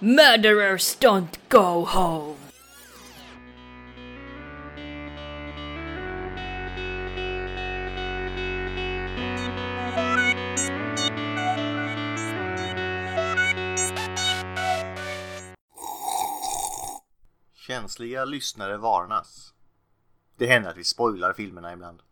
Murderers 0.00 0.94
don't 0.94 1.36
go 1.48 1.84
home. 1.84 2.36
Känsliga 17.54 18.24
lyssnare 18.24 18.76
varnas. 18.76 19.54
Det 20.36 20.46
händer 20.46 20.70
att 20.70 20.76
vi 20.76 20.84
spoilar 20.84 21.32
filmerna 21.32 21.72
ibland. 21.72 22.02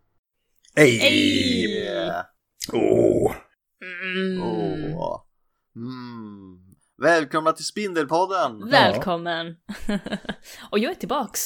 Ej! 0.75 1.83
Yeah. 1.83 2.25
Åh! 2.73 3.35
Mm. 3.81 4.41
Åh. 4.97 5.21
Mm. 5.75 6.66
Välkomna 7.01 7.51
till 7.51 7.65
Spindelpodden! 7.65 8.69
Välkommen! 8.69 9.55
Och 10.71 10.79
jag 10.79 10.91
är 10.91 10.95
tillbaks. 10.95 11.41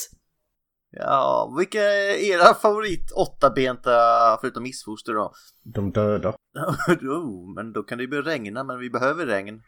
Ja, 0.91 1.53
vilka 1.57 1.81
är 1.81 2.15
era 2.15 2.53
favorit 2.53 3.11
åttabenta 3.11 3.91
förutom 4.41 4.63
missfoster 4.63 5.13
då? 5.13 5.33
De 5.63 5.91
döda. 5.91 6.29
oh, 7.01 7.55
men 7.55 7.73
då 7.73 7.83
kan 7.83 7.97
det 7.97 8.03
ju 8.03 8.07
börja 8.07 8.21
regna, 8.21 8.63
men 8.63 8.79
vi 8.79 8.89
behöver 8.89 9.25
regn. 9.25 9.61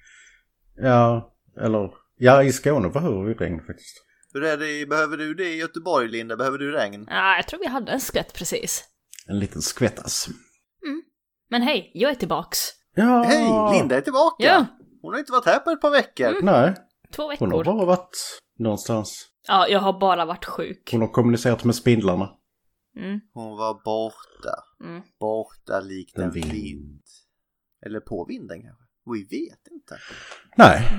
Ja, 0.76 1.34
eller... 1.62 1.92
Ja, 2.18 2.44
i 2.44 2.52
Skåne 2.52 2.90
behöver 2.90 3.24
vi 3.24 3.34
regn 3.34 3.60
faktiskt. 3.68 4.06
Hur 4.34 4.44
är 4.44 4.58
det, 4.58 4.90
behöver 4.90 5.18
du 5.18 5.34
det 5.34 5.54
i 5.54 5.58
Göteborg 5.58 6.08
Linda? 6.08 6.38
Behöver 6.38 6.58
du 6.58 6.72
regn? 6.72 7.08
Ja, 7.10 7.36
jag 7.36 7.48
tror 7.48 7.60
vi 7.60 7.68
hade 7.68 7.92
en 7.92 8.02
skvätt 8.02 8.34
precis. 8.34 8.84
En 9.28 9.40
liten 9.40 9.62
skvättas. 9.62 10.28
Men 11.50 11.62
hej, 11.62 11.92
jag 11.94 12.12
är 12.12 12.16
tillbaks. 12.16 12.70
Ja! 12.96 13.24
Hej, 13.24 13.78
Linda 13.80 13.98
är 13.98 14.02
tillbaka! 14.02 14.44
Ja. 14.44 14.66
Hon 15.04 15.14
har 15.14 15.20
inte 15.20 15.32
varit 15.32 15.46
här 15.46 15.60
på 15.60 15.70
ett 15.70 15.82
par 15.82 15.92
veckor. 15.92 16.42
Nej, 16.42 16.74
Två 17.16 17.24
hon 17.40 17.52
har 17.52 17.60
veckor. 17.60 17.64
bara 17.64 17.86
varit 17.86 18.18
någonstans. 18.60 19.28
Ja, 19.48 19.68
jag 19.68 19.80
har 19.80 20.00
bara 20.00 20.26
varit 20.26 20.46
sjuk. 20.46 20.90
Hon 20.92 21.02
har 21.02 21.08
kommunicerat 21.08 21.64
med 21.64 21.76
spindlarna. 21.76 22.30
Mm. 23.00 23.20
Hon 23.34 23.58
var 23.58 23.74
borta. 23.74 24.56
Mm. 24.84 25.02
Borta 25.20 25.80
likt 25.80 26.18
en 26.18 26.24
En 26.24 26.32
vind. 26.32 26.52
vind. 26.52 27.02
Eller 27.86 28.00
på 28.00 28.26
vinden 28.30 28.62
kanske? 28.62 28.84
Vi 29.14 29.20
vet 29.24 29.68
inte. 29.72 29.98
Nej. 30.58 30.90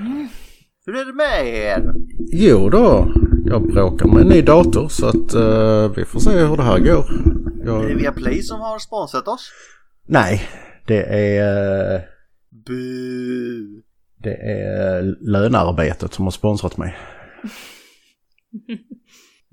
Hur 0.85 0.95
är 0.95 1.05
det 1.05 1.13
med 1.13 1.47
er? 1.47 1.93
Jo 2.33 2.69
då, 2.69 3.13
jag 3.45 3.67
bråkar 3.67 4.07
med 4.07 4.21
en 4.21 4.27
ny 4.27 4.41
dator 4.41 4.87
så 4.87 5.07
att 5.07 5.33
eh, 5.33 5.91
vi 5.95 6.05
får 6.05 6.19
se 6.19 6.29
hur 6.39 6.57
det 6.57 6.63
här 6.63 6.79
går. 6.79 7.05
Jag... 7.65 7.83
Är 7.83 7.87
det 7.89 7.95
Viaplay 7.95 8.41
som 8.41 8.59
har 8.59 8.79
sponsrat 8.79 9.27
oss? 9.27 9.51
Nej, 10.07 10.41
det 10.87 11.03
är, 11.03 11.95
eh, 11.95 12.01
Bu. 12.65 13.81
Det 14.25 14.35
är 14.35 15.01
lönearbetet 15.21 16.13
som 16.13 16.25
har 16.25 16.31
sponsrat 16.31 16.77
mig. 16.77 16.97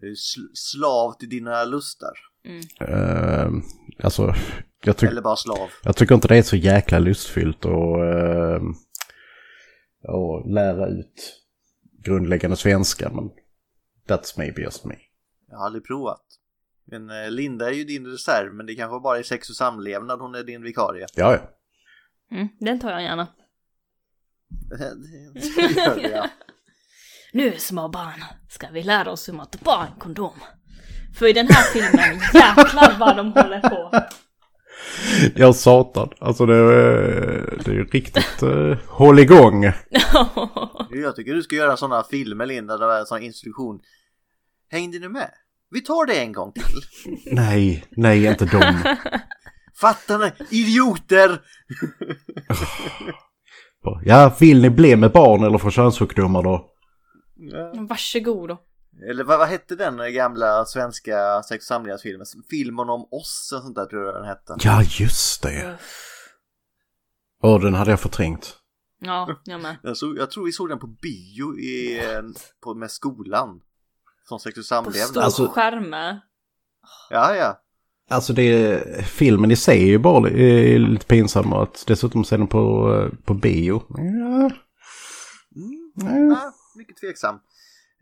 Sl- 0.02 0.50
slav 0.54 1.12
till 1.18 1.28
dina 1.28 1.64
lustar. 1.64 2.12
Eh, 2.80 3.48
alltså, 4.02 4.34
jag, 4.84 4.96
tyck, 4.96 5.10
Eller 5.10 5.22
bara 5.22 5.36
slav. 5.36 5.68
jag 5.82 5.96
tycker 5.96 6.14
inte 6.14 6.28
det 6.28 6.36
är 6.36 6.42
så 6.42 6.56
jäkla 6.56 6.98
lustfyllt 6.98 7.64
att 7.64 7.70
uh, 7.72 8.62
att 10.08 10.50
lära 10.50 10.86
ut 10.88 11.42
grundläggande 12.04 12.56
svenska, 12.56 13.10
men 13.10 13.30
that's 14.08 14.38
maybe 14.38 14.62
just 14.62 14.84
me. 14.84 14.94
Jag 15.50 15.58
har 15.58 15.66
aldrig 15.66 15.84
provat. 15.84 16.22
Men 16.84 17.10
eh, 17.10 17.30
Linda 17.30 17.68
är 17.68 17.72
ju 17.74 17.84
din 17.84 18.06
reserv, 18.06 18.54
men 18.54 18.66
det 18.66 18.74
kanske 18.74 19.00
bara 19.00 19.18
är 19.18 19.22
sex 19.22 19.50
och 19.50 19.56
samlevnad 19.56 20.20
hon 20.20 20.34
är 20.34 20.42
din 20.44 20.62
vikarie. 20.62 21.06
Ja, 21.14 21.32
ja. 21.32 21.40
Mm, 22.36 22.48
den 22.60 22.80
tar 22.80 22.90
jag 22.90 23.02
gärna. 23.02 23.28
Så 25.40 25.60
gör 25.60 25.96
det, 26.02 26.08
ja. 26.10 26.28
Nu 27.32 27.58
små 27.58 27.88
barn 27.88 28.24
ska 28.48 28.66
vi 28.72 28.82
lära 28.82 29.10
oss 29.10 29.28
hur 29.28 29.32
man 29.32 29.46
tar 29.46 29.58
på 29.58 29.70
en 29.92 29.98
kondom. 30.00 30.34
För 31.18 31.26
i 31.26 31.32
den 31.32 31.48
här 31.50 31.62
filmen, 31.62 32.20
jäklar 32.34 32.96
vad 32.98 33.16
de 33.16 33.32
håller 33.32 33.60
på. 33.60 33.90
Jag 35.36 35.56
satan, 35.56 36.10
alltså 36.20 36.46
det, 36.46 36.54
är- 36.56 37.58
det 37.64 37.70
är 37.70 37.84
riktigt 37.92 38.42
uh, 38.42 38.76
håll 38.86 39.18
igång. 39.18 39.64
Jag 40.90 41.16
tycker 41.16 41.34
du 41.34 41.42
ska 41.42 41.56
göra 41.56 41.76
sådana 41.76 42.04
filmer 42.10 42.46
Linda, 42.46 42.76
där 42.78 42.86
det 42.88 42.94
är 42.94 43.00
en 43.00 43.06
sån 43.06 43.22
instruktion. 43.22 43.80
Hängde 44.70 44.98
du 44.98 45.08
med? 45.08 45.30
Vi 45.70 45.80
tar 45.80 46.06
det 46.06 46.20
en 46.20 46.32
gång 46.32 46.52
till. 46.52 46.62
Nej, 47.34 47.84
nej 47.90 48.26
inte 48.26 48.44
dem. 48.44 48.96
Fattar 49.80 50.18
ni? 50.18 50.30
Idioter! 50.60 51.40
Ja, 54.04 54.36
vill 54.40 54.62
ni 54.62 54.70
bli 54.70 54.96
med 54.96 55.12
barn 55.12 55.44
eller 55.44 55.58
få 55.58 55.70
könssjukdomar 55.70 56.42
då? 56.42 56.68
Varsågod 57.88 58.48
då. 58.48 58.58
Eller 59.10 59.24
vad, 59.24 59.38
vad 59.38 59.48
hette 59.48 59.76
den 59.76 60.14
gamla 60.14 60.64
svenska 60.64 61.42
sex 61.42 61.62
och 61.64 61.66
samlevnadsfilmen? 61.66 62.26
Filmen 62.50 62.88
om 62.88 63.08
oss, 63.10 63.52
och 63.56 63.62
sånt 63.62 63.74
där 63.74 63.86
tror 63.86 64.04
jag 64.04 64.14
den 64.14 64.24
hette. 64.24 64.56
Ja, 64.58 64.82
just 64.82 65.42
det. 65.42 65.78
Åh, 67.42 67.60
den 67.60 67.74
hade 67.74 67.90
jag 67.90 68.00
förträngt. 68.00 68.56
Ja, 69.00 69.36
jag 69.44 69.60
med. 69.60 69.76
Jag, 69.82 69.96
såg, 69.96 70.18
jag 70.18 70.30
tror 70.30 70.44
vi 70.44 70.52
såg 70.52 70.68
den 70.68 70.78
på 70.78 70.86
bio 70.86 71.58
i, 71.58 72.00
på, 72.62 72.74
med 72.74 72.90
skolan. 72.90 73.60
Som 74.28 74.38
sex 74.38 74.56
och 74.58 74.60
På 74.60 74.64
samlevnad. 74.64 75.08
stor 75.08 75.22
Alltså- 75.22 75.48
skärm. 75.48 75.92
Ja, 77.10 77.34
ja. 77.36 77.61
Alltså 78.12 78.32
det, 78.32 78.80
filmen 79.06 79.50
i 79.50 79.56
sig 79.56 79.82
är 79.82 79.86
ju 79.86 79.98
bara 79.98 80.28
eh, 80.28 80.78
lite 80.78 81.06
pinsam 81.06 81.52
och 81.52 81.62
att 81.62 81.84
dessutom 81.86 82.24
se 82.24 82.36
den 82.36 82.46
på, 82.46 82.94
eh, 82.94 83.18
på 83.24 83.34
bio. 83.34 83.82
Ja, 83.88 84.50
Mm. 86.02 86.30
Ja, 86.30 86.52
mycket 86.78 86.96
tveksam. 86.96 87.34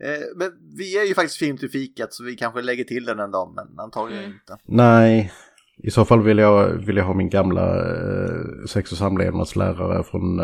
Eh, 0.03 0.19
men 0.35 0.51
vi 0.77 0.97
är 0.97 1.05
ju 1.07 1.13
faktiskt 1.13 1.37
film 1.37 1.57
till 1.57 1.69
fikat 1.69 2.13
så 2.13 2.23
vi 2.23 2.35
kanske 2.35 2.61
lägger 2.61 2.83
till 2.83 3.05
den 3.05 3.19
en 3.19 3.31
dag, 3.31 3.53
men 3.55 3.79
antagligen 3.79 4.23
Mm. 4.23 4.35
inte. 4.35 4.57
nej, 4.65 5.31
i 5.83 5.91
så 5.91 6.05
fall 6.05 6.21
vill 6.21 6.37
jag, 6.37 6.67
vill 6.69 6.97
jag 6.97 7.05
ha 7.05 7.13
min 7.13 7.29
gamla 7.29 7.83
sex 8.67 8.91
och 8.91 8.97
samlevnadslärare 8.97 10.03
från, 10.03 10.39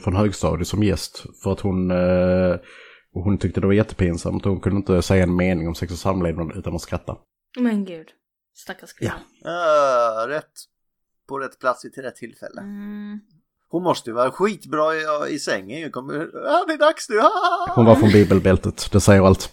från 0.00 0.16
högstadiet 0.16 0.68
som 0.68 0.82
gäst. 0.82 1.24
För 1.42 1.52
att 1.52 1.60
hon, 1.60 1.90
hon 3.12 3.38
tyckte 3.38 3.60
det 3.60 3.66
var 3.66 3.74
jättepinsamt 3.74 4.46
och 4.46 4.52
hon 4.52 4.60
kunde 4.60 4.76
inte 4.76 5.02
säga 5.02 5.22
en 5.22 5.36
mening 5.36 5.68
om 5.68 5.74
sex 5.74 5.92
och 5.92 5.98
samlevnad 5.98 6.52
utan 6.56 6.74
att 6.74 6.82
skratta. 6.82 7.16
Men 7.58 7.84
gud. 7.84 8.08
Stackars 8.54 8.92
kvinna. 8.92 9.14
Uh, 9.46 10.28
rätt. 10.28 10.52
På 11.28 11.38
rätt 11.38 11.58
plats 11.58 11.80
till 11.80 12.02
rätt 12.02 12.16
tillfälle. 12.16 12.60
Mm. 12.60 13.20
Hon 13.68 13.82
måste 13.82 14.10
ju 14.10 14.14
vara 14.14 14.30
skitbra 14.30 14.94
i, 14.94 15.34
i 15.34 15.38
sängen. 15.38 15.90
Kommer, 15.90 16.14
ah, 16.46 16.64
det 16.66 16.72
är 16.72 16.78
dags 16.78 17.08
nu. 17.08 17.18
Ah! 17.20 17.72
Hon 17.74 17.86
var 17.86 17.94
från 17.96 18.10
bibelbältet, 18.10 18.88
det 18.92 19.00
säger 19.00 19.22
allt. 19.22 19.52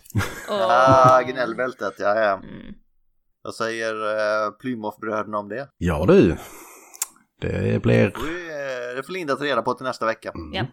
Åh. 0.49 0.67
Ah, 0.69 1.21
gnällbältet, 1.21 1.93
ja, 1.99 2.15
ja. 2.19 2.33
Mm. 2.33 2.73
Vad 3.41 3.55
säger 3.55 3.93
uh, 3.95 4.51
Plymouth-bröderna 4.59 5.37
om 5.37 5.49
det? 5.49 5.69
Ja 5.77 6.05
du, 6.07 6.37
det 7.41 7.81
blir... 7.81 8.13
Det 8.95 9.03
får- 9.03 9.13
Linda 9.13 9.35
ta 9.35 9.43
reda 9.43 9.61
på 9.61 9.73
till 9.73 9.83
nästa 9.85 10.05
vecka. 10.05 10.31
Ja. 10.53 10.65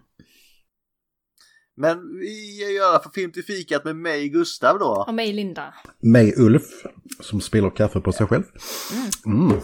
Men 1.76 2.18
vi 2.18 2.80
alla 2.80 3.02
fall 3.02 3.12
film 3.12 3.32
till 3.32 3.44
fikat 3.44 3.84
med 3.84 3.96
mig 3.96 4.28
Gustav 4.28 4.78
då. 4.78 5.04
Och 5.08 5.14
mig 5.14 5.32
Linda. 5.32 5.74
Mig 6.00 6.34
Ulf, 6.36 6.86
som 7.20 7.40
spiller 7.40 7.70
kaffe 7.70 8.00
på 8.00 8.12
sig 8.12 8.26
själv. 8.26 8.44
Mm. 9.26 9.60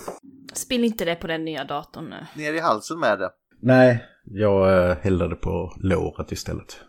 Spill 0.52 0.84
inte 0.84 1.04
det 1.04 1.14
på 1.14 1.26
den 1.26 1.44
nya 1.44 1.64
datorn 1.64 2.04
nu. 2.04 2.26
Ner 2.42 2.52
i 2.52 2.60
halsen 2.60 3.00
med 3.00 3.18
det. 3.18 3.30
Nej, 3.62 4.04
jag 4.24 4.90
äh, 4.90 4.96
hällde 4.96 5.28
det 5.28 5.36
på 5.36 5.76
låret 5.80 6.32
istället. 6.32 6.80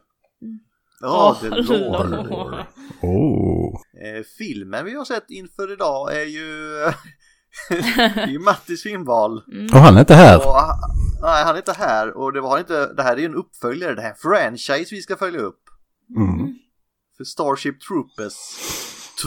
Ja, 1.01 1.37
Åh, 1.43 1.49
det 1.49 1.57
låter. 1.57 2.29
lår. 2.29 2.67
Oh. 3.01 3.73
Eh, 4.03 4.23
filmen 4.37 4.85
vi 4.85 4.93
har 4.93 5.05
sett 5.05 5.29
inför 5.29 5.73
idag 5.73 6.15
är 6.15 6.25
ju, 6.25 6.49
det 7.69 8.21
är 8.21 8.27
ju 8.27 8.39
Mattis 8.39 8.83
filmval. 8.83 9.37
Och 9.73 9.79
han 9.79 9.95
är 9.95 9.99
inte 9.99 10.13
här. 10.13 10.37
Och, 10.37 10.55
nej, 11.21 11.43
han 11.43 11.53
är 11.55 11.57
inte 11.57 11.73
här 11.73 12.17
och 12.17 12.33
det 12.33 12.41
var 12.41 12.59
inte, 12.59 12.93
det 12.93 13.03
här 13.03 13.13
är 13.13 13.17
ju 13.19 13.25
en 13.25 13.35
uppföljare, 13.35 13.95
det 13.95 14.01
här 14.01 14.13
franchise 14.13 14.95
vi 14.95 15.01
ska 15.01 15.15
följa 15.15 15.39
upp. 15.39 15.61
Mm. 16.17 16.53
För 17.17 17.23
Starship 17.23 17.81
Troopers 17.81 18.33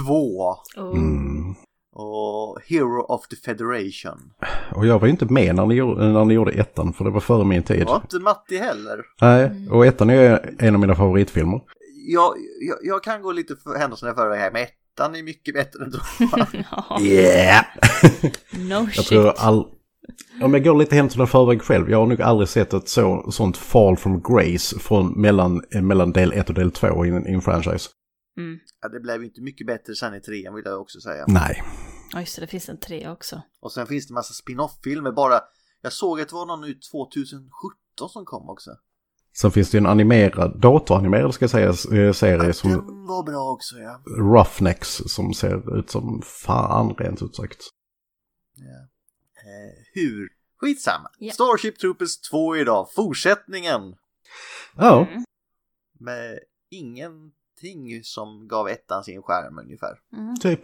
2 0.07 0.55
Oh. 0.77 0.97
Mm. 0.97 1.55
och 1.93 2.61
Hero 2.67 3.03
of 3.03 3.29
the 3.29 3.37
Federation. 3.37 4.33
Och 4.75 4.87
jag 4.87 4.99
var 4.99 5.07
ju 5.07 5.11
inte 5.11 5.25
med 5.27 5.55
när 5.55 5.67
ni, 5.67 5.75
gjorde, 5.75 6.05
när 6.13 6.25
ni 6.25 6.35
gjorde 6.35 6.53
ettan, 6.53 6.93
för 6.93 7.05
det 7.05 7.11
var 7.11 7.21
före 7.21 7.45
min 7.45 7.63
tid. 7.63 7.87
Var 7.87 7.97
inte 7.97 8.19
Matti 8.19 8.59
heller. 8.59 9.01
Nej, 9.21 9.69
och 9.71 9.87
ettan 9.87 10.11
är 10.11 10.55
en 10.59 10.75
av 10.75 10.81
mina 10.81 10.95
favoritfilmer. 10.95 11.61
Jag, 12.07 12.35
jag, 12.61 12.79
jag 12.83 13.03
kan 13.03 13.23
gå 13.23 13.33
lite 13.33 13.57
för 13.57 13.79
händelserna 13.79 14.13
i 14.13 14.15
förväg 14.15 14.41
här, 14.41 14.51
men 14.53 14.63
ettan 14.63 15.15
är 15.15 15.23
mycket 15.23 15.55
bättre 15.55 15.85
än 15.85 15.91
tvåan. 15.93 16.47
Ja. 16.71 17.01
Yeah! 17.01 17.65
No 18.53 18.69
Jag 18.71 18.93
shit. 18.93 19.07
tror 19.07 19.33
all... 19.37 19.67
Om 20.43 20.55
jag 20.55 20.65
går 20.65 20.79
lite 20.79 20.95
händelserna 20.95 21.25
i 21.25 21.27
förväg 21.27 21.63
själv, 21.63 21.91
jag 21.91 21.99
har 21.99 22.07
nog 22.07 22.23
aldrig 22.23 22.49
sett 22.49 22.75
ett 22.75 22.89
så, 22.89 23.31
sånt 23.31 23.57
fall 23.57 23.97
from 23.97 24.23
grace 24.23 24.79
från 24.79 25.21
mellan, 25.21 25.63
eh, 25.75 25.83
mellan 25.83 26.13
del 26.13 26.33
1 26.33 26.49
och 26.49 26.55
del 26.55 26.71
2 26.71 27.07
i 27.07 27.09
en, 27.09 27.29
i 27.29 27.33
en 27.33 27.41
franchise. 27.41 27.91
Mm. 28.37 28.59
Ja, 28.83 28.89
det 28.89 29.01
blev 29.01 29.21
ju 29.21 29.27
inte 29.27 29.41
mycket 29.41 29.67
bättre 29.67 29.95
sen 29.95 30.15
i 30.15 30.21
trean 30.21 30.55
vill 30.55 30.65
jag 30.67 30.81
också 30.81 31.01
säga. 31.01 31.25
Nej. 31.29 31.63
Ja 32.13 32.21
just 32.21 32.37
det, 32.37 32.41
det 32.43 32.47
finns 32.47 32.69
en 32.69 32.81
tre 32.81 33.09
också. 33.09 33.43
Och 33.61 33.73
sen 33.73 33.87
finns 33.87 34.07
det 34.09 34.15
massa 34.15 34.35
spin-off-filmer 34.35 35.13
bara. 35.13 35.41
Jag 35.83 35.93
såg 35.93 36.21
att 36.21 36.29
det 36.29 36.35
var 36.35 36.47
någon 36.47 36.65
ut 36.65 36.83
2017 36.93 38.09
som 38.09 38.25
kom 38.25 38.51
också. 38.51 38.71
Sen 39.37 39.51
finns 39.51 39.71
det 39.71 39.77
ju 39.77 39.81
en 39.81 39.87
animerad, 39.87 40.61
datoranimerad 40.61 41.35
ska 41.35 41.43
jag 41.43 41.51
säga, 41.51 41.69
eh, 42.03 42.13
serie 42.13 42.53
som 42.53 42.71
Den 42.71 43.07
var 43.07 43.23
bra 43.23 43.53
också 43.53 43.77
ja. 43.77 44.03
Roughnecks 44.07 45.03
som 45.07 45.35
ser 45.35 45.79
ut 45.79 45.91
som 45.91 46.23
fan 46.25 46.95
rent 46.95 47.23
ut 47.23 47.37
sagt. 47.37 47.59
ja. 48.55 48.89
Eh, 49.45 49.84
hur? 49.95 50.29
Skitsamma. 50.57 51.11
Ja. 51.19 51.33
Starship 51.33 51.79
Troopers 51.79 52.21
2 52.21 52.57
idag, 52.57 52.89
fortsättningen. 52.95 53.97
Ja, 54.77 55.07
Mm. 55.11 55.25
Med 56.01 56.39
ingenting 56.71 58.05
som 58.05 58.49
gav 58.49 58.69
ettan 58.69 59.05
sin 59.05 59.23
skärm 59.23 59.59
ungefär. 59.59 59.99
Mm. 60.13 60.37
typ. 60.37 60.61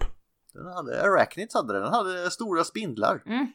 Den 0.53 0.67
hade, 0.67 1.03
Arachnids 1.03 1.55
hade 1.55 1.73
den, 1.73 1.82
den 1.82 1.93
hade 1.93 2.31
stora 2.31 2.65
spindlar. 2.65 3.23
Mm. 3.27 3.47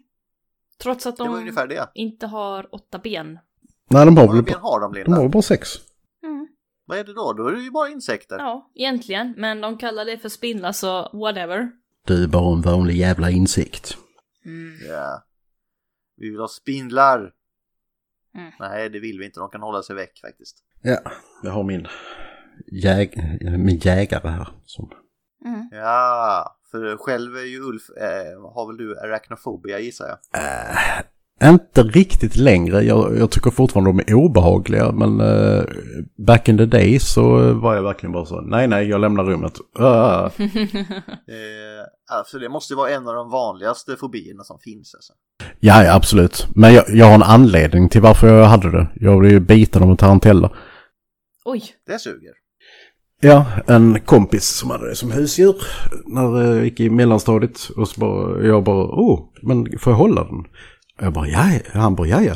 Trots 0.77 1.05
att 1.05 1.17
de 1.17 1.51
inte 1.93 2.27
har 2.27 2.75
åtta 2.75 2.99
ben. 2.99 3.39
Nej, 3.89 4.05
de 4.05 4.17
har 4.17 4.33
väl 4.33 4.43
ben 4.43 4.53
bara, 4.61 4.71
har 4.71 4.79
de 4.79 5.03
de 5.03 5.13
har 5.13 5.29
bara 5.29 5.41
sex. 5.41 5.69
Mm. 6.23 6.47
Vad 6.85 6.97
är 6.97 7.03
det 7.03 7.13
då? 7.13 7.33
Då 7.33 7.47
är 7.47 7.51
det 7.51 7.61
ju 7.61 7.71
bara 7.71 7.89
insekter. 7.89 8.37
Ja, 8.37 8.71
egentligen. 8.75 9.33
Men 9.37 9.61
de 9.61 9.77
kallar 9.77 10.05
det 10.05 10.17
för 10.17 10.29
spindlar 10.29 10.71
så 10.71 11.09
whatever. 11.13 11.71
Du 12.05 12.23
är 12.23 12.27
bara 12.27 12.53
en 12.55 12.61
vanlig 12.61 12.95
jävla 12.97 13.29
insikt. 13.29 13.97
Mm. 14.45 14.77
Ja. 14.89 15.23
Vi 16.17 16.29
vill 16.29 16.39
ha 16.39 16.47
spindlar. 16.47 17.33
Mm. 18.35 18.51
Nej, 18.59 18.89
det 18.89 18.99
vill 18.99 19.19
vi 19.19 19.25
inte. 19.25 19.39
De 19.39 19.49
kan 19.49 19.61
hålla 19.61 19.83
sig 19.83 19.95
väck 19.95 20.19
faktiskt. 20.21 20.57
Ja, 20.81 20.97
jag 21.43 21.51
har 21.51 21.63
min, 21.63 21.87
jäg, 22.71 23.17
min 23.59 23.77
jägare 23.77 24.29
här. 24.29 24.47
Som, 24.65 24.91
Mm. 25.45 25.69
Ja, 25.71 26.57
för 26.71 26.97
själv 26.97 27.35
är 27.37 27.41
ju 27.41 27.59
Ulf, 27.61 27.89
eh, 27.89 28.51
har 28.53 28.67
väl 28.67 28.77
du 28.77 28.99
arachnofobia 28.99 29.79
gissar 29.79 30.05
jag? 30.07 30.41
äh, 30.43 31.01
inte 31.43 31.83
riktigt 31.83 32.35
längre, 32.35 32.81
jag, 32.81 33.17
jag 33.17 33.31
tycker 33.31 33.51
fortfarande 33.51 33.89
de 33.89 34.11
är 34.11 34.15
obehagliga 34.15 34.91
men 34.91 35.19
äh, 35.19 35.63
back 36.17 36.49
in 36.49 36.57
the 36.57 36.65
day 36.65 36.99
så 36.99 37.53
var 37.53 37.75
jag 37.75 37.83
verkligen 37.83 38.13
bara 38.13 38.25
så, 38.25 38.41
nej 38.41 38.67
nej 38.67 38.87
jag 38.87 39.01
lämnar 39.01 39.23
rummet. 39.23 39.53
Äh. 39.79 40.29
Eh, 41.27 42.17
alltså 42.17 42.39
det 42.39 42.49
måste 42.49 42.75
vara 42.75 42.89
en 42.89 43.07
av 43.07 43.15
de 43.15 43.29
vanligaste 43.29 43.95
fobierna 43.95 44.43
som 44.43 44.59
finns 44.59 44.95
alltså. 44.95 45.13
Ja, 45.59 45.83
ja, 45.83 45.95
absolut. 45.95 46.47
Men 46.55 46.73
jag, 46.73 46.89
jag 46.89 47.05
har 47.05 47.13
en 47.13 47.23
anledning 47.23 47.89
till 47.89 48.01
varför 48.01 48.27
jag 48.27 48.45
hade 48.45 48.71
det. 48.71 48.87
Jag 48.95 49.19
blev 49.19 49.31
ju 49.31 49.39
biten 49.39 49.83
av 49.83 49.89
en 49.89 49.97
tarantella. 49.97 50.51
Oj. 51.45 51.63
Det 51.87 51.99
suger. 51.99 52.31
Ja, 53.21 53.45
en 53.67 53.99
kompis 53.99 54.45
som 54.45 54.69
hade 54.69 54.89
det 54.89 54.95
som 54.95 55.11
husdjur 55.11 55.55
när 56.05 56.41
jag 56.41 56.65
gick 56.65 56.79
i 56.79 56.89
mellanstadiet. 56.89 57.69
Och 57.77 57.87
så 57.87 57.99
bara, 57.99 58.43
jag 58.43 58.63
bara, 58.63 58.85
oh, 58.85 59.19
men 59.41 59.79
får 59.79 59.93
jag 59.93 59.97
hålla 59.97 60.23
den? 60.23 60.45
Och 60.97 61.05
jag 61.05 61.13
bara, 61.13 61.27
ja, 61.27 61.51
ja. 61.53 61.79
Han 61.79 61.95
bara, 61.95 62.07
ja, 62.07 62.21
ja. 62.21 62.35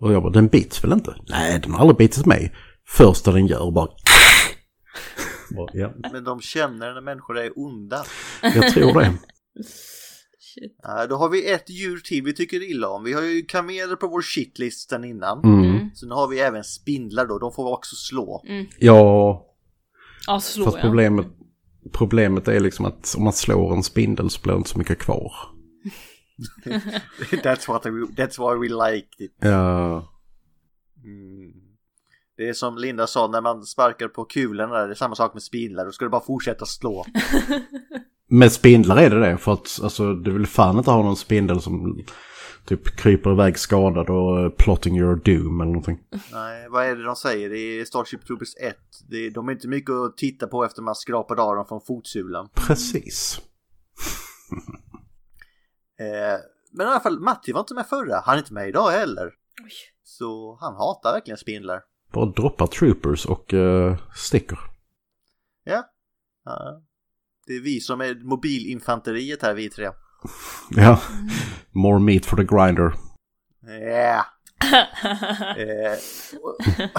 Och 0.00 0.12
jag 0.12 0.22
bara, 0.22 0.32
den 0.32 0.48
bits 0.48 0.84
väl 0.84 0.92
inte? 0.92 1.14
Nej, 1.28 1.60
den 1.60 1.72
har 1.72 1.80
aldrig 1.80 1.96
bitit 1.96 2.26
mig. 2.26 2.52
Första 2.88 3.32
den 3.32 3.46
gör 3.46 3.70
bara, 3.70 3.88
bara 5.56 5.70
ja, 5.72 5.92
Men 6.12 6.24
de 6.24 6.40
känner 6.40 6.94
när 6.94 7.00
människor 7.00 7.38
är 7.38 7.52
onda. 7.58 8.04
jag 8.42 8.72
tror 8.72 9.00
det. 9.00 9.12
Shit. 10.54 10.76
Ja, 10.82 11.06
då 11.06 11.16
har 11.16 11.28
vi 11.28 11.50
ett 11.52 11.70
djur 11.70 11.98
till 11.98 12.22
vi 12.24 12.34
tycker 12.34 12.70
illa 12.70 12.88
om. 12.88 13.04
Vi 13.04 13.12
har 13.12 13.22
ju 13.22 13.42
kameler 13.42 13.96
på 13.96 14.08
vår 14.08 14.22
shitlist 14.22 14.90
sen 14.90 15.04
innan. 15.04 15.44
Mm. 15.44 15.90
Så 15.94 16.06
nu 16.06 16.14
har 16.14 16.28
vi 16.28 16.40
även 16.40 16.64
spindlar 16.64 17.26
då. 17.26 17.38
De 17.38 17.52
får 17.52 17.64
vi 17.64 17.70
också 17.70 17.96
slå. 17.96 18.44
Ja, 18.78 19.46
Ja, 20.26 20.40
så 20.40 20.52
slår 20.52 20.64
fast 20.64 20.80
problemet, 20.80 21.26
problemet 21.92 22.48
är 22.48 22.60
liksom 22.60 22.84
att 22.84 23.14
om 23.16 23.24
man 23.24 23.32
slår 23.32 23.72
en 23.72 23.82
spindel 23.82 24.30
så 24.30 24.40
blir 24.42 24.52
det 24.52 24.58
inte 24.58 24.70
så 24.70 24.78
mycket 24.78 24.98
kvar. 24.98 25.32
that's, 27.42 27.68
what 27.68 27.86
we, 27.86 27.90
that's 27.90 28.38
why 28.38 28.54
we 28.60 28.68
liked 28.68 29.20
it. 29.20 29.32
Ja, 29.38 30.06
Mm. 31.04 31.52
Det 32.36 32.48
är 32.48 32.52
som 32.52 32.78
Linda 32.78 33.06
sa 33.06 33.26
när 33.26 33.40
man 33.40 33.62
sparkar 33.62 34.08
på 34.08 34.24
kulan 34.24 34.70
där, 34.70 34.86
det 34.86 34.92
är 34.92 34.94
samma 34.94 35.14
sak 35.14 35.34
med 35.34 35.42
spindlar. 35.42 35.84
Då 35.84 35.92
ska 35.92 36.04
du 36.04 36.08
bara 36.08 36.24
fortsätta 36.24 36.66
slå. 36.66 37.04
Med 38.32 38.52
spindlar 38.52 38.96
är 38.96 39.10
det 39.10 39.20
det, 39.20 39.38
för 39.38 39.52
att 39.52 39.80
alltså, 39.82 40.14
du 40.14 40.32
vill 40.32 40.46
fan 40.46 40.78
inte 40.78 40.90
ha 40.90 41.02
någon 41.02 41.16
spindel 41.16 41.60
som 41.60 42.04
typ 42.64 42.96
kryper 42.96 43.32
iväg 43.32 43.58
skadad 43.58 44.10
och 44.10 44.40
eh, 44.40 44.50
plotting 44.50 44.98
your 44.98 45.16
doom 45.16 45.60
eller 45.60 45.72
någonting. 45.72 45.98
Nej, 46.32 46.68
vad 46.68 46.86
är 46.86 46.96
det 46.96 47.02
de 47.02 47.16
säger 47.16 47.52
i 47.52 47.86
Starship 47.86 48.26
Troopers 48.26 48.54
1? 48.60 48.76
Det 49.08 49.16
är, 49.16 49.30
de 49.30 49.48
är 49.48 49.52
inte 49.52 49.68
mycket 49.68 49.90
att 49.90 50.16
titta 50.16 50.46
på 50.46 50.64
efter 50.64 50.82
man 50.82 50.94
skrapar 50.94 51.36
av 51.36 51.56
dem 51.56 51.64
från 51.68 51.80
fotsulan. 51.86 52.48
Precis. 52.54 53.40
Eh, 56.00 56.38
men 56.72 56.86
i 56.86 56.90
alla 56.90 57.00
fall, 57.00 57.20
Matti 57.20 57.52
var 57.52 57.60
inte 57.60 57.74
med 57.74 57.86
förra. 57.86 58.20
Han 58.24 58.34
är 58.34 58.38
inte 58.38 58.52
med 58.54 58.68
idag 58.68 58.90
heller. 58.90 59.24
Oj. 59.64 59.72
Så 60.04 60.58
han 60.60 60.74
hatar 60.74 61.12
verkligen 61.12 61.38
spindlar. 61.38 61.80
Bara 62.12 62.26
droppa 62.26 62.66
troopers 62.66 63.26
och 63.26 63.52
uh, 63.52 63.96
sticker. 64.14 64.58
Ja. 65.64 65.84
ja. 66.44 66.82
Det 67.46 67.52
är 67.52 67.60
vi 67.60 67.80
som 67.80 68.00
är 68.00 68.14
mobilinfanteriet 68.14 69.42
här, 69.42 69.54
vi 69.54 69.70
tre. 69.70 69.90
Ja, 70.70 71.00
more 71.70 71.98
meat 72.00 72.26
for 72.26 72.36
the 72.36 72.44
grinder. 72.44 72.92
Ja. 73.90 74.26
Eh, 75.56 75.96
och- 76.42 76.56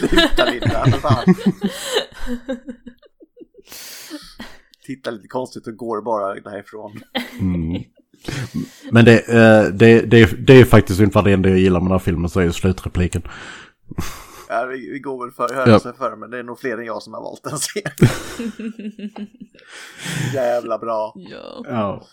Sluta 0.00 0.44
Linda, 0.44 0.84
för 0.84 0.98
fan. 0.98 1.34
Tittar 4.90 5.12
lite 5.12 5.28
konstigt 5.28 5.66
och 5.66 5.76
går 5.76 6.02
bara 6.02 6.34
därifrån. 6.34 7.00
Mm. 7.40 7.82
Men 8.92 9.04
det, 9.04 9.28
eh, 9.28 9.64
det, 9.64 10.00
det, 10.00 10.46
det 10.46 10.60
är 10.60 10.64
faktiskt 10.64 11.00
ungefär 11.00 11.22
det 11.22 11.32
enda 11.32 11.48
jag 11.48 11.58
gillar 11.58 11.80
med 11.80 11.86
den 11.86 11.92
här 11.92 11.98
filmen, 11.98 12.30
så 12.30 12.40
är 12.40 12.44
ju 12.44 12.52
slutrepliken. 12.52 13.22
Ja, 14.48 14.64
vi, 14.64 14.90
vi 14.90 14.98
går 14.98 15.24
väl 15.24 15.34
för 15.34 15.54
hörelsen 15.54 15.94
för 15.94 16.16
men 16.16 16.30
det 16.30 16.38
är 16.38 16.42
nog 16.42 16.58
fler 16.58 16.78
än 16.78 16.84
jag 16.84 17.02
som 17.02 17.14
har 17.14 17.20
valt 17.20 17.42
den 17.42 17.58
serien. 17.58 17.92
Jävla 20.34 20.78
bra. 20.78 21.12
ja. 21.16 21.64
Ja. 21.64 22.06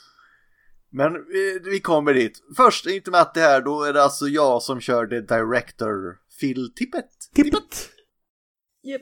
Men 0.89 1.13
vi, 1.13 1.59
vi 1.63 1.79
kommer 1.79 2.13
dit. 2.13 2.39
Först, 2.57 2.87
inte 2.87 3.11
med 3.11 3.21
att 3.21 3.33
det 3.33 3.41
här, 3.41 3.61
då 3.61 3.83
är 3.83 3.93
det 3.93 4.03
alltså 4.03 4.27
jag 4.27 4.61
som 4.61 4.79
kör 4.79 5.05
det 5.05 5.21
director 5.21 6.17
Phil 6.39 6.73
Tippett. 6.75 7.09
Tippet! 7.35 7.89
Japp. 8.83 9.01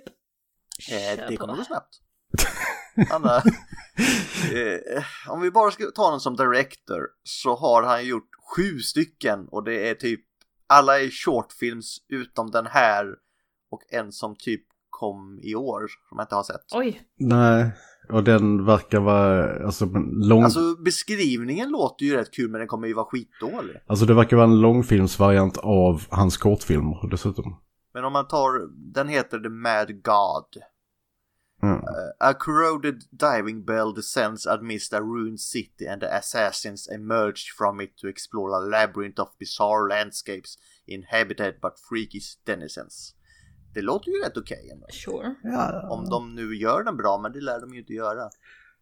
Eh, 0.91 1.17
Kör 1.17 1.29
det 1.29 1.37
kommer 1.37 1.55
gå 1.55 1.63
snabbt. 1.63 2.01
Anna, 3.11 3.35
eh, 3.37 5.03
om 5.29 5.41
vi 5.41 5.51
bara 5.51 5.71
ska 5.71 5.91
ta 5.95 6.03
honom 6.03 6.19
som 6.19 6.35
director 6.35 7.07
så 7.23 7.55
har 7.55 7.83
han 7.83 8.05
gjort 8.05 8.29
sju 8.55 8.79
stycken 8.79 9.47
och 9.47 9.63
det 9.63 9.89
är 9.89 9.95
typ 9.95 10.21
alla 10.67 10.99
är 10.99 11.09
shortfilms 11.09 11.97
utom 12.09 12.51
den 12.51 12.65
här 12.65 13.05
och 13.71 13.81
en 13.89 14.11
som 14.11 14.35
typ 14.35 14.61
kom 14.89 15.39
i 15.43 15.55
år 15.55 15.87
som 16.09 16.17
jag 16.17 16.23
inte 16.23 16.35
har 16.35 16.43
sett. 16.43 16.65
Oj. 16.73 17.01
Nej, 17.19 17.71
och 18.09 18.23
den 18.23 18.65
verkar 18.65 18.99
vara, 18.99 19.65
alltså 19.65 19.85
lång... 19.85 20.43
Alltså, 20.43 20.59
Alltså 20.59 20.83
beskrivningen 20.83 21.69
låter 21.69 22.05
ju 22.05 22.15
rätt 22.15 22.33
kul 22.33 22.51
men 22.51 22.59
den 22.59 22.67
kommer 22.67 22.87
ju 22.87 22.93
vara 22.93 23.05
skitdålig. 23.05 23.75
det 24.05 24.13
verkar 24.13 24.37
vara 24.37 24.47
en 24.47 24.61
långfilmsvariant 24.61 25.57
av 25.57 26.01
hans 26.09 26.37
kortfilmer 26.37 27.09
dessutom. 27.11 27.61
Men 27.93 28.05
om 28.05 28.13
man 28.13 28.27
tar, 28.27 28.51
den 28.93 29.07
heter 29.07 29.39
The 29.39 29.49
Mad 29.49 30.03
God. 30.03 30.63
Mm. 31.65 31.81
A 32.19 32.33
corroded 32.33 33.03
diving 33.11 33.65
bell 33.65 33.93
descends 33.93 34.47
amidst 34.47 34.93
a 34.93 35.01
ruined 35.01 35.39
city 35.39 35.87
and 35.87 36.01
the 36.01 36.07
assassins 36.07 36.87
emerge 36.87 37.53
from 37.57 37.81
it 37.81 37.97
to 37.97 38.07
explore 38.07 38.49
a 38.55 38.59
labyrinth 38.59 39.21
of 39.21 39.37
bizarre 39.39 39.89
landscapes 39.89 40.57
inhabited 40.87 41.53
but 41.61 41.73
freaky 41.89 42.19
denizens. 42.45 43.15
Det 43.73 43.81
låter 43.81 44.11
ju 44.11 44.23
rätt 44.23 44.37
okej 44.37 44.69
ändå. 44.73 44.87
Sure. 44.89 45.35
Ja. 45.43 45.87
Om 45.89 46.09
de 46.09 46.35
nu 46.35 46.55
gör 46.55 46.83
den 46.83 46.97
bra, 46.97 47.17
men 47.17 47.31
det 47.31 47.41
lär 47.41 47.61
de 47.61 47.73
ju 47.73 47.79
inte 47.79 47.93
göra. 47.93 48.29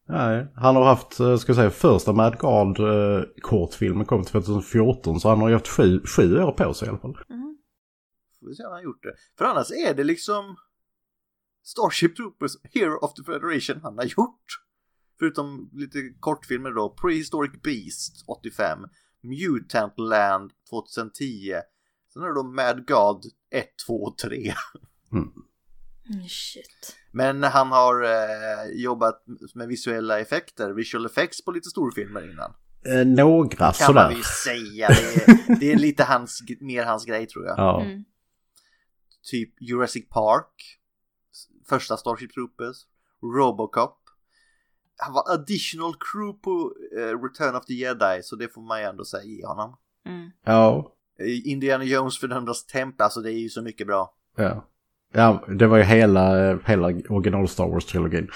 Nej, 0.05 0.47
han 0.55 0.75
har 0.75 0.83
haft, 0.83 1.19
eh, 1.19 1.35
ska 1.37 1.49
jag 1.49 1.55
säga, 1.55 1.69
första 1.69 2.13
Mad 2.13 2.37
God 2.37 2.79
eh, 2.79 3.23
kortfilmen 3.41 4.05
kom 4.05 4.23
2014 4.23 5.19
så 5.19 5.29
han 5.29 5.41
har 5.41 5.49
ju 5.49 5.55
haft 5.55 5.67
sju, 5.67 6.01
sju 6.05 6.43
år 6.43 6.51
på 6.51 6.73
sig 6.73 6.85
i 6.85 6.89
alla 6.89 6.99
fall. 6.99 7.17
Får 8.39 8.49
vi 8.49 8.55
se 8.55 8.63
om 8.63 8.69
han 8.69 8.77
har 8.77 8.83
gjort 8.83 9.03
det. 9.03 9.13
För 9.37 9.45
annars 9.45 9.71
är 9.71 9.93
det 9.93 10.03
liksom 10.03 10.55
Starship 11.63 12.15
Troopers 12.15 12.51
Hero 12.73 12.97
of 12.97 13.13
the 13.13 13.23
Federation 13.23 13.79
han 13.83 13.97
har 13.97 14.05
gjort. 14.05 14.45
Förutom 15.19 15.69
lite 15.73 15.97
kortfilmer 16.19 16.71
då. 16.71 16.89
Prehistoric 16.89 17.51
Beast 17.63 18.23
85. 18.27 18.79
Mutant 19.21 19.99
Land 19.99 20.51
2010. 20.69 21.53
Sen 22.13 22.23
är 22.23 22.27
det 22.27 22.33
då 22.33 22.43
Mad 22.43 22.87
God 22.87 23.25
1, 23.51 23.67
2 23.87 23.93
och 24.03 24.17
3. 24.17 24.53
Mm, 25.11 26.27
shit. 26.27 26.95
Men 27.11 27.43
han 27.43 27.71
har 27.71 28.03
eh, 28.03 28.71
jobbat 28.73 29.23
med 29.55 29.67
visuella 29.67 30.19
effekter, 30.19 30.71
visual 30.71 31.05
effects 31.05 31.45
på 31.45 31.51
lite 31.51 31.69
storfilmer 31.69 32.31
innan. 32.31 32.53
Eh, 32.85 33.05
några 33.07 33.49
Kan 33.49 33.65
man 33.65 33.73
sådär. 33.73 34.11
ju 34.11 34.23
säga. 34.23 34.87
Det 34.87 35.27
är, 35.27 35.59
det 35.59 35.71
är 35.71 35.75
lite 35.77 36.03
hans, 36.03 36.39
mer 36.59 36.83
hans 36.85 37.05
grej 37.05 37.27
tror 37.27 37.45
jag. 37.45 37.59
Ja. 37.59 37.81
Mm. 37.81 38.03
Typ 39.31 39.61
Jurassic 39.61 40.09
Park. 40.09 40.79
Första 41.69 41.97
Starship 41.97 42.33
Troopers. 42.33 42.77
Robocop. 43.37 43.99
Han 44.97 45.13
var 45.13 45.23
additional 45.33 45.93
crew 45.99 46.39
på 46.43 46.73
eh, 46.97 47.23
Return 47.23 47.55
of 47.55 47.65
the 47.65 47.73
Jedi 47.73 48.23
så 48.23 48.35
det 48.35 48.47
får 48.53 48.61
man 48.61 48.79
ju 48.79 48.85
ändå 48.85 49.05
säga 49.05 49.23
ge 49.23 49.45
honom. 49.45 49.75
Mm. 50.05 50.31
ja. 50.45 50.91
Eh, 51.19 51.51
Indiana 51.51 51.83
Jones 51.83 52.19
fördömdas 52.19 52.65
temp, 52.65 53.01
alltså 53.01 53.19
det 53.21 53.31
är 53.31 53.39
ju 53.39 53.49
så 53.49 53.61
mycket 53.61 53.87
bra. 53.87 54.13
Ja. 54.37 54.67
Ja, 55.13 55.43
det 55.47 55.67
var 55.67 55.77
ju 55.77 55.83
hela, 55.83 56.55
hela 56.57 56.87
original 57.09 57.47
Star 57.47 57.65
Wars-trilogin. 57.67 58.27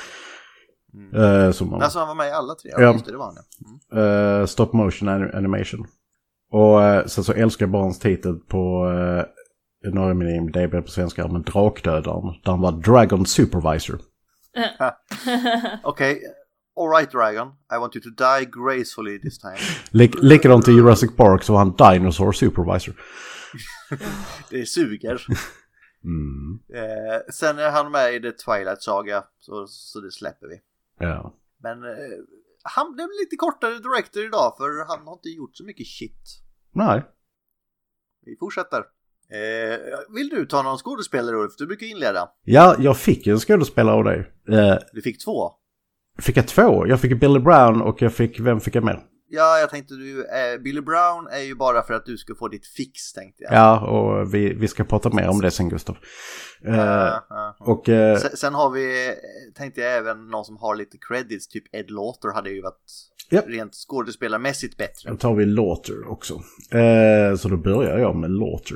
Mm. 0.94 1.16
Eh, 1.46 1.52
som 1.52 1.70
man, 1.70 1.82
Alltså 1.82 2.00
han 2.00 2.08
var 2.08 2.16
med 2.16 2.28
i 2.28 2.32
alla 2.32 2.56
tre, 2.56 2.72
ja, 2.74 2.82
Ja. 2.82 2.94
just 2.94 3.06
det, 3.06 3.12
det 3.12 3.18
var 3.18 3.26
han 3.26 3.36
ja. 3.36 3.98
Mm. 3.98 4.40
eh, 4.42 4.46
stop 4.46 4.70
motion 4.74 5.10
anim- 5.10 5.36
animation. 5.38 5.88
Och 6.52 6.84
eh, 6.84 7.06
sen 7.06 7.24
så 7.24 7.34
älskar 7.34 7.66
jag 7.66 7.72
bara 7.72 7.84
hans 7.84 8.00
titel 8.00 8.36
på, 8.36 8.86
uh, 8.86 9.24
nu 9.92 10.00
har 10.00 10.08
jag 10.08 10.18
min 10.18 10.36
IMDB 10.36 10.86
på 10.86 10.92
svenska, 10.92 11.28
men 11.28 11.42
Drakdödaren. 11.42 12.42
Där 12.44 12.52
han 12.52 12.62
var 12.62 12.72
Dragon 12.72 13.26
Supervisor. 13.26 14.00
Okej, 15.84 16.22
alright 16.80 17.12
Dragon, 17.12 17.48
I 17.48 17.78
want 17.78 17.96
you 17.96 18.04
to 18.04 18.10
die 18.10 18.46
gracefully 18.46 19.20
this 19.20 19.40
time. 19.40 19.58
Lik, 19.92 20.16
likadant 20.22 20.68
i 20.68 20.72
Jurassic 20.72 21.16
Park 21.16 21.44
så 21.44 21.54
var 21.54 21.60
han 21.60 21.76
Dinosaur 21.76 22.32
Supervisor. 22.32 22.94
Det 24.50 24.66
suger. 24.66 25.26
Mm. 26.04 26.60
Eh, 26.74 27.20
sen 27.34 27.60
är 27.60 27.72
han 27.72 27.92
med 27.92 28.14
i 28.14 28.22
The 28.22 28.32
Twilight 28.32 28.82
Saga, 28.82 29.24
så, 29.40 29.68
så 29.68 30.00
det 30.00 30.12
släpper 30.12 30.48
vi. 30.48 30.62
Ja. 31.00 31.34
Men 31.64 31.84
eh, 31.84 32.18
han 32.64 32.94
blev 32.94 33.08
lite 33.22 33.36
kortare 33.36 33.80
director 33.80 34.26
idag 34.26 34.54
för 34.58 34.88
han 34.88 35.08
har 35.08 35.14
inte 35.14 35.30
gjort 35.30 35.58
så 35.58 35.64
mycket 35.64 35.88
shit. 35.88 36.44
Nej. 36.72 37.04
Vi 38.26 38.38
fortsätter. 38.40 38.84
Eh, 39.34 39.80
vill 40.16 40.30
du 40.30 40.46
ta 40.46 40.62
någon 40.62 40.78
skådespelare 40.78 41.36
Ulf? 41.36 41.54
Du 41.58 41.68
brukar 41.68 41.86
inleda. 41.88 42.30
Ja, 42.44 42.76
jag 42.80 42.98
fick 42.98 43.28
en 43.28 43.40
skådespelare 43.40 43.96
av 43.96 44.04
dig. 44.04 44.20
Eh, 44.52 44.76
Du 44.94 45.02
fick 45.02 45.24
två. 45.26 45.52
fick 46.20 46.38
jag 46.38 46.48
två? 46.48 46.88
Jag 46.88 47.02
fick 47.02 47.20
Billy 47.20 47.40
Brown 47.40 47.82
och 47.82 48.02
jag 48.02 48.14
fick, 48.14 48.40
vem 48.40 48.60
fick 48.60 48.76
jag 48.76 48.84
med? 48.84 49.00
Ja, 49.30 49.60
jag 49.60 49.70
tänkte 49.70 49.94
du, 49.94 50.20
eh, 50.26 50.58
Billy 50.64 50.82
Brown 50.82 51.28
är 51.32 51.40
ju 51.40 51.56
bara 51.56 51.82
för 51.84 51.94
att 51.94 52.06
du 52.06 52.18
ska 52.18 52.36
få 52.36 52.48
ditt 52.48 52.68
fix 52.68 53.14
tänkte 53.14 53.44
jag. 53.44 53.54
Ja, 53.54 53.88
och 53.88 54.34
vi, 54.34 54.54
vi 54.54 54.68
ska 54.68 54.84
prata 54.84 55.10
mer 55.10 55.28
om 55.30 55.42
det 55.42 55.52
sen 55.52 55.70
Gustav. 55.70 55.98
Eh, 56.66 56.76
Ja, 56.76 56.86
ja, 56.86 57.26
ja. 57.30 57.56
och 57.60 57.90
eh, 57.90 58.18
Sen, 58.18 58.38
sen 58.38 58.54
har 58.54 58.70
vi, 58.70 59.14
tänkte 59.56 59.82
jag 59.82 59.98
även 59.98 60.28
någon 60.28 60.46
som 60.46 60.58
har 60.58 60.76
lite 60.76 60.98
credits, 61.10 61.48
typ 61.48 61.76
Ed 61.76 61.92
Lauter 61.92 62.34
hade 62.34 62.50
ju 62.50 62.62
varit 62.62 62.84
Ja. 63.30 63.42
rent 63.48 63.76
skådespelarmässigt 63.76 64.78
bättre. 64.78 65.10
då 65.10 65.18
tar 65.18 65.36
vi 65.36 65.46
Lauter 65.46 66.12
också. 66.12 66.34
Eh, 66.78 67.36
så 67.38 67.48
då 67.50 67.58
börjar 67.58 67.98
jag 67.98 68.16
med 68.16 68.32
Lauter. 68.32 68.76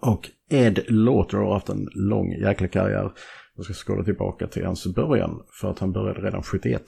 Och 0.00 0.30
Ed 0.50 0.84
Lauter 0.88 1.38
har 1.38 1.54
haft 1.54 1.68
en 1.68 1.88
lång 1.94 2.32
jäkla 2.32 2.68
karriär. 2.68 3.12
Jag 3.56 3.64
ska 3.64 3.74
skåla 3.74 4.04
tillbaka 4.04 4.46
till 4.46 4.64
hans 4.66 4.86
början 4.86 5.42
för 5.60 5.70
att 5.70 5.78
han 5.78 5.92
började 5.92 6.20
redan 6.20 6.42
71. 6.42 6.82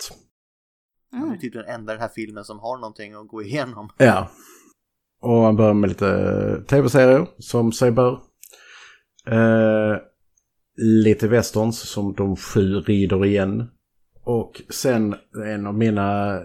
Han 1.11 1.23
är 1.23 1.27
Mm. 1.27 1.39
typ 1.39 1.53
den 1.53 1.65
enda 1.65 1.93
i 1.93 1.97
den 1.97 2.03
här 2.03 2.11
filmen 2.15 2.45
som 2.45 2.59
har 2.59 2.79
någonting 2.79 3.15
att 3.15 3.29
gå 3.29 3.43
igenom. 3.43 3.89
Ja. 3.99 4.31
Och 5.21 5.41
han 5.43 5.57
började 5.57 5.75
med 5.75 5.89
lite 5.89 6.63
tv-serier 6.69 7.27
som 7.39 7.73
sig 7.73 7.91
bör. 7.91 8.13
Eh, 9.27 9.97
lite 10.77 11.29
westerns 11.29 11.81
som 11.91 12.15
De 12.15 12.37
sju 12.37 12.75
rider 12.81 13.25
igen. 13.25 13.71
Och 14.25 14.63
sen 14.69 15.15
en 15.47 15.67
av 15.67 15.75
mina, 15.75 16.39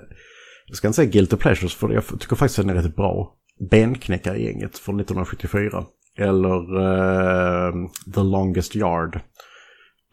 jag 0.67 0.77
ska 0.77 0.88
inte 0.88 0.95
säga 0.95 1.10
guilty 1.12 1.36
pleasures 1.38 1.75
för 1.75 1.89
jag 1.89 2.19
tycker 2.19 2.36
faktiskt 2.36 2.57
den 2.57 2.69
är 2.69 2.74
rätt 2.75 2.95
bra. 2.95 3.38
Benknäckargänget 3.69 4.77
från 4.77 5.00
1974. 5.00 5.86
Eller 6.17 6.75
eh, 6.82 7.74
The 8.15 8.24
Longest 8.24 8.75
Yard. 8.75 9.20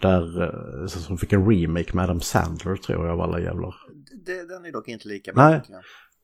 Där, 0.00 0.42
eh, 0.42 0.86
som 0.86 1.18
fick 1.18 1.32
en 1.32 1.50
remake 1.50 1.96
med 1.96 2.04
Adam 2.04 2.20
Sandler 2.20 2.76
tror 2.76 3.06
jag 3.06 3.12
av 3.14 3.20
alla 3.20 3.40
jävlar. 3.40 3.74
Det, 4.26 4.48
den 4.48 4.64
är 4.64 4.72
dock 4.72 4.88
inte 4.88 5.08
lika 5.08 5.32
bra. 5.32 5.48
Nej. 5.48 5.62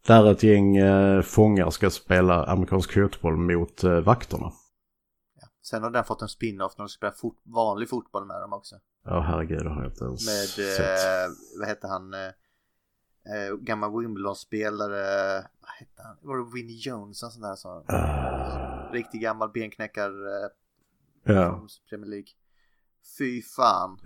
Där 0.06 0.30
ett 0.32 0.42
gäng 0.42 0.76
eh, 0.76 1.22
fångar 1.22 1.70
ska 1.70 1.90
spela 1.90 2.44
amerikansk 2.44 2.92
fotboll 2.94 3.36
mot 3.36 3.84
eh, 3.84 4.00
vakterna. 4.00 4.52
Sen 5.62 5.82
har 5.82 5.90
den 5.90 6.04
fått 6.04 6.22
en 6.22 6.28
spin-off 6.28 6.72
när 6.78 6.84
de 6.84 6.88
spelar 6.88 7.12
fot 7.12 7.36
vanlig 7.54 7.88
fotboll 7.88 8.26
med 8.26 8.40
dem 8.40 8.52
också. 8.52 8.74
Ja, 9.04 9.20
herregud, 9.20 9.64
det 9.64 9.70
har 9.70 9.82
jag 9.82 9.92
inte 9.92 10.04
ens 10.04 10.26
Med, 10.26 10.66
sett. 10.66 10.80
eh, 10.80 11.28
vad 11.60 11.68
heter 11.68 11.88
han, 11.88 12.14
eh, 12.14 12.30
eh, 13.34 13.56
gammal 13.56 14.00
Wimbledon-spelare, 14.00 15.34
vad 15.60 15.70
hette 15.78 16.02
han, 16.02 16.16
var 16.20 16.38
det 16.38 16.44
Winnie 16.54 16.78
Jones, 16.80 17.22
en 17.22 17.30
sån 17.30 17.42
där 17.42 17.54
som, 17.54 17.84
Ah, 17.88 18.92
riktig 18.92 19.20
gammal 19.20 19.50
benknäckar 19.50 20.10
eh, 20.10 20.48
ja, 21.34 21.50
från 21.50 21.68
Premier 21.90 22.10
League. 22.10 22.28
Fy 23.18 23.42
fan. 23.42 23.98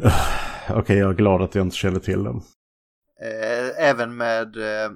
okej, 0.70 0.98
jag 0.98 1.10
är 1.10 1.14
glad 1.14 1.42
att 1.42 1.54
jag 1.54 1.66
inte 1.66 1.76
kände 1.76 2.00
till 2.00 2.24
den. 2.24 2.36
Eh, 3.20 3.88
även 3.88 4.16
med, 4.16 4.56
eh, 4.56 4.90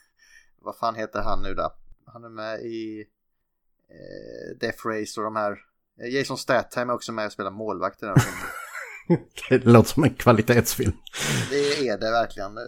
vad 0.62 0.76
fan 0.76 0.94
heter 0.94 1.22
han 1.22 1.42
nu 1.42 1.54
då? 1.54 1.72
Han 2.06 2.24
är 2.24 2.28
med 2.28 2.60
i 2.60 3.06
eh, 3.88 4.58
Death 4.60 4.86
Race 4.86 5.20
och 5.20 5.24
de 5.24 5.36
här. 5.36 5.58
Jason 6.10 6.38
Statham 6.38 6.90
är 6.90 6.94
också 6.94 7.12
med 7.12 7.26
och 7.26 7.32
spelar 7.32 7.50
målvakt 7.50 8.02
i 8.02 8.06
den 8.06 8.14
här 8.16 8.24
filmen. 8.24 8.48
Det 9.48 9.64
låter 9.64 9.88
som 9.88 10.04
en 10.04 10.14
kvalitetsfilm. 10.14 10.92
Det 11.50 11.88
är 11.88 11.98
det 11.98 12.10
verkligen. 12.10 12.58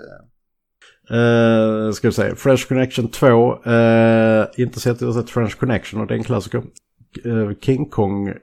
Eh. 1.10 1.16
Uh, 1.16 1.92
ska 1.92 2.08
vi 2.08 2.14
säga, 2.14 2.36
Fresh 2.36 2.68
Connection 2.68 3.08
2. 3.08 3.52
Uh, 3.52 4.46
inte 4.56 4.80
sett, 4.80 5.00
jag 5.00 5.08
har 5.08 5.22
sett 5.22 5.30
Fresh 5.30 5.56
Connection 5.56 6.00
och 6.00 6.06
det 6.06 6.14
är 6.14 6.18
en 6.18 6.24
klassiker. 6.24 6.62
Uh, 7.26 7.52
King 7.60 7.86
Kong 7.90 8.34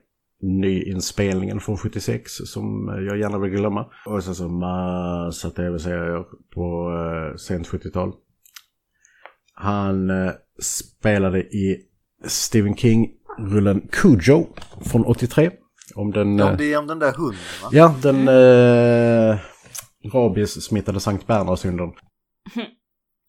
nyinspelningen 0.41 1.59
från 1.59 1.77
76 1.77 2.31
som 2.31 2.93
jag 3.07 3.19
gärna 3.19 3.37
vill 3.37 3.51
glömma. 3.51 3.85
Och 4.05 4.23
sen 4.23 4.35
så 4.35 4.47
massa 4.47 5.49
tv-serier 5.49 6.25
på 6.53 6.89
uh, 6.89 7.35
sent 7.37 7.67
70-tal. 7.67 8.13
Han 9.53 10.09
uh, 10.09 10.31
spelade 10.61 11.39
i 11.39 11.77
Stephen 12.25 12.75
King-rullen 12.75 13.87
Cujo 13.91 14.45
från 14.81 15.05
83. 15.05 15.51
Om 15.95 16.11
den... 16.11 16.37
Ja, 16.37 16.51
eh, 16.51 16.57
det 16.57 16.73
är 16.73 16.77
om 16.77 16.87
den 16.87 16.99
där 16.99 17.13
hunden 17.13 17.39
va? 17.63 17.69
Ja, 17.71 17.95
den 18.01 18.27
uh, 18.27 19.37
rabies-smittade 20.13 20.99
Sankt 20.99 21.27
Bernhardshunden. 21.27 21.91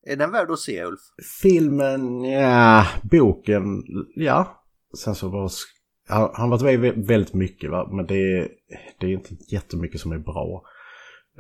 Är 0.07 0.17
den 0.17 0.31
värd 0.33 0.51
att 0.51 0.59
se 0.59 0.85
Ulf? 0.85 1.01
Filmen, 1.43 2.25
ja, 2.25 2.87
boken, 3.03 3.83
ja. 4.15 4.65
Sen 4.99 5.15
så 5.15 5.29
var 5.29 5.51
han 6.09 6.31
han 6.35 6.51
varit 6.51 6.81
med 6.81 7.07
väldigt 7.07 7.35
mycket 7.35 7.71
va, 7.71 7.89
men 7.93 8.07
det 8.07 8.15
är, 8.39 8.49
det 8.99 9.07
är 9.07 9.11
inte 9.11 9.35
jättemycket 9.49 10.01
som 10.01 10.13
är 10.13 10.19
bra. 10.19 10.65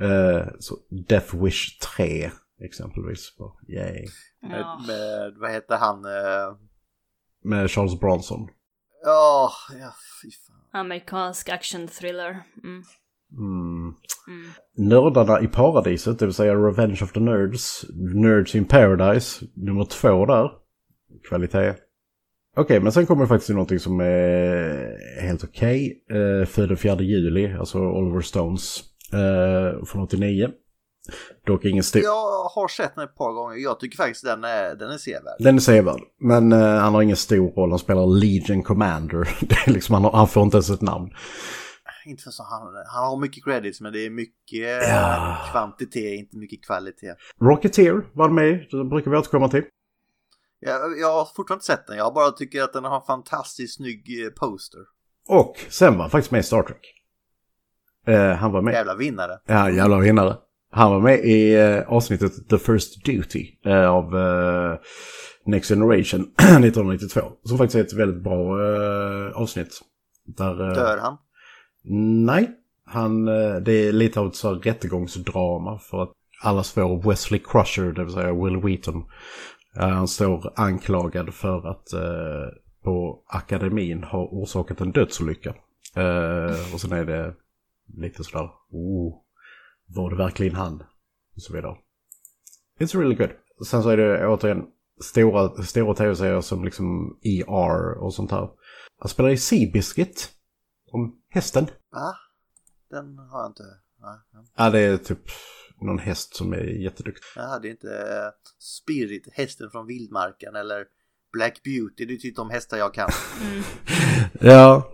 Eh, 0.01 0.47
så 0.59 0.77
Death 1.09 1.37
Wish 1.45 1.79
3 1.97 2.31
exempelvis. 2.61 3.29
Yay. 3.69 4.07
Med, 4.43 4.61
Ja. 4.61 4.81
med, 4.87 5.35
vad 5.37 5.51
heter 5.51 5.77
han? 5.77 6.05
eh, 6.05 6.57
Med 7.45 7.71
Charles 7.71 8.01
Bronson. 8.01 8.49
Ja, 9.05 9.51
ja 9.81 9.93
fy 10.23 10.31
fan. 10.47 10.81
Amerikansk 10.81 11.49
action 11.49 11.89
thriller. 11.89 12.43
Mm. 12.65 12.83
Mm. 13.39 13.95
Mm. 14.29 14.51
Nördarna 14.77 15.41
i 15.41 15.47
paradiset, 15.47 16.19
det 16.19 16.25
vill 16.27 16.35
säga 16.35 16.55
Revenge 16.55 16.99
of 17.03 17.13
the 17.13 17.21
Nerds. 17.21 17.85
Nerds 18.15 18.55
in 18.55 18.65
Paradise, 18.65 19.47
nummer 19.55 19.85
två 19.85 20.27
där. 20.27 20.51
Kvalitet. 21.29 21.75
Okej, 22.57 22.81
men 22.81 22.93
sen 22.93 23.07
kommer 23.07 23.23
det 23.23 23.29
faktiskt 23.29 23.47
till 23.47 23.55
någonting 23.55 23.79
som 23.79 24.01
är 24.01 25.21
helt 25.23 25.45
okej. 25.45 26.03
Okay. 26.07 26.47
för 26.47 26.67
den 26.67 26.77
4 26.77 27.01
juli, 27.01 27.53
alltså 27.53 27.79
Oliver 27.79 28.21
Stones 28.21 28.81
eh, 29.13 29.85
från 29.85 30.03
89. 30.03 30.51
Dock 31.47 31.65
ingen 31.65 31.83
stor... 31.83 32.03
Jag 32.03 32.45
har 32.45 32.69
sett 32.69 32.95
den 32.95 33.05
ett 33.05 33.17
par 33.17 33.33
gånger. 33.33 33.57
Jag 33.57 33.81
tycker 33.81 33.97
faktiskt 33.97 34.25
den 34.25 34.45
är, 34.45 34.75
den 34.75 34.91
är 34.91 34.99
sevärd. 34.99 35.37
Den 35.39 35.57
är 35.57 35.61
sevärd, 35.61 36.01
men 36.21 36.53
eh, 36.53 36.59
han 36.59 36.95
har 36.95 37.03
ingen 37.03 37.17
stor 37.17 37.51
roll. 37.51 37.71
Han 37.71 37.79
spelar 37.79 38.07
Legion 38.07 38.63
Commander. 38.63 39.29
Det 39.41 39.55
är 39.67 39.71
liksom, 39.71 39.95
han, 39.95 40.05
har, 40.05 40.13
han 40.13 40.29
får 40.29 40.43
inte 40.43 40.57
ens 40.57 40.71
ett 40.71 40.81
namn. 40.81 41.11
Inte 42.07 42.23
för 42.23 42.31
så 42.31 42.43
han, 42.43 42.61
han 42.87 43.05
har 43.11 43.17
mycket 43.17 43.45
credits 43.45 43.81
men 43.81 43.93
det 43.93 44.07
är 44.07 44.11
mycket 44.11 44.89
Ja. 44.89 45.39
kvantitet, 45.53 46.19
inte 46.19 46.37
mycket 46.37 46.65
kvalitet. 46.67 47.15
Rocketeer 47.41 48.07
var 48.15 48.29
med 48.29 48.67
det 48.71 48.85
brukar 48.85 49.11
vi 49.11 49.17
återkomma 49.17 49.49
till. 49.49 49.65
Jag, 50.61 50.99
jag 50.99 51.13
har 51.13 51.25
fortfarande 51.25 51.55
inte 51.55 51.65
sett 51.67 51.87
den, 51.87 51.97
jag 51.97 52.15
bara 52.15 52.31
tycker 52.31 52.63
att 52.63 52.73
den 52.73 52.85
har 52.85 52.97
en 52.97 53.07
fantastiskt 53.07 53.77
snygg 53.77 54.25
eh, 54.25 54.31
poster. 54.31 54.81
Och 55.29 55.57
sen 55.69 55.93
var 55.95 56.01
han 56.01 56.11
faktiskt 56.11 56.31
med 56.33 56.39
i 56.41 56.43
Star 56.43 56.63
Trek. 56.63 56.95
Eh, 58.07 58.33
han 58.33 58.53
var 58.53 58.63
med. 58.63 58.73
Jävla 58.75 58.95
vinnare. 58.97 59.39
Ja, 59.47 59.71
jävla 59.71 59.99
vinnare. 59.99 60.37
Han 60.71 60.91
var 60.91 61.01
med 61.01 61.19
i 61.25 61.55
eh, 61.55 61.93
avsnittet 61.93 62.49
The 62.49 62.59
First 62.59 63.05
Duty 63.05 63.47
eh, 63.67 63.91
av 63.91 64.13
Next 65.47 65.69
Generation 65.69 66.21
1992. 66.39 67.21
Som 67.45 67.59
faktiskt 67.59 67.75
är 67.75 67.81
ett 67.85 67.93
väldigt 68.01 68.23
bra 68.23 68.59
avsnitt. 69.35 69.81
Där, 70.25 70.55
Dör 70.75 70.99
han? 70.99 71.17
Nej, 72.25 72.51
han, 72.85 73.29
eh, 73.29 73.57
det 73.57 73.73
är 73.73 73.93
lite 73.93 74.21
av 74.21 74.27
ett 74.27 74.35
så 74.35 74.49
här 74.49 74.61
rättegångsdrama 74.61 75.79
för 75.79 76.03
att 76.03 76.13
alla 76.43 76.63
svår 76.63 77.09
Wesley 77.09 77.41
Crusher, 77.45 77.93
det 77.93 78.05
vill 78.05 78.15
säga 78.15 78.33
Will 78.33 78.57
Wheaton, 78.57 79.05
eh, 79.77 79.89
han 79.89 80.09
står 80.09 80.53
anklagad 80.57 81.35
för 81.35 81.69
att 81.69 81.93
eh, 81.93 82.59
på 82.85 83.23
akademin 83.27 84.03
ha 84.05 84.29
orsakat 84.33 84.81
en 84.81 84.93
dödsolycka. 84.93 85.55
Eh, 85.97 86.75
och 86.75 86.81
sen 86.81 86.93
är 86.93 87.05
det 87.05 87.35
lite 87.97 88.25
sådär, 88.25 88.51
oh, 88.71 89.15
var 89.87 90.11
det 90.11 90.17
verkligen 90.17 90.55
han? 90.55 90.83
Och 91.37 91.43
så 91.43 91.53
vidare. 91.53 91.77
It's 92.81 92.99
really 92.99 93.15
good. 93.15 93.31
Sen 93.67 93.83
så 93.83 93.91
är 93.91 93.97
det 93.97 94.27
återigen 94.27 94.67
stora, 95.03 95.63
stora 95.63 95.95
tv-serier 95.95 96.41
som 96.41 96.65
liksom 96.65 97.19
ER 97.23 98.03
och 98.03 98.15
sånt 98.15 98.31
här. 98.31 98.49
Han 98.99 99.09
spelar 99.09 99.31
i 99.31 99.37
Seabiscuit. 99.37 100.31
Om 100.93 101.22
hästen. 101.33 101.67
Va? 101.93 102.15
Den 102.91 103.19
har 103.19 103.41
jag 103.41 103.51
inte. 103.51 103.63
Nej, 104.03 104.19
ja. 104.33 104.45
Ja, 104.57 104.71
det 104.71 104.81
är 104.81 104.97
typ 104.97 105.19
någon 105.81 105.99
häst 105.99 106.37
som 106.37 106.53
är 106.53 106.65
jätteduktig. 106.65 107.25
Jag 107.37 107.49
hade 107.49 107.69
inte 107.69 107.89
eh, 107.89 108.31
Spirit, 108.59 109.29
hästen 109.33 109.71
från 109.71 109.87
vildmarken 109.87 110.57
eller 110.57 110.85
Black 111.33 111.63
Beauty. 111.65 112.05
Det 112.07 112.15
är 112.15 112.17
typ 112.17 112.37
de 112.37 112.51
hästar 112.51 112.77
jag 112.77 112.95
kan. 112.95 113.11
Ja. 114.41 114.89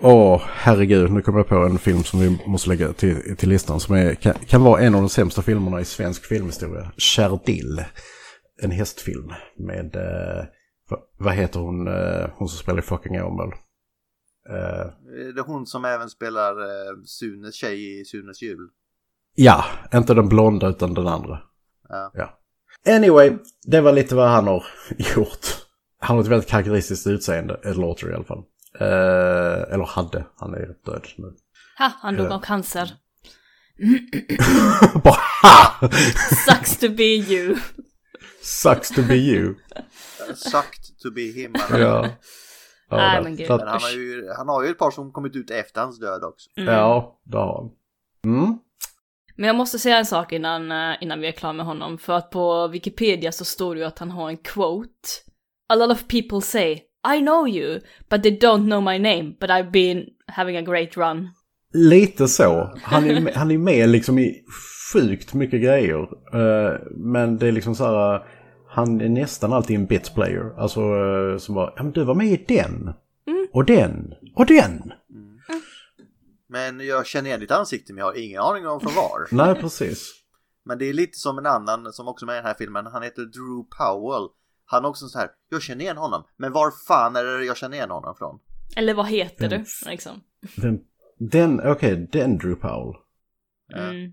Åh, 0.00 0.42
herregud. 0.46 1.12
Nu 1.12 1.22
kommer 1.22 1.38
jag 1.38 1.48
på 1.48 1.54
en 1.54 1.78
film 1.78 2.04
som 2.04 2.20
vi 2.20 2.38
måste 2.46 2.68
lägga 2.68 2.92
till, 2.92 3.36
till 3.36 3.48
listan 3.48 3.80
som 3.80 3.94
är, 3.94 4.14
kan, 4.14 4.34
kan 4.34 4.62
vara 4.62 4.80
en 4.80 4.94
av 4.94 5.00
de 5.00 5.08
sämsta 5.08 5.42
filmerna 5.42 5.80
i 5.80 5.84
svensk 5.84 6.24
filmhistoria. 6.24 6.92
Chardil. 6.96 7.84
En 8.62 8.70
hästfilm 8.70 9.32
med, 9.58 9.96
eh, 9.96 10.44
vad, 10.88 11.00
vad 11.18 11.34
heter 11.34 11.60
hon, 11.60 11.88
eh, 11.88 12.30
hon 12.34 12.48
som 12.48 12.58
spelar 12.58 12.78
i 12.78 12.82
fucking 12.82 13.22
Åmål? 13.22 13.54
Eh, 14.48 14.86
Det 15.34 15.40
är 15.40 15.44
hon 15.46 15.66
som 15.66 15.84
även 15.84 16.10
spelar 16.10 16.52
eh, 16.62 16.96
Sunes 17.04 17.54
tjej 17.54 18.00
i 18.00 18.04
Sunes 18.04 18.42
jul. 18.42 18.68
ja, 19.34 19.64
inte 19.94 20.14
den 20.14 20.28
blonda 20.28 20.68
utan 20.68 20.94
den 20.94 21.06
andra. 21.06 21.38
Ja. 21.88 22.10
Ja. 22.14 22.38
Anyway, 22.96 23.32
det 23.66 23.80
var 23.80 23.92
lite 23.92 24.14
vad 24.14 24.28
han 24.28 24.46
har 24.46 24.64
gjort. 25.16 25.46
Han 25.98 26.16
har 26.16 26.22
ett 26.24 26.30
väldigt 26.30 26.48
karaktäristiskt 26.48 27.06
utseende, 27.06 27.60
eller 27.64 27.74
låter 27.80 28.06
det 28.06 28.12
i 28.12 28.14
alla 28.16 28.24
fall. 28.24 28.42
Eh, 28.80 29.74
eller 29.74 29.84
hade, 29.86 30.26
han 30.36 30.54
är 30.54 30.66
död 30.84 31.06
nu. 31.16 31.32
Ha, 31.78 31.92
han 32.00 32.16
dog 32.16 32.26
av 32.32 32.40
cancer. 32.40 32.90
Bara 35.04 35.20
ha! 35.42 35.88
Sucks 36.46 36.76
to 36.78 36.88
be 36.88 37.02
you. 37.04 37.56
Sucks 38.42 38.88
to 38.90 39.02
be 39.02 39.14
you. 39.14 39.54
Sucked 40.34 40.98
to 41.02 41.10
be 41.10 41.22
him. 41.22 41.54
Ja. 41.70 42.08
Ja 42.90 42.96
Nej, 42.96 43.22
men 43.22 43.36
gud. 43.36 43.48
Men 43.48 43.60
han 43.60 43.68
har, 43.68 43.90
ju, 43.90 44.28
han 44.36 44.48
har 44.48 44.64
ju 44.64 44.70
ett 44.70 44.78
par 44.78 44.90
som 44.90 45.12
kommit 45.12 45.36
ut 45.36 45.50
efter 45.50 45.80
hans 45.80 46.00
död 46.00 46.24
också. 46.24 46.50
Ja, 46.54 47.20
det 47.24 47.36
har 47.36 47.54
han. 47.56 47.70
Mm. 48.34 48.58
Men 49.36 49.46
jag 49.46 49.56
måste 49.56 49.78
säga 49.78 49.98
en 49.98 50.06
sak 50.06 50.32
innan, 50.32 50.72
eh, 50.72 50.96
innan 51.00 51.20
vi 51.20 51.28
är 51.28 51.32
klara 51.32 51.52
med 51.52 51.66
honom. 51.66 51.98
För 51.98 52.12
att 52.12 52.30
på 52.30 52.68
Wikipedia 52.68 53.32
så 53.32 53.44
står 53.44 53.74
det 53.74 53.80
ju 53.80 53.86
att 53.86 53.98
han 53.98 54.10
har 54.10 54.28
en 54.28 54.36
quote. 54.36 55.08
A 55.68 55.74
lot 55.74 55.90
of 55.90 56.08
people 56.08 56.40
say 56.40 56.80
I 57.14 57.18
know 57.20 57.48
you, 57.48 57.80
but 58.10 58.22
they 58.22 58.38
don't 58.38 58.64
know 58.64 58.82
my 58.82 58.98
name, 58.98 59.34
but 59.40 59.50
I've 59.50 59.70
been 59.70 60.04
having 60.26 60.56
a 60.56 60.62
great 60.62 60.96
run. 60.96 61.28
Lite 61.74 62.28
så. 62.28 62.72
Han 62.82 63.10
är, 63.10 63.32
han 63.34 63.50
är 63.50 63.58
med 63.58 63.88
liksom 63.88 64.18
i 64.18 64.44
sjukt 64.92 65.34
mycket 65.34 65.62
grejer. 65.62 66.02
Eh, 66.34 66.80
men 66.90 67.38
det 67.38 67.48
är 67.48 67.52
liksom 67.52 67.74
så 67.74 67.84
här. 67.84 68.26
Han 68.76 69.00
är 69.00 69.08
nästan 69.08 69.52
alltid 69.52 69.76
en 69.76 69.86
bit 69.86 70.14
player. 70.14 70.54
Alltså 70.58 70.80
uh, 70.80 71.38
som 71.38 71.54
bara, 71.54 71.72
ja 71.76 71.82
men 71.82 71.92
du 71.92 72.04
var 72.04 72.14
med 72.14 72.26
i 72.26 72.44
den. 72.48 72.92
Och 73.52 73.64
den. 73.64 74.14
Och 74.34 74.46
den. 74.46 74.92
Men 76.48 76.80
jag 76.86 77.06
känner 77.06 77.28
igen 77.28 77.40
ditt 77.40 77.50
ansikte 77.50 77.92
men 77.92 77.98
jag 77.98 78.06
har 78.06 78.18
ingen 78.18 78.40
aning 78.40 78.66
om 78.66 78.80
från 78.80 78.94
var. 78.94 79.26
Nej, 79.46 79.54
precis. 79.60 80.12
Men 80.64 80.78
det 80.78 80.84
är 80.88 80.92
lite 80.92 81.18
som 81.18 81.38
en 81.38 81.46
annan 81.46 81.92
som 81.92 82.08
också 82.08 82.24
är 82.24 82.26
med 82.26 82.34
i 82.34 82.36
den 82.36 82.46
här 82.46 82.54
filmen. 82.54 82.86
Han 82.86 83.02
heter 83.02 83.22
Drew 83.22 83.64
Powell. 83.78 84.28
Han 84.66 84.84
är 84.84 84.88
också 84.88 85.06
så 85.08 85.18
här, 85.18 85.28
jag 85.48 85.62
känner 85.62 85.80
igen 85.84 85.96
honom. 85.96 86.24
Men 86.36 86.52
var 86.52 86.70
fan 86.88 87.16
är 87.16 87.24
det 87.24 87.44
jag 87.44 87.56
känner 87.56 87.76
igen 87.76 87.90
honom 87.90 88.14
från? 88.18 88.38
Eller 88.76 88.94
vad 88.94 89.06
heter 89.08 89.46
Mm. 89.46 89.58
du? 89.84 89.90
Liksom. 89.90 90.12
Den, 90.56 90.80
den 91.18 91.60
okej, 91.70 92.08
den 92.12 92.38
Drew 92.38 92.54
Powell. 92.54 92.94
Mm. 93.74 94.12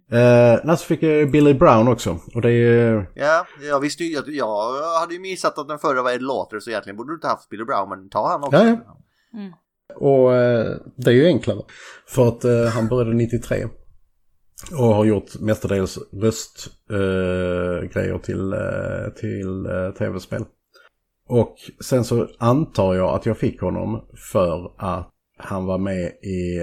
Uh, 0.66 0.76
så 0.76 0.86
fick 0.86 1.04
jag 1.04 1.32
Billy 1.32 1.54
Brown 1.54 1.88
också. 1.88 2.20
Och 2.36 2.42
det 2.42 2.52
är... 2.52 3.10
Ja, 3.16 3.48
jag 3.62 3.80
visste 3.80 4.04
ju, 4.04 4.14
jag, 4.14 4.30
jag 4.30 5.00
hade 5.00 5.14
ju 5.14 5.20
missat 5.20 5.58
att 5.58 5.68
den 5.68 5.80
förra 5.80 6.04
var 6.04 6.12
Ed 6.12 6.22
Lauter 6.22 6.60
så 6.60 6.70
egentligen 6.70 6.98
borde 6.98 7.12
du 7.12 7.16
inte 7.16 7.28
haft 7.28 7.50
Billy 7.50 7.64
Brown 7.64 7.90
men 7.90 8.10
ta 8.10 8.28
han 8.28 8.44
också. 8.44 8.58
Ja, 8.58 8.78
ja. 8.86 9.00
Och 9.96 10.36
eh, 10.36 10.78
det 10.96 11.12
är 11.12 11.16
ju 11.16 11.26
enklare. 11.26 11.62
För 12.08 12.28
att 12.28 12.44
eh, 12.44 12.66
han 12.66 12.88
började 12.88 13.14
93. 13.14 13.68
Och 14.72 14.96
har 14.96 15.06
gjort 15.06 15.40
mestadels 15.40 16.00
röstgrejer 16.12 17.90
grejer 17.94 18.18
till, 18.18 18.56
till 19.16 19.68
tv-spel. 19.98 20.46
Och 21.30 21.56
sen 21.86 22.04
så 22.04 22.28
antar 22.40 22.94
jag 22.94 23.16
att 23.16 23.26
jag 23.26 23.38
fick 23.38 23.62
honom 23.62 24.08
för 24.32 24.72
att 24.78 25.10
han 25.38 25.66
var 25.66 25.78
med 25.78 26.06
i... 26.08 26.60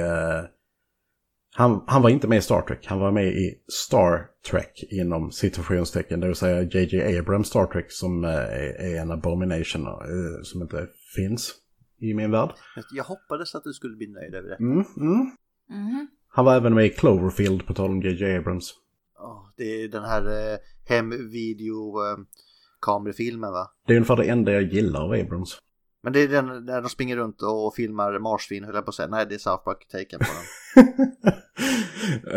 Han, 1.61 1.85
han 1.87 2.03
var 2.03 2.11
inte 2.11 2.29
med 2.29 2.39
i 2.39 2.41
Star 2.41 2.63
Trek, 2.63 2.87
han 2.87 3.01
var 3.01 3.11
med 3.11 3.27
i 3.27 3.55
Star 3.69 4.27
Trek 4.51 4.85
inom 4.91 5.33
situationstecken, 5.33 6.21
det 6.21 6.27
vill 6.27 6.37
säga 6.37 6.63
JJ 6.63 7.19
Abrams 7.19 7.49
Star 7.49 7.67
Trek 7.67 7.93
som 7.93 8.25
eh, 8.25 8.31
är, 8.31 8.81
är 8.81 9.01
en 9.01 9.11
abomination 9.11 9.87
eh, 9.87 10.43
som 10.43 10.63
inte 10.63 10.89
finns 11.17 11.55
i 11.99 12.15
min 12.15 12.31
värld. 12.31 12.51
Jag 12.93 13.05
hoppades 13.05 13.55
att 13.55 13.65
du 13.65 13.73
skulle 13.73 13.97
bli 13.97 14.07
nöjd 14.07 14.35
över 14.35 14.49
det. 14.49 14.57
Mm, 14.57 14.85
mm. 14.97 15.31
Mhm. 15.69 16.09
Han 16.29 16.45
var 16.45 16.57
även 16.57 16.75
med 16.75 16.87
i 16.87 16.91
Cloverfield 16.91 17.67
på 17.67 17.75
tal 17.75 17.91
om 17.91 18.03
JJ 18.03 18.37
Abrams. 18.37 18.75
Åh, 19.19 19.53
det 19.57 19.65
är 19.65 19.89
den 19.89 20.05
här 20.05 20.53
eh, 20.53 20.59
hemvideo 20.89 22.05
eh, 22.07 23.51
va? 23.51 23.71
Det 23.87 23.93
är 23.93 23.97
ungefär 23.97 24.17
det 24.17 24.29
enda 24.29 24.53
jag 24.53 24.63
gillar 24.63 25.01
av 25.01 25.13
Abrams. 25.13 25.59
Men 26.03 26.13
det 26.13 26.21
är 26.21 26.29
den 26.29 26.67
där 26.67 26.83
de 26.83 26.89
springer 26.89 27.17
runt 27.17 27.43
och 27.43 27.75
filmar 27.75 28.19
marsvin 28.19 28.65
höll 28.65 28.75
jag 28.75 28.85
på 28.85 28.89
att 28.89 28.95
säga. 28.95 29.09
Nej, 29.09 29.27
det 29.29 29.35
är 29.35 29.39
South 29.39 29.65
Park-taken 29.65 30.19
på 30.19 30.27
den. 30.75 30.85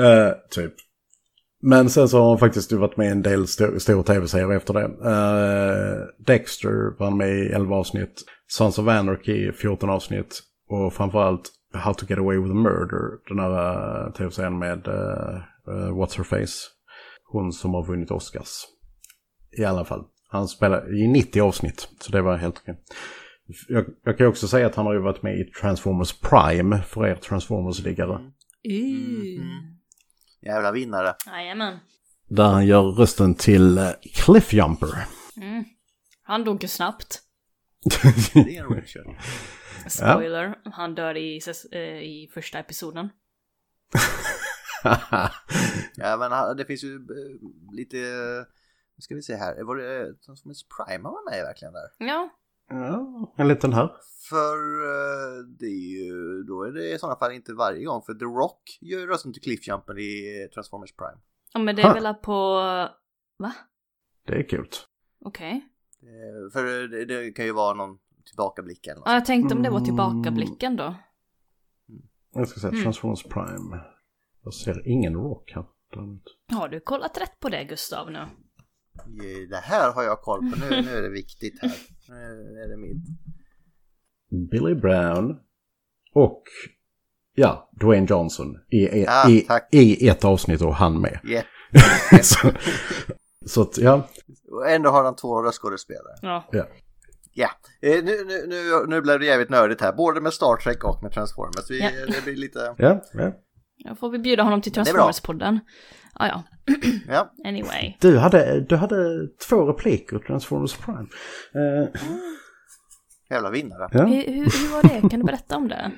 uh, 0.05 0.33
typ. 0.49 0.73
Men 1.61 1.89
sen 1.89 2.09
så 2.09 2.19
har 2.19 2.29
han 2.29 2.37
faktiskt 2.39 2.71
varit 2.71 2.97
med 2.97 3.07
i 3.07 3.11
en 3.11 3.21
del 3.21 3.43
st- 3.43 3.79
stora 3.79 4.03
tv-serier 4.03 4.51
efter 4.57 4.73
det. 4.73 4.85
Uh, 4.85 6.05
Dexter 6.27 6.99
var 6.99 7.05
han 7.09 7.17
med 7.17 7.29
i 7.29 7.47
11 7.47 7.75
avsnitt. 7.75 8.23
Sons 8.47 8.79
of 8.79 8.87
Anarchy 8.87 9.51
14 9.51 9.89
avsnitt. 9.89 10.39
Och 10.69 10.93
framförallt 10.93 11.49
How 11.73 11.93
to 11.93 12.05
get 12.09 12.19
away 12.19 12.37
with 12.37 12.51
A 12.51 12.55
murder. 12.55 13.27
Den 13.27 13.39
här 13.39 13.51
uh, 14.07 14.13
tv-serien 14.13 14.59
med 14.59 14.87
uh, 14.87 14.93
uh, 15.67 15.89
What's 15.97 16.17
her 16.17 16.23
face. 16.23 16.53
Hon 17.31 17.51
som 17.53 17.73
har 17.73 17.85
vunnit 17.85 18.11
Oscars. 18.11 18.65
I 19.57 19.63
alla 19.65 19.85
fall. 19.85 20.03
Han 20.29 20.47
spelar 20.47 21.03
i 21.03 21.07
90 21.07 21.41
avsnitt. 21.41 21.87
Så 21.99 22.11
det 22.11 22.21
var 22.21 22.35
helt 22.37 22.57
okej. 22.57 22.75
Jag, 23.67 23.85
jag 24.03 24.17
kan 24.17 24.25
ju 24.25 24.29
också 24.29 24.47
säga 24.47 24.67
att 24.67 24.75
han 24.75 24.85
har 24.85 24.93
ju 24.93 24.99
varit 24.99 25.23
med 25.23 25.39
i 25.39 25.43
Transformers 25.43 26.13
Prime 26.19 26.81
för 26.81 27.07
er 27.07 27.15
Transformers-liggare. 27.15 28.31
Mm. 28.65 29.49
Jävla 30.41 30.71
vinnare. 30.71 31.15
Jajamän. 31.25 31.77
Där 32.27 32.43
han 32.43 32.65
gör 32.65 32.81
rösten 32.81 33.35
till 33.35 33.77
eh, 33.77 33.89
Cliffjumper. 34.15 35.05
Mm. 35.37 35.63
Han 36.23 36.43
dog 36.43 36.61
ju 36.63 36.67
snabbt. 36.67 37.19
Det 38.33 38.57
är 38.57 38.63
en 38.63 38.69
Richard. 38.75 39.15
Spoiler. 39.87 40.55
Han 40.65 40.95
dör 40.95 41.17
i, 41.17 41.41
eh, 41.71 41.79
i 41.81 42.29
första 42.33 42.59
episoden. 42.59 43.09
Ja, 45.95 46.17
men 46.17 46.31
han- 46.31 46.57
det 46.57 46.65
finns 46.65 46.83
ju 46.83 46.95
eh, 46.95 47.73
lite... 47.75 47.97
Nu 48.95 49.01
ska 49.01 49.15
vi 49.15 49.21
se 49.21 49.35
här. 49.35 49.63
Var 49.63 49.75
det 49.75 50.13
Transformers 50.25 50.63
Prime 50.63 51.03
han 51.03 51.13
var 51.13 51.31
med 51.31 51.39
i 51.39 51.41
verkligen 51.41 51.73
där? 51.73 52.07
Ja. 52.07 52.29
Ja, 52.69 53.33
en 53.37 53.47
liten 53.47 53.73
här. 53.73 53.91
För 54.29 54.57
eh, 54.83 55.43
det 55.59 55.65
är 55.65 55.97
ju... 56.03 56.43
Då 56.43 56.63
är 56.63 56.71
det 56.71 56.89
i 56.93 56.97
sådana 56.99 57.19
fall 57.19 57.31
inte 57.31 57.53
varje 57.53 57.83
gång. 57.85 58.01
För 58.01 58.13
The 58.13 58.25
Rock 58.25 58.77
gör 58.81 58.99
ju 58.99 59.07
rösten 59.07 59.33
till 59.33 59.41
Cliffjumper 59.41 59.99
i 59.99 60.47
Transformers 60.53 60.95
Prime. 60.95 61.17
ja 61.53 61.59
men 61.59 61.75
det 61.75 61.81
är 61.81 61.87
Ha. 61.87 61.93
väl 61.93 62.13
på... 62.13 62.53
Va? 63.37 63.53
Det 64.27 64.33
är 64.33 64.49
kul. 64.49 64.67
Okej. 65.25 65.69
Eh, 66.01 66.51
För 66.53 66.87
det, 66.87 67.05
det 67.05 67.31
kan 67.31 67.45
ju 67.45 67.51
vara 67.51 67.73
någon 67.73 67.97
tillbakablick 68.25 68.87
eller 68.87 68.95
något. 68.99 69.07
Ja, 69.07 69.13
jag 69.13 69.25
tänkte 69.25 69.55
om 69.55 69.63
det 69.63 69.69
var 69.69 69.77
Mm. 69.77 69.85
tillbakablicken 69.85 70.75
då. 70.75 70.95
Jag 72.33 72.47
ska 72.47 72.59
säga 72.59 72.71
Mm. 72.71 72.83
Transformers 72.83 73.23
Prime. 73.23 73.79
Jag 74.43 74.53
ser 74.53 74.87
ingen 74.87 75.13
rock 75.13 75.51
här. 75.55 75.65
Har 76.51 76.69
du 76.69 76.79
kollat 76.79 77.17
rätt 77.21 77.39
på 77.39 77.49
det 77.49 77.63
Gustav 77.63 78.11
nu? 78.11 78.19
Eh, 78.19 79.49
Det 79.49 79.61
här 79.63 79.93
har 79.93 80.03
jag 80.03 80.21
koll 80.21 80.39
på. 80.51 80.59
Nu, 80.59 80.81
nu 80.81 80.89
är 80.89 81.01
det 81.01 81.09
viktigt 81.09 81.59
här. 81.61 81.71
Nu 82.09 82.61
är 82.63 82.69
det 82.69 82.77
mitt. 82.77 83.03
Billy 84.51 84.75
Brown. 84.75 85.39
Och 86.13 86.43
ja, 87.35 87.69
Dwayne 87.81 88.07
Johnson. 88.09 88.55
I, 88.69 88.77
i, 88.77 89.05
Ah, 89.07 89.29
i, 89.71 90.05
i 90.05 90.09
ett 90.09 90.25
avsnitt 90.25 90.61
och 90.61 90.75
han 90.75 91.01
med. 91.01 91.19
Yeah. 91.23 91.45
så, 92.21 92.51
så 93.45 93.61
att, 93.61 93.77
ja. 93.77 94.07
Och 94.51 94.69
ändå 94.69 94.89
har 94.89 95.03
han 95.03 95.15
två 95.15 95.43
röstskådespelare. 95.43 96.15
Ja. 96.21 96.47
ja. 96.51 96.67
Ja, 97.35 97.49
eh, 97.81 98.03
nu, 98.03 98.25
nu, 98.27 98.45
nu, 98.47 98.85
nu 98.87 99.01
blev 99.01 99.19
det 99.19 99.25
jävligt 99.25 99.49
nördigt 99.49 99.81
här. 99.81 99.93
Både 99.93 100.21
med 100.21 100.33
Star 100.33 100.57
Trek 100.57 100.83
och 100.83 101.03
med 101.03 101.11
Transformers. 101.11 101.69
Vi, 101.69 101.79
Ja. 101.79 101.89
Det 102.07 102.23
blir 102.23 102.35
lite... 102.35 102.75
Ja, 102.77 103.01
ja. 103.13 103.31
Då 103.89 103.95
får 103.95 104.09
vi 104.09 104.19
bjuda 104.19 104.43
honom 104.43 104.61
till. 104.61 104.73
Transformers-podden. 104.73 105.59
Ah, 106.13 106.27
ja, 106.27 106.43
Ja, 107.07 107.33
anyway. 107.45 107.97
Du 107.99 108.17
hade, 108.17 108.59
du 108.61 108.75
hade 108.75 109.27
två 109.49 109.65
repliker 109.65 110.15
i 110.17 110.19
Transformers 110.19 110.73
Prime. 110.77 111.07
Eh, 111.55 112.01
jävla 113.29 113.49
vinnare. 113.49 113.89
ja. 113.91 114.05
Hur, 114.05 114.25
hur, 114.25 114.43
hur 114.43 114.73
var 114.73 114.83
det? 114.83 115.09
Kan 115.09 115.19
du 115.19 115.25
berätta 115.25 115.57
om 115.57 115.67
det? 115.67 115.91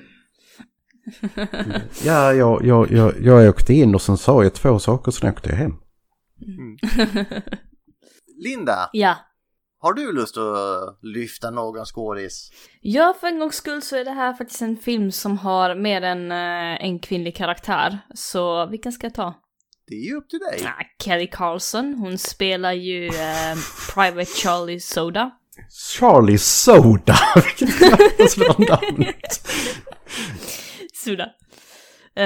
Ja, 2.05 2.33
jag, 2.33 2.65
jag, 2.65 2.91
jag, 2.91 3.13
jag 3.21 3.49
åkte 3.49 3.73
in 3.73 3.95
och 3.95 4.01
sen 4.01 4.17
sa 4.17 4.43
jag 4.43 4.53
två 4.53 4.79
saker, 4.79 5.11
sen 5.11 5.29
åkte 5.29 5.49
jag 5.49 5.55
hem. 5.57 5.73
Linda, 8.43 8.89
Ja. 8.93 9.15
Har 9.79 9.93
du 9.93 10.11
lust 10.13 10.37
att 10.37 10.99
lyfta 11.01 11.51
någon 11.51 11.85
skådis? 11.85 12.51
Ja, 12.81 13.15
för 13.19 13.27
en 13.27 13.39
gångs 13.39 13.55
skull 13.55 13.81
så 13.81 13.95
är 13.95 14.05
det 14.05 14.11
här 14.11 14.33
faktiskt 14.33 14.61
en 14.61 14.77
film 14.77 15.11
som 15.11 15.37
har 15.37 15.75
mer 15.75 16.01
än 16.01 16.31
eh, 16.31 16.85
en 16.85 16.99
kvinnlig 16.99 17.35
karaktär. 17.35 17.99
Så 18.13 18.65
vilken 18.65 18.91
ska 18.91 19.05
jag 19.07 19.13
ta? 19.13 19.33
Det 19.87 19.95
är 19.95 20.03
ju 20.05 20.15
upp 20.15 20.29
till 20.29 20.39
dig. 20.39 20.65
Ah, 20.67 20.83
Kelly 21.03 21.27
Carlson, 21.27 21.93
hon 21.93 22.17
spelar 22.17 22.73
ju 22.73 23.05
eh, 23.07 23.55
Private 23.93 24.25
Charlie 24.43 24.79
Soda. 24.79 25.31
Charlie 25.99 26.37
Soda! 26.37 27.15
Vilket 27.35 27.75
fruktansvärt 27.75 28.57
namn! 28.57 29.05
Soda. 30.93 31.29
Eh, 32.15 32.25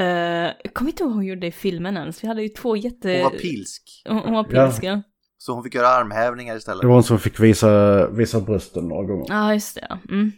jag 0.64 0.74
kommer 0.74 0.92
inte 0.92 1.04
ihåg 1.04 1.10
vad 1.10 1.16
hon 1.18 1.26
gjorde 1.26 1.48
i 1.48 1.52
filmen 1.52 1.98
ens. 1.98 2.24
Vi 2.24 2.28
hade 2.28 2.42
ju 2.42 2.50
två 2.50 2.76
jätte... 2.76 3.10
Hon 3.10 3.24
var 3.24 3.30
pilsk. 3.40 4.02
Hon, 4.08 4.18
hon 4.18 4.34
var 4.34 4.48
Ja. 4.52 4.66
pilsk, 4.68 4.84
ja. 4.84 5.02
Så 5.38 5.54
hon 5.54 5.64
fick 5.64 5.76
göra 5.76 5.88
armhävningar 5.88 6.56
istället. 6.58 6.82
Det 6.82 6.88
var 6.88 6.94
hon 6.94 7.04
som 7.04 7.20
fick 7.20 7.40
visa, 7.40 8.08
visa 8.10 8.42
brösten 8.42 8.88
några 8.88 9.04
gånger. 9.04 9.26
Ja, 9.30 9.54
just 9.54 9.76
det. 9.76 9.88
ja. 9.90 9.98
Mm. 10.10 10.32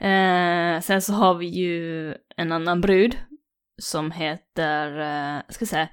Eh, 0.00 0.80
sen 0.82 1.02
så 1.02 1.12
har 1.12 1.34
vi 1.34 1.46
ju 1.46 2.14
en 2.36 2.52
annan 2.52 2.80
brud 2.80 3.16
som 3.82 4.10
heter, 4.10 4.86
eh, 5.00 5.42
ska 5.48 5.62
jag 5.62 5.68
säga, 5.68 5.88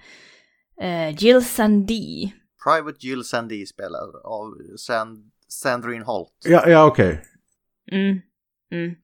eh, 0.82 1.16
Jill 1.24 1.46
Sandee. 1.46 2.32
Private 2.64 3.08
Jill 3.08 3.24
Sandee 3.24 3.66
spelar 3.66 4.26
av 4.26 4.54
Sand 4.78 5.32
Sandrine 5.48 6.06
Holt. 6.06 6.32
Ja, 6.46 6.70
ja 6.70 6.86
okej. 6.86 7.22
Mm. 7.92 8.20
Mm. 8.72 8.96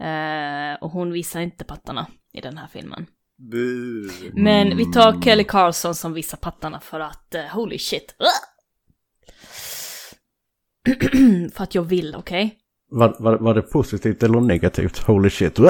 Eh, 0.00 0.74
och 0.82 0.90
hon 0.90 1.12
visar 1.12 1.40
inte 1.40 1.64
pattarna 1.64 2.06
i 2.32 2.40
den 2.40 2.58
här 2.58 2.66
filmen. 2.66 3.06
Bu. 3.38 4.10
Men 4.34 4.76
vi 4.76 4.92
tar 4.92 5.22
Kelly 5.22 5.44
Carlson 5.44 5.94
som 5.94 6.12
visar 6.12 6.38
pattarna 6.38 6.80
för 6.80 7.00
att, 7.00 7.34
eh, 7.34 7.42
holy 7.44 7.78
shit. 7.78 8.14
för 11.54 11.62
att 11.64 11.74
jag 11.74 11.82
vill, 11.82 12.14
okej? 12.16 12.58
Var, 12.90 13.16
var, 13.18 13.38
var 13.38 13.54
det 13.54 13.62
positivt 13.62 14.22
eller 14.22 14.40
negativt? 14.40 14.98
Holy 14.98 15.30
shit. 15.30 15.54
Det 15.54 15.62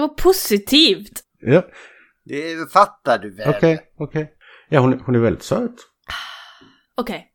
var 0.00 0.08
positivt! 0.08 1.20
Ja, 1.40 1.66
Det 2.24 2.72
fattar 2.72 3.18
du 3.18 3.30
väl? 3.30 3.54
okej, 3.56 3.80
okej. 3.98 4.33
Ja, 4.68 4.80
hon, 4.80 5.00
hon 5.00 5.14
är 5.14 5.18
väldigt 5.18 5.42
söt. 5.42 5.74
Okej. 6.94 7.30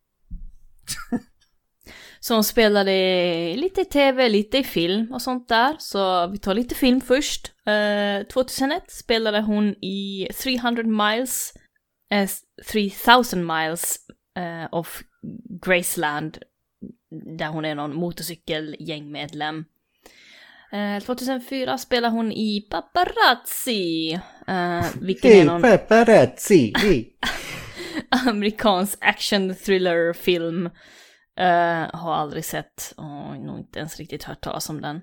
Så 2.20 2.34
hon 2.34 2.44
spelade 2.44 2.92
lite 3.58 3.82
i 3.82 3.86
tv, 3.86 4.30
lite 4.30 4.58
i 4.58 4.64
film 4.64 5.14
och 5.14 5.22
sånt 5.22 5.48
där. 5.48 5.76
Så 5.80 6.28
vi 6.28 6.38
tar 6.38 6.54
lite 6.54 6.76
film 6.76 7.02
först. 7.02 7.52
Eh, 7.66 8.20
uh, 8.20 8.24
2001 8.24 8.92
spelade 8.92 9.42
hon 9.42 9.70
i 9.84 10.30
300 10.44 10.84
miles, 10.84 11.54
eh, 12.12 12.22
uh, 12.22 12.30
3000 12.72 13.46
miles 13.46 13.98
uh, 14.40 14.68
of 14.72 15.02
Graceland. 15.66 16.38
Där 17.38 17.48
hon 17.48 17.66
är 17.66 17.76
någon 17.76 17.96
motorcykelgängmedlem. 17.96 19.66
2004 21.06 21.78
spelar 21.78 22.10
hon 22.10 22.32
i 22.32 22.68
Paparazzi. 22.72 24.20
Eh, 24.50 24.86
vilken 25.02 25.32
är 25.32 25.46
någon 25.46 25.62
paparazzi! 25.62 26.74
amerikansk 28.28 28.98
action 29.02 29.56
thriller 29.56 30.14
film. 30.14 30.66
Eh, 31.40 32.00
har 32.00 32.14
aldrig 32.14 32.46
sett 32.46 32.94
och 32.98 33.46
nog 33.46 33.60
inte 33.60 33.80
ens 33.80 33.98
riktigt 33.98 34.24
hört 34.24 34.42
talas 34.42 34.70
om 34.70 34.82
den. 34.82 35.02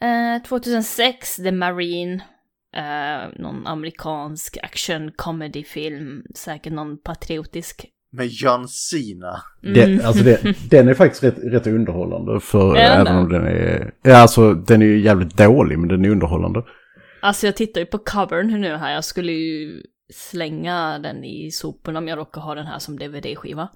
Eh, 0.00 0.42
2006, 0.42 1.36
The 1.36 1.52
Marine. 1.52 2.22
Eh, 2.76 3.28
någon 3.38 3.66
amerikansk 3.66 4.58
action 4.62 5.10
comedy 5.16 5.64
film. 5.64 6.22
Säkert 6.34 6.72
någon 6.72 6.98
patriotisk. 6.98 7.86
Med 8.12 8.26
John 8.26 8.68
Cena. 8.68 9.42
Det, 9.62 10.04
alltså 10.04 10.24
det, 10.24 10.56
den 10.70 10.88
är 10.88 10.94
faktiskt 10.94 11.24
rätt, 11.24 11.38
rätt 11.38 11.66
underhållande 11.66 12.40
för 12.40 12.76
Är 12.76 12.90
den 12.90 13.00
även 13.00 13.14
det? 13.14 13.20
om 13.20 13.28
den 13.28 13.46
är... 13.46 13.92
Ja, 14.02 14.16
alltså 14.16 14.54
den 14.54 14.82
är 14.82 14.86
ju 14.86 15.00
jävligt 15.00 15.36
dålig 15.36 15.78
men 15.78 15.88
den 15.88 16.04
är 16.04 16.08
underhållande. 16.08 16.62
Alltså 17.20 17.46
jag 17.46 17.56
tittar 17.56 17.80
ju 17.80 17.86
på 17.86 17.98
covern 17.98 18.60
nu 18.60 18.76
här. 18.76 18.94
Jag 18.94 19.04
skulle 19.04 19.32
ju 19.32 19.82
slänga 20.14 20.98
den 20.98 21.24
i 21.24 21.50
soporna 21.50 21.98
om 21.98 22.08
jag 22.08 22.18
råkar 22.18 22.40
ha 22.40 22.54
den 22.54 22.66
här 22.66 22.78
som 22.78 22.98
DVD-skiva. 22.98 23.68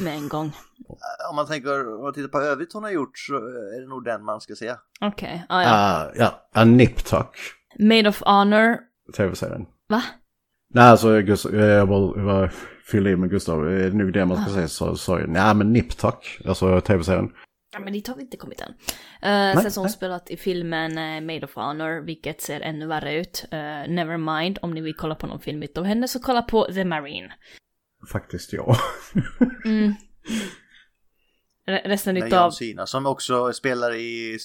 Med 0.00 0.14
en 0.14 0.28
gång. 0.28 0.52
Om 1.30 1.36
man 1.36 1.46
tänker, 1.46 1.94
om 1.94 2.02
man 2.02 2.12
tittar 2.12 2.28
på 2.28 2.40
övrigt 2.40 2.72
hon 2.72 2.82
har 2.82 2.90
gjort 2.90 3.18
så 3.18 3.34
är 3.36 3.80
det 3.80 3.88
nog 3.88 4.04
den 4.04 4.24
man 4.24 4.40
ska 4.40 4.54
se. 4.54 4.74
Okej, 5.00 5.46
ah, 5.48 5.62
ja. 5.62 5.68
Ja, 5.68 6.12
ja, 6.14 6.60
A 6.60 6.64
Nip 6.64 7.04
Tuck, 7.04 7.36
Made 7.78 8.08
of 8.08 8.22
Honor. 8.26 8.78
tv-serien. 9.16 9.66
Va? 9.88 10.02
Nej, 10.74 10.84
alltså 10.84 11.20
Gustav, 11.20 11.54
jag 11.54 11.88
bara, 11.88 12.50
fyller 12.86 13.10
i 13.10 13.16
med 13.16 13.30
Gustav. 13.30 13.58
Nog 13.92 14.12
det 14.12 14.26
man 14.26 14.42
ska 14.42 14.52
säga. 14.52 14.68
Så 14.68 14.96
sa 14.96 15.20
jag, 15.20 15.28
nej 15.28 15.54
men 15.54 15.72
Nip 15.72 15.96
Tuck, 15.96 16.40
alltså 16.44 16.80
tv-serien. 16.80 17.30
Ja, 17.72 17.78
men 17.78 17.92
dit 17.92 18.08
har 18.08 18.16
vi 18.16 18.22
inte 18.22 18.36
kommit 18.36 18.60
än. 18.60 18.72
Uh, 18.72 19.62
sen 19.62 19.70
så 19.70 19.80
har 19.80 19.84
hon 19.84 19.90
spelat 19.90 20.30
i 20.30 20.36
filmen 20.36 20.98
eh, 20.98 21.20
Made 21.20 21.44
of 21.44 21.54
Honor, 21.54 22.00
vilket 22.06 22.40
ser 22.40 22.60
ännu 22.60 22.86
värre 22.86 23.20
ut. 23.20 23.44
Uh, 23.52 23.58
Nevermind, 23.94 24.58
om 24.62 24.70
ni 24.70 24.80
vill 24.80 24.96
kolla 24.96 25.14
på 25.14 25.26
någon 25.26 25.40
film 25.40 25.62
av 25.76 25.84
henne 25.84 26.08
så 26.08 26.20
kolla 26.20 26.42
på 26.42 26.64
The 26.64 26.84
Marine. 26.84 27.32
Faktiskt 28.12 28.52
ja. 28.52 28.76
Mm. 29.64 29.94
Re- 31.66 31.88
resten 31.88 32.16
utav... 32.16 32.30
John 32.30 32.52
Cena 32.52 32.86
som 32.86 33.06
också 33.06 33.52
spelar 33.52 33.94
i 33.94 34.38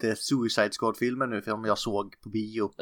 The 0.00 0.16
Suicide 0.16 0.70
Squad-filmen 0.72 1.30
nu 1.30 1.42
som 1.42 1.64
jag 1.64 1.78
såg 1.78 2.20
på 2.20 2.28
bio. 2.28 2.72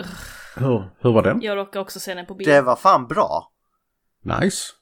hur, 0.56 0.90
hur 0.98 1.12
var 1.12 1.22
den? 1.22 1.40
Jag 1.42 1.56
råkar 1.56 1.80
också 1.80 2.00
se 2.00 2.14
den 2.14 2.26
på 2.26 2.35
bio. 2.35 2.46
Det 2.46 2.62
var 2.62 2.76
fan 2.76 3.06
bra. 3.06 3.52
Nice. 4.22 4.72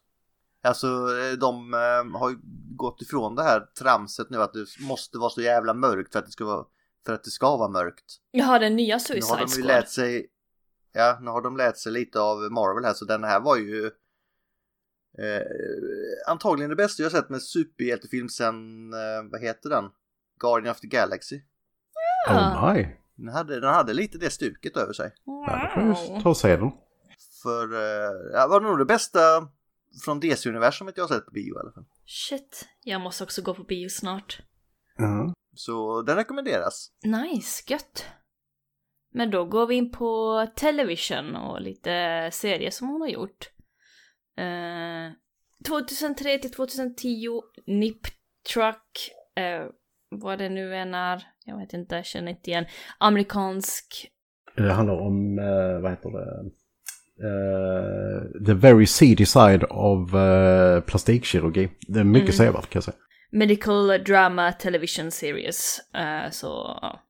Alltså 0.65 1.07
de 1.41 1.75
eh, 1.75 2.19
har 2.19 2.31
ju 2.31 2.37
gått 2.77 3.03
ifrån 3.03 3.35
det 3.35 3.43
här 3.43 3.61
tramset 3.79 4.31
nu 4.31 4.43
att 4.43 4.53
det 4.53 4.67
måste 4.81 5.19
vara 5.19 5.31
så 5.31 5.41
jävla 5.41 5.75
mörkt 5.75 6.13
för 6.13 6.19
att 6.19 6.27
det 6.27 6.33
ska 6.33 6.45
vara, 6.45 6.65
för 7.07 7.13
att 7.13 7.25
det 7.25 7.31
ska 7.31 7.57
vara 7.57 7.69
mörkt. 7.69 8.05
Jag 8.31 8.45
har 8.45 8.59
den 8.59 8.77
nya 8.77 8.87
Nu 8.87 8.93
har 8.93 8.99
Suicide 8.99 9.37
de 9.39 9.43
ju 9.43 9.47
Squad. 9.49 9.67
lärt 9.67 9.89
sig, 9.89 10.27
ja 10.93 11.19
nu 11.21 11.31
har 11.31 11.43
de 11.43 11.57
lärt 11.57 11.77
sig 11.77 11.93
lite 11.93 12.21
av 12.21 12.39
Marvel 12.39 12.85
här 12.85 12.93
så 12.95 13.05
den 13.05 13.25
här 13.25 13.41
var 13.41 13.57
ju 13.57 13.87
eh, 15.19 15.43
antagligen 16.27 16.71
det 16.71 16.77
bästa 16.77 17.03
jag 17.03 17.13
sett 17.13 17.29
med 17.31 17.43
superhjältefilm 17.43 18.29
sen, 18.29 18.55
eh, 18.93 19.31
vad 19.33 19.41
heter 19.41 19.71
den? 19.71 19.85
Guardian 20.41 20.71
of 20.73 20.81
the 20.81 20.87
Galaxy. 20.87 21.41
Oh 22.31 22.75
my. 22.75 22.87
Den 23.17 23.29
hade, 23.29 23.61
den 23.61 23.75
hade 23.75 23.93
lite 23.93 24.19
det 24.19 24.31
stuket 24.31 24.77
över 24.77 24.93
sig. 24.93 25.15
Ja, 25.25 25.73
då 25.77 25.95
får 25.95 26.15
jag 26.15 26.23
ta 26.23 26.29
och 26.29 26.37
se 26.37 26.57
den. 26.57 26.71
För 27.43 27.73
eh, 27.75 28.33
ja, 28.33 28.47
var 28.49 28.61
nog 28.61 28.79
det 28.79 28.85
bästa 28.85 29.19
från 30.05 30.21
DC-universumet 30.21 30.97
jag 30.97 31.05
har 31.05 31.09
sett 31.09 31.27
på 31.27 31.31
bio 31.31 31.55
i 31.57 31.59
alla 31.59 31.73
fall. 31.73 31.85
Shit, 32.07 32.69
jag 32.83 33.01
måste 33.01 33.25
också 33.25 33.43
gå 33.43 33.55
på 33.55 33.65
bio 33.65 33.89
snart. 33.89 34.39
Ja. 34.97 35.35
Så 35.55 36.03
den 36.03 36.17
rekommenderas. 36.17 36.89
Nice, 37.05 37.63
gött. 37.67 38.05
Men 39.13 39.31
då 39.31 39.45
går 39.45 39.67
vi 39.67 39.75
in 39.75 39.93
på 39.93 40.47
television 40.57 41.37
och 41.37 41.61
lite 41.61 42.29
serier 42.33 42.71
som 42.71 42.89
hon 42.89 43.01
har 43.01 43.09
gjort. 43.09 43.51
Eh, 44.39 45.13
2003 45.69 46.39
till 46.39 46.53
2010, 46.53 47.43
Nip 47.67 48.01
Truck, 48.55 49.11
eh, 49.37 49.67
vad 50.11 50.39
det 50.39 50.49
nu 50.49 50.77
än 50.77 50.95
är, 50.95 51.27
jag 51.45 51.59
vet 51.59 51.73
inte, 51.73 51.97
jag 51.97 52.07
känner 52.07 52.31
inte 52.31 52.51
igen. 52.51 52.67
Amerikansk, 52.99 54.11
Det 54.57 54.73
handlar 54.73 54.95
om, 55.01 55.39
eh, 55.39 55.81
vad 55.81 55.91
heter 55.91 56.11
det? 56.11 56.51
Eh, 58.45 58.47
the 58.47 58.55
very 58.55 58.87
seedy 58.87 59.27
side 59.27 59.65
of 59.71 60.15
eh, 60.15 60.81
plastikkirurgi. 60.81 61.69
Det 61.89 62.01
är 62.01 62.05
mycket 62.05 62.35
sevärt 62.35 62.71
kan 62.71 62.71
jag 62.73 62.85
säga. 62.85 62.97
medical 63.33 64.05
drama 64.05 64.53
television 64.53 65.11
series. 65.11 65.81
Eh, 65.95 66.31
så, 66.31 66.79
ja. 66.83 67.01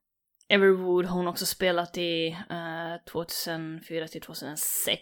Everwood 0.49 1.07
har 1.07 1.17
hon 1.17 1.29
också 1.29 1.47
spelat 1.47 1.99
i 1.99 2.29
eh, 2.29 3.13
2004 3.13 4.09
till 4.09 4.21
2006. 4.21 4.99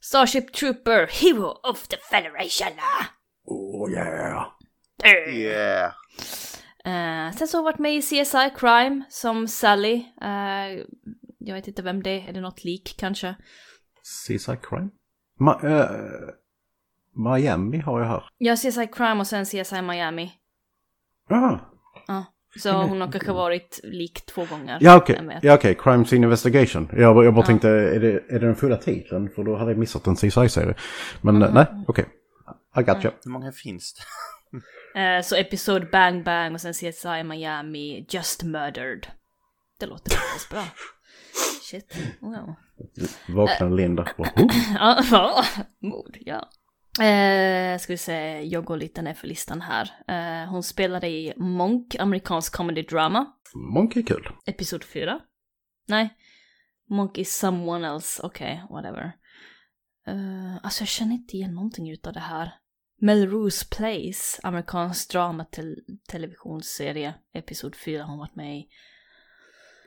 Starship 0.00 0.52
Trooper, 0.52 1.06
Hero 1.06 1.70
of 1.70 1.88
the 1.88 1.96
Federation! 2.10 2.78
Oh 3.44 3.90
yeah! 3.90 4.46
Eh. 5.04 5.34
Yeah. 5.34 5.92
Eh, 6.84 7.32
sen 7.36 7.48
så 7.48 7.56
har 7.56 7.62
hon 7.62 7.64
varit 7.64 7.78
med 7.78 7.94
i 7.96 8.02
CSI 8.02 8.50
Crime 8.56 9.04
som 9.08 9.48
Sally. 9.48 9.94
Eh, 10.22 10.84
jag 11.38 11.54
vet 11.54 11.68
inte 11.68 11.82
vem 11.82 12.02
det 12.02 12.10
är, 12.10 12.28
är 12.28 12.32
det 12.32 12.40
något 12.40 12.64
lik 12.64 12.94
kanske? 12.98 13.34
CSI 14.02 14.56
Crime? 14.62 14.90
Ma- 15.40 15.66
eh, 15.66 15.90
Miami 17.14 17.78
har 17.78 18.00
jag 18.00 18.08
här. 18.08 18.24
Ja, 18.38 18.56
CSI 18.56 18.86
Crime 18.92 19.20
och 19.20 19.26
sen 19.26 19.44
CSI 19.44 19.82
Miami. 19.82 20.32
Ah. 21.30 21.58
Ja, 22.06 22.24
så 22.62 22.72
hon 22.72 23.00
har 23.00 23.12
kanske 23.12 23.32
varit 23.32 23.80
lik 23.82 24.26
två 24.26 24.44
gånger. 24.44 24.78
Ja 24.80 24.96
okej, 24.96 25.26
vet. 25.26 25.42
ja, 25.44 25.54
okej. 25.54 25.74
Crime 25.74 26.04
Scene 26.04 26.24
Investigation. 26.24 26.88
Jag, 26.92 27.14
bara- 27.14 27.24
jag 27.24 27.34
bara 27.34 27.42
Ja. 27.42 27.46
tänkte, 27.46 27.68
är 27.68 28.00
det, 28.00 28.12
är 28.12 28.38
det 28.40 28.46
den 28.46 28.56
fulla 28.56 28.76
titeln? 28.76 29.30
För 29.30 29.44
då 29.44 29.56
hade 29.56 29.70
jag 29.70 29.78
missat 29.78 30.06
en 30.06 30.16
CSI-serie. 30.16 30.74
Men 31.20 31.42
eh, 31.42 31.54
nej, 31.54 31.66
okej. 31.88 32.04
I 32.76 32.82
got 32.82 33.04
you. 33.04 33.14
Hur 33.24 33.30
många 33.30 33.52
finns 33.52 33.94
det? 33.94 34.02
Eh, 34.94 35.22
så 35.22 35.36
episod 35.36 35.90
Bang 35.90 36.24
Bang 36.24 36.54
och 36.54 36.60
sen 36.60 36.72
CSI 36.72 37.22
Miami, 37.24 38.06
Just 38.08 38.42
Murdered. 38.42 39.06
Det 39.80 39.86
låter 39.86 40.10
faktiskt 40.10 40.50
bra. 40.50 40.64
Shit, 41.70 41.96
wow. 42.20 42.54
Vaknade 43.28 43.76
Linda. 43.76 44.08
Bara, 44.18 44.28
oh. 44.36 45.02
Ja, 45.12 45.44
mod, 45.80 46.16
ja. 46.20 46.50
Eh, 47.04 47.78
ska 47.78 47.92
vi 47.92 47.96
se, 47.96 48.40
jag 48.42 48.64
går 48.64 48.76
lite 48.76 49.02
ner 49.02 49.14
för 49.14 49.26
listan 49.26 49.60
här. 49.60 49.90
Eh, 50.08 50.50
hon 50.50 50.62
spelade 50.62 51.08
i 51.08 51.32
Monk, 51.36 51.96
amerikansk 51.98 52.56
comedy 52.56 52.82
drama, 52.82 53.32
Monkey 53.74 54.02
är 54.02 54.06
kul. 54.06 54.28
episod 54.46 54.84
4. 54.84 55.20
Nej, 55.88 56.14
Monk 56.88 57.18
is 57.18 57.36
someone 57.36 57.88
else, 57.88 58.22
okej, 58.22 58.62
whatever. 58.70 59.12
Eh, 60.06 60.56
alltså 60.62 60.80
jag 60.82 60.88
känner 60.88 61.12
inte 61.12 61.36
igen 61.36 61.54
någonting 61.54 61.90
utav 61.90 62.12
det 62.12 62.20
här. 62.20 62.52
Melrose 63.00 63.66
Place, 63.76 64.40
amerikansk 64.42 65.12
drama 65.12 65.44
till 65.44 65.76
televisionsserie, 66.08 67.14
episod 67.34 67.76
4 67.76 68.02
har 68.02 68.08
hon 68.10 68.18
varit 68.18 68.36
med 68.36 68.58
i. 68.58 68.68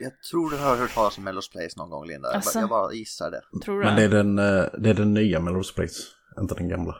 Jag 0.04 0.22
tror 0.30 0.50
du 0.50 0.56
har 0.56 0.76
hört 0.76 0.94
talas 0.94 1.18
om 1.18 1.24
Mellows 1.24 1.50
Place 1.50 1.74
någon 1.76 1.90
gång 1.90 2.06
Linda. 2.06 2.28
Bara, 2.32 2.60
jag 2.60 2.68
bara 2.68 2.92
gissar 2.92 3.30
det. 3.30 3.40
Tror 3.64 3.80
du 3.80 3.84
Men 3.84 3.96
det 3.96 4.02
är 4.02 4.08
den, 4.08 4.38
eh, 4.38 4.64
det 4.78 4.90
är 4.90 4.94
den 4.94 5.14
nya 5.14 5.40
Melrose 5.40 5.74
Place, 5.74 6.02
inte 6.40 6.54
den 6.54 6.68
gamla. 6.68 6.96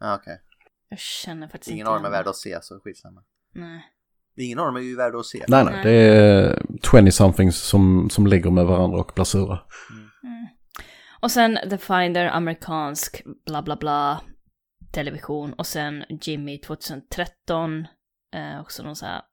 Ja, 0.00 0.14
Okej. 0.14 0.40
Jag 0.88 0.98
känner 0.98 1.48
faktiskt 1.48 1.70
Ingen 1.70 1.80
inte 1.80 1.90
av 1.90 1.96
dem 1.96 2.04
är 2.04 2.10
värd 2.10 2.26
att 2.26 2.36
se 2.36 2.58
så 2.62 2.80
skitsamma. 2.80 3.22
Nej. 3.54 3.84
Ingen 4.36 4.58
av 4.58 4.66
dem 4.66 4.76
är 4.76 4.80
ju 4.80 4.96
värd 4.96 5.14
att 5.14 5.26
se. 5.26 5.44
Nej, 5.48 5.64
nej, 5.64 5.74
Nej. 5.74 5.84
det 5.84 5.90
är 5.90 6.62
20-somethings 6.62 7.50
som, 7.50 8.10
som 8.10 8.26
ligger 8.26 8.50
med 8.50 8.66
varandra 8.66 8.98
och 9.00 9.12
blir 9.14 9.24
sura. 9.24 9.60
Och 11.20 11.30
sen 11.30 11.58
The 11.70 11.78
Finder, 11.78 12.26
amerikansk, 12.26 13.22
bla 13.46 13.62
bla 13.62 13.76
bla, 13.76 14.20
television. 14.92 15.52
Och 15.52 15.66
sen 15.66 16.04
Jimmy 16.08 16.60
2013, 16.60 17.86
eh, 18.34 18.60
också 18.60 18.82
någon 18.82 18.96
sån 18.96 19.08
här 19.08 19.18
ah, 19.18 19.24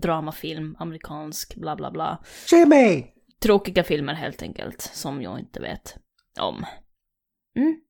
dramafilm, 0.00 0.76
amerikansk, 0.78 1.54
bla 1.56 1.76
bla 1.76 1.90
bla. 1.90 2.24
Jimmy! 2.50 3.06
Tråkiga 3.42 3.84
filmer 3.84 4.14
helt 4.14 4.42
enkelt, 4.42 4.80
som 4.80 5.22
jag 5.22 5.38
inte 5.38 5.60
vet 5.60 5.96
om. 6.40 6.64
Mm. 7.56 7.80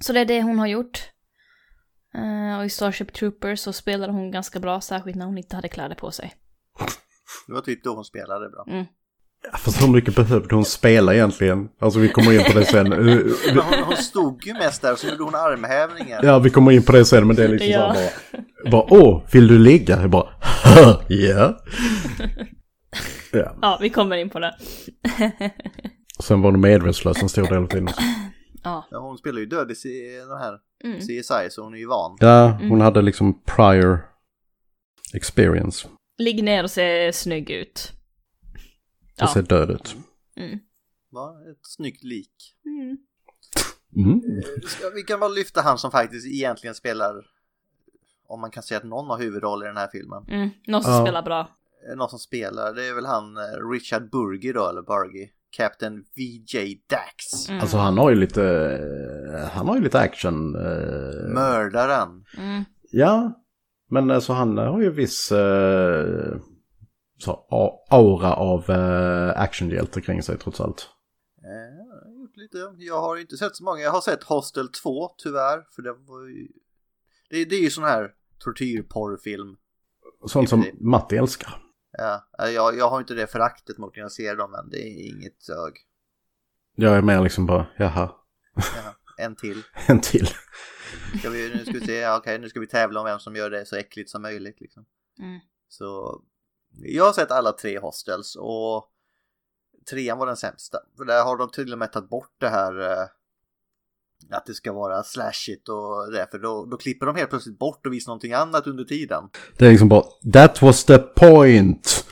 Så 0.00 0.12
det 0.12 0.20
är 0.20 0.24
det 0.24 0.42
hon 0.42 0.58
har 0.58 0.66
gjort. 0.66 1.12
Eh, 2.14 2.58
och 2.58 2.64
i 2.64 2.70
Starship 2.70 3.12
Troopers 3.12 3.60
så 3.60 3.72
spelade 3.72 4.12
hon 4.12 4.30
ganska 4.30 4.60
bra, 4.60 4.80
särskilt 4.80 5.16
när 5.16 5.26
hon 5.26 5.38
inte 5.38 5.56
hade 5.56 5.68
kläder 5.68 5.94
på 5.94 6.10
sig. 6.10 6.34
Det 7.46 7.52
var 7.52 7.60
typ 7.60 7.84
då 7.84 7.94
hon 7.94 8.04
spelade 8.04 8.50
bra. 8.50 8.64
Mm. 8.68 8.86
Ja, 9.52 9.58
Fast 9.58 9.82
hur 9.82 9.88
mycket 9.88 10.14
behövde 10.16 10.54
hon 10.54 10.64
spela 10.64 11.14
egentligen? 11.14 11.68
Alltså 11.80 11.98
vi 12.00 12.08
kommer 12.08 12.32
in 12.32 12.44
på 12.52 12.58
det 12.58 12.64
sen. 12.64 12.92
Eh, 12.92 13.64
hon, 13.64 13.84
hon 13.84 13.96
stod 13.96 14.46
ju 14.46 14.52
mest 14.54 14.82
där 14.82 14.92
och 14.92 14.98
så 14.98 15.06
gjorde 15.08 15.22
hon 15.24 15.34
armhävningar. 15.34 16.20
Ja, 16.24 16.38
vi 16.38 16.50
kommer 16.50 16.72
in 16.72 16.82
på 16.82 16.92
det 16.92 17.04
sen, 17.04 17.26
men 17.26 17.36
det 17.36 17.44
är 17.44 17.48
liksom 17.48 17.70
Ja. 17.70 17.94
så 17.94 18.00
här 18.00 18.10
bara, 18.64 18.70
bara, 18.70 18.86
åh, 18.90 19.22
vill 19.32 19.48
du 19.48 19.58
ligga? 19.58 20.00
Jag 20.00 20.10
bara, 20.10 20.28
ja. 21.08 21.58
ja. 23.32 23.56
Ja, 23.62 23.78
vi 23.80 23.90
kommer 23.90 24.16
in 24.16 24.30
på 24.30 24.38
det. 24.38 24.54
Sen 26.22 26.42
var 26.42 26.50
hon 26.50 26.60
medvetslös 26.60 27.22
en 27.22 27.28
stor 27.28 27.42
del 27.46 27.56
av 27.62 27.66
tiden. 27.66 27.88
ja. 28.64 28.86
Ja, 28.90 28.98
hon 29.00 29.18
spelar 29.18 29.38
ju 29.40 29.46
död 29.46 29.70
i 29.70 30.18
den 30.28 30.38
här 30.38 30.58
Mm. 30.84 30.98
CSI 30.98 31.48
så 31.50 31.62
hon 31.62 31.74
är 31.74 31.78
ju 31.78 31.86
van. 31.86 32.16
Ja, 32.20 32.58
hon 32.68 32.80
hade 32.80 33.02
liksom 33.02 33.42
prior 33.44 33.98
experience. 35.14 35.88
Ligg 36.18 36.44
ner 36.44 36.62
och 36.64 36.70
se 36.70 37.12
snygg 37.12 37.50
ut. 37.50 37.92
Det 39.20 39.28
ser 39.32 39.42
död 39.42 39.70
ut. 39.70 39.96
Mm. 40.36 40.58
Va? 41.10 41.34
Ett 41.50 41.58
snyggt 41.62 42.04
lik. 42.04 42.56
Mm. 42.66 42.96
Mm. 43.96 44.20
Ska- 44.68 44.90
Vi 44.94 45.02
kan 45.02 45.20
bara 45.20 45.30
lyfta 45.30 45.60
han 45.60 45.78
som 45.78 45.90
faktiskt 45.90 46.26
egentligen 46.26 46.74
spelar, 46.74 47.14
om 48.28 48.40
man 48.40 48.50
kan 48.50 48.62
säga 48.62 48.78
att 48.78 48.84
någon 48.84 49.06
har 49.06 49.18
huvudroll 49.18 49.62
i 49.62 49.66
den 49.66 49.76
här 49.76 49.88
filmen. 49.92 50.24
Mm. 50.28 50.50
Någon 50.66 50.82
som 50.82 50.92
Ja. 50.92 51.02
spelar 51.04 51.22
bra. 51.22 51.40
Eh, 51.90 51.96
Någon 51.96 52.08
som 52.08 52.18
spelar, 52.18 52.74
det 52.74 52.84
är 52.88 52.94
väl 52.94 53.06
han 53.06 53.36
eh, 53.36 53.70
Richard 53.72 54.10
Burgi 54.10 54.52
då, 54.52 54.68
eller 54.68 54.82
Burgi. 54.82 55.30
Captain 55.56 56.04
VJ 56.16 56.82
Dax. 56.90 57.48
Mm. 57.48 57.60
Alltså 57.60 57.76
han 57.76 57.98
har 57.98 58.10
ju 58.10 58.16
lite, 58.16 58.44
eh, 59.34 59.48
han 59.50 59.68
har 59.68 59.76
ju 59.76 59.82
lite 59.82 59.98
action. 60.00 60.54
eh, 60.54 61.28
Mördaren. 61.34 62.24
Mm. 62.38 62.64
Ja, 62.90 63.32
men 63.90 64.10
alltså 64.10 64.32
han 64.32 64.58
har 64.58 64.80
ju 64.80 64.90
viss 64.90 65.32
eh, 65.32 66.36
så, 67.20 67.46
aura 67.90 68.34
av 68.34 68.70
eh, 68.70 69.40
actionhjälte 69.40 70.00
kring 70.00 70.22
sig 70.22 70.38
trots 70.38 70.60
allt. 70.60 70.88
Eh, 71.44 71.50
jag 71.94 72.04
har 72.04 72.20
gjort 72.20 72.36
lite. 72.36 72.74
Jag 72.78 73.00
har 73.00 73.16
inte 73.16 73.36
sett 73.36 73.56
så 73.56 73.64
många. 73.64 73.80
Jag 73.80 73.90
har 73.90 74.00
sett 74.00 74.22
Hostel 74.22 74.68
2 74.68 75.08
tyvärr. 75.18 75.66
För 75.74 75.82
det 75.82 75.92
var 75.92 76.26
ju... 76.26 76.48
Det, 77.30 77.44
det 77.44 77.56
är 77.56 77.62
ju 77.62 77.70
sån 77.70 77.84
här 77.84 78.10
tortyrporrfilm. 78.38 79.56
Sånt 80.26 80.48
som 80.48 80.64
Matti 80.80 81.16
älskar. 81.16 81.62
Ja, 81.92 82.28
eh, 82.42 82.48
jag, 82.48 82.76
jag 82.76 82.90
har 82.90 83.00
inte 83.00 83.14
det 83.14 83.26
föraktet 83.26 83.78
mot 83.78 83.96
när 83.96 84.02
jag 84.02 84.12
ser 84.12 84.36
dem 84.36 84.50
men 84.50 84.70
det 84.70 84.78
är 84.78 85.08
inget 85.08 85.42
sög. 85.42 85.72
Jag 86.76 86.96
är 86.96 87.02
mer 87.02 87.22
liksom 87.22 87.46
bara, 87.46 87.66
jaha, 87.76 88.10
Ja, 88.54 88.94
en 89.18 89.36
till. 89.36 89.62
en 89.86 90.00
till. 90.00 90.26
Ska 91.18 91.30
vi, 91.30 91.54
nu 91.54 91.64
ska 91.64 91.72
vi 91.72 91.86
se, 91.86 92.10
okej 92.10 92.38
nu 92.38 92.48
ska 92.48 92.60
vi 92.60 92.66
tävla 92.66 93.00
om 93.00 93.06
vem 93.06 93.18
som 93.18 93.36
gör 93.36 93.50
det 93.50 93.66
så 93.66 93.76
äckligt 93.76 94.10
som 94.10 94.22
möjligt 94.22 94.60
liksom. 94.60 94.84
Mm. 95.18 95.40
Så 95.68 96.20
jag 96.76 97.04
har 97.04 97.12
sett 97.12 97.30
alla 97.30 97.52
tre 97.52 97.78
hostels 97.78 98.36
och 98.36 98.90
trean 99.90 100.18
var 100.18 100.26
den 100.26 100.36
sämsta. 100.36 100.78
För 100.96 101.04
där 101.04 101.24
har 101.24 101.36
de 101.36 101.50
till 101.50 101.72
och 101.72 101.78
med 101.78 101.92
tagit 101.92 102.10
bort 102.10 102.34
det 102.38 102.48
här 102.48 102.80
eh, 102.80 103.06
att 104.30 104.46
det 104.46 104.54
ska 104.54 104.72
vara 104.72 105.02
slashigt 105.02 105.68
och 105.68 106.12
det. 106.12 106.26
För 106.30 106.38
då, 106.38 106.66
då 106.70 106.76
klipper 106.76 107.06
de 107.06 107.16
helt 107.16 107.30
plötsligt 107.30 107.58
bort 107.58 107.86
och 107.86 107.92
visar 107.92 108.10
någonting 108.10 108.32
annat 108.32 108.66
under 108.66 108.84
tiden. 108.84 109.24
Det 109.58 109.66
är 109.66 109.70
liksom 109.70 109.88
bara, 109.88 110.04
that 110.32 110.62
was 110.62 110.84
the 110.84 110.98
point. 110.98 112.06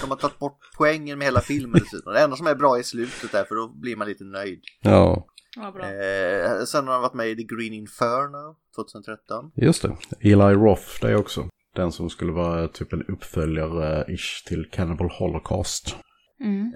De 0.00 0.10
har 0.10 0.16
tagit 0.16 0.38
bort 0.38 0.58
poängen 0.76 1.18
med 1.18 1.26
hela 1.26 1.40
filmen 1.40 1.80
dessutom. 1.84 2.12
Det 2.12 2.20
enda 2.20 2.36
som 2.36 2.46
är 2.46 2.54
bra 2.54 2.78
är 2.78 2.82
slutet 2.82 3.32
där 3.32 3.44
för 3.44 3.54
då 3.54 3.68
blir 3.68 3.96
man 3.96 4.06
lite 4.08 4.24
nöjd. 4.24 4.60
Ja, 4.80 5.26
Ja, 5.56 5.72
bra. 5.72 5.84
Eh, 5.84 6.64
sen 6.64 6.86
har 6.86 6.94
de 6.94 7.02
varit 7.02 7.14
med 7.14 7.28
i 7.28 7.36
The 7.36 7.42
Green 7.42 7.72
Inferno 7.72 8.56
2013. 8.76 9.52
just 9.54 9.82
det. 9.82 9.96
Eli 10.20 10.54
Roth, 10.54 11.00
det 11.00 11.16
också. 11.16 11.48
Den 11.74 11.92
som 11.92 12.10
skulle 12.10 12.32
vara 12.32 12.68
typ 12.68 12.92
en 12.92 13.02
uppföljare-ish 13.02 14.46
till 14.46 14.70
Cannibal 14.70 15.10
Holocaust. 15.10 15.96
Mm. 16.40 16.72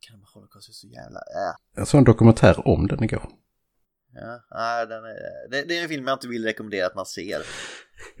Kan 0.00 0.18
man 0.18 0.26
hålla 0.34 0.46
är 0.46 0.72
så 0.72 0.86
jävla... 0.86 1.18
Äh. 1.18 1.54
Jag 1.76 1.88
såg 1.88 1.98
en 1.98 2.04
dokumentär 2.04 2.68
om 2.68 2.86
den 2.86 3.04
igår. 3.04 3.28
Ja, 4.14 4.40
nej, 4.50 4.86
den 4.86 5.04
är, 5.04 5.50
det, 5.50 5.68
det 5.68 5.78
är 5.78 5.82
en 5.82 5.88
film 5.88 6.06
jag 6.06 6.14
inte 6.14 6.28
vill 6.28 6.44
rekommendera 6.44 6.86
att 6.86 6.94
man 6.94 7.06
ser. 7.06 7.42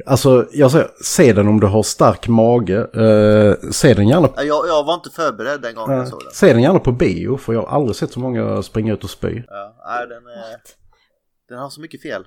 Alltså, 0.06 0.48
jag 0.52 0.70
säger, 0.70 0.90
se 1.04 1.32
den 1.32 1.48
om 1.48 1.60
du 1.60 1.66
har 1.66 1.82
stark 1.82 2.28
mage. 2.28 2.78
Eh, 2.78 3.70
se 3.70 3.94
den 3.94 4.08
gärna 4.08 4.28
Ja, 4.36 4.42
Jag, 4.42 4.68
jag 4.68 4.84
var 4.84 4.94
inte 4.94 5.10
förberedd 5.10 5.62
den 5.62 5.74
gången 5.74 5.96
jag 5.96 6.04
Eh, 6.04 6.10
såg 6.10 6.20
den. 6.20 6.32
Se 6.32 6.52
den 6.52 6.62
gärna 6.62 6.78
på 6.78 6.92
bio, 6.92 7.36
för 7.36 7.52
jag 7.52 7.62
har 7.62 7.76
aldrig 7.76 7.96
sett 7.96 8.12
så 8.12 8.20
många 8.20 8.62
springa 8.62 8.92
ut 8.92 9.04
och 9.04 9.10
spy. 9.10 9.42
Ja, 9.48 9.84
nej, 9.86 10.08
den, 10.08 10.26
är, 10.26 10.60
den 11.48 11.58
har 11.58 11.70
så 11.70 11.80
mycket 11.80 12.02
fel. 12.02 12.26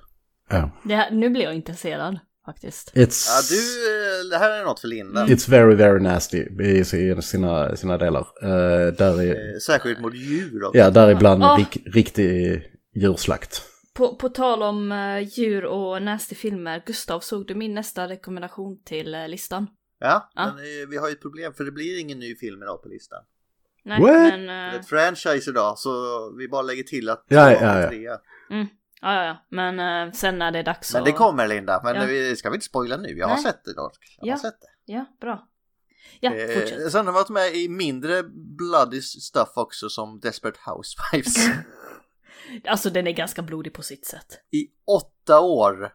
Ja. 0.50 0.70
Det 0.84 0.94
här, 0.94 1.10
nu 1.10 1.30
blir 1.30 1.42
jag 1.42 1.54
intresserad 1.54 2.18
faktiskt. 2.46 2.92
It's, 2.94 3.26
Ja, 3.28 3.40
du, 3.50 3.60
eh, 3.90 4.30
det 4.30 4.36
här 4.38 4.50
är 4.60 4.64
något 4.64 4.80
för 4.80 4.88
Linda. 4.88 5.26
it's 5.26 5.50
very, 5.50 5.74
very 5.74 6.00
nasty 6.00 6.38
i 6.60 6.84
si- 6.84 7.22
sina, 7.22 7.76
sina 7.76 7.98
delar. 7.98 8.20
Uh, 8.44 8.92
där 8.92 9.22
är, 9.22 9.34
Eh, 9.54 9.58
Särskilt 9.66 10.00
mot 10.00 10.14
djur 10.14 10.64
också. 10.64 10.78
ja, 10.78 10.90
där 10.90 11.06
är 11.08 11.12
ibland 11.12 11.44
Ah. 11.44 11.56
rik, 11.56 11.78
riktig 11.94 12.62
djurslakt. 12.94 13.62
På, 13.94 14.16
på 14.16 14.28
tal 14.28 14.62
om 14.62 14.92
uh, 14.92 15.20
djur 15.28 15.64
och 15.64 16.02
nasty 16.02 16.34
filmer, 16.34 16.82
Gustav, 16.86 17.20
såg 17.20 17.46
du 17.46 17.54
min 17.54 17.74
nästa 17.74 18.08
rekommendation 18.08 18.82
till 18.84 19.16
listan? 19.28 19.66
Ja, 19.98 20.30
Ja. 20.34 20.52
men 20.56 20.90
vi 20.90 20.96
har 20.96 21.08
ju 21.08 21.12
ett 21.12 21.22
problem 21.22 21.52
för 21.54 21.64
det 21.64 21.72
blir 21.72 22.00
ingen 22.00 22.18
ny 22.18 22.36
film 22.36 22.62
idag 22.62 22.82
på 22.82 22.88
listan. 22.88 23.18
Nej, 23.84 24.00
What? 24.00 24.12
men... 24.12 24.46
Det 24.46 24.52
är 24.52 24.80
ett 24.80 24.88
franchise 24.88 25.50
idag 25.50 25.78
så 25.78 25.90
vi 26.38 26.48
bara 26.48 26.62
lägger 26.62 26.82
till 26.82 27.08
att 27.08 27.24
Ja, 27.28 27.50
två 27.58 27.64
ja, 27.64 27.86
av 27.86 27.94
ja. 27.94 28.18
Ja, 29.00 29.14
ja, 29.14 29.24
ja. 29.24 29.36
Men 29.50 30.06
eh, 30.08 30.12
sen 30.12 30.38
när 30.38 30.50
det 30.50 30.58
är 30.58 30.62
dags 30.62 30.92
Men 30.94 31.00
så... 31.00 31.06
det 31.06 31.12
kommer 31.12 31.48
Linda, 31.48 31.80
men 31.84 31.94
Ja. 31.96 32.04
vi 32.04 32.36
ska 32.36 32.50
vi 32.50 32.54
inte 32.54 32.66
spoila 32.66 32.96
nu. 32.96 33.08
Jag 33.18 33.28
har 33.28 33.34
Nej. 33.34 33.44
sett 33.44 33.64
det 33.64 33.74
dock. 33.74 33.98
Jag 34.18 34.26
Ja. 34.28 34.32
har 34.32 34.38
sett 34.38 34.60
det. 34.60 34.92
Ja, 34.92 35.04
bra. 35.20 35.48
Ja, 36.20 36.34
Eh, 36.34 36.60
fortsätt. 36.60 36.92
sen 36.92 37.06
har 37.06 37.12
jag 37.12 37.20
varit 37.20 37.28
med 37.28 37.54
i 37.54 37.68
mindre 37.68 38.22
bloody 38.58 39.00
stuff 39.02 39.48
också 39.54 39.88
som 39.88 40.20
Desperate 40.20 40.58
Housewives. 40.66 41.36
Alltså 42.64 42.90
den 42.90 43.06
är 43.06 43.12
ganska 43.12 43.42
blodig 43.42 43.74
på 43.74 43.82
sitt 43.82 44.06
sätt. 44.06 44.40
I 44.52 44.66
åtta 44.86 45.40
år. 45.40 45.92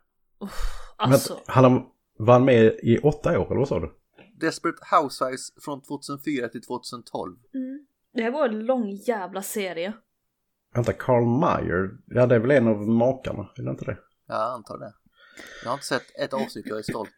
Alltså, 0.98 1.34
Men 1.34 1.44
han 1.56 1.84
var 2.18 2.34
han 2.34 2.46
med 2.46 2.64
i 2.84 2.98
åtta 3.04 3.40
år, 3.40 3.46
eller 3.46 3.60
vad 3.60 3.68
sa 3.68 3.80
du? 3.80 3.92
Desperate 4.40 4.78
Housewives 4.96 5.64
från 5.66 5.82
2004 5.82 6.48
till 6.48 6.62
2012. 6.62 7.36
mm. 7.54 7.86
det 8.14 8.22
här 8.24 8.32
var 8.32 8.48
en 8.50 8.60
lång 8.66 8.90
jävla 8.92 9.42
serie. 9.42 9.94
Vänta, 10.76 10.94
Carl 10.94 11.26
Meyer? 11.26 11.90
Ja, 12.06 12.26
det 12.26 12.36
är 12.36 12.40
väl 12.40 12.52
en 12.52 12.68
av 12.68 12.78
makarna, 12.88 13.50
är 13.58 13.64
det 13.64 13.70
inte 13.70 13.86
det? 13.86 13.98
Jag 14.28 14.42
antar 14.54 14.78
det. 14.78 14.94
Jag 15.64 15.70
har 15.70 15.74
inte 15.74 15.86
sett 15.86 16.20
ett 16.20 16.34
avsnitt 16.34 16.66
jag 16.68 16.78
är 16.78 16.82
stolt 16.84 17.10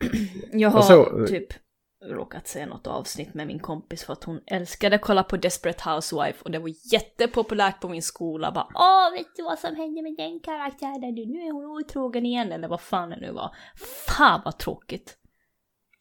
Jag 0.51 0.69
har 0.69 0.81
såg- 0.81 1.27
typ 1.27 1.47
råkat 2.05 2.47
se 2.47 2.65
något 2.65 2.87
avsnitt 2.87 3.33
med 3.33 3.47
min 3.47 3.59
kompis 3.59 4.03
för 4.03 4.13
att 4.13 4.23
hon 4.23 4.41
älskade 4.45 4.95
att 4.95 5.01
kolla 5.01 5.23
på 5.23 5.37
Desperate 5.37 5.89
Housewife 5.89 6.41
och 6.43 6.51
det 6.51 6.59
var 6.59 6.71
jättepopulärt 6.93 7.81
på 7.81 7.89
min 7.89 8.01
skola. 8.01 8.51
Bara 8.51 8.67
åh, 8.75 9.11
vet 9.17 9.27
du 9.35 9.43
vad 9.43 9.59
som 9.59 9.75
hände 9.75 10.01
med 10.01 10.15
den 10.17 10.39
karaktären 10.39 11.15
nu? 11.15 11.25
Nu 11.25 11.39
är 11.47 11.51
hon 11.51 11.65
otrogen 11.65 12.25
igen 12.25 12.51
eller 12.51 12.67
vad 12.67 12.81
fan 12.81 13.09
det 13.09 13.19
nu 13.21 13.31
var. 13.31 13.55
Fan 14.07 14.41
vad 14.45 14.57
tråkigt. 14.57 15.17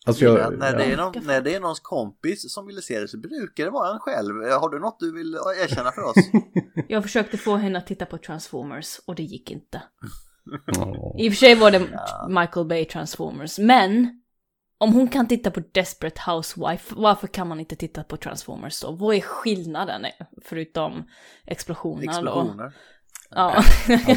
Alltså 0.07 0.25
Ja, 0.25 0.39
jag, 0.39 0.59
när, 0.59 0.77
det 0.77 0.85
är 0.85 0.91
ja. 0.91 0.97
någon, 0.97 1.27
när 1.27 1.41
det 1.41 1.55
är 1.55 1.61
någons 1.61 1.81
kompis 1.81 2.53
som 2.53 2.67
vill 2.67 2.83
se 2.83 3.01
det 3.01 3.09
så 3.09 3.19
brukar 3.19 3.65
det 3.65 3.71
vara 3.71 3.93
en 3.93 3.99
själv. 3.99 4.35
Har 4.61 4.71
du 4.71 4.79
något 4.79 5.01
du 5.01 5.13
vill 5.13 5.35
erkänna 5.35 5.93
för 5.93 6.03
oss? 6.03 6.17
Jag 6.89 7.03
försökte 7.03 7.39
få 7.39 7.57
henne 7.57 7.79
att 7.79 7.87
titta 7.87 8.07
på 8.07 8.19
Transformers 8.19 9.01
och 9.07 9.15
det 9.15 9.23
gick 9.23 9.51
inte. 9.51 9.83
Ja. 10.67 11.15
I 11.19 11.29
och 11.29 11.33
för 11.33 11.39
sig 11.39 11.55
var 11.55 11.71
det 11.71 11.81
Michael 12.29 12.67
Bay 12.67 12.85
Transformers, 12.85 13.59
men 13.59 14.23
om 14.79 14.93
hon 14.93 15.09
kan 15.09 15.29
titta 15.29 15.51
på 15.51 15.63
Desperate 15.73 16.21
Housewife, 16.27 16.95
varför 16.97 17.27
kan 17.27 17.49
man 17.49 17.61
inte 17.61 17.77
titta 17.77 18.05
på 18.05 18.17
Transformers 18.17 18.81
då? 18.81 18.93
Vad 18.93 19.17
är 19.17 19.21
skillnaden 19.21 20.07
förutom 20.45 21.09
explosionerna 21.47 22.13
då? 22.13 22.19
Explosioner. 22.19 22.73
Ja. 23.31 23.65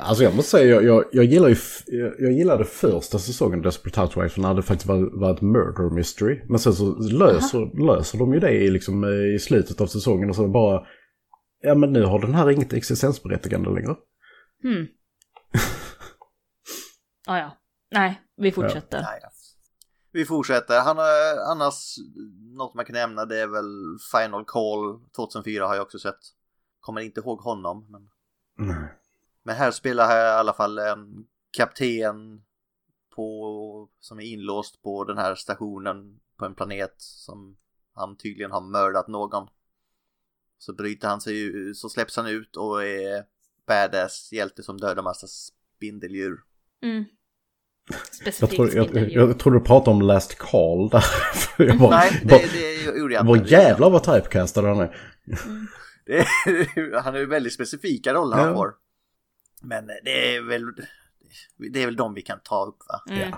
Alltså 0.00 0.24
jag 0.24 0.36
måste 0.36 0.50
säga, 0.50 0.74
jag, 0.74 0.84
jag, 0.84 1.04
jag 1.12 1.24
gillar 1.24 1.48
ju, 1.48 1.56
jag, 1.86 2.14
jag 2.18 2.32
gillade 2.32 2.64
första 2.64 3.18
säsongen 3.18 3.62
Desperate 3.62 4.00
Housewives 4.00 4.36
när 4.36 4.54
det 4.54 4.62
faktiskt 4.62 4.88
var, 4.88 5.20
var 5.20 5.34
ett 5.34 5.40
murder 5.40 5.94
mystery. 5.94 6.42
Men 6.48 6.58
sen 6.58 6.72
så 6.72 6.98
löser, 6.98 7.86
löser 7.86 8.18
de 8.18 8.34
ju 8.34 8.40
det 8.40 8.50
i, 8.50 8.70
liksom, 8.70 9.04
eh, 9.04 9.34
i 9.34 9.38
slutet 9.38 9.80
av 9.80 9.86
säsongen 9.86 10.28
och 10.28 10.36
så 10.36 10.48
bara, 10.48 10.86
ja 11.60 11.74
men 11.74 11.92
nu 11.92 12.04
har 12.04 12.18
den 12.18 12.34
här 12.34 12.50
inget 12.50 12.72
existensberättigande 12.72 13.70
längre. 13.70 13.96
hmm. 14.62 14.86
ah, 17.26 17.38
ja. 17.38 17.56
Nej, 17.90 18.20
vi 18.36 18.52
fortsätter. 18.52 19.02
Nej, 19.02 19.18
ja. 19.22 19.28
Vi 20.12 20.24
fortsätter. 20.24 20.80
Han 20.80 20.96
har 20.96 21.52
annars 21.52 21.96
något 22.56 22.74
man 22.74 22.84
kan 22.84 22.94
nämna 22.94 23.24
det 23.24 23.40
är 23.40 23.46
väl 23.46 23.98
Final 24.12 24.44
Call 24.44 25.00
2004 25.16 25.66
har 25.66 25.74
jag 25.74 25.82
också 25.82 25.98
sett. 25.98 26.18
Kommer 26.80 27.00
inte 27.00 27.20
ihåg 27.20 27.38
honom. 27.38 27.86
Men, 27.90 28.08
Nej. 28.68 28.99
Men 29.42 29.56
här 29.56 29.70
spelar 29.70 30.16
jag 30.16 30.26
i 30.36 30.38
alla 30.38 30.52
fall 30.52 30.78
en 30.78 31.24
kapten 31.56 32.42
på, 33.14 33.88
som 34.00 34.18
är 34.20 34.24
inlåst 34.24 34.82
på 34.82 35.04
den 35.04 35.18
här 35.18 35.34
stationen 35.34 36.20
på 36.38 36.44
en 36.44 36.54
planet 36.54 36.94
som 36.98 37.56
han 37.94 38.16
tydligen 38.16 38.50
har 38.50 38.60
mördat 38.60 39.08
någon. 39.08 39.48
Så 40.58 40.72
bryter 40.72 41.08
han 41.08 41.20
sig 41.20 41.52
så 41.74 41.88
släpps 41.88 42.16
han 42.16 42.26
ut 42.26 42.56
och 42.56 42.84
är 42.84 43.24
badass 43.66 44.32
hjälte 44.32 44.62
som 44.62 44.76
dödar 44.80 45.02
massa 45.02 45.26
spindeldjur. 45.26 46.40
Mm. 46.82 47.04
Jag 48.24 48.34
tror, 48.50 48.74
jag, 48.74 48.84
spindeldjur. 48.86 49.20
jag 49.28 49.38
tror 49.38 49.52
du 49.52 49.60
pratade 49.60 49.90
om 49.90 50.02
Last 50.02 50.34
Call 50.38 50.88
där. 50.88 51.04
jag 51.58 51.78
bara, 51.78 51.90
Nej, 51.90 52.20
det, 52.24 52.52
det 52.52 52.98
gjorde 52.98 53.14
jag 53.14 53.24
vad 53.24 53.38
inte. 53.38 53.50
jävlar 53.50 53.90
vad 53.90 54.02
typecastad 54.04 54.62
han 54.62 54.80
är. 54.80 54.96
Det 56.06 56.18
är, 56.18 57.00
han 57.00 57.14
är 57.14 57.18
ju 57.18 57.26
väldigt 57.26 57.52
specifika 57.52 58.14
roller 58.14 58.36
han 58.36 58.48
Ja. 58.48 58.54
får. 58.54 58.74
Men 59.60 59.86
det 59.86 60.36
är 60.36 60.40
väl 60.48 60.64
det 61.72 61.82
är 61.82 61.86
väl 61.86 61.96
de 61.96 62.14
vi 62.14 62.22
kan 62.22 62.38
ta 62.44 62.64
upp 62.64 62.78
va? 62.88 63.14
Mm. 63.14 63.32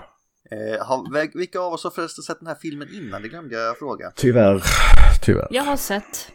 Eh, 0.51 0.85
har, 0.85 1.37
vilka 1.37 1.59
av 1.59 1.73
oss 1.73 1.83
har 1.83 1.91
förresten 1.91 2.23
sett 2.23 2.39
den 2.39 2.47
här 2.47 2.55
filmen 2.55 2.87
innan? 2.93 3.21
Det 3.21 3.27
glömde 3.27 3.55
jag 3.55 3.77
fråga. 3.77 4.11
Tyvärr, 4.15 4.63
tyvärr. 5.21 5.47
Jag 5.51 5.63
har 5.63 5.77
sett. 5.77 6.31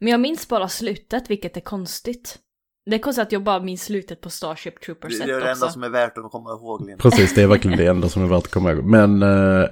Men 0.00 0.08
jag 0.08 0.20
minns 0.20 0.48
bara 0.48 0.68
slutet, 0.68 1.30
vilket 1.30 1.56
är 1.56 1.60
konstigt. 1.60 2.38
Det 2.86 2.94
är 2.96 2.98
konstigt 2.98 3.22
att 3.26 3.32
jag 3.32 3.42
bara 3.42 3.60
minns 3.62 3.84
slutet 3.84 4.20
på 4.20 4.30
Starship 4.30 4.80
Troopers 4.80 5.18
Det 5.18 5.24
1 5.24 5.28
är 5.30 5.32
det 5.32 5.36
också. 5.38 5.48
enda 5.48 5.68
som 5.72 5.82
är 5.82 5.88
värt 5.88 6.18
att 6.18 6.30
komma 6.30 6.50
ihåg 6.50 6.86
Linda. 6.86 7.02
Precis, 7.02 7.34
det 7.34 7.42
är 7.42 7.46
verkligen 7.46 7.78
det 7.78 7.86
enda 7.86 8.08
som 8.08 8.24
är 8.24 8.28
värt 8.28 8.44
att 8.44 8.50
komma 8.50 8.72
ihåg. 8.72 8.84
Men, 8.84 9.22
eh, 9.22 9.68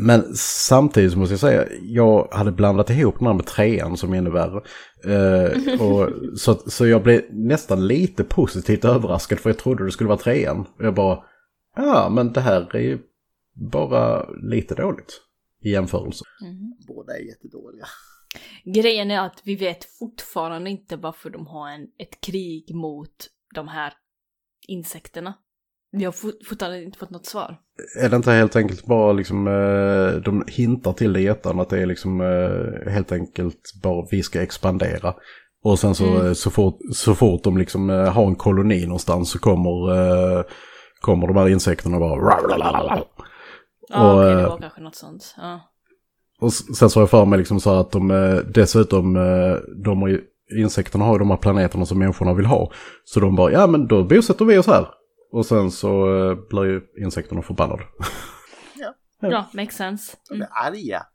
men 0.00 0.34
samtidigt 0.36 1.16
måste 1.16 1.32
jag 1.32 1.40
säga, 1.40 1.66
jag 1.82 2.28
hade 2.32 2.52
blandat 2.52 2.90
ihop 2.90 3.18
den 3.18 3.26
här 3.26 3.34
med 3.34 3.46
trean 3.46 3.96
som 3.96 4.12
är 4.12 4.18
ännu 4.18 4.30
värre. 4.30 4.62
Eh, 5.04 5.80
och, 5.80 6.10
så, 6.38 6.54
så 6.54 6.86
jag 6.86 7.02
blev 7.02 7.22
nästan 7.30 7.86
lite 7.86 8.24
positivt 8.24 8.84
överraskad 8.84 9.38
för 9.38 9.50
jag 9.50 9.58
trodde 9.58 9.84
det 9.84 9.90
skulle 9.90 10.08
vara 10.08 10.18
trean. 10.18 10.60
Och 10.60 10.84
jag 10.84 10.94
bara, 10.94 11.24
ja 11.76 12.08
men 12.08 12.32
det 12.32 12.40
här 12.40 12.76
är 12.76 12.80
ju 12.80 12.98
bara 13.54 14.30
lite 14.30 14.74
dåligt 14.74 15.20
i 15.62 15.70
jämförelse. 15.70 16.24
Mm. 16.42 16.76
Båda 16.88 17.16
är 17.16 17.20
jättedåliga. 17.20 17.86
Grejen 18.64 19.10
är 19.10 19.20
att 19.20 19.40
vi 19.44 19.56
vet 19.56 19.84
fortfarande 19.98 20.70
inte 20.70 20.96
varför 20.96 21.30
de 21.30 21.46
har 21.46 21.70
en, 21.70 21.82
ett 21.98 22.20
krig 22.20 22.74
mot 22.74 23.28
de 23.54 23.68
här 23.68 23.92
insekterna. 24.68 25.34
Vi 25.92 26.04
har 26.04 26.12
fort, 26.12 26.34
fortfarande 26.48 26.82
inte 26.82 26.98
fått 26.98 27.10
något 27.10 27.26
svar. 27.26 27.56
Är 28.00 28.08
det 28.08 28.16
inte 28.16 28.30
helt 28.32 28.56
enkelt 28.56 28.86
bara 28.86 29.12
liksom, 29.12 29.46
eh, 29.46 30.20
de 30.22 30.44
hintar 30.46 30.92
till 30.92 31.12
det 31.12 31.20
i 31.20 31.26
ettan 31.26 31.60
att 31.60 31.68
det 31.70 31.78
är 31.82 31.86
liksom 31.86 32.20
eh, 32.20 32.92
helt 32.92 33.12
enkelt 33.12 33.60
bara 33.82 34.06
vi 34.10 34.22
ska 34.22 34.42
expandera. 34.42 35.14
Och 35.64 35.78
sen 35.78 35.94
så, 35.94 36.06
Mm. 36.06 36.34
så, 36.34 36.50
fort, 36.50 36.78
så 36.94 37.14
fort 37.14 37.44
de 37.44 37.58
liksom 37.58 37.90
eh, 37.90 38.12
har 38.12 38.26
en 38.26 38.34
koloni 38.36 38.86
någonstans 38.86 39.30
så 39.30 39.38
kommer, 39.38 40.44
kommer 41.00 41.26
de 41.26 41.36
här 41.36 41.48
insekterna 41.48 41.96
och 41.96 42.00
bara... 42.00 42.38
Ja, 43.88 44.12
Och, 44.12 44.20
okej, 44.20 44.34
det 44.34 44.48
var 44.48 44.58
kanske 44.58 44.80
något 44.80 44.96
sånt. 44.96 45.34
Ja. 45.36 45.60
Och 46.40 46.52
sen 46.52 46.90
så 46.90 46.98
har 46.98 47.02
jag 47.02 47.10
för 47.10 47.24
mig 47.24 47.38
liksom 47.38 47.60
så 47.60 47.70
att 47.80 47.90
de 47.90 48.08
dessutom, 48.54 49.14
de 49.84 50.02
har 50.02 50.08
ju, 50.08 50.20
insekterna 50.58 51.04
har 51.04 51.12
ju 51.12 51.18
de 51.18 51.30
här 51.30 51.36
planeterna 51.36 51.86
som 51.86 51.98
människorna 51.98 52.34
vill 52.34 52.46
ha. 52.46 52.72
Så 53.04 53.20
de 53.20 53.36
bara, 53.36 53.52
ja 53.52 53.66
men 53.66 53.86
då 53.86 54.04
bosätter 54.04 54.44
vi 54.44 54.58
oss 54.58 54.66
här. 54.66 54.86
Och 55.30 55.46
sen 55.46 55.70
så 55.70 56.20
eh, 56.30 56.34
blir 56.50 56.64
ju 56.64 56.80
insekterna 57.04 57.42
förbannade. 57.42 57.82
ja, 59.20 59.50
makes 59.54 59.76
sense. 59.76 60.16
De 60.28 60.34
Mm. 60.34 60.48
är 60.50 60.66
arga. 60.66 61.06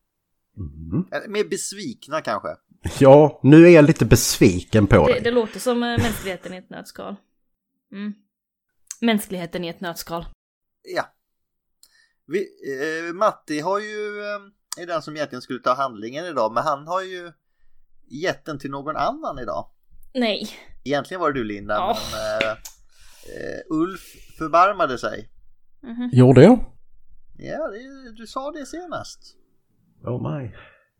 Mm. 0.57 1.31
Mer 1.31 1.43
besvikna 1.49 2.21
kanske. 2.21 2.47
Ja, 2.99 3.39
nu 3.43 3.65
är 3.65 3.69
jag 3.69 3.85
lite 3.85 4.05
besviken 4.05 4.87
på 4.87 5.07
Det, 5.07 5.13
dig. 5.13 5.21
det 5.23 5.31
låter 5.31 5.59
som 5.59 5.83
eh, 5.83 5.89
mänskligheten 6.03 6.53
i 6.53 6.57
ett 6.57 6.69
nötskal. 6.69 7.15
Mm. 7.91 8.13
Mänskligheten 9.01 9.63
i 9.63 9.67
ett 9.67 9.81
nötskal. 9.81 10.25
Ja. 10.95 11.03
Vi, 12.27 12.39
eh, 13.09 13.13
Matti 13.13 13.59
har 13.59 13.79
ju, 13.79 14.19
eh, 14.21 14.81
är 14.83 14.87
den 14.87 15.01
som 15.01 15.15
egentligen 15.15 15.41
skulle 15.41 15.59
ta 15.59 15.73
handlingen 15.73 16.25
idag, 16.25 16.53
men 16.53 16.63
han 16.63 16.87
har 16.87 17.01
ju 17.01 17.31
gett 18.09 18.45
den 18.45 18.59
till 18.59 18.71
någon 18.71 18.95
annan 18.95 19.39
idag. 19.39 19.69
Nej. 20.13 20.49
Egentligen 20.83 21.21
var 21.21 21.31
det 21.31 21.39
du 21.39 21.43
Linda, 21.43 21.73
Ja. 21.73 21.97
men 22.11 22.49
eh, 22.49 22.57
eh, 23.27 23.59
Ulf 23.75 24.01
förbarmade 24.37 24.97
sig. 24.97 25.29
Mhm. 25.83 26.09
Gjorde 26.13 26.43
jag? 26.43 26.65
Ja, 27.37 27.67
det, 27.67 28.11
du 28.17 28.27
sa 28.27 28.51
det 28.51 28.65
senast. 28.65 29.19
Oh 30.03 30.37
my. 30.39 30.51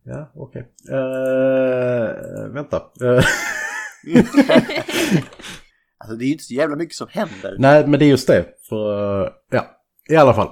Ja, 0.04 0.32
okej. 0.36 0.62
Eh, 0.92 2.48
vänta. 2.54 2.78
Eh, 2.78 3.26
Alltså 5.98 6.16
det 6.18 6.24
är 6.24 6.28
ju 6.28 6.32
inte 6.32 6.44
så 6.44 6.54
jävla 6.54 6.76
mycket 6.76 6.96
som 6.96 7.08
händer. 7.12 7.56
nej, 7.60 7.88
men 7.88 8.00
det 8.00 8.06
är 8.06 8.10
just 8.10 8.28
det. 8.28 8.46
För, 8.70 9.30
ja, 9.52 9.66
i 10.10 10.16
alla 10.16 10.34
fall. 10.34 10.50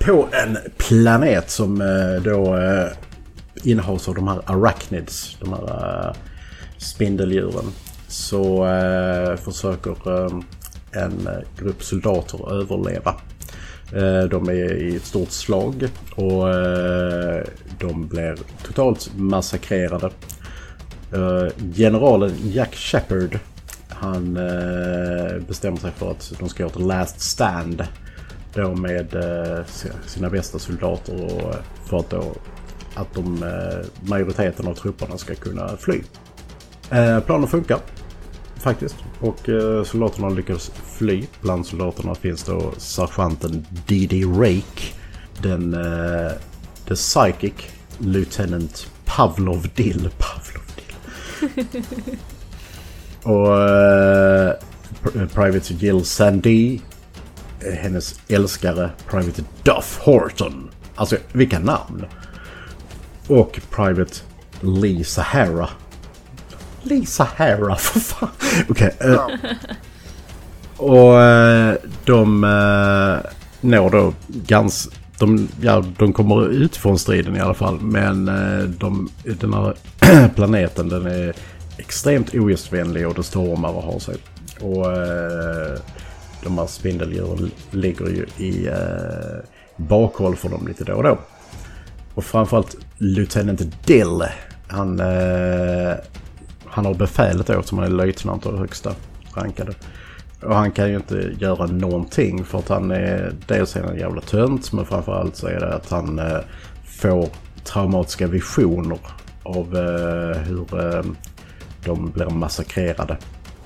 På 0.00 0.28
en 0.32 0.56
planet 0.78 1.50
som 1.50 1.80
eh, 1.80 2.22
då 2.24 2.56
eh, 2.56 2.92
innehas 3.64 4.08
av 4.08 4.14
de 4.14 4.28
här 4.28 4.42
arachnids, 4.46 5.36
de 5.40 5.52
här 5.52 6.16
spindeldjuren, 6.78 7.64
så 8.12 8.66
eh, 8.66 9.36
försöker 9.36 9.90
eh, 9.90 10.38
en 11.02 11.28
grupp 11.58 11.82
soldater 11.82 12.52
överleva. 12.60 13.14
Eh, 13.92 14.28
de 14.28 14.48
är 14.48 14.76
i 14.76 14.96
ett 14.96 15.04
stort 15.04 15.30
slag 15.30 15.88
och 16.14 16.54
eh, 16.54 17.44
de 17.78 18.08
blir 18.08 18.36
totalt 18.66 19.10
massakrerade. 19.16 20.10
Eh, 21.12 21.72
generalen 21.74 22.32
Jack 22.44 22.74
Shepard 22.74 23.38
han 23.88 24.36
eh, 24.36 25.38
bestämmer 25.48 25.76
sig 25.76 25.90
för 25.90 26.10
att 26.10 26.32
de 26.38 26.48
ska 26.48 26.62
göra 26.62 26.72
ett 26.72 26.80
last 26.80 27.20
stand. 27.20 27.84
Då 28.54 28.74
med 28.74 29.14
eh, 29.14 29.64
sina 30.06 30.30
bästa 30.30 30.58
soldater 30.58 31.24
och 31.24 31.54
eh, 31.54 31.60
för 31.84 31.98
att 31.98 32.10
då 32.10 32.34
att 32.94 33.14
de, 33.14 33.42
eh, 33.42 34.08
majoriteten 34.08 34.68
av 34.68 34.74
trupperna 34.74 35.18
ska 35.18 35.34
kunna 35.34 35.76
fly. 35.76 36.02
Planen 37.26 37.48
funkar 37.48 37.78
faktiskt 38.62 38.96
och 39.20 39.48
eh, 39.48 39.84
soldaterna 39.84 40.28
lyckas 40.28 40.70
fly. 40.98 41.26
Bland 41.40 41.66
soldaterna 41.66 42.14
finns 42.14 42.42
då 42.42 42.72
sergeanten 42.76 43.66
D.D. 43.86 44.24
Rake, 44.24 44.94
den 45.42 45.74
eh, 45.74 46.32
the 46.88 46.94
psychic 46.94 47.54
lieutenant 47.98 48.90
Pavlov 49.04 49.68
Dill. 49.74 50.10
Pavlov 50.18 50.64
Dill. 50.76 51.74
och 53.22 53.60
eh, 53.60 54.48
eh, 55.14 55.28
Private 55.34 55.74
Jill 55.74 56.04
Sandy, 56.04 56.80
eh, 57.60 57.72
hennes 57.72 58.20
älskare 58.28 58.90
Private 59.10 59.42
Duff 59.62 59.98
Horton. 59.98 60.70
Alltså 60.94 61.16
vilka 61.32 61.58
namn! 61.58 62.06
Och 63.28 63.60
Private 63.70 64.14
Lee 64.60 65.04
Sahara. 65.04 65.68
Lee 66.82 67.06
Sahara, 67.06 67.76
för 67.76 68.00
fan! 68.00 68.28
Okej. 68.68 68.94
eh, 69.00 69.10
Ja. 69.10 69.30
och 70.76 71.20
eh, 71.22 71.74
de 72.04 72.44
eh, 72.44 73.30
når 73.60 73.90
då 73.90 74.12
gans... 74.28 74.88
De, 75.18 75.48
ja, 75.60 75.84
de 75.98 76.12
kommer 76.12 76.48
ut 76.48 76.76
från 76.76 76.98
striden 76.98 77.36
i 77.36 77.40
alla 77.40 77.54
fall. 77.54 77.80
Men 77.80 78.28
eh, 78.28 78.64
de, 78.64 79.08
den 79.24 79.54
här 79.54 79.74
planeten 80.34 80.88
den 80.88 81.06
är 81.06 81.32
extremt 81.78 82.34
ogästvänlig 82.34 83.08
och 83.08 83.14
det 83.14 83.22
stormar 83.22 83.68
och 83.68 83.82
har 83.82 83.98
sig. 83.98 84.16
Och 84.60 84.86
de 86.44 86.58
här 86.58 86.66
spindeldjuren 86.66 87.50
ligger 87.70 88.06
ju 88.06 88.26
i 88.46 88.66
eh, 88.66 89.44
bakhåll 89.76 90.36
för 90.36 90.48
dem 90.48 90.66
lite 90.66 90.84
då 90.84 90.92
och 90.92 91.02
då. 91.02 91.18
Och 92.14 92.24
framförallt 92.24 92.76
Lieutenant 92.98 93.86
Dill. 93.86 94.22
Han, 94.68 95.00
eh, 95.00 95.94
han 96.72 96.84
har 96.84 96.94
befälet 96.94 97.46
då 97.46 97.62
som 97.62 97.78
han 97.78 97.86
är 97.86 97.90
löjtnant 97.90 98.46
och 98.46 98.58
högsta 98.58 98.94
rankade. 99.34 99.72
Och 100.42 100.54
han 100.54 100.70
kan 100.70 100.88
ju 100.88 100.96
inte 100.96 101.34
göra 101.38 101.66
någonting 101.66 102.44
för 102.44 102.58
att 102.58 102.68
han 102.68 102.90
är 102.90 103.34
dels 103.46 103.76
en 103.76 103.98
jävla 103.98 104.20
tönt 104.20 104.72
men 104.72 104.84
framförallt 104.86 105.36
så 105.36 105.46
är 105.46 105.60
det 105.60 105.74
att 105.74 105.90
han 105.90 106.18
eh, 106.18 106.38
får 106.84 107.28
traumatiska 107.64 108.26
visioner 108.26 108.98
av 109.42 109.76
eh, 109.76 110.38
hur 110.38 110.96
eh, 110.96 111.04
de 111.84 112.10
blir 112.10 112.30
massakrerade. 112.30 113.16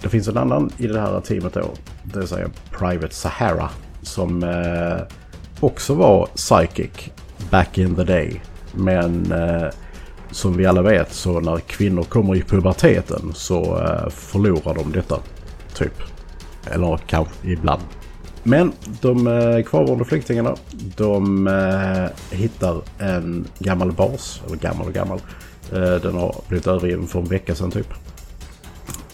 Det 0.02 0.08
finns 0.08 0.28
en 0.28 0.36
annan 0.36 0.70
i 0.78 0.86
det 0.86 1.00
här 1.00 1.20
teamet 1.20 1.54
då, 1.54 1.70
det 2.02 2.18
vill 2.18 2.28
säga 2.28 2.50
Private 2.78 3.14
Sahara, 3.14 3.70
som 4.02 4.42
eh, 4.42 5.02
också 5.60 5.94
var 5.94 6.26
psychic 6.26 7.10
back 7.50 7.78
in 7.78 7.94
the 7.94 8.04
day. 8.04 8.40
Men 8.74 9.32
eh, 9.32 9.68
som 10.36 10.56
vi 10.56 10.66
alla 10.66 10.82
vet 10.82 11.12
så 11.12 11.40
när 11.40 11.58
kvinnor 11.58 12.02
kommer 12.02 12.36
i 12.36 12.42
puberteten 12.42 13.32
så 13.34 13.78
eh, 13.78 14.08
förlorar 14.10 14.74
de 14.74 14.92
detta. 14.92 15.18
Typ. 15.74 15.92
Eller 16.70 16.96
kanske 17.06 17.34
ibland. 17.42 17.82
Men 18.42 18.72
de 19.00 19.26
eh, 19.26 19.62
kvarvarande 19.62 20.04
flyktingarna 20.04 20.54
de 20.96 21.46
eh, 21.46 22.36
hittar 22.36 22.82
en 22.98 23.46
gammal 23.58 23.92
bas. 23.92 24.42
Eller 24.46 24.56
gammal 24.56 24.86
och 24.86 24.92
gammal. 24.92 25.20
Eh, 25.72 25.94
den 25.94 26.14
har 26.14 26.34
blivit 26.48 26.66
övergiven 26.66 27.06
för 27.06 27.18
en 27.18 27.24
vecka 27.24 27.54
sedan 27.54 27.70
typ. 27.70 27.92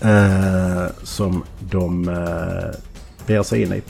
Eh, 0.00 0.86
som 1.02 1.44
de 1.60 2.08
eh, 2.08 2.14
ber 2.14 2.76
beger 3.26 3.42
sig 3.42 3.62
in 3.62 3.72
i. 3.72 3.82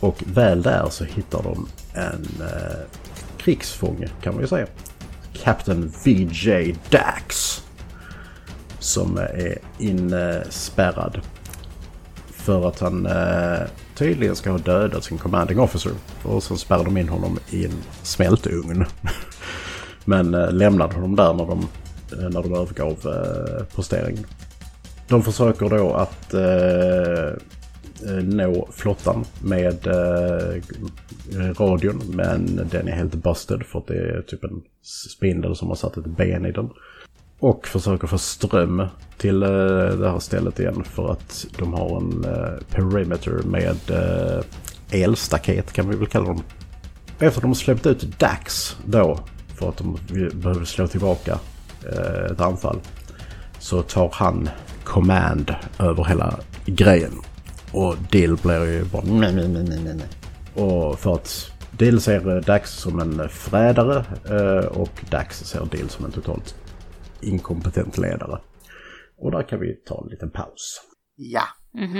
Och 0.00 0.22
väl 0.26 0.62
där 0.62 0.86
så 0.90 1.04
hittar 1.04 1.42
de 1.42 1.68
en 1.94 2.26
krigsfånge 3.38 4.08
kan 4.22 4.34
man 4.34 4.42
ju 4.42 4.48
säga. 4.48 4.66
Captain 5.32 5.92
VJ 6.04 6.74
Dax. 6.90 7.62
Som 8.78 9.16
är 9.18 9.58
inspärrad. 9.78 11.20
För 12.30 12.68
att 12.68 12.80
han 12.80 13.06
eh, 13.06 13.60
tydligen 13.94 14.36
ska 14.36 14.50
ha 14.50 14.58
dödat 14.58 15.04
sin 15.04 15.18
commanding 15.18 15.60
officer. 15.60 15.92
Och 16.22 16.42
sen 16.42 16.56
spärrar 16.56 16.84
de 16.84 16.96
in 16.96 17.08
honom 17.08 17.38
i 17.50 17.64
en 17.64 17.82
smältugn. 18.02 18.84
Men 20.04 20.34
eh, 20.34 20.52
lämnade 20.52 20.94
honom 20.94 21.16
där 21.16 21.34
när 21.34 21.46
de, 21.46 21.68
eh, 22.12 22.30
när 22.30 22.42
de 22.42 22.54
övergav 22.54 22.98
eh, 23.04 23.64
posteringen. 23.74 24.26
De 25.08 25.22
försöker 25.22 25.68
då 25.68 25.94
att 25.94 26.34
eh, 26.34 26.42
eh, 26.42 27.32
Eh, 28.06 28.24
nå 28.24 28.68
flottan 28.70 29.24
med 29.40 29.86
eh, 29.86 30.62
radion. 31.58 32.02
Men 32.14 32.68
den 32.70 32.88
är 32.88 32.92
helt 32.92 33.14
busted 33.14 33.62
för 33.62 33.78
att 33.78 33.86
det 33.86 33.94
är 33.94 34.22
typ 34.22 34.44
en 34.44 34.62
spindel 34.82 35.56
som 35.56 35.68
har 35.68 35.74
satt 35.74 35.96
ett 35.96 36.06
ben 36.06 36.46
i 36.46 36.52
den. 36.52 36.70
Och 37.38 37.66
försöker 37.66 38.06
få 38.06 38.18
ström 38.18 38.86
till 39.16 39.42
eh, 39.42 39.48
det 39.98 40.10
här 40.10 40.18
stället 40.18 40.60
igen 40.60 40.84
för 40.84 41.12
att 41.12 41.46
de 41.58 41.74
har 41.74 41.96
en 41.96 42.26
perimeter 42.70 43.42
med 43.44 43.76
elstaket 44.90 45.72
kan 45.72 45.88
vi 45.88 45.96
väl 45.96 46.06
kalla 46.06 46.26
dem. 46.26 46.42
Efter 47.18 47.38
att 47.38 47.42
de 47.42 47.54
släppt 47.54 47.86
ut 47.86 48.18
Dax 48.18 48.76
då 48.84 49.18
för 49.54 49.68
att 49.68 49.76
de 49.76 49.98
behöver 50.34 50.64
slå 50.64 50.86
tillbaka 50.86 51.38
ett 52.30 52.40
anfall 52.40 52.80
så 53.58 53.82
tar 53.82 54.10
han 54.12 54.48
command 54.84 55.54
över 55.78 56.04
hela 56.04 56.38
grejen. 56.66 57.12
Och 57.72 57.96
Dill 58.10 58.36
blir 58.36 58.64
ju 58.66 58.84
bara 58.84 59.02
nej, 59.04 59.34
nej, 59.34 59.48
nej, 59.48 59.64
nej, 59.68 59.94
nej. 59.94 60.06
Och 60.64 60.98
för 60.98 61.14
att 61.14 61.52
Dill 61.78 62.00
ser 62.00 62.40
Dax 62.40 62.70
som 62.70 63.00
en 63.00 63.28
förrädare 63.28 64.04
eh, 64.30 64.66
och 64.66 65.04
Dax 65.10 65.38
ser 65.44 65.66
Dill 65.70 65.88
som 65.88 66.04
en 66.04 66.12
totalt 66.12 66.54
inkompetent 67.20 67.98
ledare. 67.98 68.40
Och 69.18 69.30
där 69.30 69.42
kan 69.42 69.60
vi 69.60 69.74
ta 69.74 70.02
en 70.04 70.08
liten 70.10 70.30
paus. 70.30 70.80
Ja, 71.16 71.42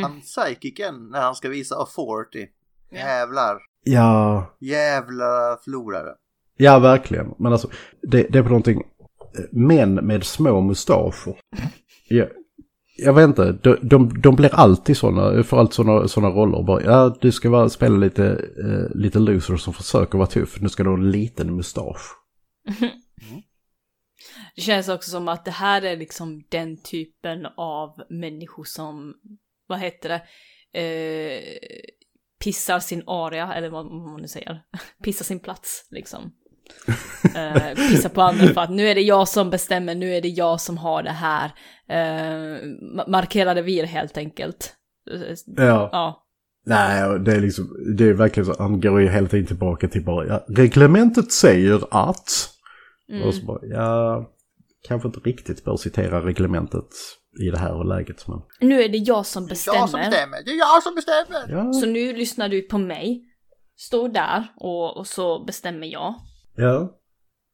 han 0.02 0.20
psykicen 0.20 1.08
när 1.10 1.20
han 1.20 1.34
ska 1.34 1.48
visa 1.48 1.74
authority. 1.76 2.46
Jävlar. 2.92 3.58
Ja, 3.84 4.46
Jävla 4.60 5.58
förlorare. 5.64 6.14
ja 6.56 6.78
verkligen. 6.78 7.34
Men 7.38 7.52
alltså 7.52 7.68
det, 8.02 8.22
det 8.30 8.38
är 8.38 8.42
på 8.42 8.48
någonting. 8.48 8.78
eh, 9.38 9.44
Män 9.52 9.94
med 9.94 10.24
små 10.24 10.60
mustascher. 10.60 11.34
Ja, 12.10 12.24
jag 13.00 13.12
vet 13.12 13.24
inte, 13.24 13.52
de, 13.52 13.78
de, 13.82 14.20
de 14.20 14.36
blir 14.36 14.54
alltid 14.54 14.96
sådana, 14.96 15.42
för 15.42 15.56
allt 15.56 15.72
sådana 15.72 16.08
sådana 16.08 16.34
roller. 16.34 16.62
Bara, 16.62 16.82
ja, 16.82 17.16
du 17.20 17.32
ska 17.32 17.50
bara 17.50 17.68
spela 17.68 17.96
lite, 17.96 18.26
eh, 18.64 18.96
lite 18.96 19.18
loser 19.18 19.56
som 19.56 19.74
försöker 19.74 20.18
vara 20.18 20.28
tuff. 20.28 20.60
Nu 20.60 20.68
ska 20.68 20.82
du 20.82 20.90
ha 20.90 20.96
en 20.96 21.10
liten 21.10 21.56
mustasch. 21.56 22.16
Det 24.54 24.62
känns 24.62 24.88
också 24.88 25.10
som 25.10 25.28
att 25.28 25.44
det 25.44 25.50
här 25.50 25.82
är 25.82 25.96
liksom 25.96 26.44
den 26.48 26.82
typen 26.82 27.46
av 27.56 28.02
människor 28.08 28.64
som, 28.64 29.14
vad 29.66 29.78
heter 29.78 30.08
det, 30.08 30.22
eh, 30.80 31.42
pissar 32.44 32.80
sin 32.80 33.02
area, 33.06 33.54
eller 33.54 33.68
vad 33.68 33.84
vad 33.84 34.10
man 34.10 34.20
nu 34.20 34.28
säger, 34.28 34.62
pissar 35.04 35.24
sin 35.24 35.40
plats 35.40 35.88
liksom. 35.90 36.32
Eh, 37.34 37.74
pissar 37.74 38.08
på 38.08 38.22
andra 38.22 38.46
för 38.46 38.60
att 38.60 38.70
nu 38.70 38.88
är 38.88 38.94
det 38.94 39.00
jag 39.00 39.28
som 39.28 39.50
bestämmer, 39.50 39.94
nu 39.94 40.14
är 40.14 40.20
det 40.22 40.28
jag 40.28 40.60
som 40.60 40.76
har 40.78 41.02
det 41.02 41.10
här. 41.10 41.44
Eh, 41.88 42.62
ma- 42.96 43.10
markerade 43.10 43.62
vir 43.62 43.84
helt 43.84 44.16
enkelt. 44.16 44.74
Eh, 45.10 45.36
Ja. 45.66 45.88
Ja. 45.92 46.24
Nej, 46.66 47.18
det 47.20 47.32
är 47.32 47.40
liksom, 47.40 47.68
det 47.96 48.04
är 48.04 48.12
verkligen 48.12 48.46
så, 48.46 48.62
han 48.62 48.80
går 48.80 49.00
ju 49.00 49.08
hela 49.08 49.28
tiden 49.28 49.46
tillbaka 49.46 49.88
till 49.88 50.04
bara, 50.04 50.26
ja, 50.26 50.44
reglementet 50.48 51.32
säger 51.32 51.80
att. 51.90 52.48
Och 53.24 53.34
så 53.34 53.44
bara, 53.46 53.58
ja, 53.62 54.26
kanske 54.88 55.08
inte 55.08 55.20
riktigt 55.20 55.64
bör 55.64 55.76
citera 55.76 56.26
reglementet 56.26 56.88
i 57.46 57.50
det 57.50 57.58
här 57.58 57.84
läget. 57.84 58.28
Men, 58.28 58.38
Nu 58.60 58.82
är 58.82 58.88
det 58.88 58.98
jag 58.98 59.26
som 59.26 59.42
Det 59.46 59.48
är 59.48 59.50
bestämmer. 59.50 59.78
jag 59.78 59.88
som 59.90 60.00
bestämmer. 60.00 60.38
Det 60.44 60.50
är 60.50 60.58
jag 60.58 60.82
som 60.82 60.94
bestämmer. 60.94 61.64
ja, 61.66 61.72
Så 61.72 61.86
nu 61.86 62.12
lyssnar 62.12 62.48
du 62.48 62.62
på 62.62 62.78
mig. 62.78 63.24
Stå 63.76 64.08
där 64.08 64.44
och, 64.56 64.96
och 64.96 65.06
så 65.06 65.44
bestämmer 65.44 65.86
jag. 65.86 66.14
Ja. 66.58 66.94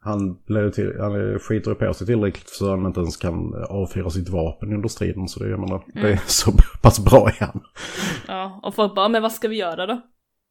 Han, 0.00 0.42
blir 0.46 0.70
till, 0.70 0.92
han 1.00 1.38
skiter 1.38 1.74
på 1.74 1.94
sig 1.94 2.06
tillräckligt 2.06 2.48
så 2.48 2.70
han 2.70 2.86
inte 2.86 3.00
ens 3.00 3.16
kan 3.16 3.54
avfyra 3.68 4.10
sitt 4.10 4.28
vapen 4.28 4.72
under 4.72 4.88
striden. 4.88 5.28
Så 5.28 5.40
det, 5.40 5.50
jag 5.50 5.60
menar, 5.60 5.84
det 5.94 6.12
är 6.12 6.20
så 6.26 6.52
pass 6.82 7.04
bra 7.04 7.28
är 7.28 7.40
han. 7.40 7.60
Ja, 8.28 8.60
och 8.62 8.74
folk 8.74 8.94
bara, 8.94 9.08
men 9.08 9.22
vad 9.22 9.32
ska 9.32 9.48
vi 9.48 9.56
göra 9.56 9.86
då? 9.86 10.00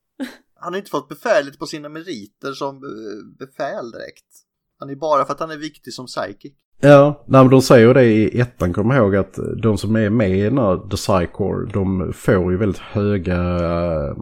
Han 0.55 0.73
har 0.73 0.77
inte 0.77 0.91
fått 0.91 1.09
befälet 1.09 1.59
på 1.59 1.65
sina 1.65 1.89
meriter 1.89 2.51
som 2.51 2.75
eh, 2.75 3.37
befäl 3.39 3.91
direkt. 3.91 4.25
Han 4.79 4.89
är 4.89 4.95
bara 4.95 5.25
för 5.25 5.33
att 5.33 5.39
han 5.39 5.51
är 5.51 5.57
viktig 5.57 5.93
som 5.93 6.05
psychic. 6.05 6.53
Ja, 6.81 7.23
nej, 7.27 7.41
men 7.41 7.51
de 7.51 7.61
säger 7.61 7.87
ju 7.87 7.93
det 7.93 8.03
i 8.03 8.39
ettan, 8.39 8.73
kom 8.73 8.91
ihåg 8.91 9.15
att 9.15 9.39
de 9.61 9.77
som 9.77 9.95
är 9.95 10.09
med 10.09 10.37
i 10.37 10.41
den 10.41 10.57
här 10.57 10.89
The 10.89 10.97
Psycore, 10.97 11.71
de 11.73 12.13
får 12.13 12.51
ju 12.51 12.57
väldigt 12.57 12.81
höga, 12.81 13.35
eh, 13.35 14.15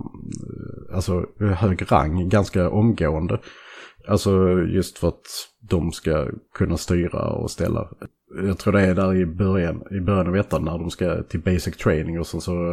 alltså 0.96 1.26
hög 1.40 1.92
rang 1.92 2.30
ganska 2.30 2.70
omgående. 2.70 3.40
Alltså 4.08 4.32
just 4.60 4.98
för 4.98 5.08
att 5.08 5.26
de 5.60 5.92
ska 5.92 6.28
kunna 6.54 6.78
styra 6.78 7.30
och 7.30 7.52
ställa. 7.52 7.90
Jag 8.48 8.58
tror 8.58 8.74
det 8.74 8.82
är 8.82 8.96
där 8.96 9.16
i 9.16 9.26
början, 9.26 9.84
i 9.92 10.00
början 10.00 10.28
av 10.28 10.36
ettan 10.36 10.66
när 10.66 10.78
de 10.78 10.90
ska 10.90 11.24
till 11.24 11.42
basic 11.42 11.78
training 11.78 12.20
och 12.20 12.28
sen 12.28 12.42
så 12.42 12.72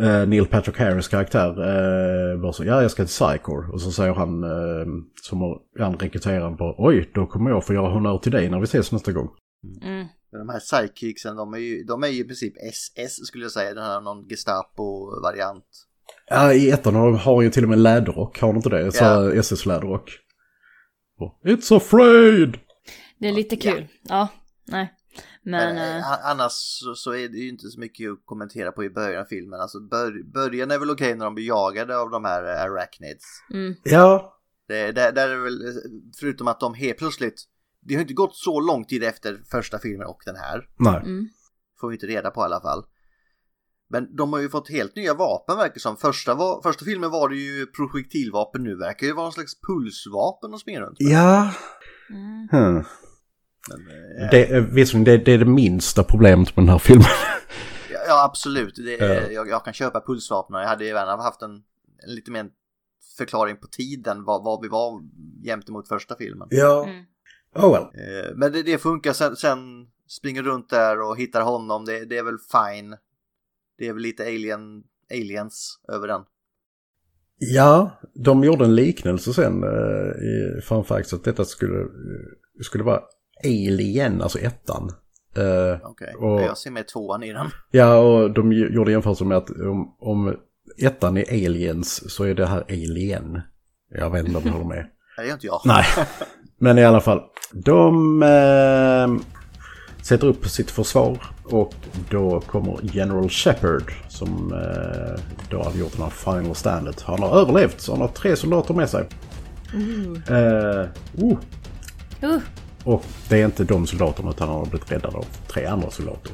eh, 0.00 0.26
Neil 0.26 0.46
Patrick 0.46 0.78
Harris 0.78 1.08
karaktär 1.08 1.48
eh, 1.48 2.40
bara 2.40 2.52
så, 2.52 2.64
ja 2.64 2.82
jag 2.82 2.90
ska 2.90 3.04
till 3.04 3.14
Psycore. 3.14 3.72
Och 3.72 3.80
så 3.80 3.92
säger 3.92 4.14
han, 4.14 4.44
eh, 4.44 4.86
som 5.22 5.40
har, 5.40 5.60
han 5.78 5.98
rekryteraren 5.98 6.56
på, 6.56 6.74
oj 6.78 7.10
då 7.14 7.26
kommer 7.26 7.50
jag 7.50 7.66
få 7.66 7.74
göra 7.74 7.92
honnör 7.92 8.18
till 8.18 8.32
dig 8.32 8.50
när 8.50 8.58
vi 8.58 8.64
ses 8.64 8.92
nästa 8.92 9.12
gång. 9.12 9.28
Mm. 9.82 10.06
De 10.30 10.48
här 10.48 10.60
psychicsen, 10.60 11.36
de 11.36 11.54
är 11.54 11.58
ju, 11.58 11.84
de 11.84 12.02
är 12.02 12.08
ju 12.08 12.20
i 12.20 12.24
princip 12.24 12.54
SS 12.56 13.26
skulle 13.26 13.44
jag 13.44 13.52
säga. 13.52 13.74
Den 13.74 13.84
här 13.84 14.00
någon 14.00 14.28
Gestapo-variant. 14.28 15.64
Ja, 16.26 16.52
i 16.52 16.70
ettan 16.70 16.94
har, 16.94 17.12
har 17.12 17.42
ju 17.42 17.50
till 17.50 17.62
och 17.62 17.68
med 17.68 17.78
läderrock, 17.78 18.40
har 18.40 18.48
de 18.48 18.56
inte 18.56 18.68
det? 18.68 18.92
Så 18.92 19.04
Ja. 19.04 19.32
SS-läderrock. 19.34 20.18
It's 21.44 21.76
afraid! 21.76 22.58
Det 23.18 23.28
är 23.28 23.32
lite 23.32 23.56
kul. 23.56 23.88
Ja, 24.02 24.28
nej. 24.64 24.94
Men, 25.42 25.74
Men, 25.74 25.76
eh, 25.76 25.96
eh, 25.96 26.30
annars 26.30 26.52
så, 26.52 26.94
så 26.94 27.10
är 27.14 27.28
det 27.28 27.36
ju 27.38 27.48
inte 27.48 27.68
så 27.68 27.80
mycket 27.80 28.10
att 28.12 28.18
kommentera 28.24 28.72
på 28.72 28.84
i 28.84 28.90
början 28.90 29.20
av 29.20 29.24
filmen. 29.24 29.60
Alltså 29.60 29.80
bör, 29.80 30.32
början 30.32 30.70
är 30.70 30.78
väl 30.78 30.90
okej 30.90 31.14
när 31.14 31.24
de 31.24 31.34
blir 31.34 31.46
jagade 31.46 31.98
av 31.98 32.10
de 32.10 32.24
här 32.24 32.44
eh, 32.44 32.62
arachnids. 32.62 33.24
mm, 33.52 33.74
Ja, 33.82 34.38
Det, 34.68 34.92
där, 34.92 35.12
där 35.12 35.28
är 35.28 35.36
väl, 35.36 35.58
förutom 36.20 36.48
att 36.48 36.60
de 36.60 36.74
helt 36.74 36.98
plötsligt, 36.98 37.42
det 37.80 37.94
har 37.94 38.02
inte 38.02 38.14
gått 38.14 38.36
så 38.36 38.60
lång 38.60 38.84
tid 38.84 39.04
efter 39.04 39.40
första 39.50 39.78
filmen 39.78 40.06
och 40.06 40.22
den 40.26 40.36
här. 40.36 40.68
nej. 40.78 40.96
mm. 40.96 41.28
Får 41.80 41.88
vi 41.88 41.94
inte 41.94 42.06
reda 42.06 42.30
på 42.30 42.40
i 42.40 42.44
alla 42.44 42.60
fall. 42.60 42.84
Men 43.90 44.16
de 44.16 44.32
har 44.32 44.40
ju 44.40 44.48
fått 44.48 44.70
helt 44.70 44.96
nya 44.96 45.14
vapen 45.14 45.56
verkar 45.56 45.78
som. 45.80 45.96
Första, 45.96 46.34
var, 46.34 46.62
första 46.62 46.84
filmen 46.84 47.10
var 47.10 47.28
det 47.28 47.36
ju 47.36 47.66
projektilvapen, 47.66 48.62
nu 48.62 48.76
verkar 48.76 49.06
det 49.06 49.12
vara 49.12 49.24
någon 49.26 49.32
slags 49.32 49.52
pulsvapen 49.60 50.50
de 50.50 50.60
springer 50.60 50.80
runt 50.80 51.00
med. 51.00 51.12
Ja. 51.12 51.50
Mm. 52.10 52.48
Hmm. 52.50 52.84
Men, 53.68 53.80
eh, 54.24 54.30
Det, 54.30 54.46
är- 54.52 54.60
visserligen, 54.60 55.04
det, 55.04 55.16
det 55.24 55.32
är 55.32 55.38
det 55.38 55.44
minsta 55.44 56.02
problemet 56.04 56.56
med 56.56 56.64
den 56.64 56.68
här 56.70 56.78
filmen. 56.78 57.06
ja, 57.92 57.98
Ja, 58.08 58.24
absolut. 58.24 58.74
Det, 58.76 58.92
Ja. 58.92 59.14
jag, 59.32 59.48
jag 59.48 59.64
kan 59.64 59.74
köpa 59.74 60.00
pulsvapnen. 60.00 60.60
Jag 60.60 60.68
hade 60.68 60.84
ju 60.84 60.90
gärna 60.90 61.16
haft 61.22 61.42
en, 61.42 61.50
en 62.06 62.14
lite 62.14 62.30
mer 62.30 62.46
förklaring 63.18 63.56
på 63.56 63.66
tiden, 63.66 64.24
vad, 64.24 64.44
vad 64.44 64.62
vi 64.62 64.68
var 64.68 65.00
jämt 65.44 65.68
emot 65.68 65.88
första 65.88 66.16
filmen. 66.16 66.48
Ja. 66.50 66.84
Mm. 66.88 67.04
Oh 67.56 67.72
well. 67.72 67.82
Eh, 67.82 68.30
Men 68.36 68.52
det, 68.52 68.62
det 68.62 68.78
funkar 68.78 69.12
sen, 69.12 69.36
sen 69.36 69.58
springer 70.08 70.42
runt 70.42 70.70
där 70.70 71.00
och 71.00 71.16
hittar 71.18 71.42
honom, 71.42 71.84
det, 71.84 72.04
det 72.04 72.18
är 72.18 72.22
väl 72.22 72.38
fine. 72.52 72.96
Det 73.78 73.88
är 73.88 73.92
väl 73.92 74.02
lite 74.02 74.22
alien, 74.22 74.82
aliens 75.10 75.80
över 75.92 76.08
den. 76.08 76.20
Ja, 77.38 77.90
de 78.14 78.44
gjorde 78.44 78.64
en 78.64 78.74
liknelse 78.74 79.32
sen 79.32 79.64
uh, 79.64 80.10
i 80.24 80.60
Fun 80.62 80.84
Facts 80.84 81.12
att 81.14 81.24
detta 81.24 81.44
skulle, 81.44 81.80
eh, 81.80 81.86
skulle 82.62 82.84
vara 82.84 83.00
Alien, 83.44 84.22
alltså 84.22 84.38
ettan. 84.38 84.90
Eh, 85.36 85.78
Okej, 85.88 86.14
Och- 86.14 86.40
jag 86.42 86.58
ser 86.58 86.70
med 86.70 86.88
tvåan 86.88 87.22
i 87.22 87.32
den. 87.32 87.46
ja, 87.70 87.98
och 87.98 88.30
de 88.34 88.52
gjorde 88.52 88.92
jämförelse 88.92 89.24
med 89.24 89.36
att 89.36 89.50
om, 89.50 89.96
om 89.98 90.36
ettan 90.82 91.16
är 91.16 91.28
Aliens 91.32 92.10
så 92.14 92.24
är 92.24 92.34
det 92.34 92.46
här 92.46 92.62
Alien. 92.68 93.40
Jag 93.90 94.10
vet 94.10 94.26
inte 94.26 94.38
om 94.38 94.44
du 94.44 94.50
håller 94.50 94.64
med. 94.64 94.76
Nej, 94.76 94.90
det 95.16 95.26
gör 95.26 95.34
inte 95.34 95.46
jag. 95.46 95.60
Nej, 95.64 95.84
men 96.58 96.78
i 96.78 96.84
alla 96.84 97.00
fall. 97.00 97.20
De 97.64 98.22
eh, 98.22 99.08
sätter 100.04 100.26
upp 100.26 100.48
sitt 100.48 100.70
försvar 100.70 101.18
och 101.44 101.74
då 102.10 102.40
kommer 102.40 102.78
General 102.82 103.28
Shepard 103.30 103.92
som 104.08 104.52
eh, 104.52 105.20
då 105.50 105.62
har 105.62 105.72
gjort 105.72 105.92
den 105.92 106.02
här 106.02 106.10
Final 106.10 106.54
Standet. 106.54 107.00
Han 107.00 107.22
har 107.22 107.40
överlevt 107.40 107.80
så 107.80 107.92
han 107.92 108.00
har 108.00 108.08
tre 108.08 108.36
soldater 108.36 108.74
med 108.74 108.90
sig. 108.90 109.08
Eh, 110.28 110.88
oh. 111.24 111.38
Uh, 112.22 112.38
Och 112.84 113.04
det 113.28 113.40
är 113.40 113.44
inte 113.44 113.64
de 113.64 113.86
soldaterna 113.86 114.30
utan 114.30 114.48
han 114.48 114.58
har 114.58 114.66
blivit 114.66 114.92
räddad 114.92 115.14
av 115.14 115.26
tre 115.48 115.66
andra 115.66 115.90
soldater. 115.90 116.32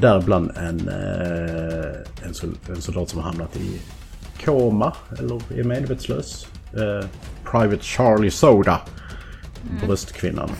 Däribland 0.00 0.50
en, 0.56 0.88
eh, 0.88 2.26
en, 2.26 2.34
sol, 2.34 2.50
en 2.68 2.82
soldat 2.82 3.08
som 3.08 3.20
har 3.20 3.26
hamnat 3.26 3.56
i 3.56 3.80
koma 4.44 4.92
eller 5.18 5.58
är 5.58 5.64
medvetslös. 5.64 6.46
Eh, 6.72 7.08
Private 7.50 7.82
Charlie 7.82 8.30
Soda. 8.30 8.80
Bröstkvinnan. 9.86 10.50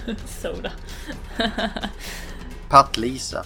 soda. 0.42 0.70
Patt-Lisa. 2.68 3.44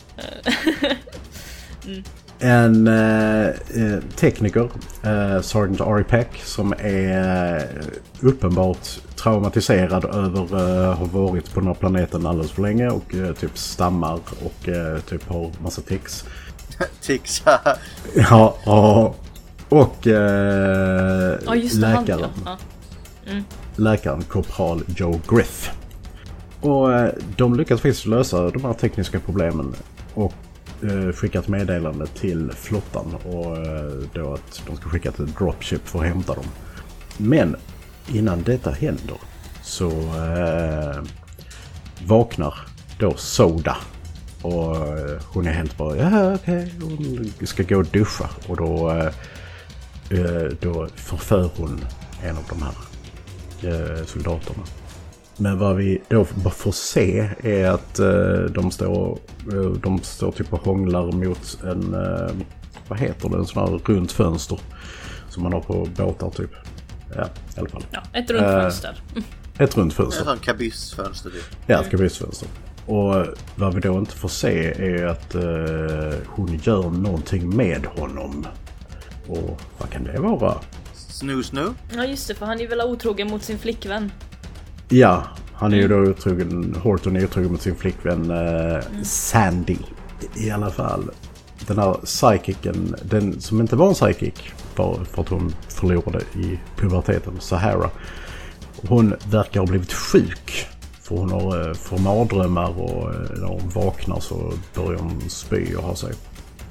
En 2.38 2.86
eh, 2.86 3.46
eh, 3.48 4.00
tekniker, 4.16 4.70
eh, 5.02 5.40
Sergeant 5.40 5.80
Ari 5.80 6.04
Peck, 6.04 6.28
som 6.44 6.72
är 6.78 7.56
eh, 7.56 7.86
uppenbart 8.20 8.88
traumatiserad 9.16 10.04
över 10.04 10.42
att 10.42 10.98
ha 10.98 11.06
varit 11.06 11.52
på 11.54 11.60
den 11.60 11.66
här 11.66 11.74
planeten 11.74 12.26
alldeles 12.26 12.50
för 12.50 12.62
länge 12.62 12.88
och 12.88 13.14
eh, 13.14 13.32
typ 13.32 13.58
stammar 13.58 14.20
och 14.44 14.68
eh, 14.68 15.00
typ 15.00 15.28
har 15.28 15.52
massa 15.62 15.82
tics. 15.82 16.24
Tixa. 17.00 17.60
Ja, 18.14 18.56
och, 18.64 19.16
och 19.68 20.06
eh, 20.06 21.38
läkaren, 21.74 22.30
ja. 22.44 22.58
ja. 23.24 23.32
läkaren 23.76 24.22
korpral 24.22 24.82
Joe 24.96 25.20
Griff. 25.28 25.70
Och 26.66 26.92
eh, 26.92 27.12
de 27.36 27.54
lyckas 27.54 27.80
faktiskt 27.80 28.06
lösa 28.06 28.50
de 28.50 28.64
här 28.64 28.72
tekniska 28.72 29.20
problemen 29.20 29.74
och 30.14 30.34
eh, 30.82 31.12
skicka 31.12 31.38
ett 31.38 31.48
meddelande 31.48 32.06
till 32.06 32.52
flottan 32.52 33.14
och 33.24 33.56
eh, 33.56 33.92
då 34.14 34.34
att 34.34 34.62
de 34.66 34.76
ska 34.76 34.88
skicka 34.88 35.08
ett 35.08 35.36
dropship 35.38 35.88
för 35.88 35.98
att 35.98 36.04
hämta 36.04 36.34
dem. 36.34 36.44
Men 37.16 37.56
innan 38.12 38.42
detta 38.42 38.70
händer 38.70 39.16
så 39.62 39.90
eh, 39.90 41.02
vaknar 42.06 42.54
då 42.98 43.14
Soda 43.16 43.76
och 44.42 44.76
eh, 44.76 45.20
hon 45.32 45.46
är 45.46 45.52
helt 45.52 45.76
bara 45.78 45.96
ja 45.96 46.34
okej, 46.34 46.72
hon 46.80 47.32
ska 47.46 47.62
gå 47.62 47.76
och 47.76 47.86
duscha 47.86 48.28
och 48.48 48.56
då, 48.56 48.90
eh, 50.10 50.52
då 50.60 50.88
förför 50.94 51.50
hon 51.56 51.84
en 52.22 52.36
av 52.36 52.44
de 52.48 52.62
här 52.62 52.74
eh, 53.72 54.04
soldaterna. 54.04 54.62
Men 55.36 55.58
vad 55.58 55.76
vi 55.76 56.02
då 56.08 56.26
bara 56.34 56.50
får 56.50 56.72
se 56.72 57.30
är 57.42 57.70
att 57.70 57.98
eh, 57.98 58.38
de 58.54 58.70
står, 58.70 59.18
eh, 59.52 59.70
de 59.82 60.02
står 60.02 60.32
typ 60.32 60.52
och 60.52 60.60
hånglar 60.60 61.12
mot 61.12 61.58
en, 61.64 61.94
eh, 61.94 62.34
vad 62.88 62.98
heter 62.98 63.28
det, 63.28 63.36
en 63.36 63.46
sån 63.46 63.68
här 63.68 63.78
runt 63.78 64.12
fönster. 64.12 64.60
Som 65.28 65.42
man 65.42 65.52
har 65.52 65.60
på 65.60 65.88
båtar 65.96 66.30
typ. 66.30 66.50
Ja, 67.16 67.24
i 67.56 67.60
alla 67.60 67.68
fall. 67.68 67.84
ja, 67.90 68.02
ett 68.12 68.30
runt 68.30 68.42
fönster. 68.42 69.02
Ett 69.58 69.76
runt 69.76 69.94
fönster. 69.94 70.24
sån 70.24 70.38
kabyssfönster 70.38 71.30
typ. 71.30 71.44
Ja, 71.66 71.80
ett 71.80 71.90
kabyssfönster. 71.90 72.48
Och 72.86 73.26
vad 73.56 73.74
vi 73.74 73.80
då 73.80 73.98
inte 73.98 74.16
får 74.16 74.28
se 74.28 74.66
är 74.68 75.06
att 75.06 75.34
eh, 75.34 76.18
hon 76.26 76.60
gör 76.62 76.90
någonting 76.90 77.56
med 77.56 77.86
honom. 77.86 78.46
Och 79.26 79.60
vad 79.78 79.90
kan 79.90 80.04
det 80.04 80.18
vara? 80.18 80.54
Snoo 80.94 81.42
snoo. 81.42 81.74
Ja, 81.96 82.04
just 82.04 82.28
det, 82.28 82.34
för 82.34 82.46
han 82.46 82.60
är 82.60 82.68
väl 82.68 82.80
otrogen 82.80 83.28
mot 83.28 83.42
sin 83.42 83.58
flickvän. 83.58 84.12
Ja, 84.88 85.24
han 85.52 85.72
är 85.72 85.76
ju 85.76 85.88
då 85.88 85.96
otrogen, 85.96 86.76
Horton 86.82 87.16
är 87.16 87.24
otrogen 87.24 87.52
mot 87.52 87.62
sin 87.62 87.76
flickvän 87.76 88.30
eh, 88.30 88.82
Sandy. 89.02 89.76
I 90.34 90.50
alla 90.50 90.70
fall, 90.70 91.10
den 91.66 91.78
här 91.78 91.94
psychicen, 91.94 92.94
den 93.02 93.40
som 93.40 93.60
inte 93.60 93.76
var 93.76 93.88
en 93.88 93.94
psychic 93.94 94.34
bara 94.76 95.04
för 95.04 95.22
att 95.22 95.28
hon 95.28 95.54
förlorade 95.68 96.18
i 96.34 96.58
puberteten, 96.76 97.40
Sahara. 97.40 97.90
Hon 98.88 99.14
verkar 99.30 99.60
ha 99.60 99.66
blivit 99.66 99.92
sjuk. 99.92 100.66
För 101.02 101.16
hon 101.16 101.30
har, 101.30 101.68
eh, 101.68 101.74
får 101.74 101.98
mardrömmar 101.98 102.80
och 102.80 103.14
eh, 103.14 103.20
när 103.36 103.46
hon 103.46 103.68
vaknar 103.68 104.20
så 104.20 104.52
börjar 104.74 104.98
hon 105.00 105.20
spy 105.30 105.74
och 105.74 105.82
ha 105.82 105.94
sig. 105.94 106.12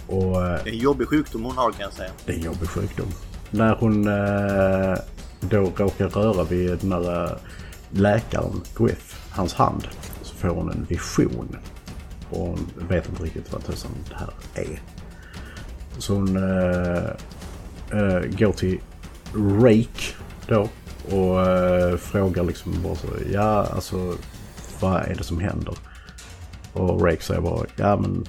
Och 0.08 0.42
eh, 0.46 0.60
Det 0.64 0.70
är 0.70 0.74
en 0.74 0.78
jobbig 0.78 1.08
sjukdom 1.08 1.44
hon 1.44 1.58
har 1.58 1.72
kan 1.72 1.82
jag 1.82 1.94
säga. 1.94 2.10
det 2.26 2.32
är 2.34 2.38
en 2.38 2.44
jobbig 2.44 2.70
sjukdom. 2.70 3.08
När 3.52 3.76
hon 3.76 4.08
eh, 4.08 4.98
då 5.40 5.72
råkar 5.78 6.08
röra 6.08 6.44
vid 6.44 6.78
den 6.82 6.92
eh, 6.92 7.30
läkaren 7.96 8.62
Griff, 8.78 9.30
hans 9.30 9.54
hand, 9.54 9.88
så 10.22 10.36
får 10.36 10.50
hon 10.50 10.72
en 10.72 10.86
vision. 10.90 11.58
Och 12.30 12.48
hon 12.48 12.72
vet 12.90 13.10
inte 13.10 13.24
riktigt 13.24 13.54
vad 13.54 13.66
tusan 13.66 13.92
det 14.10 14.16
här 14.16 14.30
är. 14.54 14.82
Så 15.98 16.14
hon 16.14 16.38
äh, 16.38 17.10
äh, 17.92 18.22
går 18.38 18.52
till 18.52 18.80
Rake 19.34 20.16
då 20.48 20.70
och 21.16 21.42
äh, 21.42 21.98
frågar 21.98 22.44
liksom 22.44 22.84
bara 22.84 22.96
så, 22.96 23.08
ja 23.32 23.66
alltså 23.66 24.14
vad 24.80 25.02
är 25.02 25.16
det 25.16 25.24
som 25.24 25.40
händer? 25.40 25.78
Och 26.74 27.02
Rake 27.02 27.24
säger 27.24 27.42
bara, 27.42 27.66
ja 27.76 27.98
men 27.98 28.26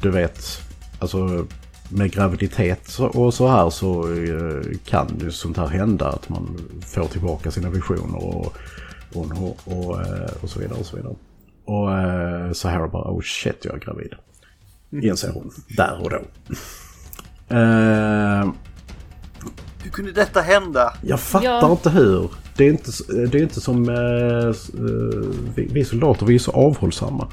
du 0.00 0.10
vet, 0.10 0.60
alltså 0.98 1.46
med 1.88 2.12
graviditet 2.12 2.98
och 2.98 3.34
så 3.34 3.48
här 3.48 3.70
så 3.70 4.16
kan 4.84 5.18
ju 5.20 5.30
sånt 5.30 5.56
här 5.56 5.66
hända 5.66 6.08
att 6.08 6.28
man 6.28 6.58
får 6.86 7.04
tillbaka 7.04 7.50
sina 7.50 7.70
visioner 7.70 8.24
och, 8.24 8.56
och, 9.14 9.26
och, 9.42 9.58
och, 9.88 10.00
eh, 10.00 10.30
och 10.42 10.50
så 10.50 10.58
vidare 10.60 10.78
och 10.78 10.86
så 10.86 10.96
vidare. 10.96 11.14
Och 11.64 11.98
eh, 11.98 12.52
Sahara 12.52 12.88
bara, 12.88 13.10
oh 13.10 13.20
shit 13.22 13.64
jag 13.64 13.74
är 13.74 13.78
gravid. 13.78 14.12
Inser 15.02 15.32
hon, 15.32 15.50
där 15.76 16.02
och 16.02 16.10
då. 16.10 16.16
Eh, 17.56 18.52
Hur 19.82 19.90
kunde 19.92 20.12
detta 20.12 20.40
hända? 20.40 20.94
jag 21.02 21.20
fattar 21.20 21.46
Ja. 21.46 21.70
inte 21.70 21.90
hur. 21.90 22.30
Det 22.56 22.64
är 22.64 22.68
inte, 22.70 22.90
det 23.08 23.38
är 23.38 23.42
inte 23.42 23.60
som 23.60 23.88
eh, 23.88 24.54
vi, 25.54 25.68
vi 25.72 25.84
soldater, 25.84 26.26
vi 26.26 26.34
är 26.34 26.38
så 26.38 26.50
avhållsamma. 26.52 27.28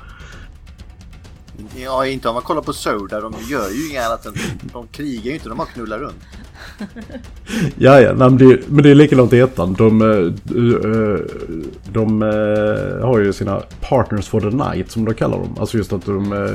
Ja, 1.75 2.05
inte 2.05 2.27
om 2.27 2.33
man 2.33 2.43
kollar 2.43 2.61
på 2.61 2.73
Soda. 2.73 3.21
De 3.21 3.33
gör 3.49 3.69
ju 3.69 3.89
inget 3.89 4.05
annat 4.05 4.25
än... 4.25 4.33
De 4.73 4.87
krigar 4.87 5.23
ju 5.23 5.33
inte, 5.33 5.49
de 5.49 5.57
bara 5.57 5.67
knullar 5.67 5.99
runt. 5.99 6.23
Ja, 7.77 8.01
ja, 8.01 8.13
nej, 8.13 8.29
men, 8.29 8.37
det, 8.37 8.69
men 8.69 8.83
det 8.83 8.89
är 8.89 8.95
likadant 8.95 9.33
i 9.33 9.39
ettan. 9.39 9.73
De, 9.73 10.01
eh, 10.01 10.07
eh, 10.07 11.19
de 11.91 12.21
eh, 12.21 13.07
har 13.07 13.19
ju 13.19 13.33
sina 13.33 13.63
partners 13.81 14.27
for 14.27 14.41
the 14.41 14.49
night 14.49 14.91
som 14.91 15.05
de 15.05 15.13
kallar 15.13 15.37
dem. 15.37 15.55
Alltså 15.59 15.77
just 15.77 15.93
att 15.93 16.05
de, 16.05 16.51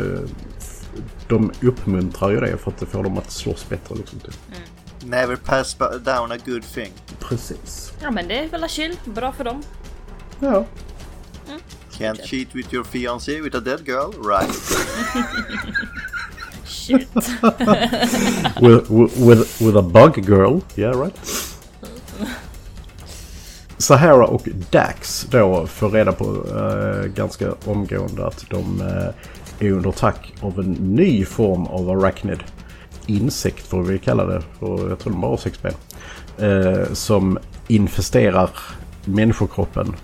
de 1.28 1.52
uppmuntrar 1.62 2.30
ju 2.30 2.40
det 2.40 2.56
för 2.56 2.70
att 2.70 2.78
det 2.78 2.86
får 2.86 3.02
dem 3.02 3.18
att 3.18 3.30
slåss 3.30 3.68
bättre. 3.68 3.94
Liksom, 3.94 4.18
typ. 4.18 4.34
Never 5.04 5.36
pass 5.36 5.76
down 6.04 6.32
a 6.32 6.36
good 6.46 6.62
thing. 6.74 6.92
Precis. 7.20 7.92
Ja, 8.02 8.10
men 8.10 8.28
det 8.28 8.38
är 8.38 8.48
väl 8.48 8.68
chill. 8.68 8.96
Bra 9.04 9.32
för 9.32 9.44
dem. 9.44 9.62
Ja. 10.40 10.66
Can't 11.98 12.24
cheat 12.24 12.54
with 12.54 12.72
your 12.72 12.84
fiancé 12.84 13.42
with 13.42 13.54
a 13.54 13.60
dead 13.60 13.84
girl, 13.84 14.12
right? 14.18 14.50
Shit. 16.66 17.08
With, 18.60 18.90
with, 18.90 19.60
with 19.60 19.76
a 19.76 19.82
bug 19.82 20.26
girl. 20.26 20.62
Yeah, 20.76 20.92
right. 20.92 21.14
Sahara 23.78 24.26
och 24.26 24.48
Dax 24.70 25.26
då 25.30 25.66
får 25.66 25.90
reda 25.90 26.12
på 26.12 26.24
eh, 26.24 27.06
ganska 27.06 27.54
omgående 27.64 28.26
att 28.26 28.44
de 28.50 28.80
eh, 28.80 29.66
är 29.66 29.72
under 29.72 29.88
attack 29.88 30.34
av 30.40 30.60
en 30.60 30.72
ny 30.72 31.24
form 31.24 31.66
av 31.66 31.90
arachnid. 31.90 32.38
Insekt 33.06 33.66
får 33.66 33.82
vi 33.82 33.98
kalla 33.98 34.24
det, 34.24 34.42
för 34.58 34.88
jag 34.88 34.98
tror 34.98 35.12
de 35.12 35.22
har 35.22 35.36
sex 35.36 35.62
ben. 35.62 35.74
Eh, 36.38 36.92
som 36.92 37.38
infesterar 37.68 38.50
människokroppen 39.04 39.96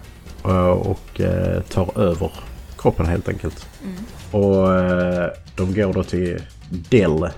och 0.43 1.20
eh, 1.20 1.62
tar 1.62 1.99
över 1.99 2.30
kroppen 2.78 3.07
helt 3.07 3.28
enkelt. 3.28 3.66
Och 4.30 4.74
eh, 4.74 5.30
de 5.57 5.74
går 5.74 5.93
då 5.93 6.05
till 6.05 6.43
Dell. 6.70 7.28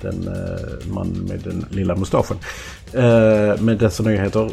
Den 0.00 0.28
uh, 0.28 0.92
man 0.92 1.08
med 1.08 1.40
den 1.40 1.66
lilla 1.70 1.96
mustaschen. 1.96 2.36
Med 3.58 3.78
dessa 3.78 4.02
nyheter. 4.02 4.50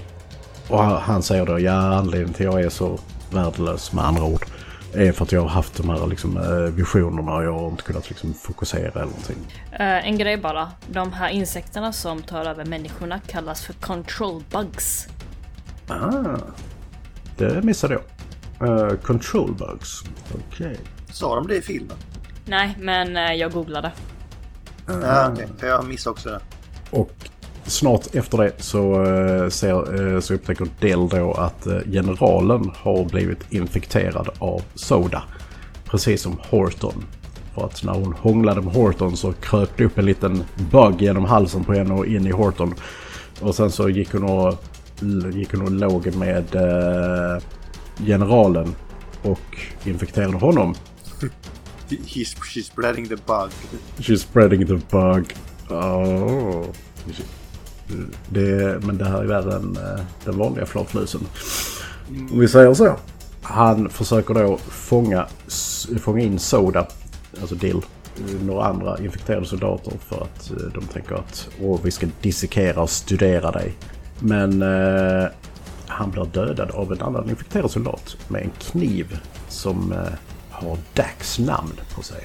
Och 0.69 0.83
han 0.83 1.23
säger 1.23 1.45
då, 1.45 1.59
ja 1.59 1.73
anledningen 1.73 2.33
till 2.33 2.47
att 2.47 2.53
jag 2.53 2.63
är 2.63 2.69
så 2.69 2.99
värdelös 3.31 3.93
med 3.93 4.05
andra 4.05 4.23
ord 4.23 4.45
är 4.93 5.11
för 5.11 5.25
att 5.25 5.31
jag 5.31 5.41
har 5.41 5.49
haft 5.49 5.77
de 5.77 5.89
här 5.89 6.07
liksom, 6.07 6.39
visionerna 6.75 7.35
och 7.35 7.43
jag 7.43 7.53
har 7.53 7.67
inte 7.67 7.83
kunnat 7.83 8.09
liksom, 8.09 8.33
fokusera 8.33 8.91
eller 8.91 9.05
någonting. 9.05 9.37
Uh, 9.71 10.07
en 10.07 10.17
grej 10.17 10.37
bara. 10.37 10.71
De 10.87 11.13
här 11.13 11.29
insekterna 11.29 11.93
som 11.93 12.21
tar 12.21 12.45
över 12.45 12.65
människorna 12.65 13.19
kallas 13.27 13.65
för 13.65 13.73
control 13.73 14.43
bugs. 14.51 15.07
Ah, 15.87 16.37
det 17.37 17.61
missade 17.63 17.93
jag. 17.93 18.03
Uh, 18.69 18.95
control 18.95 19.53
bugs. 19.53 20.03
Okej. 20.29 20.67
Okay. 20.67 20.77
Sa 21.11 21.35
de 21.35 21.47
det 21.47 21.55
i 21.55 21.61
filmen? 21.61 21.97
Nej, 22.45 22.77
men 22.79 23.17
uh, 23.17 23.33
jag 23.33 23.51
googlade. 23.51 23.91
Uh, 24.89 24.99
ja, 25.01 25.29
okej. 25.31 25.47
Okay. 25.55 25.69
Jag 25.69 25.87
missade 25.87 26.11
också 26.11 26.29
det. 26.29 26.39
Och 26.89 27.11
snart 27.63 28.15
efter 28.15 28.37
det 28.37 28.51
så, 28.57 28.95
ser, 29.49 30.19
så 30.19 30.33
upptäcker 30.33 30.67
Dell 30.79 31.09
då 31.09 31.33
att 31.33 31.67
generalen 31.91 32.71
har 32.75 33.05
blivit 33.05 33.53
infekterad 33.53 34.29
av 34.39 34.61
Soda. 34.75 35.23
Precis 35.85 36.21
som 36.21 36.39
Horton. 36.49 37.03
För 37.53 37.65
att 37.65 37.83
när 37.83 37.93
hon 37.93 38.13
hånglade 38.13 38.61
med 38.61 38.73
Horton 38.73 39.17
så 39.17 39.33
kröp 39.33 39.69
det 39.77 39.85
upp 39.85 39.97
en 39.97 40.05
liten 40.05 40.43
bug 40.71 41.01
genom 41.01 41.25
halsen 41.25 41.63
på 41.63 41.73
henne 41.73 41.93
och 41.93 42.05
in 42.05 42.27
i 42.27 42.31
Horton. 42.31 42.75
Och 43.41 43.55
sen 43.55 43.71
så 43.71 43.89
gick 43.89 44.13
hon 44.13 44.23
och, 44.23 44.63
gick 45.33 45.51
hon 45.51 45.61
och 45.61 45.71
låg 45.71 46.15
med 46.15 46.55
eh, 46.55 47.43
generalen 48.05 48.75
och 49.21 49.57
infekterade 49.83 50.37
honom. 50.37 50.75
He's, 51.89 52.35
she's 52.35 52.63
spreading 52.63 53.07
the 53.07 53.15
bug. 53.15 53.51
She's 53.97 54.17
spreading 54.17 54.67
the 54.67 54.81
bug. 54.91 55.35
Oh. 55.69 56.65
Det, 58.29 58.83
men 58.83 58.97
det 58.97 59.05
här 59.05 59.19
är 59.19 59.25
värre 59.25 59.55
än 59.55 59.77
uh, 59.77 59.99
den 60.25 60.37
vanliga 60.37 60.65
flatflusen. 60.65 61.21
Om 62.31 62.39
vi 62.39 62.47
säger 62.47 62.73
så. 62.73 62.95
Han 63.41 63.89
försöker 63.89 64.33
då 64.33 64.57
fånga, 64.57 65.27
fånga 65.99 66.21
in 66.21 66.39
Soda, 66.39 66.87
alltså 67.41 67.55
Dill, 67.55 67.81
några 68.41 68.65
andra 68.65 68.99
infekterade 68.99 69.45
soldater 69.45 69.93
för 69.99 70.23
att 70.23 70.51
de 70.73 70.85
tänker 70.85 71.15
att 71.15 71.49
Åh, 71.61 71.79
vi 71.83 71.91
ska 71.91 72.07
dissekera 72.21 72.81
och 72.81 72.89
studera 72.89 73.51
dig. 73.51 73.73
Men 74.19 74.61
eh, 74.61 75.27
han 75.87 76.11
blir 76.11 76.25
dödad 76.25 76.71
av 76.71 76.91
en 76.91 77.01
annan 77.01 77.29
infekterad 77.29 77.71
soldat 77.71 78.17
med 78.27 78.41
en 78.41 78.51
kniv 78.59 79.19
som 79.47 79.91
eh, 79.91 80.13
har 80.51 80.77
Dax 80.93 81.39
namn 81.39 81.73
på 81.95 82.03
sig. 82.03 82.23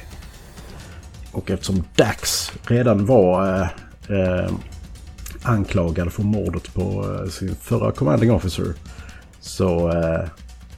Och 1.32 1.50
eftersom 1.50 1.84
Dax 1.96 2.52
redan 2.66 3.06
var 3.06 3.60
eh, 3.60 3.68
eh, 4.18 4.50
anklagad 5.42 6.12
för 6.12 6.22
mordet 6.22 6.74
på 6.74 7.14
eh, 7.14 7.30
sin 7.30 7.54
förra 7.54 7.92
commanding 7.92 8.32
officer 8.32 8.74
så 9.40 9.88
eh, 9.90 10.28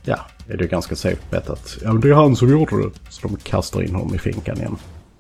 ja, 0.04 0.18
är 0.48 0.56
det 0.56 0.66
ganska 0.66 0.96
safe 0.96 1.22
bet 1.30 1.50
att 1.50 1.78
ja, 1.82 1.92
det 1.92 2.08
är 2.08 2.14
han 2.14 2.36
som 2.36 2.50
gjorde 2.50 2.82
det. 2.82 2.90
Så 3.08 3.28
de 3.28 3.36
kastar 3.36 3.82
in 3.82 3.94
honom 3.94 4.14
i 4.14 4.18
finkan 4.18 4.56
igen. 4.56 4.76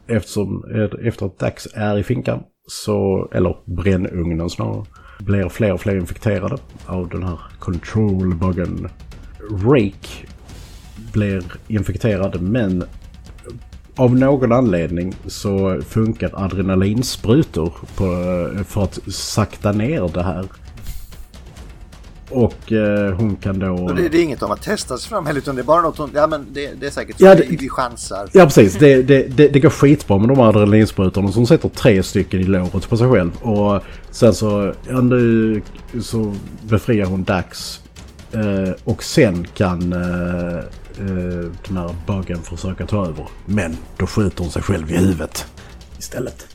Eftersom, 0.06 0.64
eh, 0.74 1.06
efter 1.06 1.26
att 1.26 1.38
Dax 1.38 1.68
är 1.74 1.98
i 1.98 2.02
finkan, 2.02 2.42
så, 2.66 3.28
eller 3.32 3.56
brännugnen 3.64 4.50
snarare, 4.50 4.84
blir 5.18 5.48
fler 5.48 5.72
och 5.72 5.80
fler 5.80 5.96
infekterade 5.96 6.56
av 6.86 7.08
den 7.08 7.22
här 7.22 7.38
control-buggen. 7.58 8.88
Rake 9.50 10.26
blir 11.12 11.44
infekterad 11.68 12.42
men 12.42 12.84
av 13.96 14.16
någon 14.16 14.52
anledning 14.52 15.14
så 15.26 15.80
funkar 15.82 16.30
adrenalinsprutor 16.32 17.72
på, 17.96 18.64
för 18.64 18.84
att 18.84 18.98
sakta 19.08 19.72
ner 19.72 20.10
det 20.14 20.22
här. 20.22 20.46
Och 22.30 22.72
eh, 22.72 23.14
hon 23.14 23.36
kan 23.36 23.58
då... 23.58 23.88
Det, 23.88 24.08
det, 24.08 24.18
är 24.18 24.22
inget 24.22 24.40
de 24.40 24.50
har 24.50 24.56
testat 24.56 25.00
sig 25.00 25.10
fram 25.10 25.26
heller 25.26 25.38
utan 25.40 25.54
det 25.54 25.62
är 25.62 25.64
bara 25.64 25.82
något 25.82 25.98
hon... 25.98 26.10
Ja 26.14 26.26
men 26.26 26.46
det, 26.52 26.80
det 26.80 26.86
är 26.86 26.90
säkert 26.90 27.18
så. 27.18 27.24
Ja, 27.24 27.34
det, 27.34 27.46
vi 27.48 27.68
chansar. 27.68 28.28
Ja 28.32 28.44
precis. 28.44 28.74
Det, 28.78 29.02
det, 29.02 29.48
det, 29.48 29.60
går 29.60 29.70
skitbra 29.70 30.18
med 30.18 30.28
de 30.28 30.38
här 30.38 30.48
adrenalinsprutorna 30.48 31.32
som 31.32 31.46
sätter 31.46 31.68
tre 31.68 32.02
stycken 32.02 32.40
i 32.40 32.44
låret 32.44 32.88
på 32.88 32.96
sig 32.96 33.10
själv. 33.10 33.36
Och 33.42 33.82
sen 34.10 34.34
så... 34.34 34.74
Ja, 34.88 35.00
nu 35.00 35.62
så 36.00 36.34
befriar 36.62 37.06
hon 37.06 37.24
Dax. 37.24 37.80
Eh, 38.32 38.72
och 38.84 39.02
sen 39.02 39.46
kan 39.54 39.92
eh, 39.92 40.58
eh, 40.98 41.50
den 41.68 41.76
här 41.76 41.94
buggen 42.06 42.42
försöka 42.42 42.86
ta 42.86 43.06
över. 43.06 43.28
Men 43.46 43.76
då 43.96 44.06
skjuter 44.06 44.42
hon 44.42 44.50
sig 44.50 44.62
själv 44.62 44.90
i 44.90 44.96
huvudet 44.96 45.46
istället. 45.98 46.46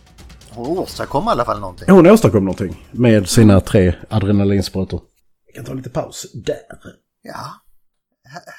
Hon 0.49 0.77
åstadkom 0.77 1.23
i 1.23 1.29
alla 1.29 1.45
fall 1.45 1.59
någonting. 1.59 1.85
Hon 1.89 2.07
åstadkom 2.07 2.45
någonting 2.45 2.85
med 2.91 3.29
sina 3.29 3.61
tre 3.61 3.93
adrenalinsprutor. 4.09 5.01
Vi 5.49 5.55
kan 5.55 5.65
ta 5.65 5.73
lite 5.73 5.89
paus 5.89 6.31
där. 6.33 6.93
Ja. 7.21 7.65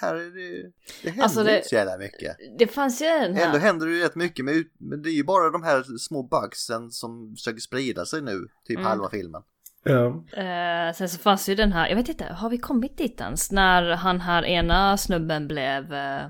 Här 0.00 0.14
är 0.14 0.30
det, 0.30 0.72
det 1.02 1.10
händer 1.10 1.22
alltså 1.22 1.44
det, 1.44 1.56
inte 1.56 1.68
så 1.68 1.74
jävla 1.74 1.98
mycket. 1.98 2.36
Det 2.58 2.66
fanns 2.66 3.02
ju 3.02 3.06
en 3.06 3.36
här. 3.36 3.46
Ändå 3.46 3.58
händer 3.58 3.86
det 3.86 3.92
ju 3.92 4.02
rätt 4.02 4.14
mycket 4.14 4.44
med, 4.44 4.64
men 4.78 5.02
det 5.02 5.10
är 5.10 5.12
ju 5.12 5.24
bara 5.24 5.50
de 5.50 5.62
här 5.62 5.98
små 5.98 6.22
bugsen 6.22 6.90
som 6.90 7.34
försöker 7.36 7.60
sprida 7.60 8.06
sig 8.06 8.22
nu, 8.22 8.48
typ 8.64 8.76
mm. 8.76 8.86
halva 8.86 9.10
filmen. 9.10 9.42
Ja. 9.84 10.06
Uh, 10.06 10.94
sen 10.94 11.08
så 11.08 11.18
fanns 11.18 11.48
ju 11.48 11.54
den 11.54 11.72
här, 11.72 11.88
jag 11.88 11.96
vet 11.96 12.08
inte, 12.08 12.24
har 12.24 12.50
vi 12.50 12.58
kommit 12.58 12.98
dit 12.98 13.20
ens? 13.20 13.52
När 13.52 13.82
han 13.82 14.20
här 14.20 14.44
ena 14.44 14.96
snubben 14.96 15.48
blev 15.48 15.92
uh, 15.92 16.26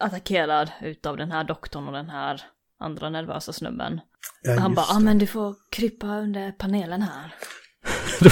attackerad 0.00 0.70
utav 0.82 1.16
den 1.16 1.32
här 1.32 1.44
doktorn 1.44 1.86
och 1.86 1.92
den 1.92 2.10
här 2.10 2.42
andra 2.78 3.10
nervösa 3.10 3.52
snubben. 3.52 4.00
Ja, 4.42 4.60
han 4.60 4.74
bara, 4.74 4.86
ja 4.88 4.96
ah, 4.96 5.00
men 5.00 5.18
du 5.18 5.26
får 5.26 5.54
krypa 5.70 6.06
under 6.06 6.52
panelen 6.52 7.02
här. 7.02 7.34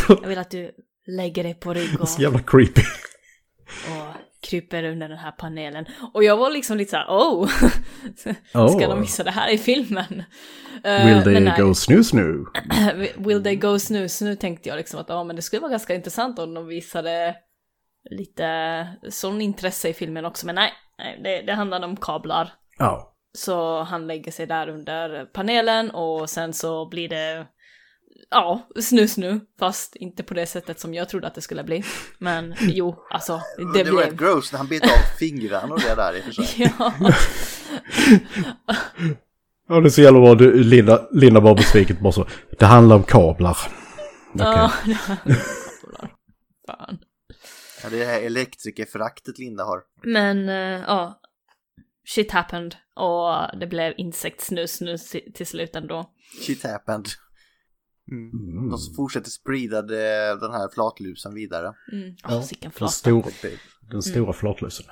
Jag 0.08 0.28
vill 0.28 0.38
att 0.38 0.50
du 0.50 0.70
lägger 1.06 1.42
dig 1.42 1.54
på 1.54 1.74
rygg 1.74 1.96
och... 2.00 2.08
Så 2.08 2.22
jävla 2.22 2.38
creepy. 2.38 2.82
Och 3.88 4.14
kryper 4.40 4.84
under 4.84 5.08
den 5.08 5.18
här 5.18 5.32
panelen. 5.32 5.86
Och 6.14 6.24
jag 6.24 6.36
var 6.36 6.50
liksom 6.50 6.76
lite 6.76 6.90
såhär, 6.90 7.06
oh! 7.08 7.48
Ska 8.78 8.88
de 8.88 9.00
missa 9.00 9.24
det 9.24 9.30
här 9.30 9.52
i 9.52 9.58
filmen? 9.58 10.22
Eh, 10.84 11.06
Will 11.06 11.22
they 11.24 11.40
nej, 11.40 11.60
go 11.60 11.74
snus 11.74 12.12
nu? 12.12 12.44
Will 13.16 13.42
they 13.42 13.56
go 13.56 13.78
snus 13.78 14.20
nu 14.20 14.36
tänkte 14.36 14.68
jag 14.68 14.76
liksom 14.76 15.00
att 15.00 15.08
ja 15.08 15.24
men 15.24 15.36
det 15.36 15.42
skulle 15.42 15.60
vara 15.60 15.70
ganska 15.70 15.94
intressant 15.94 16.38
om 16.38 16.54
de 16.54 16.66
visade 16.66 17.36
lite 18.10 18.88
sån 19.08 19.40
intresse 19.40 19.88
i 19.88 19.94
filmen 19.94 20.24
också. 20.24 20.46
Men 20.46 20.54
nej, 20.54 20.72
nej 20.98 21.20
det, 21.24 21.42
det 21.42 21.52
handlade 21.52 21.86
om 21.86 21.96
kablar. 21.96 22.52
Ja. 22.78 22.96
Oh. 22.96 23.10
Så 23.36 23.82
han 23.82 24.06
lägger 24.06 24.32
sig 24.32 24.46
där 24.46 24.68
under 24.68 25.24
panelen 25.24 25.90
och 25.90 26.30
sen 26.30 26.52
så 26.52 26.88
blir 26.88 27.08
det 27.08 27.46
ja, 28.30 28.68
snus 28.80 29.16
nu, 29.16 29.40
fast 29.58 29.96
inte 29.96 30.22
på 30.22 30.34
det 30.34 30.46
sättet 30.46 30.80
som 30.80 30.94
jag 30.94 31.08
trodde 31.08 31.26
att 31.26 31.34
det 31.34 31.40
skulle 31.40 31.64
bli. 31.64 31.84
Men 32.18 32.54
jo, 32.60 32.96
alltså, 33.10 33.40
det, 33.56 33.64
det 33.64 33.72
blev... 33.72 33.84
Det 33.84 33.92
var 33.92 34.02
rätt 34.02 34.16
gross 34.16 34.52
när 34.52 34.58
han 34.58 34.68
bet 34.68 34.82
av 34.82 35.18
fingrarna 35.18 35.74
och 35.74 35.80
det 35.80 35.94
där 35.94 36.16
i 36.16 36.20
och 36.20 36.24
för 36.24 36.32
sig. 36.32 36.72
ja. 36.78 36.92
ja, 39.68 39.80
det 39.80 39.88
är 39.88 39.90
så 39.90 40.02
jävla 40.02 40.20
bra. 40.20 40.34
Du, 40.34 40.62
Linda, 40.62 41.08
Linda 41.10 41.40
var 41.40 41.54
besviken 41.54 41.96
bara 42.00 42.12
så. 42.12 42.26
Det 42.58 42.64
handlar 42.66 42.96
om 42.96 43.02
kablar. 43.02 43.58
Okay. 44.34 44.46
Ja, 44.46 44.72
det 44.84 44.92
handlar 44.92 45.34
om 45.34 45.40
kablar. 45.82 46.14
Fan. 46.66 46.98
Ja, 47.82 47.90
det 47.90 47.96
är 47.96 48.00
det 48.00 48.12
här 48.12 48.20
elektrikerföraktet 48.20 49.38
Linda 49.38 49.64
har. 49.64 49.82
Men, 50.02 50.48
uh, 50.48 50.82
ja. 50.86 51.20
Shit 52.06 52.32
happened. 52.32 52.76
Och 52.94 53.58
det 53.60 53.66
blev 53.66 53.94
insektsnus 53.96 54.80
nu 54.80 54.98
till 55.34 55.46
slut 55.46 55.76
ändå. 55.76 56.10
Shit 56.46 56.62
happened. 56.62 57.06
Mm. 58.10 58.30
Mm. 58.30 58.70
De 58.70 58.78
fortsätter 58.96 59.30
sprida 59.30 59.82
det, 59.82 60.40
den 60.40 60.52
här 60.52 60.68
flatlusen 60.74 61.34
vidare. 61.34 61.74
Mm. 61.92 62.08
Oh, 62.08 62.14
ja, 62.22 62.70
den, 62.78 62.88
stor, 62.88 63.24
den 63.90 64.02
stora 64.02 64.22
mm. 64.22 64.34
flatlusen. 64.34 64.86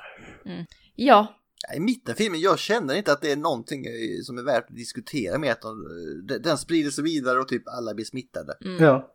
Mm. 0.46 0.64
Ja. 0.94 1.38
I 1.76 1.80
mitten 1.80 2.12
av 2.12 2.16
filmen, 2.16 2.40
jag 2.40 2.58
känner 2.58 2.94
inte 2.94 3.12
att 3.12 3.22
det 3.22 3.32
är 3.32 3.36
någonting 3.36 3.86
eh, 3.86 4.22
som 4.22 4.38
är 4.38 4.42
värt 4.42 4.70
att 4.70 4.76
diskutera 4.76 5.38
med 5.38 5.52
att 5.52 5.62
den 6.42 6.58
sprider 6.58 6.90
sig 6.90 7.04
vidare 7.04 7.40
och 7.40 7.48
typ 7.48 7.62
alla 7.66 7.94
blir 7.94 8.04
smittade. 8.04 8.52
Mm. 8.64 8.84
Ja. 8.84 9.08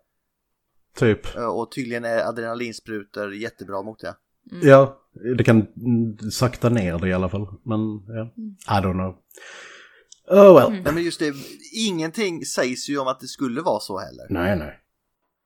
Typ. 0.98 1.20
Och 1.36 1.72
tydligen 1.72 2.06
är 2.06 2.30
adrenalinsprutor 2.30 3.34
jättebra 3.34 3.82
mot 3.82 4.00
det. 4.00 4.16
Mm. 4.52 4.68
Ja, 4.68 5.02
det 5.38 5.44
kan 5.44 5.68
sakta 6.32 6.70
ner 6.70 7.00
det 7.00 7.08
i 7.08 7.14
alla 7.14 7.30
fall. 7.30 7.48
Men 7.64 7.80
ja, 8.08 8.34
I 8.80 8.84
don't 8.84 8.94
know. 8.94 9.16
Oh 10.32 10.56
well. 10.56 10.68
Mm. 10.68 10.84
Nej 10.84 10.94
men 10.94 11.04
just 11.04 11.20
det, 11.20 11.34
ingenting 11.88 12.46
sägs 12.46 12.90
ju 12.90 12.98
om 12.98 13.08
att 13.08 13.20
det 13.20 13.28
skulle 13.28 13.62
vara 13.62 13.80
så 13.80 14.00
heller. 14.00 14.28
Nej, 14.30 14.58
nej. 14.58 14.80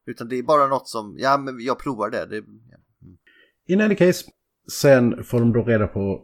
Utan 0.05 0.29
det 0.29 0.35
är 0.35 0.43
bara 0.43 0.67
något 0.67 0.87
som, 0.87 1.15
ja 1.19 1.37
men 1.37 1.59
jag 1.59 1.79
provar 1.79 2.09
det. 2.09 2.25
det 2.25 2.35
ja. 2.35 2.41
mm. 2.41 3.17
In 3.67 3.81
any 3.81 3.95
case, 3.95 4.25
sen 4.71 5.23
får 5.23 5.39
de 5.39 5.53
då 5.53 5.63
reda 5.63 5.87
på 5.87 6.21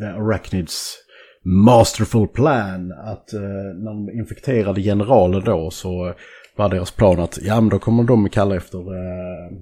The 0.00 0.06
Arachnids 0.06 0.96
masterful 1.44 2.28
plan 2.28 2.92
att 2.92 3.34
uh, 3.34 3.40
när 3.74 3.90
de 3.90 4.10
infekterade 4.18 4.82
generalen 4.82 5.44
då 5.44 5.70
så 5.70 6.14
var 6.56 6.68
deras 6.68 6.90
plan 6.90 7.20
att 7.20 7.38
ja 7.42 7.60
men 7.60 7.70
då 7.70 7.78
kommer 7.78 8.04
de 8.04 8.28
kalla 8.28 8.56
efter, 8.56 8.78
uh, 8.78 9.52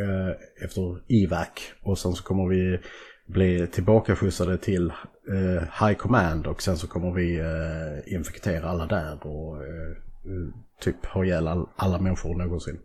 uh, 0.00 0.34
efter 0.64 1.12
Ivac 1.12 1.48
och 1.82 1.98
sen 1.98 2.12
så 2.12 2.22
kommer 2.22 2.48
vi 2.48 2.78
bli 3.28 3.66
tillbakaskjutsade 3.66 4.58
till 4.58 4.92
eh, 5.28 5.86
High 5.86 5.94
Command 5.98 6.46
och 6.46 6.62
sen 6.62 6.76
så 6.76 6.86
kommer 6.86 7.12
vi 7.12 7.38
eh, 7.38 8.14
infektera 8.14 8.68
alla 8.68 8.86
där 8.86 9.26
och 9.26 9.56
eh, 9.56 9.96
typ 10.80 11.06
ha 11.06 11.24
ihjäl 11.24 11.48
all, 11.48 11.66
alla 11.76 11.98
människor 12.00 12.34
någonsin. 12.34 12.78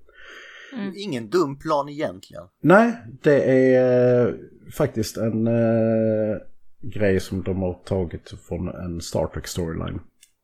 Mm. 0.74 0.94
Ingen 0.96 1.30
dum 1.30 1.60
plan 1.60 1.90
egentligen. 1.90 2.44
Nej, 2.62 2.98
det 3.22 3.44
är 3.44 4.28
eh, 4.28 4.34
faktiskt 4.78 5.18
en 5.18 5.48
eh, 5.48 6.38
grej 6.82 7.20
som 7.20 7.44
de 7.44 7.62
har 7.62 7.74
tagit 7.74 8.34
från 8.48 8.68
en 8.68 9.02
Star 9.02 9.28
Trek 9.28 9.48
storyline. 9.48 10.00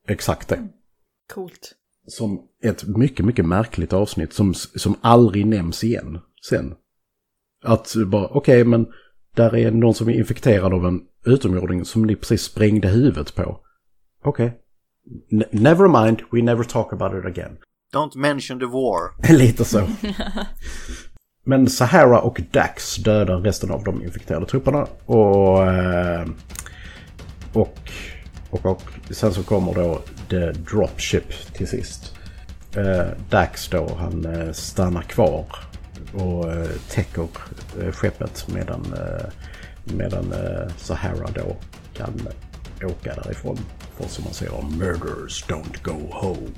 Exakt 0.08 0.48
det. 0.48 0.68
Coolt. 1.34 1.76
Som 2.08 2.48
ett 2.64 2.88
mycket, 2.88 3.26
mycket 3.26 3.46
märkligt 3.46 3.94
avsnitt 3.94 4.34
som, 4.34 4.54
som 4.54 4.96
aldrig 5.02 5.46
nämns 5.46 5.84
igen 5.84 6.20
sen. 6.50 6.76
Att 7.64 7.94
bara, 8.08 8.28
okej 8.28 8.62
okay, 8.62 8.64
men 8.64 8.88
där 9.36 9.56
är 9.56 9.72
någon 9.72 9.94
som 9.94 10.10
är 10.10 10.14
infekterad 10.14 10.74
av 10.74 10.86
en 10.86 11.02
utomjording 11.26 11.86
som 11.86 12.04
ni 12.04 12.16
precis 12.16 12.42
sprängde 12.42 12.88
huvudet 12.88 13.36
på. 13.36 13.60
Okej. 14.24 14.46
Okay. 14.46 14.60
Never 15.52 16.04
mind, 16.04 16.22
we 16.32 16.42
never 16.42 16.64
talk 16.64 16.94
about 16.94 17.14
it 17.14 17.26
again. 17.26 17.58
Don't 17.94 18.18
mention 18.18 18.60
the 18.60 18.66
war. 18.66 19.34
Lite 19.38 19.66
så. 19.66 19.88
Men 21.44 21.70
Sahara 21.70 22.22
och 22.22 22.42
Dax 22.52 22.96
dödar 22.96 23.38
resten 23.38 23.72
av 23.72 23.84
de 23.84 24.04
infekterade 24.04 24.46
trupperna. 24.46 24.88
Och, 25.06 25.68
eh, 25.68 26.28
och, 27.54 27.78
och, 28.50 28.66
och 28.66 28.82
sen 29.10 29.34
så 29.34 29.44
kommer 29.44 29.74
då 29.74 30.02
The 30.30 30.52
Dropship 30.52 31.54
till 31.54 31.68
sist. 31.68 32.16
Eh, 32.76 33.08
Dax 33.30 33.68
då, 33.68 33.96
han 34.00 34.26
eh, 34.26 34.52
stannar 34.52 35.02
kvar 35.02 35.46
och 36.14 36.54
eh, 36.54 36.70
täcker 36.90 37.28
eh, 37.82 37.92
skeppet 37.92 38.48
medan, 38.48 38.94
eh, 38.94 39.26
medan 39.84 40.34
Sahara 40.78 41.28
då 41.36 41.56
kan 41.94 42.28
åka 42.84 43.16
därifrån. 43.24 43.60
För 43.98 44.08
som 44.08 44.24
man 44.24 44.34
säger, 44.34 44.62
murders 44.62 45.46
don't 45.48 45.84
go 45.84 46.08
home. 46.12 46.50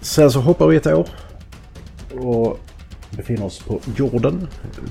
Sen 0.00 0.30
så 0.30 0.40
hoppar 0.40 0.66
vi 0.66 0.76
ett 0.76 0.86
år 0.86 1.08
och 2.14 2.60
befinner 3.10 3.44
oss 3.44 3.58
på 3.58 3.80
jorden. 3.96 4.48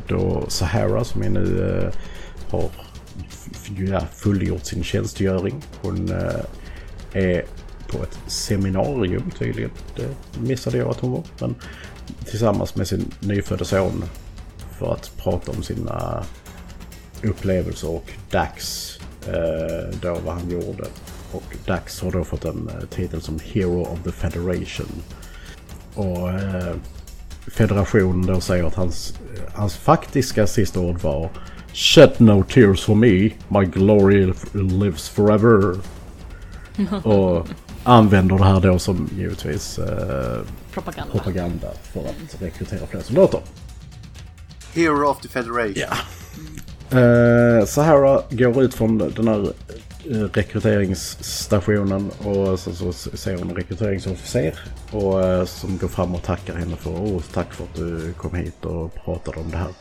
Då 0.08 0.46
Sahara 0.48 1.04
som 1.04 1.24
är 1.24 1.30
nu 1.30 1.70
eh, 1.70 1.94
har 2.52 2.70
ja, 3.78 4.02
fullgjort 4.16 4.66
sin 4.66 4.84
tjänstgöring. 4.84 5.64
Hon 5.82 6.12
eh, 6.12 6.42
är 7.14 7.46
på 7.88 8.04
ett 8.04 8.20
seminarium 8.28 9.32
tydligen. 9.40 9.72
Det 9.96 10.16
missade 10.40 10.78
jag 10.78 10.90
att 10.90 11.00
hon 11.00 11.12
var. 11.12 11.24
Men 11.40 11.56
tillsammans 12.26 12.76
med 12.76 12.88
sin 12.88 13.12
nyfödda 13.20 13.66
son 13.66 14.04
för 14.80 14.94
att 14.94 15.12
prata 15.18 15.52
om 15.52 15.64
sina 15.64 16.24
upplevelser 17.24 17.90
och 17.90 18.12
Dax 18.32 18.90
eh, 19.28 20.00
då 20.02 20.18
vad 20.26 20.34
han 20.34 20.50
gjorde. 20.50 20.84
Och 21.32 21.56
Dax 21.66 22.02
har 22.02 22.12
då 22.12 22.24
fått 22.24 22.46
en 22.46 22.70
eh, 22.70 22.88
titel 22.90 23.22
som 23.22 23.40
Hero 23.44 23.82
of 23.82 24.04
the 24.04 24.12
Federation. 24.12 25.04
Och 25.94 26.30
eh, 26.30 26.76
federationen 27.48 28.26
då 28.26 28.42
säger 28.42 28.64
att 28.64 28.76
hans, 28.76 29.14
hans 29.54 29.76
faktiska 29.76 30.48
sista 30.48 30.80
ord 30.80 31.02
var 31.02 31.30
Shed 31.74 32.14
no 32.18 32.44
tears 32.44 32.86
for 32.86 32.96
me, 32.96 33.30
my 33.48 33.66
glory 33.66 34.34
lives 34.54 35.10
forever. 35.10 35.76
och 37.04 37.48
använder 37.84 38.38
det 38.38 38.44
här 38.44 38.60
då 38.60 38.80
som 38.80 39.10
givetvis 39.18 39.80
eh, 39.80 40.42
propaganda. 40.82 41.14
propaganda 41.14 41.68
för 41.94 42.00
att 42.00 42.42
rekrytera 42.42 42.88
fler 42.88 43.02
soldater. 43.02 43.42
Hero 44.74 45.10
of 45.10 45.22
the 45.22 45.28
Federation. 45.28 45.74
Ja. 45.76 45.96
Eh, 47.00 47.66
Sahara 47.66 48.22
går 48.30 48.64
ut 48.64 48.74
från 48.74 48.98
den 48.98 49.28
här 49.28 49.54
eh, 50.12 50.18
rekryteringsstationen 50.34 52.12
och 52.18 52.60
så, 52.60 52.74
så 52.74 52.94
ser 52.94 53.38
hon 53.38 53.50
en 53.50 53.56
rekryteringsofficer 53.56 54.60
och, 54.92 55.24
eh, 55.24 55.46
som 55.46 55.78
går 55.78 55.88
fram 55.88 56.16
och 56.16 56.24
tackar 56.24 56.56
henne 56.56 56.76
för 56.76 56.90
oh, 56.90 57.22
tack 57.34 57.54
för 57.54 57.64
att 57.64 57.76
du 57.76 58.14
kom 58.14 58.36
hit 58.36 58.66
och 58.66 58.96
pratade 58.96 59.40
om 59.40 59.52
det 59.52 59.58
här. 59.58 59.72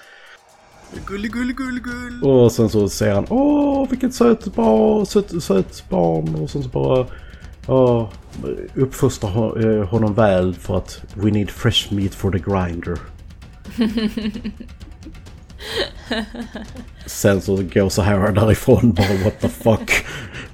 Gull, 1.07 1.29
gull, 1.29 1.53
gull, 1.53 1.81
gull. 1.81 2.25
Och 2.25 2.53
sen 2.53 2.69
så 2.69 2.89
säger 2.89 3.15
han 3.15 3.27
åh 3.31 3.89
vilket 3.91 4.15
söt 4.15 4.55
barn, 4.55 5.07
söt, 5.07 5.43
söt 5.43 5.85
barn 5.89 6.35
och 6.35 6.51
sen 6.51 6.63
så 6.63 6.69
bara 6.69 7.07
åh, 7.69 8.09
uppfostra 8.75 9.31
eh, 9.31 9.89
honom 9.89 10.15
väl 10.15 10.55
för 10.55 10.77
att 10.77 11.03
we 11.15 11.31
need 11.31 11.51
fresh 11.51 11.93
meat 11.93 12.15
for 12.15 12.31
the 12.31 12.39
grinder. 12.39 12.99
Sen 17.07 17.41
så 17.41 17.57
går 17.57 17.89
så 17.89 18.03
här 18.03 18.33
därifrån 18.33 18.93
bara 18.93 19.25
what 19.25 19.41
the 19.41 19.49
fuck. 19.49 20.07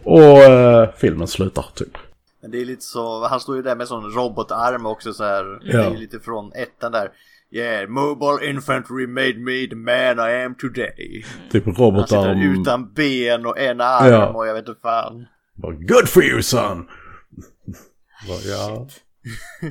Och 0.04 0.38
uh, 0.38 0.88
filmen 0.96 1.28
slutar 1.28 1.66
typ. 1.74 1.96
Men 2.42 2.50
det 2.50 2.60
är 2.60 2.64
lite 2.64 2.84
så, 2.84 3.26
han 3.26 3.40
står 3.40 3.56
ju 3.56 3.62
där 3.62 3.76
med 3.76 3.88
sån 3.88 4.10
robotarm 4.10 4.86
också 4.86 5.12
så 5.12 5.24
här. 5.24 5.60
Ja. 5.62 5.78
Det 5.78 5.84
är 5.84 5.98
lite 5.98 6.20
från 6.20 6.52
ettan 6.52 6.92
där. 6.92 7.10
Yeah, 7.50 7.88
mobile 7.88 8.50
infantry 8.50 9.06
made 9.06 9.38
me 9.38 9.66
the 9.66 9.76
man 9.76 10.18
I 10.18 10.44
am 10.44 10.54
today. 10.54 11.24
Typ 11.50 11.66
robotarm. 11.66 12.26
Han 12.26 12.36
sitter 12.36 12.60
utan 12.60 12.92
ben 12.92 13.46
och 13.46 13.58
en 13.58 13.80
arm 13.80 14.12
ja. 14.12 14.26
och 14.26 14.46
jag 14.46 14.54
vet 14.54 14.68
inte 14.68 14.80
fan. 14.80 15.26
Good 15.88 16.08
for 16.08 16.24
you 16.24 16.42
son! 16.42 16.88
Ja. 18.44 18.86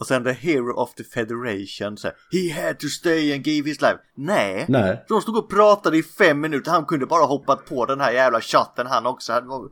Och 0.00 0.06
sen 0.06 0.24
The 0.24 0.32
Hero 0.32 0.72
of 0.72 0.94
the 0.94 1.04
Federation. 1.04 1.96
Så 1.96 2.08
här, 2.08 2.16
He 2.32 2.66
had 2.66 2.78
to 2.78 2.86
stay 2.86 3.34
and 3.34 3.46
give 3.46 3.68
his 3.68 3.80
life. 3.80 3.98
Nej. 4.16 4.64
Nej. 4.68 5.04
De 5.08 5.20
stod 5.20 5.36
och 5.36 5.50
pratade 5.50 5.98
i 5.98 6.02
fem 6.02 6.40
minuter. 6.40 6.70
Han 6.70 6.84
kunde 6.84 7.06
bara 7.06 7.24
hoppat 7.24 7.66
på 7.66 7.86
den 7.86 8.00
här 8.00 8.12
jävla 8.12 8.40
chatten 8.40 8.86
han 8.86 9.06
också. 9.06 9.32
Det 9.32 9.46
var 9.46 9.68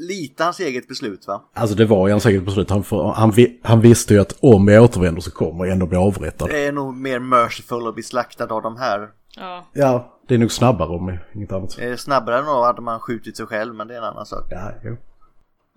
lite 0.00 0.44
hans 0.44 0.60
eget 0.60 0.88
beslut 0.88 1.26
va? 1.26 1.42
Alltså 1.54 1.76
det 1.76 1.84
var 1.84 2.08
ju 2.08 2.12
hans 2.12 2.26
eget 2.26 2.44
beslut. 2.44 2.70
Han, 2.70 2.84
han, 3.14 3.32
han 3.62 3.80
visste 3.80 4.14
ju 4.14 4.20
att 4.20 4.38
om 4.40 4.68
jag 4.68 4.84
återvänder 4.84 5.20
så 5.20 5.30
kommer 5.30 5.64
jag 5.64 5.72
ändå 5.72 5.86
bli 5.86 5.98
avrättad. 5.98 6.48
Det 6.48 6.66
är 6.66 6.72
nog 6.72 6.94
mer 6.94 7.18
merciful 7.18 7.86
att 7.88 7.94
bli 7.94 8.02
slaktad 8.02 8.54
av 8.54 8.62
de 8.62 8.76
här. 8.76 9.08
Ja. 9.36 9.66
Ja, 9.72 10.18
det 10.28 10.34
är 10.34 10.38
nog 10.38 10.52
snabbare 10.52 10.88
om 10.88 11.18
inget 11.34 11.52
annat. 11.52 11.76
Det 11.76 11.84
är 11.84 11.96
snabbare 11.96 12.38
än 12.38 12.44
då 12.44 12.62
hade 12.62 12.80
man 12.80 13.00
skjutit 13.00 13.36
sig 13.36 13.46
själv 13.46 13.74
men 13.74 13.88
det 13.88 13.94
är 13.94 13.98
en 13.98 14.04
annan 14.04 14.26
sak. 14.26 14.46
Ja, 14.50 14.72
jo. 14.84 14.96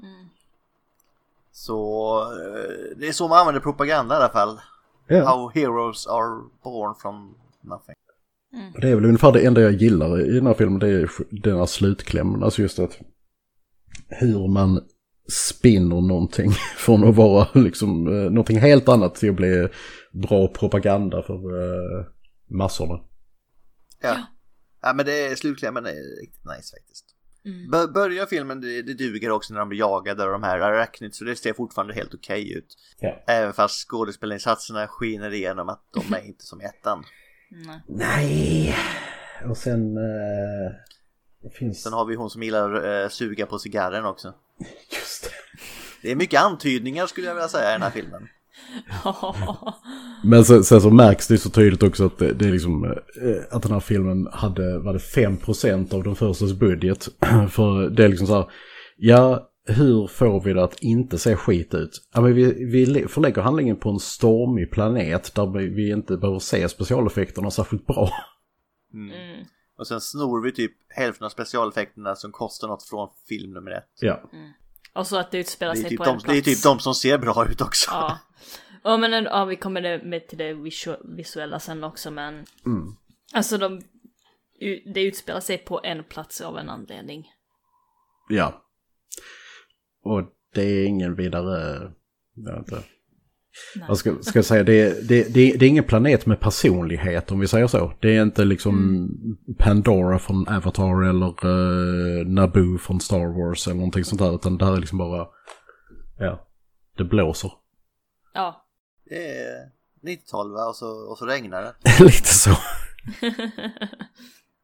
Mm. 0.04 0.30
Så 1.58 2.22
eh, 2.22 2.98
det 2.98 3.08
är 3.08 3.12
så 3.12 3.28
man 3.28 3.38
använder 3.38 3.62
propaganda 3.62 4.16
i 4.16 4.18
alla 4.18 4.30
fall. 4.30 4.60
Yeah. 5.10 5.28
How 5.28 5.52
heroes 5.54 6.08
are 6.08 6.42
born 6.64 6.96
from 7.02 7.38
nothing. 7.62 7.96
Mm. 8.54 8.74
Det 8.82 8.90
är 8.90 8.96
väl 8.96 9.06
ungefär 9.06 9.32
det 9.32 9.46
enda 9.46 9.62
jag 9.62 9.74
gillar 9.74 10.22
i 10.22 10.32
den 10.36 10.48
här 10.48 10.54
filmen, 10.54 10.80
det 10.80 10.88
är 10.88 11.10
den 11.32 11.58
här 11.58 11.66
slutklämmen. 11.66 12.44
Alltså 12.44 12.62
just 12.62 12.80
att 12.80 13.00
hur 14.08 14.48
man 14.48 14.82
spinner 15.32 16.02
någonting 16.02 16.52
från 16.78 17.10
att 17.10 17.16
vara 17.16 17.48
liksom 17.54 18.08
eh, 18.08 18.32
någonting 18.32 18.60
helt 18.60 18.90
annat 18.90 19.16
till 19.16 19.30
att 19.30 19.36
bli 19.36 19.70
bra 20.14 20.48
propaganda 20.48 21.22
för 21.22 21.34
uh, 21.34 22.06
massorna. 22.50 23.00
Ja. 24.02 24.18
ja, 24.82 24.94
men 24.94 25.06
det 25.06 25.28
är 25.28 25.36
slutklämmen 25.36 25.86
är 25.86 26.22
riktigt 26.22 26.46
nice 26.46 26.76
faktiskt. 26.76 27.15
Mm. 27.46 27.94
Börjar 27.94 28.26
filmen, 28.26 28.62
det, 28.62 28.82
det 28.82 28.94
duger 28.94 29.32
också 29.32 29.54
när 29.54 29.60
de 29.60 29.70
blir 29.70 29.80
jagade 29.80 30.24
av 30.24 30.32
de 30.32 30.44
här 30.44 30.60
arachnids 30.60 31.18
så 31.18 31.24
det 31.24 31.36
ser 31.36 31.54
fortfarande 31.54 31.94
helt 31.94 32.14
okej 32.14 32.44
okay 32.44 32.58
ut. 32.58 32.78
Ja. 33.00 33.24
Även 33.28 33.54
fast 33.54 33.88
skådespelarinsatserna 33.88 34.88
skiner 34.88 35.34
igenom 35.34 35.70
att 35.70 35.84
de 35.94 36.14
är 36.14 36.26
inte 36.26 36.46
som 36.46 36.62
ettan. 36.62 37.04
Nej. 37.50 37.82
Nej. 37.88 38.76
Och 39.50 39.58
sen... 39.58 39.98
Uh, 39.98 40.72
finns... 41.60 41.84
Sen 41.84 41.94
har 41.94 42.06
vi 42.06 42.16
hon 42.16 42.30
som 42.30 42.44
gillar 42.44 42.86
uh, 42.86 43.10
suga 43.10 43.46
på 43.46 43.60
cigarren 43.60 44.06
också. 44.06 44.34
Just 44.92 45.24
det. 45.24 45.30
Det 46.02 46.12
är 46.12 46.16
mycket 46.16 46.42
antydningar 46.42 47.08
skulle 47.08 47.28
jag 47.28 47.36
vilja 47.36 47.48
säga 47.48 47.70
i 47.70 47.74
den 47.74 47.82
här 47.82 47.92
filmen. 47.92 48.28
Men 50.24 50.46
sen, 50.46 50.64
sen, 50.64 50.82
så 50.82 50.90
märks 50.90 51.28
det 51.28 51.38
så 51.38 51.50
tydligt 51.50 51.84
också 51.84 52.06
att 52.06 52.18
det, 52.18 52.34
det 52.34 52.46
är 52.46 52.52
liksom 52.52 52.84
eh, 52.84 53.38
att 53.52 53.64
den 53.64 53.72
här 53.72 53.80
filmen 53.80 54.28
hade, 54.32 54.80
var 54.80 54.94
det 54.94 55.00
5% 55.00 55.94
av 55.94 56.04
den 56.04 56.16
förstas 56.16 56.54
budget. 56.54 57.08
För 57.50 57.90
det 57.90 58.04
är 58.04 58.10
liksom 58.10 58.28
så 58.28 58.36
här, 58.36 58.46
ja 58.98 59.52
hur 59.68 60.08
får 60.08 60.42
vi 60.42 60.54
det 60.54 60.64
att 60.64 60.80
inte 60.80 61.18
se 61.18 61.36
skit 61.36 61.74
ut? 61.74 62.08
Ja, 62.14 62.22
men 62.22 62.34
vi, 62.34 62.66
vi 62.66 63.08
förlägger 63.08 63.42
handlingen 63.42 63.76
på 63.76 63.90
en 63.90 64.00
stormig 64.00 64.72
planet 64.72 65.36
där 65.36 65.46
vi, 65.76 65.92
inte 65.92 66.18
behöver 66.18 66.40
se 66.40 66.70
specialeffekterna 66.70 67.52
särskilt 67.52 67.88
bra. 67.88 68.12
Mm. 68.94 69.12
Mm. 69.12 69.46
Och 69.78 69.88
sen 69.88 70.02
snor 70.02 70.42
vi 70.42 70.52
typ 70.52 70.72
hälften 70.90 71.26
av 71.26 71.30
specialeffekterna 71.30 72.16
som 72.16 72.32
kostar 72.32 72.68
något 72.68 72.84
från 72.84 73.10
film 73.30 73.52
nummer 73.52 73.72
ett. 73.72 73.90
Ja. 74.00 74.30
Mm. 74.34 74.52
Och 74.96 75.08
så 75.08 75.18
att 75.18 75.32
det 75.32 75.38
utspelar 75.38 75.76
sig 75.76 75.90
typ 75.90 75.98
på 75.98 76.04
de, 76.04 76.10
en 76.10 76.20
plats. 76.20 76.34
Det 76.34 76.38
är 76.38 76.56
typ 76.56 76.64
de 76.64 76.80
som 76.80 76.96
ser 76.96 77.18
bra 77.18 77.48
ut 77.50 77.62
också. 77.62 77.92
Ja. 77.92 78.20
Ja 78.84 78.98
men 78.98 79.24
ja, 79.24 79.46
vi 79.46 79.56
kommer 79.56 80.04
med 80.04 80.28
till 80.28 80.38
det 80.38 80.54
visuella 81.04 81.60
sen 81.60 81.84
också 81.84 82.12
men 82.12 82.46
mm. 82.66 82.96
Alltså 83.34 83.58
de 83.58 83.82
Det 84.94 85.04
utspelar 85.04 85.40
sig 85.40 85.58
på 85.58 85.82
en 85.84 86.04
plats 86.04 86.42
av 86.42 86.58
en 86.58 86.70
anledning. 86.70 87.32
Ja. 88.30 88.66
Och 90.04 90.22
det 90.54 90.64
är 90.64 90.86
ingen 90.86 91.16
vidare 91.16 91.92
jag 92.36 92.58
inte, 92.58 92.84
Nej. 93.76 93.86
Jag 93.88 93.98
ska, 93.98 94.16
ska 94.22 94.44
säga, 94.44 94.64
det, 94.64 95.08
det, 95.10 95.34
det, 95.34 95.52
det 95.58 95.66
är 95.66 95.70
ingen 95.70 95.84
planet 95.84 96.26
med 96.26 96.40
personlighet 96.40 97.32
om 97.32 97.40
vi 97.40 97.48
säger 97.48 97.68
så. 97.68 97.94
Det 98.00 98.16
är 98.16 98.22
inte 98.22 98.46
liksom 98.46 99.10
Pandora 99.58 100.20
från 100.20 100.48
Avatar 100.48 101.10
eller 101.10 101.46
uh, 101.46 102.28
Naboo 102.28 102.78
från 102.78 103.00
Star 103.00 103.40
Wars 103.40 103.68
eller 103.68 103.76
någonting 103.76 104.04
sånt 104.04 104.22
där. 104.22 104.36
Utan 104.36 104.58
det 104.58 104.66
här 104.66 104.74
är 104.74 104.78
liksom 104.78 104.98
bara, 104.98 105.28
ja, 106.20 106.48
det 106.98 107.04
blåser. 107.04 107.52
Ja. 108.34 108.62
Det 109.10 109.40
är 109.40 109.76
90-tal 110.06 110.52
va? 110.52 110.66
Och 110.66 110.76
så, 110.76 110.88
och 111.12 111.18
så 111.18 111.26
regnar 111.26 111.62
det. 111.62 111.74
Lite 112.04 112.34
så. 112.34 112.52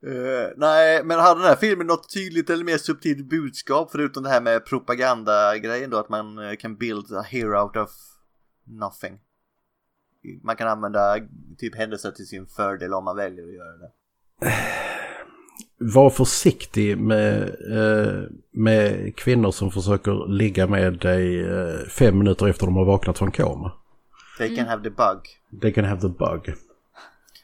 Eh, 0.07 0.49
nej, 0.57 1.03
men 1.03 1.19
hade 1.19 1.39
den 1.39 1.49
här 1.49 1.55
filmen 1.55 1.87
något 1.87 2.13
tydligt 2.13 2.49
eller 2.49 2.63
mer 2.63 2.77
subtilt 2.77 3.29
budskap 3.29 3.91
förutom 3.91 4.23
det 4.23 4.29
här 4.29 4.41
med 4.41 4.65
propagandagrejen 4.65 5.89
då 5.89 5.97
att 5.97 6.09
man 6.09 6.37
eh, 6.37 6.55
kan 6.55 6.75
build 6.75 7.11
a 7.13 7.21
hero 7.21 7.63
out 7.63 7.75
of 7.75 7.89
nothing? 8.63 9.19
Man 10.43 10.55
kan 10.55 10.67
använda 10.67 11.17
typ 11.57 11.75
händelser 11.75 12.11
till 12.11 12.27
sin 12.27 12.45
fördel 12.45 12.93
om 12.93 13.03
man 13.03 13.15
väljer 13.15 13.43
att 13.43 13.53
göra 13.53 13.77
det. 13.77 13.91
Var 15.77 16.09
försiktig 16.09 16.97
med, 16.97 17.41
eh, 17.71 18.23
med 18.51 19.15
kvinnor 19.15 19.51
som 19.51 19.71
försöker 19.71 20.27
ligga 20.27 20.67
med 20.67 20.99
dig 20.99 21.41
eh, 21.41 21.79
fem 21.89 22.17
minuter 22.17 22.47
efter 22.47 22.65
de 22.65 22.75
har 22.75 22.85
vaknat 22.85 23.17
från 23.17 23.31
koma. 23.31 23.71
They 24.37 24.55
can 24.55 24.67
have 24.67 24.83
the 24.83 24.89
bug. 24.89 25.19
They 25.61 25.73
can 25.73 25.85
have 25.85 26.01
the 26.01 26.07
bug. 26.07 26.55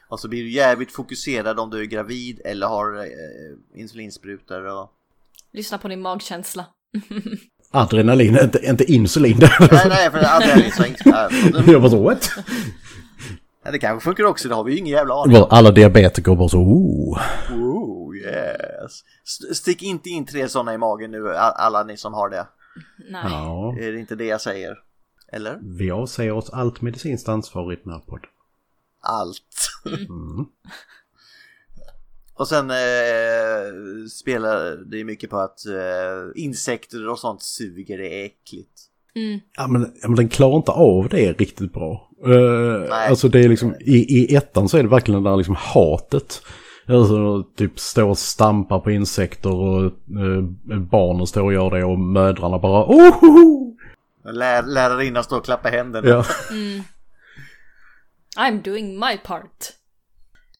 Och 0.08 0.20
så 0.20 0.28
blir 0.28 0.42
du 0.42 0.50
jävligt 0.50 0.92
fokuserad 0.92 1.58
om 1.58 1.70
du 1.70 1.80
är 1.80 1.84
gravid 1.84 2.40
eller 2.44 2.66
har 2.66 2.96
eh, 2.96 3.80
insulinsprutor 3.80 4.64
och... 4.64 4.92
Lyssna 5.52 5.78
på 5.78 5.88
din 5.88 6.00
magkänsla. 6.00 6.66
Adrenalin, 7.70 8.38
inte, 8.42 8.66
inte 8.66 8.92
insulin. 8.92 9.38
Nej, 9.60 9.86
nej, 9.88 10.10
för 10.10 10.18
adrenalin 10.36 10.72
så 10.72 10.84
inte... 10.84 11.28
Jag 11.72 11.80
bara 11.82 11.90
så, 11.90 12.02
what? 12.02 12.30
Ja, 13.64 13.70
det 13.70 13.78
kanske 13.78 14.04
funkar 14.04 14.24
också, 14.24 14.48
det 14.48 14.54
har 14.54 14.64
vi 14.64 14.72
ju 14.72 14.78
ingen 14.78 14.92
jävla 14.94 15.14
aning 15.14 15.44
Alla 15.50 15.70
diabetiker 15.70 16.34
bara 16.34 16.48
så, 16.48 16.58
oh. 16.58 17.18
Oh 17.52 18.16
yes. 18.16 19.04
St- 19.24 19.54
stick 19.54 19.82
inte 19.82 20.08
in 20.08 20.26
tre 20.26 20.48
sådana 20.48 20.74
i 20.74 20.78
magen 20.78 21.10
nu, 21.10 21.28
alla 21.36 21.82
ni 21.84 21.96
som 21.96 22.14
har 22.14 22.28
det. 22.28 22.46
Nej. 23.10 23.22
Ja, 23.24 23.76
Är 23.80 23.92
det 23.92 23.98
inte 23.98 24.14
det 24.14 24.24
jag 24.24 24.40
säger? 24.40 24.76
Eller? 25.32 25.58
vi 25.78 25.90
avsäger 25.90 26.32
oss 26.32 26.50
allt 26.50 26.80
medicinskt 26.80 27.28
ansvar 27.28 27.72
i 27.72 27.76
den 27.84 27.92
här 27.92 28.00
podden. 28.00 28.30
Allt. 29.02 29.70
Mm. 29.86 30.46
Och 32.38 32.48
sen 32.48 32.70
eh, 32.70 32.76
spelar 34.10 34.76
det 34.90 35.04
mycket 35.04 35.30
på 35.30 35.38
att 35.38 35.66
eh, 35.66 36.42
insekter 36.42 37.08
och 37.08 37.18
sånt 37.18 37.42
suger, 37.42 37.98
det 37.98 38.22
är 38.22 38.24
äckligt. 38.24 38.80
Mm. 39.16 39.40
Ja 39.56 39.66
men, 39.66 39.92
ja 40.02 40.08
men 40.08 40.16
den 40.16 40.28
klarar 40.28 40.56
inte 40.56 40.72
av 40.72 41.08
det 41.08 41.32
riktigt 41.32 41.72
bra. 41.72 42.10
Uh, 42.26 42.80
Nej. 42.90 43.08
alltså 43.08 43.28
det 43.28 43.40
är 43.40 43.48
liksom, 43.48 43.74
i, 43.80 43.96
i 44.18 44.36
ettan 44.36 44.68
så 44.68 44.78
är 44.78 44.82
det 44.82 44.88
verkligen 44.88 45.22
det 45.22 45.30
där 45.30 45.36
liksom 45.36 45.56
hatet. 45.58 46.42
Alltså 46.86 47.42
typ 47.56 47.78
står 47.78 48.04
och 48.04 48.18
stampar 48.18 48.80
på 48.80 48.90
insekter 48.90 49.54
och 49.54 49.82
uh, 50.18 50.42
barnen 50.90 51.26
står 51.26 51.42
och 51.42 51.52
gör 51.52 51.70
det 51.70 51.84
och 51.84 51.98
mödrarna 51.98 52.58
bara 52.58 52.84
oh! 52.84 53.74
Lär, 54.24 54.62
lärarinnan 54.62 55.24
står 55.24 55.38
och 55.38 55.44
klappar 55.44 55.70
händerna. 55.70 56.08
Ja. 56.08 56.24
Mm. 56.50 56.82
I'm 58.38 58.62
doing 58.62 58.98
my 58.98 59.18
part. 59.24 59.72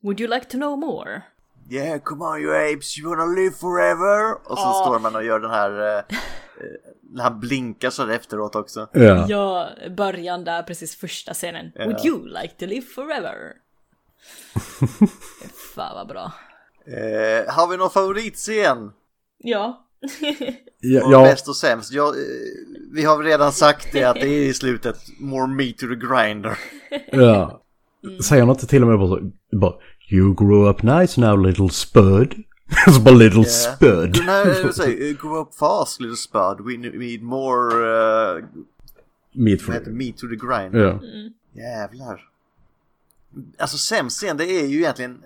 Would 0.03 0.21
you 0.21 0.35
like 0.35 0.47
to 0.49 0.57
know 0.57 0.79
more? 0.79 1.23
Yeah, 1.71 1.99
come 2.05 2.25
on 2.25 2.41
you 2.41 2.55
apes, 2.75 2.99
you 2.99 3.09
wanna 3.11 3.27
live 3.27 3.55
forever? 3.55 4.33
Och 4.51 4.59
så 4.59 4.65
Ja. 4.65 4.83
står 4.87 4.99
man 4.99 5.17
och 5.17 5.25
gör 5.25 5.41
den 5.41 5.51
här, 5.51 5.81
eh, 5.81 5.97
eh, 5.99 6.05
när 7.13 7.23
han 7.25 7.41
blinkar 7.41 7.91
så 7.91 8.09
efteråt 8.11 8.57
också. 8.57 8.89
ja. 8.93 9.27
Ja, 9.29 9.69
början 9.97 10.45
där, 10.45 10.63
precis 10.63 10.97
första 10.97 11.35
scenen. 11.35 11.73
Ja. 11.75 11.85
Would 11.85 12.05
you 12.07 12.27
like 12.27 12.55
to 12.59 12.67
live 12.67 12.87
forever? 12.87 13.53
Fan 15.75 15.95
vad 15.95 16.09
bra. 16.09 16.33
Eh, 16.87 17.55
har 17.55 17.69
vi 17.71 17.77
någon 17.77 17.91
favoritscen? 17.91 18.93
Ja. 19.39 19.85
Ja, 20.81 21.23
bäst 21.23 21.49
och 21.49 21.57
sämst? 21.57 21.93
Ja, 21.93 22.07
eh, 22.09 22.15
vi 22.93 23.05
har 23.05 23.17
väl 23.17 23.27
redan 23.27 23.53
sagt 23.53 23.93
det 23.93 24.05
att 24.05 24.15
det 24.15 24.29
är 24.29 24.43
i 24.43 24.55
slutet 24.55 24.97
more 25.21 25.47
meat 25.47 25.79
to 25.79 25.87
the 25.87 25.95
grinder. 25.95 26.59
ja. 27.13 27.63
Säger 28.29 28.43
han 28.43 28.51
inte 28.51 28.67
till 28.67 28.83
och 28.83 28.89
med 28.89 28.99
bara 28.99 29.09
så, 29.09 29.31
bara 29.57 29.75
You 30.11 30.35
grew 30.35 30.71
up 30.71 30.83
nice 30.83 31.21
now 31.21 31.47
little 31.47 31.69
spud. 31.69 32.35
så 32.95 33.01
bara 33.01 33.15
little 33.15 33.39
Yeah. 33.41 33.77
spud. 33.77 34.13
Den 34.13 34.25
här, 34.25 34.65
eh, 34.65 34.71
säg, 34.71 35.13
grow 35.21 35.43
up 35.43 35.55
fast 35.55 36.01
little 36.01 36.17
spud, 36.17 36.67
we 36.67 36.77
need 36.99 37.23
more, 37.23 37.75
uh, 37.75 38.45
heter 39.47 39.65
för 39.65 39.73
det? 39.85 39.91
meat 39.91 40.17
to 40.17 40.27
the 40.27 40.37
grinder. 40.37 40.79
Ja. 40.79 41.01
Jävlar. 41.63 42.21
Alltså 43.59 43.77
sämst 43.79 44.17
scen, 44.17 44.37
det 44.37 44.45
är 44.45 44.67
ju 44.67 44.79
egentligen 44.79 45.23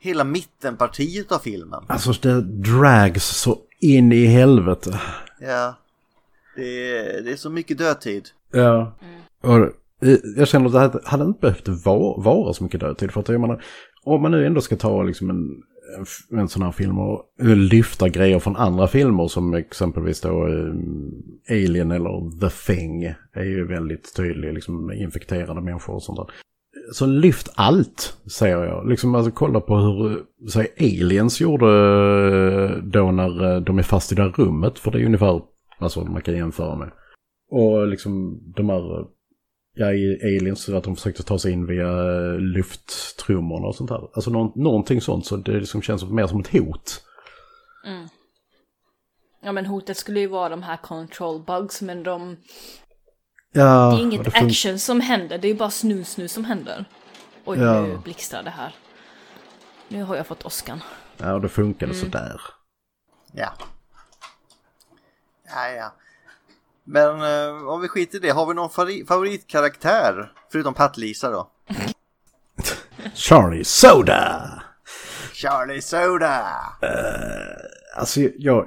hela 0.00 0.24
mittenpartiet 0.24 1.32
av 1.32 1.38
filmen. 1.38 1.84
Alltså 1.86 2.12
det 2.12 2.40
drags 2.42 3.24
så 3.26 3.58
in 3.80 4.12
i 4.12 4.26
helvete. 4.26 5.00
Ja. 5.40 5.74
Det 6.56 6.96
är, 6.98 7.22
det 7.22 7.32
är 7.32 7.36
så 7.36 7.50
mycket 7.50 7.78
dödtid. 7.78 8.28
Ja. 8.50 8.92
Och 9.40 9.56
eh, 9.56 10.16
jag 10.36 10.48
känner 10.48 10.84
att 10.84 10.92
det 10.92 11.00
hade 11.04 11.24
inte 11.24 11.40
behövt 11.40 11.68
vara, 11.68 12.20
vara 12.22 12.54
så 12.54 12.64
mycket 12.64 12.80
dödtid. 12.80 13.10
För 13.12 13.20
att 13.20 13.28
jag 13.28 13.40
menar, 13.40 13.64
om 14.04 14.22
man 14.22 14.30
nu 14.30 14.46
ändå 14.46 14.60
ska 14.60 14.76
ta 14.76 15.02
liksom 15.02 15.30
en, 15.30 15.62
en 16.40 16.48
sån 16.48 16.62
här 16.62 16.72
film 16.72 16.98
och 16.98 17.24
lyfta 17.56 18.08
grejer 18.08 18.38
från 18.38 18.56
andra 18.56 18.86
filmer 18.86 19.28
som 19.28 19.54
exempelvis 19.54 20.20
då 20.20 20.46
eh, 20.46 20.74
Alien 21.50 21.90
eller 21.90 22.40
The 22.40 22.50
Thing 22.66 23.04
är 23.32 23.44
ju 23.44 23.66
väldigt 23.66 24.16
tydlig, 24.16 24.54
liksom 24.54 24.86
med 24.86 24.98
infekterade 24.98 25.60
människor 25.60 25.94
och 25.94 26.02
sånt 26.02 26.18
där. 26.18 26.26
Så 26.92 27.06
lyft 27.06 27.52
allt, 27.54 28.16
säger 28.26 28.64
jag. 28.64 28.88
Liksom 28.88 29.14
alltså 29.14 29.30
kolla 29.30 29.60
på 29.60 29.76
hur 29.76 30.22
säg, 30.48 30.68
aliens 30.78 31.40
gjorde 31.40 31.66
eh, 31.66 32.82
då 32.82 33.10
när 33.10 33.54
eh, 33.54 33.60
de 33.60 33.78
är 33.78 33.82
fast 33.82 34.12
i 34.12 34.14
det 34.14 34.22
här 34.22 34.30
rummet. 34.30 34.78
För 34.78 34.90
det 34.90 35.00
är 35.00 35.06
ungefär 35.06 35.42
alltså, 35.78 36.04
man 36.04 36.22
kan 36.22 36.36
jämföra 36.36 36.76
med. 36.76 36.90
Och 37.50 37.88
liksom 37.88 38.40
de 38.56 38.68
här, 38.68 39.06
ja 39.74 39.92
i 39.92 40.20
aliens, 40.22 40.68
att 40.68 40.84
de 40.84 40.96
försökte 40.96 41.22
ta 41.22 41.38
sig 41.38 41.52
in 41.52 41.66
via 41.66 41.88
eh, 41.88 42.38
lufttrummorna 42.38 43.66
och 43.66 43.74
sånt 43.74 43.90
där. 43.90 44.08
Alltså 44.14 44.30
någon, 44.30 44.62
någonting 44.62 45.00
sånt 45.00 45.26
så 45.26 45.36
det 45.36 45.52
liksom 45.52 45.82
känns 45.82 46.04
mer 46.04 46.26
som 46.26 46.40
ett 46.40 46.52
hot. 46.52 47.02
Ja 49.44 49.52
men 49.52 49.66
hotet 49.66 49.96
skulle 49.96 50.20
ju 50.20 50.26
vara 50.26 50.48
de 50.48 50.62
här 50.62 50.76
control 50.76 51.42
bugs 51.42 51.82
men 51.82 52.02
de... 52.02 52.36
Ja, 53.52 53.90
Det 53.90 53.96
är 53.96 54.02
inget 54.02 54.20
fun- 54.26 54.46
action 54.46 54.78
som 54.78 55.00
händer, 55.00 55.38
det 55.38 55.48
är 55.48 55.54
bara 55.54 55.70
snus 55.70 56.16
nu 56.16 56.28
som 56.28 56.44
händer. 56.44 56.84
Oj, 57.44 57.58
Ja. 57.58 57.80
nu 57.82 57.98
blixtrar 58.04 58.42
det 58.42 58.50
här. 58.50 58.74
Nu 59.88 60.02
har 60.02 60.16
jag 60.16 60.26
fått 60.26 60.46
åskan. 60.46 60.80
Ja, 61.18 61.32
och 61.34 61.40
det 61.40 61.48
funkade 61.48 61.94
sådär. 61.94 62.40
Ja. 63.32 63.52
Ja, 65.48 65.68
ja. 65.68 65.92
Men 66.84 67.22
eh, 67.22 67.68
om 67.68 67.80
vi 67.80 67.88
skiter 67.88 68.16
i 68.18 68.20
det, 68.20 68.30
har 68.30 68.46
vi 68.46 68.54
någon 68.54 68.70
favoritkaraktär? 69.06 70.32
Förutom 70.52 70.74
Patt-Lisa 70.74 71.30
då? 71.30 71.50
Charlie 73.14 73.64
Soda! 73.64 74.62
Charlie 75.32 75.82
Soda! 75.82 76.46
Alltså 77.96 78.20
jag, 78.20 78.66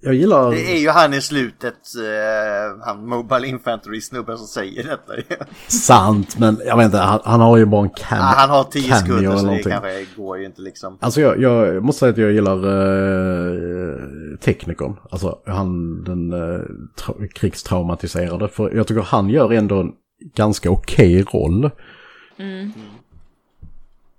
jag 0.00 0.14
gillar... 0.14 0.50
Det 0.50 0.76
är 0.76 0.78
ju 0.78 0.88
han 0.88 1.14
i 1.14 1.20
slutet, 1.20 1.74
eh, 1.74 2.84
han 2.84 3.06
Mobile 3.06 3.46
Infantry-snubben 3.46 4.38
som 4.38 4.46
säger 4.46 4.84
detta. 4.84 5.44
Sant, 5.68 6.38
men 6.38 6.60
jag 6.66 6.76
vet 6.76 6.84
inte, 6.84 6.98
han, 6.98 7.20
han 7.24 7.40
har 7.40 7.56
ju 7.56 7.66
bara 7.66 7.82
en 7.82 7.90
cam 7.90 8.18
han 8.18 8.50
har 8.50 8.64
10 8.64 8.82
cameo 8.82 9.00
sekunder 9.00 9.22
eller 9.22 9.30
så 9.30 9.36
det 9.36 9.46
någonting. 9.46 9.72
kanske 9.72 10.06
går 10.16 10.38
ju 10.38 10.46
inte 10.46 10.62
liksom. 10.62 10.98
Alltså 11.00 11.20
jag, 11.20 11.40
jag 11.40 11.84
måste 11.84 11.98
säga 11.98 12.12
att 12.12 12.18
jag 12.18 12.32
gillar 12.32 12.66
uh, 12.66 14.36
teknikern. 14.36 14.96
Alltså 15.10 15.38
han 15.46 16.04
den 16.04 16.32
uh, 16.32 16.60
tra- 16.98 17.26
krigstraumatiserade. 17.34 18.48
För 18.48 18.70
jag 18.76 18.86
tycker 18.86 19.02
han 19.02 19.28
gör 19.28 19.52
ändå 19.52 19.80
en 19.80 19.92
ganska 20.34 20.70
okej 20.70 21.22
roll. 21.22 21.70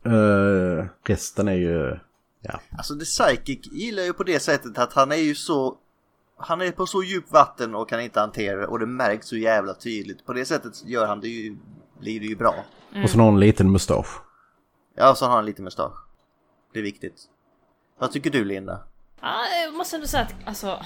Eh, 0.06 0.86
resten 1.06 1.48
är 1.48 1.56
ju, 1.56 1.98
ja. 2.42 2.60
Alltså 2.78 3.00
The 3.00 3.06
Psychic 3.06 3.60
gillar 3.72 4.04
ju 4.04 4.14
på 4.14 4.24
det 4.24 4.40
sättet 4.40 4.78
att 4.78 4.94
han 4.94 5.12
är 5.12 5.16
ju 5.16 5.36
så 5.36 5.78
han 6.38 6.62
är 6.62 6.72
på 6.72 6.86
så 6.88 7.04
djupt 7.04 7.32
vatten 7.32 7.76
och 7.76 7.90
kan 7.90 8.02
inte 8.02 8.20
hantera 8.20 8.60
det 8.60 8.68
och 8.68 8.80
det 8.80 8.86
märks 8.86 9.28
så 9.28 9.38
jävla 9.38 9.74
tydligt. 9.74 10.26
På 10.26 10.34
det 10.34 10.46
sättet 10.46 10.86
gör 10.86 11.08
han 11.08 11.20
det 11.22 11.28
ju, 11.28 11.58
blir 12.00 12.20
det 12.20 12.26
ju 12.26 12.36
bra. 12.36 12.56
Och 13.04 13.10
så 13.10 13.18
har 13.18 13.26
han 13.26 13.34
en 13.34 13.40
liten 13.40 13.72
mustasch. 13.72 14.22
Ja, 14.96 15.16
så 15.16 15.26
har 15.26 15.36
han 15.36 15.46
lite 15.46 15.62
mustasch. 15.62 16.06
Det 16.74 16.80
är 16.80 16.84
viktigt. 16.84 17.22
Vad 18.00 18.12
tycker 18.12 18.30
du 18.30 18.46
Linda? 18.46 18.80
Ja, 19.22 19.36
jag 19.66 19.74
måste 19.74 19.96
ändå 19.96 20.08
säga 20.08 20.24
att 20.24 20.34
alltså, 20.46 20.86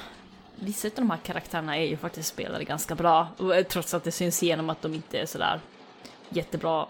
vissa 0.56 0.88
av 0.88 0.94
de 0.96 1.10
här 1.10 1.18
karaktärerna 1.18 1.78
är 1.78 1.86
ju 1.86 1.98
faktiskt 1.98 2.30
spelade 2.30 2.64
ganska 2.64 2.96
bra. 2.96 3.28
och, 3.38 3.56
eh, 3.56 3.64
Trots 3.64 3.94
att 3.94 4.04
det 4.04 4.12
syns 4.12 4.44
igenom 4.44 4.70
att 4.70 4.82
de 4.82 4.94
inte 4.94 5.18
är 5.18 5.26
sådär 5.26 5.62
jättebra. 6.30 6.88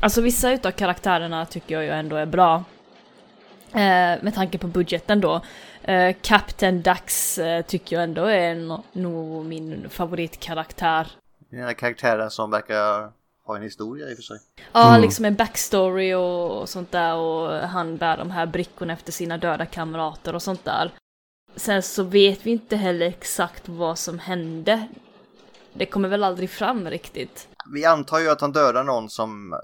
Alltså 0.00 0.20
vissa 0.20 0.52
utav 0.52 0.70
karaktärerna 0.70 1.46
tycker 1.46 1.74
jag 1.74 1.84
ju 1.84 1.90
ändå 1.90 2.16
är 2.16 2.26
bra. 2.26 2.64
Eh, 3.72 4.22
med 4.22 4.34
tanke 4.34 4.58
på 4.58 4.66
budgeten 4.66 5.20
då. 5.20 5.40
Eh, 5.82 6.16
Captain 6.22 6.82
Dax 6.82 7.38
eh, 7.38 7.62
tycker 7.62 7.96
jag 7.96 8.02
ändå 8.02 8.24
är 8.24 8.54
no- 8.54 8.82
nog 8.92 9.44
min 9.46 9.86
favoritkaraktär. 9.90 11.06
Den 11.50 11.62
här 11.62 11.72
karaktären 11.72 12.30
som 12.30 12.50
verkar 12.50 13.12
ha 13.46 13.56
en 13.56 13.62
historia 13.62 14.10
i 14.10 14.12
och 14.12 14.16
för 14.16 14.22
sig. 14.22 14.38
Ja, 14.72 14.88
Mm. 14.88 15.02
liksom 15.02 15.24
en 15.24 15.34
backstory 15.34 16.14
och, 16.14 16.60
och 16.60 16.68
sånt 16.68 16.92
där 16.92 17.14
och 17.14 17.52
han 17.68 17.96
bär 17.96 18.16
de 18.16 18.30
här 18.30 18.46
brickorna 18.46 18.92
efter 18.92 19.12
sina 19.12 19.38
döda 19.38 19.66
kamrater 19.66 20.34
och 20.34 20.42
sånt 20.42 20.64
där. 20.64 20.90
Sen 21.56 21.82
så 21.82 22.02
vet 22.02 22.46
vi 22.46 22.50
inte 22.50 22.76
heller 22.76 23.06
exakt 23.06 23.68
vad 23.68 23.98
som 23.98 24.18
hände. 24.18 24.86
Det 25.72 25.86
kommer 25.86 26.08
väl 26.08 26.24
aldrig 26.24 26.50
fram 26.50 26.90
riktigt. 26.90 27.48
Vi 27.72 27.84
antar 27.84 28.18
ju 28.18 28.30
att 28.30 28.40
han 28.40 28.52
dödar 28.52 28.84
någon 28.84 29.10
som 29.10 29.54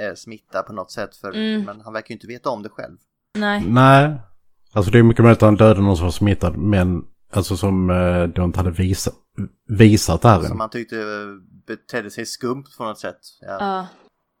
eh, 0.00 0.10
är 0.10 0.14
smittad 0.14 0.66
på 0.66 0.72
något 0.72 0.90
sätt 0.90 1.16
för, 1.16 1.28
Mm. 1.32 1.64
men 1.64 1.80
han 1.80 1.92
verkar 1.92 2.08
ju 2.10 2.14
inte 2.14 2.26
veta 2.26 2.50
om 2.50 2.62
det 2.62 2.68
själv. 2.68 2.96
Nej. 3.38 3.62
Nej, 3.66 4.14
alltså 4.72 4.90
det 4.90 4.98
är 4.98 5.02
mycket 5.02 5.22
möjligt 5.24 5.38
att 5.42 5.46
han 5.46 5.56
dödade 5.56 5.80
någon 5.80 5.96
som 5.96 6.04
var 6.06 6.12
smittad, 6.12 6.56
men 6.56 7.02
alltså 7.32 7.56
som 7.56 7.90
eh, 7.90 8.22
de 8.24 8.44
inte 8.44 8.58
hade 8.58 8.70
visa, 8.70 9.10
visat 9.68 10.22
där 10.22 10.40
Som 10.42 10.52
än. 10.52 10.60
han 10.60 10.70
tyckte 10.70 10.96
betedde 11.66 12.10
sig 12.10 12.26
skumt 12.26 12.64
på 12.78 12.84
något 12.84 12.98
sätt. 12.98 13.18
Ja. 13.40 13.56
Ja. 13.60 13.86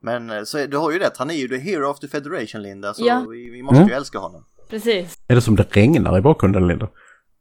Men 0.02 0.30
eh, 0.30 0.42
så 0.44 0.66
du 0.66 0.76
har 0.76 0.90
ju 0.92 0.98
rätt, 0.98 1.16
han 1.16 1.30
är 1.30 1.34
ju 1.34 1.48
the 1.48 1.58
hero 1.58 1.90
of 1.90 1.98
the 2.00 2.08
federation 2.08 2.62
Linda, 2.62 2.94
så 2.94 3.06
Ja. 3.06 3.24
vi, 3.30 3.50
vi 3.50 3.62
måste 3.62 3.76
Mm. 3.76 3.88
ju 3.88 3.94
älska 3.94 4.18
honom. 4.18 4.44
precis. 4.70 5.18
Är 5.28 5.34
det 5.34 5.40
som 5.40 5.56
det 5.56 5.76
regnar 5.76 6.18
i 6.18 6.20
bakgrunden, 6.20 6.66
Linda? 6.68 6.88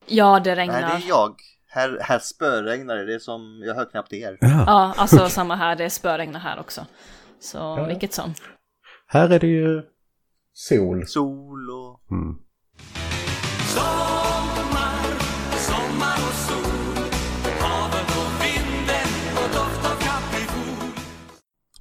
Ja, 0.08 0.40
det 0.40 0.50
Nej, 0.50 0.56
regnar. 0.56 0.82
det 0.82 0.86
är 0.88 1.08
jag. 1.08 1.36
Här, 1.68 1.98
här 2.02 2.20
spöregnar 2.20 2.96
det, 2.96 3.06
det 3.06 3.14
är 3.16 3.20
som, 3.20 3.62
jag 3.66 3.76
hör 3.76 3.86
knappt 3.86 4.14
er. 4.14 4.38
Ja. 4.42 4.64
Ja, 4.68 4.94
alltså 4.98 5.30
samma 5.30 5.56
här. 5.56 5.76
Det 5.76 5.90
spöregnar 5.90 6.40
här 6.40 6.60
också. 6.60 6.86
Så 7.40 7.86
vilket 7.86 8.14
som. 8.14 8.34
Här 9.08 9.30
är 9.30 9.40
det 9.40 9.48
ju 9.48 9.82
sol. 10.54 11.08
Sol 11.08 11.70
och... 11.72 12.02
Mm. 12.12 12.36
Sommar, 13.74 15.20
sommar 15.58 16.16
och 16.28 16.34
sol 16.34 17.06
Havet 17.60 18.10
och 18.18 18.46
vinden 18.46 19.08
och 19.36 19.50
doft 19.56 19.86
av 19.92 19.96
kaprifol 20.00 20.92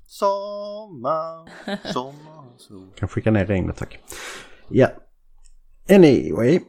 Sommar, 0.06 1.48
sommar, 1.92 2.44
sol. 2.58 2.88
Kan 2.96 3.08
skicka 3.08 3.30
ner 3.30 3.46
regnet, 3.46 3.76
tack. 3.76 3.98
Ja. 4.68 4.88
Anyway. 5.90 6.60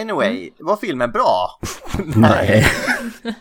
Anyway, 0.00 0.50
var 0.58 0.76
filmen 0.76 1.10
bra? 1.12 1.60
Nej. 2.16 2.64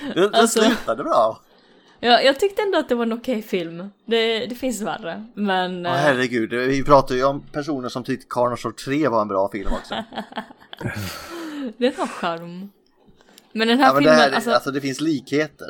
Den, 0.00 0.14
den 0.14 0.34
Alltså- 0.34 0.60
slutade 0.60 1.04
bra. 1.04 1.40
Ja, 2.04 2.20
jag 2.20 2.40
tyckte 2.40 2.62
ändå 2.62 2.78
att 2.78 2.88
det 2.88 2.94
var 2.94 3.06
en 3.06 3.12
okej 3.12 3.42
film. 3.42 3.90
Det, 4.06 4.46
det 4.46 4.54
finns 4.54 4.80
värre. 4.80 5.26
Men... 5.34 5.86
Åh 5.86 5.92
eh, 5.92 5.98
herregud, 5.98 6.52
vi 6.52 6.84
pratar 6.84 7.14
ju 7.14 7.24
om 7.24 7.40
personer 7.40 7.88
som 7.88 8.04
tyckte 8.04 8.26
Carnosaur 8.30 8.72
3 8.72 9.08
var 9.08 9.22
en 9.22 9.28
bra 9.28 9.48
film 9.52 9.70
också. 9.72 9.94
Det 11.78 11.96
har 11.98 12.06
charm. 12.06 12.70
Men 13.52 13.68
den 13.68 13.78
här 13.78 13.86
Ja, 13.86 13.94
men 13.94 14.02
det, 14.02 14.10
filmen, 14.10 14.20
här, 14.20 14.32
alltså, 14.32 14.50
alltså 14.50 14.70
det 14.70 14.80
finns 14.80 15.00
likheter. 15.00 15.68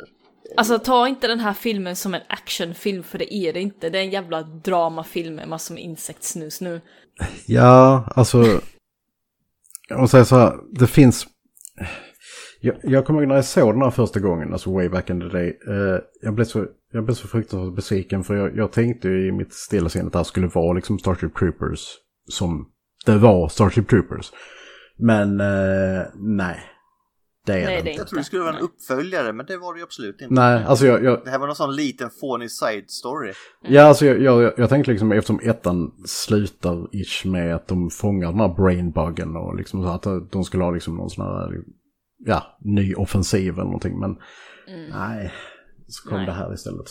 alltså 0.57 0.79
ta 0.79 1.07
inte 1.07 1.27
den 1.27 1.39
här 1.39 1.53
filmen 1.53 1.95
som 1.95 2.13
en 2.13 2.21
actionfilm 2.27 3.03
för 3.03 3.17
det 3.17 3.33
är 3.35 3.53
det 3.53 3.61
inte. 3.61 3.89
Det 3.89 3.97
är 3.97 4.03
en 4.03 4.09
jävla 4.09 4.41
dramafilm 4.41 5.35
med 5.35 5.47
massor 5.47 5.73
med 5.73 5.83
insektsnus 5.83 6.61
nu. 6.61 6.81
Ja, 7.45 8.11
alltså. 8.15 8.61
Jag 9.89 9.99
måste 9.99 10.11
säga 10.11 10.25
så 10.25 10.35
här, 10.35 10.53
det 10.71 10.87
finns. 10.87 11.27
Jag, 12.65 12.75
jag 12.83 13.05
kommer 13.05 13.19
ihåg 13.19 13.27
när 13.27 13.35
jag 13.35 13.45
såg 13.45 13.73
den 13.73 13.81
här 13.81 13.89
första 13.89 14.19
gången, 14.19 14.53
alltså 14.53 14.73
way 14.73 14.89
back 14.89 15.09
in 15.09 15.19
the 15.19 15.27
day. 15.27 15.59
Eh, 15.67 15.99
jag, 16.21 16.33
blev 16.33 16.45
så, 16.45 16.65
jag 16.91 17.05
blev 17.05 17.15
så 17.15 17.27
fruktansvärt 17.27 17.75
besviken 17.75 18.23
för 18.23 18.35
jag, 18.35 18.57
jag 18.57 18.71
tänkte 18.71 19.07
ju 19.07 19.27
i 19.27 19.31
mitt 19.31 19.53
stilla 19.53 19.89
sinne 19.89 20.05
att 20.05 20.11
det 20.11 20.19
här 20.19 20.23
skulle 20.23 20.47
vara 20.47 20.73
liksom 20.73 20.99
Starship 20.99 21.35
Troopers 21.35 21.87
som 22.29 22.69
det 23.05 23.17
var 23.17 23.47
Starship 23.47 23.89
Troopers. 23.89 24.31
Men 24.97 25.39
eh, 25.39 26.03
nej, 26.15 26.59
det 27.45 27.53
är 27.53 27.65
Nej, 27.65 27.81
det 27.83 27.89
inte. 27.89 28.01
Jag 28.01 28.07
tror 28.07 28.17
det 28.19 28.23
skulle 28.23 28.43
vara 28.43 28.55
en 28.57 28.61
uppföljare, 28.61 29.33
men 29.33 29.45
det 29.45 29.57
var 29.57 29.73
det 29.73 29.79
ju 29.79 29.83
absolut 29.83 30.21
inte. 30.21 30.33
Nej, 30.33 30.63
alltså 30.63 30.85
jag, 30.85 31.03
jag, 31.03 31.21
Det 31.23 31.29
här 31.29 31.39
var 31.39 31.47
någon 31.47 31.55
sån 31.55 31.75
liten 31.75 32.09
fånig 32.21 32.51
side 32.51 32.89
story. 32.89 33.33
Ja, 33.61 33.83
alltså 33.83 34.05
jag, 34.05 34.21
jag, 34.21 34.53
jag 34.57 34.69
tänkte 34.69 34.91
liksom 34.91 35.11
eftersom 35.11 35.39
ettan 35.43 35.91
slutar 36.05 36.95
ish 36.95 37.25
med 37.25 37.55
att 37.55 37.67
de 37.67 37.89
fångar 37.89 38.31
den 38.31 38.39
här 38.39 38.55
brainbuggen 38.55 39.35
och 39.35 39.55
liksom 39.55 39.83
så 39.83 39.89
att 39.89 40.31
de 40.31 40.43
skulle 40.43 40.63
ha 40.63 40.71
liksom 40.71 40.95
någon 40.95 41.09
sån 41.09 41.25
här, 41.25 41.63
ja, 42.25 42.57
ny 42.59 42.95
offensiv 42.95 43.53
eller 43.53 43.63
någonting. 43.63 43.99
Men 43.99 44.17
nej, 44.89 45.33
så 45.87 46.09
kom 46.09 46.17
Nej. 46.17 46.25
det 46.25 46.31
här 46.31 46.53
istället. 46.53 46.87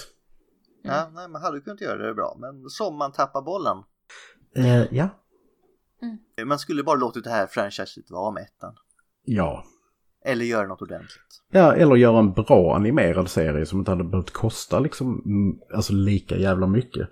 Ja, 0.82 1.10
nej, 1.14 1.28
man 1.28 1.42
hade 1.42 1.60
kunnat 1.60 1.80
göra 1.80 2.06
det 2.06 2.14
bra, 2.14 2.36
men 2.40 2.68
som 2.68 2.96
man 2.96 3.12
tappar 3.12 3.42
bollen. 3.42 3.76
Eh, 4.56 4.84
ja. 4.90 5.08
Man 6.44 6.58
skulle 6.58 6.82
bara 6.82 6.96
låtit 6.96 7.24
det 7.24 7.30
här 7.30 7.46
franchiset 7.46 8.10
vara 8.10 8.30
med 8.30 8.42
ettan. 8.42 8.74
Ja. 9.24 9.64
Eller 10.24 10.44
göra 10.44 10.66
något 10.66 10.82
ordentligt. 10.82 11.42
Ja, 11.50 11.74
eller 11.74 11.96
göra 11.96 12.18
en 12.18 12.32
bra 12.32 12.76
animerad 12.76 13.28
serie 13.28 13.66
som 13.66 13.78
inte 13.78 13.90
hade 13.90 14.04
behövt 14.04 14.30
kosta 14.30 14.78
liksom, 14.78 15.22
mm, 15.26 15.58
alltså 15.74 15.92
lika 15.92 16.36
jävla 16.36 16.66
mycket. 16.66 17.08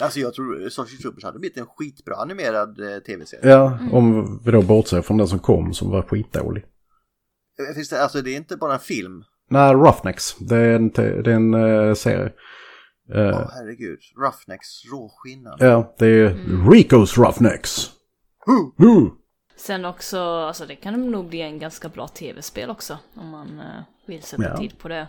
Alltså 0.00 0.20
jag 0.20 0.34
tror 0.34 0.68
Starship 0.68 1.02
Troopers 1.02 1.24
hade 1.24 1.38
blivit 1.38 1.58
en 1.58 1.66
skitbra 1.66 2.16
animerad 2.16 2.80
eh, 2.80 2.98
tv-serie. 2.98 3.50
Ja, 3.50 3.78
om 3.92 4.38
vi 4.44 4.50
då 4.50 4.62
bortser 4.62 5.02
från 5.02 5.16
den 5.16 5.28
som 5.28 5.38
kom 5.38 5.74
som 5.74 5.90
var 5.90 6.02
skitdålig. 6.02 6.64
Finns 7.74 7.88
det, 7.88 8.02
alltså 8.02 8.22
det 8.22 8.30
är 8.30 8.36
inte 8.36 8.56
bara 8.56 8.72
en 8.74 8.80
film. 8.80 9.24
Nej, 9.50 9.74
Roughnecks, 9.74 10.36
det 10.38 10.56
är 10.56 10.74
en, 10.74 10.88
det 10.88 11.02
är 11.02 11.28
en 11.28 11.54
eh, 11.54 11.94
serie. 11.94 12.32
Åh 13.08 13.18
Eh, 13.18 13.48
herregud, 13.50 13.98
Roughnecks, 14.16 14.84
råskinnan. 14.92 15.56
Ja, 15.60 15.94
det 15.98 16.06
är 16.06 16.70
Ricos 16.70 17.18
Roughnecks. 17.18 17.90
Huh. 18.46 19.08
Sen 19.56 19.84
också, 19.84 20.18
alltså 20.20 20.66
det 20.66 20.76
kan 20.76 21.10
nog 21.10 21.28
bli 21.28 21.40
en 21.40 21.58
ganska 21.58 21.88
bra 21.88 22.08
tv-spel 22.08 22.70
också. 22.70 22.98
Om 23.16 23.28
man 23.28 23.60
eh, 23.60 23.82
vill 24.06 24.22
sätta 24.22 24.42
Ja. 24.42 24.56
tid 24.56 24.78
på 24.78 24.88
det. 24.88 25.08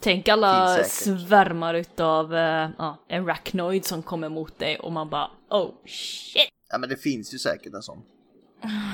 Tänk 0.00 0.28
alla 0.28 0.84
svärmar 0.84 1.74
utav 1.74 2.32
uh, 2.32 2.68
ja, 2.78 3.04
arachnoid 3.10 3.84
som 3.84 4.02
kommer 4.02 4.28
mot 4.28 4.58
dig 4.58 4.78
och 4.78 4.92
man 4.92 5.10
bara 5.10 5.30
oh 5.50 5.70
shit. 5.86 6.48
Ja 6.72 6.78
men 6.78 6.88
det 6.88 6.96
finns 6.96 7.34
ju 7.34 7.38
säkert 7.38 7.74
en 7.74 7.82
sån. 7.82 8.02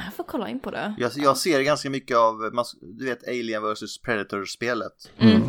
Jag 0.04 0.14
får 0.16 0.24
kolla 0.24 0.48
in 0.48 0.60
på 0.60 0.70
det. 0.70 0.94
Jag, 0.98 1.12
jag 1.16 1.36
ser 1.36 1.62
ganska 1.62 1.90
mycket 1.90 2.16
av, 2.16 2.64
du 2.80 3.04
vet 3.04 3.28
Alien 3.28 3.62
vs 3.62 4.02
Predator-spelet. 4.02 5.10
Mm. 5.18 5.42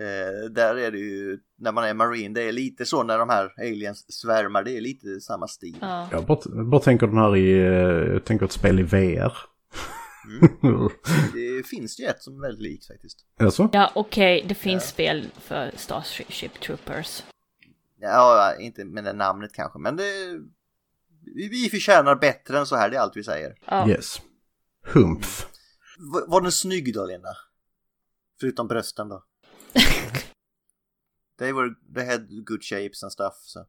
Eh, 0.00 0.50
där 0.50 0.74
är 0.74 0.90
det 0.90 0.98
ju, 0.98 1.38
när 1.58 1.72
man 1.72 1.84
är 1.84 1.94
marine, 1.94 2.34
det 2.34 2.42
är 2.42 2.52
lite 2.52 2.86
så 2.86 3.02
när 3.02 3.18
de 3.18 3.28
här 3.28 3.52
aliens 3.58 4.20
svärmar, 4.20 4.64
det 4.64 4.76
är 4.76 4.80
lite 4.80 5.20
samma 5.20 5.48
stil. 5.48 5.76
Ja. 5.80 6.08
Jag 6.12 6.26
bara, 6.26 6.64
bara 6.64 6.80
tänker 6.80 7.06
den 7.06 7.18
här 7.18 7.36
i, 7.36 7.50
eh, 7.50 8.12
jag 8.12 8.24
tänker 8.24 8.44
ett 8.44 8.52
spel 8.52 8.80
i 8.80 8.82
VR. 8.82 9.32
Det 11.34 11.66
finns 11.66 12.00
ju 12.00 12.04
ett 12.04 12.22
som 12.22 12.36
är 12.36 12.40
väldigt 12.40 12.62
likt 12.62 12.86
faktiskt. 12.86 13.18
alltså? 13.38 13.68
Ja, 13.72 13.90
okej, 13.94 14.44
det 14.48 14.54
finns 14.54 14.88
spel 14.88 15.26
för 15.36 15.70
Starship 15.76 16.60
Troopers. 16.60 17.22
Ja, 18.00 18.54
inte 18.60 18.84
med 18.84 19.04
det 19.04 19.12
namnet 19.12 19.52
kanske, 19.52 19.78
men 19.78 19.96
det... 19.96 20.04
Vi, 21.24 21.48
vi 21.48 21.70
förtjänar 21.70 22.14
bättre 22.16 22.58
än 22.58 22.66
så 22.66 22.76
här, 22.76 22.90
det 22.90 22.96
är 22.96 23.00
allt 23.00 23.16
vi 23.16 23.24
säger. 23.24 23.54
Ja. 23.66 23.88
Yes. 23.88 24.20
Humpf. 24.86 25.46
V- 26.14 26.24
var 26.26 26.40
den 26.40 26.52
snygg 26.52 26.94
då, 26.94 27.06
Linda? 27.06 27.36
Förutom 28.40 28.68
brösten 28.68 29.08
då? 29.08 29.24
They 31.38 31.52
were, 31.52 31.70
they 31.94 32.06
had 32.06 32.44
good 32.46 32.62
shapes 32.64 33.02
and 33.02 33.12
stuff. 33.12 33.34
Så. 33.34 33.66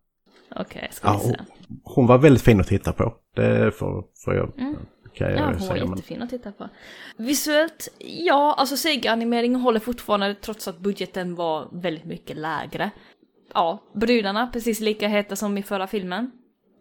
Okej, 0.56 0.90
ska 0.92 1.08
Ja, 1.08 1.18
vi 1.24 1.30
se. 1.30 1.36
hon, 1.38 1.80
hon 1.84 2.08
var 2.08 2.18
väldigt 2.18 2.44
fin 2.44 2.60
att 2.62 2.68
titta 2.68 2.94
på. 2.94 3.16
Det 3.36 3.72
får, 3.72 4.06
får 4.26 4.36
jag, 4.36 4.54
kan 5.14 5.28
jag 5.28 5.38
Ja, 5.40 5.44
hon 5.46 5.54
var 5.54 5.60
säga. 5.60 5.86
Men, 5.86 5.90
jättefin 5.98 6.22
att 6.22 6.30
titta 6.30 6.52
på. 6.52 6.70
Visuellt, 7.18 7.88
ja, 8.00 8.54
alltså 8.58 8.78
Sega-animeringen 8.78 9.60
håller 9.62 9.80
fortfarande 9.80 10.36
trots 10.36 10.68
att 10.68 10.80
budgeten 10.80 11.36
var 11.36 11.70
väldigt 11.82 12.06
mycket 12.06 12.38
lägre. 12.38 12.92
Ja, 13.54 13.84
brudarna 13.96 14.48
precis 14.48 14.80
lika 14.80 15.08
heta 15.08 15.36
som 15.36 15.58
i 15.58 15.64
förra 15.64 15.88
filmen. 15.88 16.32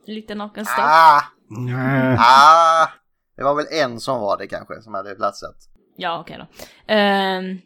Lite 0.05 0.34
nakenstuff. 0.34 0.78
Ah! 0.78 1.22
Nej. 1.48 2.16
Ah! 2.18 2.88
Det 3.36 3.44
var 3.44 3.55
väl 3.55 3.66
en 3.70 4.01
som 4.01 4.20
var 4.20 4.38
det 4.38 4.46
kanske, 4.46 4.82
som 4.82 4.94
hade 4.94 5.14
platsat. 5.14 5.57
Ja, 5.96 6.20
okej 6.20 6.38
då. 6.38 6.46
Ehm, 6.94 7.59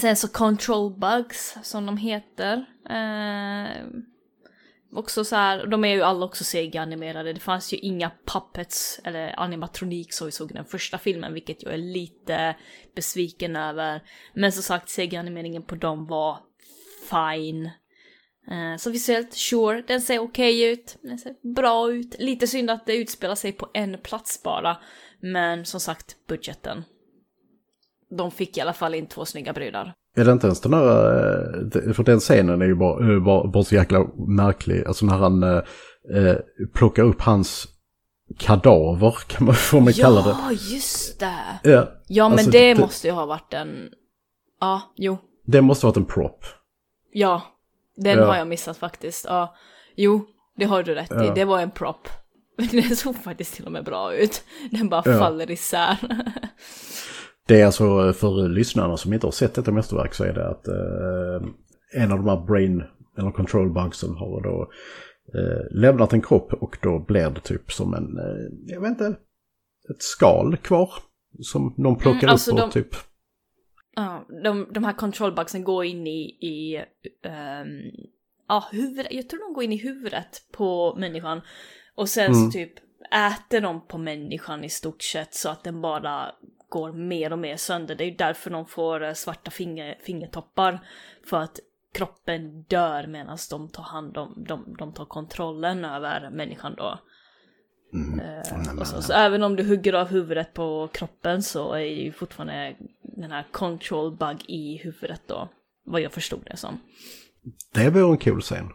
sen 0.00 0.16
så 0.16 0.28
Control 0.28 0.98
Bugs, 0.98 1.56
som 1.62 1.86
de 1.86 1.96
heter. 1.96 2.64
Ehm, 2.90 4.04
också 4.92 5.24
så 5.24 5.36
här, 5.36 5.66
de 5.66 5.84
är 5.84 5.88
ju 5.88 6.02
alla 6.02 6.26
också 6.26 6.44
Sega-animerade. 6.44 7.32
Det 7.32 7.40
fanns 7.40 7.72
ju 7.72 7.76
inga 7.76 8.10
puppets 8.26 9.00
eller 9.04 9.40
animatronik 9.40 10.12
som 10.14 10.26
vi 10.26 10.32
såg 10.32 10.50
i 10.50 10.54
den 10.54 10.64
första 10.64 10.98
filmen, 10.98 11.34
vilket 11.34 11.62
jag 11.62 11.74
är 11.74 11.78
lite 11.78 12.56
besviken 12.94 13.56
över. 13.56 14.02
Men 14.34 14.52
som 14.52 14.62
sagt, 14.62 14.88
Sega-animeringen 14.88 15.62
på 15.62 15.74
dem 15.74 16.06
var 16.06 16.38
fine. 17.10 17.70
Eh, 18.50 18.76
Så 18.78 18.90
visuellt, 18.90 19.32
sure, 19.34 19.82
den 19.88 20.00
ser 20.00 20.18
okej 20.18 20.72
ut, 20.72 20.96
den 21.02 21.18
ser 21.18 21.54
bra 21.54 21.92
ut. 21.92 22.16
Lite 22.18 22.46
synd 22.46 22.70
att 22.70 22.86
det 22.86 22.96
utspelar 22.96 23.34
sig 23.34 23.52
på 23.52 23.68
en 23.74 23.96
plats 24.02 24.42
bara. 24.42 24.76
Men 25.22 25.64
som 25.64 25.80
sagt, 25.80 26.16
budgeten. 26.28 26.84
De 28.18 28.30
fick 28.30 28.56
i 28.58 28.60
alla 28.60 28.72
fall 28.72 28.94
in 28.94 29.06
två 29.06 29.24
snygga 29.24 29.52
brudar. 29.52 29.94
Är 30.16 30.24
det 30.24 30.32
inte 30.32 30.46
ens 30.46 30.60
den 30.60 30.74
här, 30.74 30.86
eh, 31.86 31.92
för 31.92 32.02
den 32.04 32.20
scenen 32.20 32.62
är 32.62 32.66
ju 32.66 32.74
bara, 32.74 33.12
eh, 33.14 33.20
bara, 33.22 33.48
bara 33.48 33.64
så 33.64 33.74
jäkla 33.74 34.06
märklig. 34.28 34.84
Alltså 34.86 35.06
när 35.06 35.14
han 35.16 35.42
eh, 35.42 35.60
plockar 36.74 37.02
upp 37.02 37.20
hans 37.20 37.68
kadaver, 38.38 39.14
kan 39.26 39.46
man, 39.46 39.54
får 39.54 39.80
man 39.80 39.92
kalla 39.92 40.22
det. 40.22 40.28
Ja, 40.30 40.52
just 40.52 41.20
det! 41.20 41.34
Ja, 41.70 41.88
Ja, 42.08 42.28
men 42.28 42.32
Alltså, 42.38 42.50
det 42.50 42.74
det- 42.74 42.80
måste 42.80 43.06
ju 43.08 43.12
ha 43.12 43.26
varit 43.26 43.54
en... 43.54 43.88
Ja, 44.60 44.82
jo. 44.96 45.18
Det 45.46 45.60
måste 45.62 45.86
ha 45.86 45.90
varit 45.90 45.96
en 45.96 46.04
prop. 46.04 46.44
Ja, 47.12 47.42
den 48.00 48.18
Ja. 48.18 48.24
har 48.26 48.36
jag 48.36 48.48
missat 48.48 48.76
faktiskt. 48.76 49.24
Ja, 49.28 49.54
jo, 49.96 50.26
det 50.56 50.64
har 50.64 50.82
du 50.82 50.94
rätt 50.94 51.10
i. 51.12 51.14
Ja. 51.14 51.34
Det 51.34 51.44
var 51.44 51.60
en 51.60 51.70
prop. 51.70 52.08
Den 52.72 52.96
såg 52.96 53.16
faktiskt 53.16 53.54
till 53.54 53.66
och 53.66 53.72
med 53.72 53.84
bra 53.84 54.14
ut. 54.14 54.42
Den 54.70 54.88
bara 54.88 55.02
Ja. 55.06 55.18
faller 55.18 55.50
isär. 55.50 55.96
Det 57.46 57.60
är 57.60 57.66
alltså 57.66 58.12
för 58.12 58.48
lyssnarna 58.48 58.96
som 58.96 59.12
inte 59.12 59.26
har 59.26 59.32
sett 59.32 59.54
detta 59.54 59.72
mästerverk 59.72 60.14
så 60.14 60.24
är 60.24 60.32
det 60.32 60.48
att 60.48 60.68
eh, 60.68 61.48
en 62.02 62.12
av 62.12 62.18
de 62.18 62.28
här 62.28 62.46
brain 62.46 62.82
eller 63.18 63.30
control 63.30 63.72
bugsen 63.74 64.14
har 64.14 64.42
då 64.42 64.70
eh, 65.38 65.80
lämnat 65.80 66.12
en 66.12 66.22
kropp 66.22 66.52
och 66.52 66.78
då 66.82 66.98
blir 66.98 67.30
det 67.30 67.40
typ 67.40 67.72
som 67.72 67.94
en, 67.94 68.18
eh, 68.18 68.74
jag 68.74 68.80
vet 68.80 68.90
inte, 68.90 69.06
ett 69.90 70.02
skal 70.02 70.56
kvar. 70.56 70.90
Som 71.40 71.74
någon 71.76 71.96
plockar 71.96 72.18
Mm, 72.18 72.30
alltså 72.30 72.50
upp 72.50 72.54
och 72.54 72.60
de- 72.60 72.72
typ. 72.72 72.94
Ja, 73.96 74.26
de, 74.44 74.68
de 74.72 74.84
här 74.84 74.92
controlbugsen 74.92 75.64
går 75.64 75.84
in 75.84 76.06
i, 76.06 76.20
i 76.40 76.84
ehm, 77.22 77.90
ja, 78.48 78.68
huvudet. 78.72 79.12
Jag 79.12 79.28
tror 79.28 79.40
de 79.40 79.54
går 79.54 79.64
in 79.64 79.72
i 79.72 79.76
huvudet 79.76 80.42
på 80.52 80.94
människan. 80.98 81.40
Och 81.94 82.08
sen 82.08 82.32
Mm. 82.32 82.34
så 82.34 82.50
typ 82.52 82.72
äter 83.12 83.60
de 83.60 83.86
på 83.86 83.98
människan 83.98 84.64
i 84.64 84.68
stort 84.70 85.02
sett 85.02 85.34
så 85.34 85.48
att 85.48 85.64
den 85.64 85.80
bara 85.80 86.34
går 86.68 86.92
mer 86.92 87.32
och 87.32 87.38
mer 87.38 87.56
sönder. 87.56 87.94
Det 87.94 88.04
är 88.04 88.08
ju 88.10 88.16
därför 88.16 88.50
de 88.50 88.66
får 88.66 89.02
eh, 89.04 89.12
svarta 89.12 89.50
finger, 89.50 89.98
fingertoppar. 90.02 90.80
För 91.26 91.36
att 91.36 91.60
kroppen 91.92 92.62
dör 92.62 93.06
medan 93.06 93.38
de 93.50 93.68
tar 93.68 93.82
hand 93.82 94.16
om, 94.16 94.44
de, 94.48 94.76
de 94.78 94.92
tar 94.92 95.04
kontrollen 95.04 95.84
över 95.84 96.30
människan 96.30 96.74
då. 96.78 96.98
Mm. 97.92 98.20
Eh, 98.20 98.80
och 98.80 98.86
så, 98.86 99.02
så 99.02 99.12
även 99.12 99.42
om 99.42 99.56
du 99.56 99.64
hugger 99.68 99.92
av 99.92 100.08
huvudet 100.08 100.54
på 100.54 100.88
kroppen 100.92 101.42
så 101.42 101.72
är 101.72 101.80
det 101.80 101.86
ju 101.86 102.12
fortfarande 102.12 102.76
den 103.20 103.30
här 103.30 103.46
control 103.52 104.16
bug 104.16 104.44
i 104.48 104.76
huvudet 104.76 105.20
då. 105.26 105.48
Vad 105.84 106.00
jag 106.00 106.12
förstod 106.12 106.44
det 106.50 106.56
som. 106.56 106.80
Det 107.72 107.90
vore 107.90 108.12
en 108.12 108.18
cool 108.18 108.40
scen. 108.40 108.68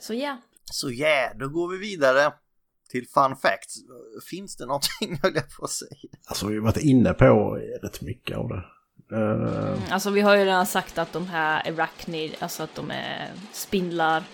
Så 0.00 0.14
ja. 0.14 0.36
Så 0.64 0.90
ja, 0.90 1.06
yeah, 1.06 1.38
då 1.38 1.48
går 1.48 1.68
vi 1.68 1.78
vidare 1.78 2.32
till 2.90 3.06
fun 3.08 3.36
facts. 3.36 3.76
Finns 4.30 4.56
det 4.56 4.66
någonting 4.66 5.18
höll 5.22 5.34
jag 5.34 5.50
på 5.58 5.64
att 5.64 5.70
säga? 5.70 5.90
Alltså 6.26 6.46
vi 6.46 6.54
har 6.56 6.62
varit 6.62 6.76
inne 6.76 7.12
på 7.12 7.54
rätt 7.82 8.00
mycket 8.00 8.36
av 8.36 8.48
det. 8.48 8.62
Eh, 9.16 9.92
Alltså 9.92 10.10
vi 10.10 10.20
har 10.20 10.36
ju 10.36 10.44
redan 10.44 10.66
sagt 10.66 10.98
att 10.98 11.12
de 11.12 11.26
här 11.26 11.68
arachnid, 11.72 12.34
alltså 12.38 12.62
att 12.62 12.74
de 12.74 12.90
är 12.90 13.30
spindlar. 13.52 14.24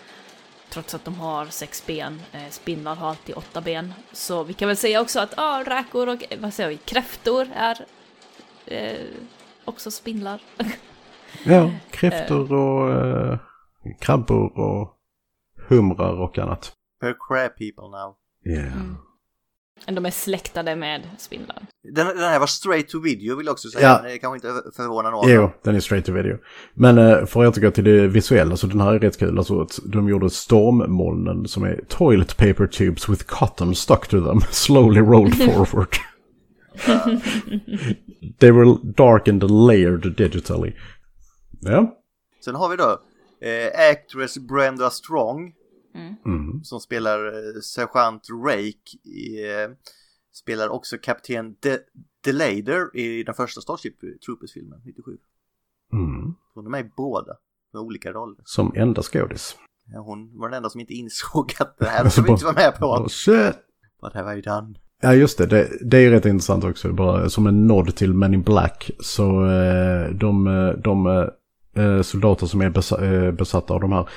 Trots 0.71 0.95
att 0.95 1.05
de 1.05 1.15
har 1.15 1.47
sex 1.47 1.87
ben. 1.87 2.23
Eh, 2.33 2.51
spindlar 2.51 2.95
har 2.95 3.09
alltid 3.09 3.35
åtta 3.35 3.61
ben. 3.61 3.95
Så 4.13 4.45
vi 4.45 4.55
kan 4.55 4.69
väl 4.69 4.77
säga 4.77 5.01
också 5.01 5.21
att 5.21 5.35
ah, 5.37 5.63
räkor 5.67 6.09
och 6.09 6.25
vad 6.39 6.55
säger 6.55 6.71
vi, 6.71 6.77
kräftor 6.77 7.49
är 7.55 7.87
eh, 8.67 9.07
också 9.65 9.91
spindlar. 9.91 10.43
ja, 11.45 11.71
kräftor 11.91 12.53
och 12.53 12.91
eh, 12.91 13.39
krabbor 14.01 14.59
och 14.59 14.99
humrar 15.69 16.21
och 16.21 16.39
annat. 16.39 16.73
Per 17.01 17.17
crab 17.29 17.57
people 17.59 17.99
now. 17.99 18.15
Yeah. 18.47 19.95
de 19.97 20.07
är 20.07 20.11
släktade 20.11 20.77
med 20.77 21.03
spindlar. 21.19 21.63
Den, 21.95 22.07
den 22.07 22.19
här 22.19 22.39
var 22.39 22.47
straight 22.47 22.89
to 22.89 23.01
video 23.01 23.37
vill 23.37 23.47
jag 23.47 23.53
också 23.53 23.69
säga. 23.69 23.89
Ja. 23.89 24.09
Det 24.09 24.19
kanske 24.19 24.49
inte 24.49 24.63
förvånar 24.77 25.11
någon. 25.11 25.31
Jo, 25.31 25.51
den 25.63 25.77
är 25.77 25.81
straight 25.81 26.07
to 26.07 26.13
video. 26.13 26.39
Men 26.75 26.99
eh, 26.99 27.27
för 27.27 27.45
att 27.45 27.49
återgå 27.49 27.71
till 27.71 27.85
det 27.85 28.09
visuella, 28.09 28.57
så 28.57 28.67
den 28.67 28.81
här 28.81 28.93
är 28.93 28.99
rätt 28.99 29.19
kul. 29.19 29.39
Alltså, 29.39 29.61
att 29.61 29.79
de 29.85 30.09
gjorde 30.09 30.31
stormmolnen 30.31 31.49
som 31.49 31.65
är 31.65 31.81
toilet 31.89 32.37
paper 32.37 32.67
tubes 32.67 33.09
with 33.09 33.25
cotton 33.25 33.75
stuck 33.75 34.09
to 34.09 34.27
them, 34.27 34.41
slowly 34.51 35.01
rolled 35.01 35.35
forward. 35.55 35.97
They 38.39 38.51
were 38.53 38.79
darkened 38.97 39.43
and 39.45 39.67
layered 39.67 40.17
digitally. 40.17 40.73
Ja. 41.61 41.99
Sen 42.45 42.55
har 42.55 42.69
vi 42.69 42.77
då 42.77 42.91
eh, 43.47 43.91
actress 43.91 44.39
Brenda 44.39 44.91
Strong 44.91 45.55
Mm. 46.27 46.65
som 46.65 46.81
spelar 46.81 47.27
eh, 47.27 47.61
sergeant 47.63 48.23
Rake. 48.47 48.97
I, 49.09 49.51
eh, 49.53 49.69
spelar 50.33 50.69
också 50.69 50.99
kapten 50.99 51.57
De- 51.61 51.79
Delader 52.25 52.97
i 52.97 53.23
den 53.23 53.35
första 53.35 53.61
Starship 53.61 54.01
Troopers-filmen 54.27 54.81
97. 54.85 55.17
Mm. 55.93 56.35
Hon 56.55 56.67
är 56.67 56.71
med 56.71 56.87
i 56.87 56.91
båda 56.97 57.37
med 57.73 57.83
olika 57.83 58.13
roller. 58.13 58.43
Som 58.45 58.73
enda 58.77 59.03
skådis. 59.03 59.57
Ja, 59.93 60.01
hon 60.01 60.39
var 60.39 60.49
den 60.49 60.57
enda 60.57 60.71
som 60.71 60.81
inte 60.81 60.95
insåg 60.95 61.53
att 61.59 61.79
det 61.79 61.87
här 61.89 62.09
ska 62.09 62.23
vi 62.23 62.31
inte 62.31 62.45
vara 62.45 62.55
med 62.55 62.75
Oh, 62.81 63.03
på. 63.03 63.09
shit. 63.09 63.55
What 64.03 64.15
have 64.15 64.39
I 64.39 64.41
done? 64.41 64.75
Ja 65.05 65.15
just 65.15 65.39
det, 65.39 65.47
det, 65.47 65.69
det 65.81 65.99
är 65.99 66.11
rätt 66.11 66.27
intressant 66.27 66.65
också. 66.65 66.93
Bara 66.93 67.29
som 67.29 67.47
en 67.47 67.67
nod 67.67 67.97
till 67.97 68.15
Men 68.15 68.35
in 68.35 68.43
Black. 68.43 68.91
Så 69.01 69.47
eh, 69.51 70.11
de, 70.11 70.47
eh, 70.47 70.83
de 70.83 71.07
eh, 71.77 72.03
soldater 72.03 72.47
som 72.47 72.61
är 72.61 72.71
besa, 72.71 73.07
eh, 73.07 73.33
besatta 73.33 73.75
av 73.75 73.81
de 73.81 73.93
här. 73.93 74.09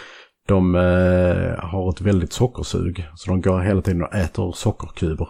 De 0.48 0.76
eh, 0.76 1.66
har 1.66 1.90
ett 1.90 2.02
väldigt 2.02 2.34
sockersug. 2.34 3.08
Så 3.16 3.32
de 3.32 3.42
går 3.42 3.60
hela 3.60 3.82
tiden 3.82 4.04
och 4.04 4.16
äter 4.16 4.52
sockerkuber. 4.52 5.28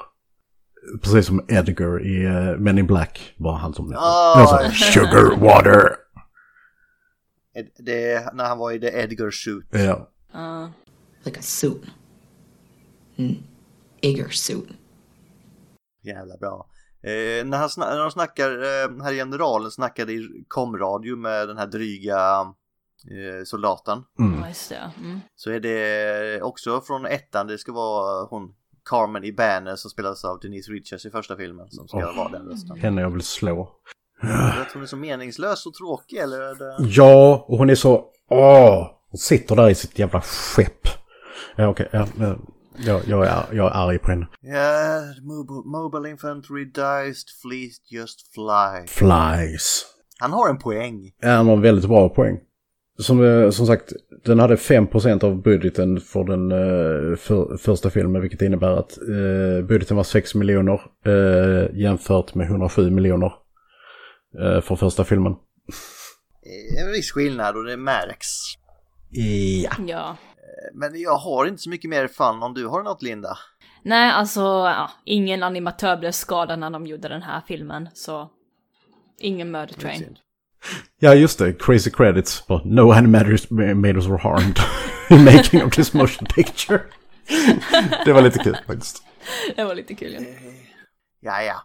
Precis 1.01 1.25
som 1.25 1.45
Edgar 1.47 2.05
i 2.05 2.25
eh, 2.25 2.57
Men 2.57 2.77
in 2.77 2.87
Black 2.87 3.33
var 3.37 3.53
han 3.53 3.73
som... 3.73 3.91
Jag 3.91 4.49
sa 4.49 4.71
sugar 4.71 5.39
water. 5.39 5.89
Det 7.77 8.11
är 8.11 8.33
när 8.33 8.45
han 8.45 8.57
var 8.57 8.71
i 8.71 8.79
The 8.79 8.87
Edgar 8.87 9.31
Suit. 9.31 9.65
Ja. 9.71 10.09
Uh, 10.35 10.69
like 11.23 11.39
a 11.39 11.43
suit. 11.43 11.83
Mm. 13.17 13.35
Eager 14.01 14.29
suit. 14.29 14.69
Jävla 16.05 16.37
bra. 16.37 16.67
Eh, 17.03 17.45
när, 17.45 17.57
han 17.57 17.69
när 17.77 17.99
de 17.99 18.11
snackar, 18.11 18.51
eh, 18.51 19.03
här 19.03 19.13
generalen 19.13 19.71
snackade 19.71 20.13
i 20.13 20.45
komradio 20.47 21.15
med 21.15 21.47
den 21.47 21.57
här 21.57 21.67
dryga 21.67 22.39
eh, 23.11 23.43
soldaten. 23.45 24.03
det. 24.69 24.91
Mm. 24.99 25.19
Så 25.35 25.51
är 25.51 25.59
det 25.59 26.41
också 26.41 26.81
från 26.81 27.05
ettan, 27.05 27.47
det 27.47 27.57
ska 27.57 27.71
vara 27.71 28.25
hon 28.25 28.53
Carmen 28.89 29.23
i 29.23 29.33
Banner 29.33 29.75
som 29.75 29.91
spelas 29.91 30.25
av 30.25 30.39
Denise 30.39 30.71
Richards 30.71 31.05
i 31.05 31.09
första 31.09 31.35
filmen 31.35 31.69
som 31.69 31.87
ska 31.87 31.97
Oh. 31.97 32.17
vara 32.17 32.29
den 32.29 32.47
rösten. 32.47 32.79
Henne 32.79 33.01
jag 33.01 33.09
vill 33.09 33.21
slå. 33.21 33.71
För 34.21 34.61
att 34.61 34.73
hon 34.73 34.81
är 34.81 34.87
så 34.87 34.97
meningslös 34.97 35.65
och 35.65 35.73
tråkig 35.73 36.17
eller? 36.17 36.41
Är 36.41 36.55
det... 36.55 36.75
Ja, 36.79 37.45
och 37.47 37.57
hon 37.57 37.69
är 37.69 37.75
så... 37.75 38.05
Åh! 38.29 38.87
Hon 39.09 39.17
sitter 39.17 39.55
där 39.55 39.69
i 39.69 39.75
sitt 39.75 39.99
jävla 39.99 40.21
skepp. 40.21 40.87
Ja 41.55 41.67
okej, 41.67 41.89
ja, 41.91 42.07
ja, 42.19 42.35
jag, 42.77 43.01
jag, 43.07 43.25
är, 43.25 43.43
jag 43.51 43.65
är 43.67 43.87
arg 43.87 43.99
på 43.99 44.09
henne. 44.11 44.27
Yeah, 44.43 45.03
mobile, 45.21 45.61
mobile 45.65 46.09
infantry 46.09 46.65
dies, 46.65 47.23
fleet 47.41 47.91
just 47.91 48.33
fly. 48.33 48.87
Flies. 48.87 49.85
Han 50.19 50.31
har 50.33 50.49
en 50.49 50.57
poäng. 50.57 51.11
Ja, 51.21 51.29
han 51.29 51.47
har 51.47 51.53
en 51.53 51.61
väldigt 51.61 51.89
bra 51.89 52.09
poäng. 52.09 52.37
Som, 52.97 53.23
eh, 53.25 53.49
som 53.49 53.67
sagt, 53.67 53.93
den 54.25 54.39
hade 54.39 54.55
5% 54.55 55.23
av 55.23 55.41
budgeten 55.41 55.99
för 55.99 56.23
den 56.23 56.51
eh, 56.51 57.15
för, 57.17 57.57
första 57.57 57.89
filmen, 57.89 58.21
vilket 58.21 58.41
innebär 58.41 58.71
att 58.71 58.97
eh, 58.97 59.65
budgeten 59.67 59.97
var 59.97 60.03
6 60.03 60.35
miljoner 60.35 60.81
eh, 61.05 61.79
jämfört 61.79 62.35
med 62.35 62.47
107 62.47 62.89
miljoner 62.89 63.31
eh, 64.41 64.61
för 64.61 64.75
första 64.75 65.03
filmen. 65.03 65.31
Eh, 65.31 66.83
En 66.85 66.91
viss 66.91 67.11
skillnad 67.11 67.55
och 67.57 67.63
det 67.63 67.77
märks. 67.77 68.27
Ja. 69.11 69.71
Ja. 69.87 70.17
Men 70.73 71.01
jag 71.01 71.17
har 71.17 71.45
inte 71.45 71.61
så 71.61 71.69
mycket 71.69 71.89
mer 71.89 72.07
fun 72.07 72.43
om 72.43 72.53
du 72.53 72.67
har 72.67 72.83
något 72.83 73.01
Linda. 73.01 73.37
Nej, 73.83 74.11
alltså 74.11 74.41
ja, 74.41 74.91
ingen 75.05 75.43
animatör 75.43 75.97
blev 75.97 76.11
skadad 76.11 76.59
när 76.59 76.69
de 76.69 76.87
gjorde 76.87 77.07
den 77.07 77.21
här 77.21 77.41
filmen, 77.47 77.89
så 77.93 78.29
ingen 79.19 79.51
murder 79.51 79.73
train. 79.73 80.17
Ja, 80.99 81.13
just 81.13 81.39
det. 81.39 81.53
Crazy 81.53 81.91
credits. 81.91 82.47
But 82.47 82.65
no 82.65 82.91
animators 82.91 83.51
animators 83.51 84.07
were 84.07 84.17
harmed 84.17 84.59
in 85.09 85.23
making 85.23 85.63
of 85.63 85.73
this 85.73 85.93
motion 85.93 86.25
picture. 86.25 86.81
det 88.05 88.13
var 88.13 88.21
lite 88.21 88.39
kul 88.39 88.57
faktiskt. 88.67 89.03
Det 89.55 89.63
var 89.63 89.75
lite 89.75 89.95
kul. 89.95 90.13
Ja. 90.13 90.21
Ja, 91.19 91.41
ja. 91.41 91.61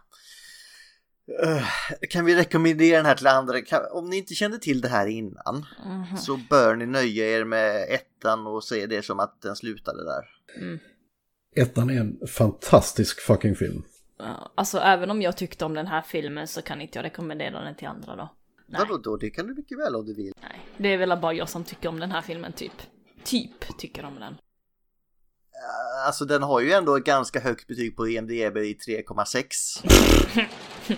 Eh, 1.43 1.63
kan 2.09 2.25
vi 2.25 2.35
rekommendera 2.35 2.97
den 2.97 3.05
här 3.05 3.15
till 3.15 3.27
andra? 3.27 3.61
Kan, 3.61 3.81
om 3.91 4.09
ni 4.09 4.17
inte 4.17 4.33
kände 4.33 4.57
till 4.57 4.81
det 4.81 4.89
här 4.89 5.07
innan 5.07 5.65
så 6.17 6.39
bör 6.49 6.75
ni 6.75 6.85
nöja 6.85 7.39
er 7.39 7.43
med 7.43 7.85
ettan 7.89 8.47
och 8.47 8.63
se 8.63 8.85
det 8.85 9.05
som 9.05 9.19
att 9.19 9.41
den 9.41 9.55
slutade 9.55 10.03
där. 10.03 10.25
Ettan 11.55 11.89
är 11.89 11.99
en 11.99 12.27
fantastisk 12.27 13.21
fucking 13.21 13.55
film. 13.55 13.83
Alltså 14.55 14.79
även 14.79 15.11
om 15.11 15.21
jag 15.21 15.37
tyckte 15.37 15.65
om 15.65 15.73
den 15.73 15.87
här 15.87 16.01
filmen 16.01 16.47
så 16.47 16.61
kan 16.61 16.81
inte 16.81 16.97
jag 16.97 17.03
rekommendera 17.03 17.61
den 17.61 17.75
till 17.75 17.87
andra 17.87 18.15
då. 18.15 18.35
Nej, 18.67 18.81
Vadå 18.87 18.97
då? 18.97 19.17
Det 19.17 19.29
kan 19.29 19.47
du 19.47 19.55
mycket 19.55 19.79
väl 19.79 19.95
om 19.95 20.05
du 20.05 20.13
vill. 20.13 20.33
nej. 20.41 20.59
Det 20.77 20.87
är 20.87 20.97
väl 20.97 21.19
bara 21.21 21.33
jag 21.33 21.49
som 21.49 21.63
tycker 21.63 21.89
om 21.89 21.99
den 21.99 22.11
här 22.11 22.21
filmen 22.21 22.53
typ. 22.53 22.71
Typ 23.23 23.77
tycker 23.77 24.05
om 24.05 24.15
den. 24.19 24.35
Alltså 26.05 26.25
den 26.25 26.43
har 26.43 26.61
ju 26.61 26.71
ändå 26.71 26.95
ett 26.95 27.03
ganska 27.03 27.39
högt 27.39 27.67
betyg 27.67 27.95
på 27.95 28.07
IMDB 28.07 28.57
i 28.57 28.77
3,6. 28.87 30.97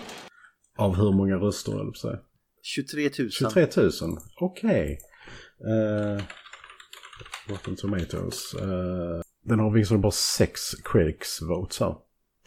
Av 0.78 0.96
hur 0.96 1.12
många 1.12 1.36
röster, 1.36 1.72
eller 1.72 1.90
på 1.90 1.98
sig? 1.98 2.18
23 2.62 3.10
000. 3.18 3.30
23 3.30 3.66
000. 3.76 3.90
Okej. 4.40 4.98
Eh, 5.66 6.22
Rotten 7.48 7.76
Tomatoes. 7.76 8.54
Uh, 8.54 9.20
den 9.44 9.58
har 9.60 9.70
visserligen 9.70 10.00
bara 10.00 10.12
6 10.12 10.60
critics 10.84 11.42
votes 11.42 11.80
här. 11.80 11.96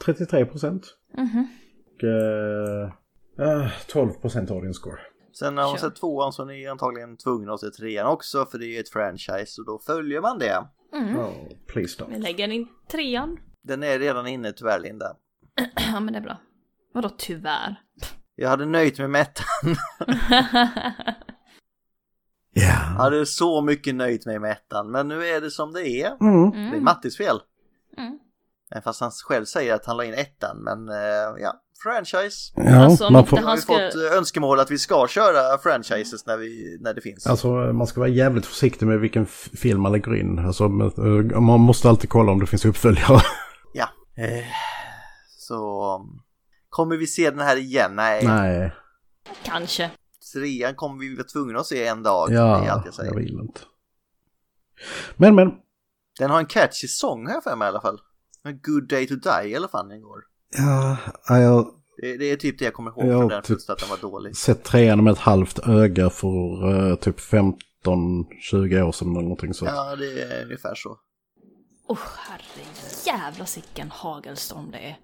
33 0.06 0.46
procent. 0.46 0.86
Och 1.14 2.04
eh, 2.04 2.92
eh, 3.40 3.72
12 3.88 4.12
procent 4.14 4.52
audience 4.52 4.80
score. 4.80 5.00
Sen 5.40 5.58
har 5.58 5.66
hon 5.66 5.78
Kör. 5.78 5.90
sett 5.90 5.96
tvåan 5.96 6.34
så 6.34 6.42
är 6.42 6.46
ni 6.46 6.68
antagligen 6.68 7.18
tvungna 7.18 7.54
att 7.54 7.60
se 7.60 7.70
trean 7.70 8.08
också 8.08 8.46
för 8.46 8.58
det 8.58 8.66
är 8.66 8.80
ett 8.80 8.90
franchise 8.90 9.62
och 9.62 9.66
då 9.66 9.80
följer 9.80 10.22
man 10.22 10.40
det. 10.40 10.68
Oh, 10.92 11.32
please 11.68 12.06
Vi 12.10 12.16
don't. 12.16 12.20
lägger 12.22 12.48
in 12.48 12.68
trean. 12.92 13.38
Den 13.64 13.84
är 13.84 14.00
redan 14.00 14.28
inne 14.28 14.52
tyvärr 14.52 14.80
Linda. 14.80 15.16
ja 15.94 16.00
men 16.00 16.14
det 16.14 16.20
är 16.20 16.24
bra. 16.24 16.38
Vadå 16.94 17.10
tyvärr? 17.18 17.76
Jag 18.40 18.50
hade 18.50 18.66
nöjt 18.66 19.00
mig 19.00 19.08
med 19.08 19.22
ettan. 19.22 19.76
Ja. 22.54 22.64
Jag 22.64 22.74
hade 23.04 23.26
så 23.26 23.62
mycket 23.62 23.96
nöjt 23.96 24.26
mig 24.26 24.40
med 24.40 24.52
ettan 24.52 24.92
men 24.92 25.08
nu 25.08 25.26
är 25.28 25.42
det 25.42 25.52
som 25.52 25.74
det 25.74 25.88
är. 25.90 26.08
Mm. 26.22 26.52
Det 26.72 26.78
är 26.78 26.82
Mattis 26.82 27.18
fel. 27.18 27.40
Mm. 27.98 28.20
Även 28.72 28.84
Fast 28.84 29.02
han 29.02 29.12
själv 29.12 29.46
säger 29.46 29.74
att 29.74 29.86
han 29.86 29.98
la 29.98 30.04
in 30.04 30.14
ettan 30.14 30.58
men 30.64 30.90
eh, 30.90 31.42
ja, 31.42 31.54
franchise. 31.84 32.54
Ja, 32.56 32.84
Alltså, 32.86 33.10
man 33.10 33.26
får, 33.26 33.38
har 33.38 33.56
vi 33.56 33.62
ska- 33.62 33.74
fått 33.74 33.96
eh, 34.12 34.18
önskemål 34.18 34.60
att 34.60 34.72
vi 34.72 34.78
ska 34.78 35.08
köra 35.08 35.58
franchises 35.58 36.26
när, 36.26 36.38
vi, 36.38 36.78
när 36.82 36.94
det 36.94 37.02
finns. 37.02 37.28
alltså, 37.28 37.48
man 37.48 37.88
ska 37.88 38.00
vara 38.00 38.10
jävligt 38.10 38.46
försiktig 38.46 38.86
med 38.86 39.00
vilken 39.00 39.26
film 39.62 39.82
man 39.82 39.92
lägger 39.92 40.16
in. 40.16 40.40
Alltså, 40.40 40.64
eh, 40.64 41.40
man 41.40 41.60
måste 41.60 41.90
alltid 41.90 42.10
kolla 42.10 42.32
om 42.32 42.40
det 42.40 42.46
finns 42.48 42.66
uppföljare. 42.66 43.22
Ja. 43.74 43.90
Eh, 44.18 44.46
så 45.38 46.00
kommer 46.78 46.98
vi 46.98 47.08
se 47.08 47.30
den 47.30 47.40
här 47.40 47.58
igen? 47.58 47.96
Nej. 47.96 48.26
Nej, 48.26 48.72
Kanske. 49.44 49.92
Trean 50.34 50.76
kommer 50.76 51.00
vi 51.00 51.16
vara 51.16 51.28
tvungna 51.28 51.60
att 51.60 51.66
se 51.66 51.88
en 51.88 52.04
dag. 52.04 52.30
det 52.30 52.36
är 52.36 52.42
allt 52.42 52.66
ja, 52.66 52.82
jag 52.86 52.94
säger. 52.94 53.12
jag 53.12 53.20
vill 53.20 53.40
inte. 53.40 53.60
Men, 55.16 55.36
men. 55.36 55.52
Den 56.20 56.30
har 56.30 56.40
en 56.40 56.46
catchy 56.46 56.88
sång 56.88 57.28
här 57.28 57.42
för 57.42 57.56
mig 57.56 57.66
i 57.66 57.70
alla 57.70 57.82
fall. 57.82 58.00
A 58.44 58.52
good 58.64 58.88
day 58.88 59.08
to 59.08 59.16
die 59.16 59.54
eller 59.56 59.68
fan 59.68 59.90
den 59.90 60.02
går. 60.02 60.24
Ja, 60.58 60.98
ja, 61.28 61.40
jag 61.40 61.68
Det, 62.02 62.18
det 62.18 62.32
är 62.32 62.36
typ 62.36 62.60
det 62.60 62.66
jag 62.66 62.74
kommer 62.74 62.92
ihåg 62.92 63.06
Ja, 63.06 63.20
från 63.20 63.30
den 63.30 63.44
typ. 63.44 63.70
att 63.70 63.80
den 63.80 63.90
var 63.90 63.98
dålig. 63.98 64.38
sett 64.38 64.64
trean 64.64 65.04
med 65.04 65.14
ett 65.14 65.20
halvt 65.20 65.60
öga 65.60 66.10
för 66.10 66.90
eh, 66.90 66.96
typ 66.96 67.20
15-20 67.20 68.82
år 68.82 68.92
sedan 68.92 69.12
eller 69.12 69.22
någonting 69.22 69.54
så. 69.54 69.66
Ja, 69.66 69.96
det 69.96 70.22
är 70.22 70.44
ungefär 70.46 70.76
så. 70.76 70.98
Oh 71.88 72.00
herre 72.18 72.42
jävla 73.06 73.46
sicken 73.46 73.92
hagelstorm 73.92 74.72
det 74.72 74.78
är. 74.78 74.98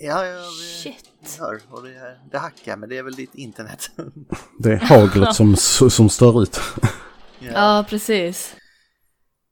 Ja, 0.00 0.24
ja, 0.26 0.36
det, 0.36 0.82
Shit. 0.82 1.10
jag 1.38 1.44
hör. 1.46 1.60
Och 1.70 1.82
det, 1.82 2.16
det 2.30 2.38
hackar, 2.38 2.76
men 2.76 2.88
det 2.88 2.98
är 2.98 3.02
väl 3.02 3.14
ditt 3.14 3.34
internet. 3.34 3.90
Det 4.58 4.72
är 4.72 4.76
haglet 4.76 5.34
som, 5.34 5.56
som 5.90 6.08
stör 6.08 6.42
ut. 6.42 6.60
ja. 7.38 7.50
Ja, 7.54 7.84
precis. 7.88 8.56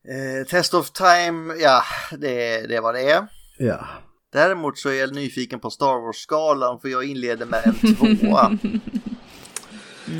Eh, 0.08 0.46
Test 0.46 0.74
of 0.74 0.90
time, 0.90 1.54
ja, 1.54 1.82
det, 2.10 2.66
det 2.66 2.76
är 2.76 2.80
vad 2.80 2.94
det 2.94 3.10
är. 3.10 3.26
ja. 3.58 3.86
Däremot 4.32 4.78
så 4.78 4.88
är 4.88 4.94
jag 4.94 5.14
nyfiken 5.14 5.60
på 5.60 5.70
Star 5.70 6.06
Wars-skalan 6.06 6.80
för 6.80 6.88
jag 6.88 7.04
inleder 7.04 7.46
med 7.46 7.62
en 7.66 7.94
tvåa. 8.20 8.58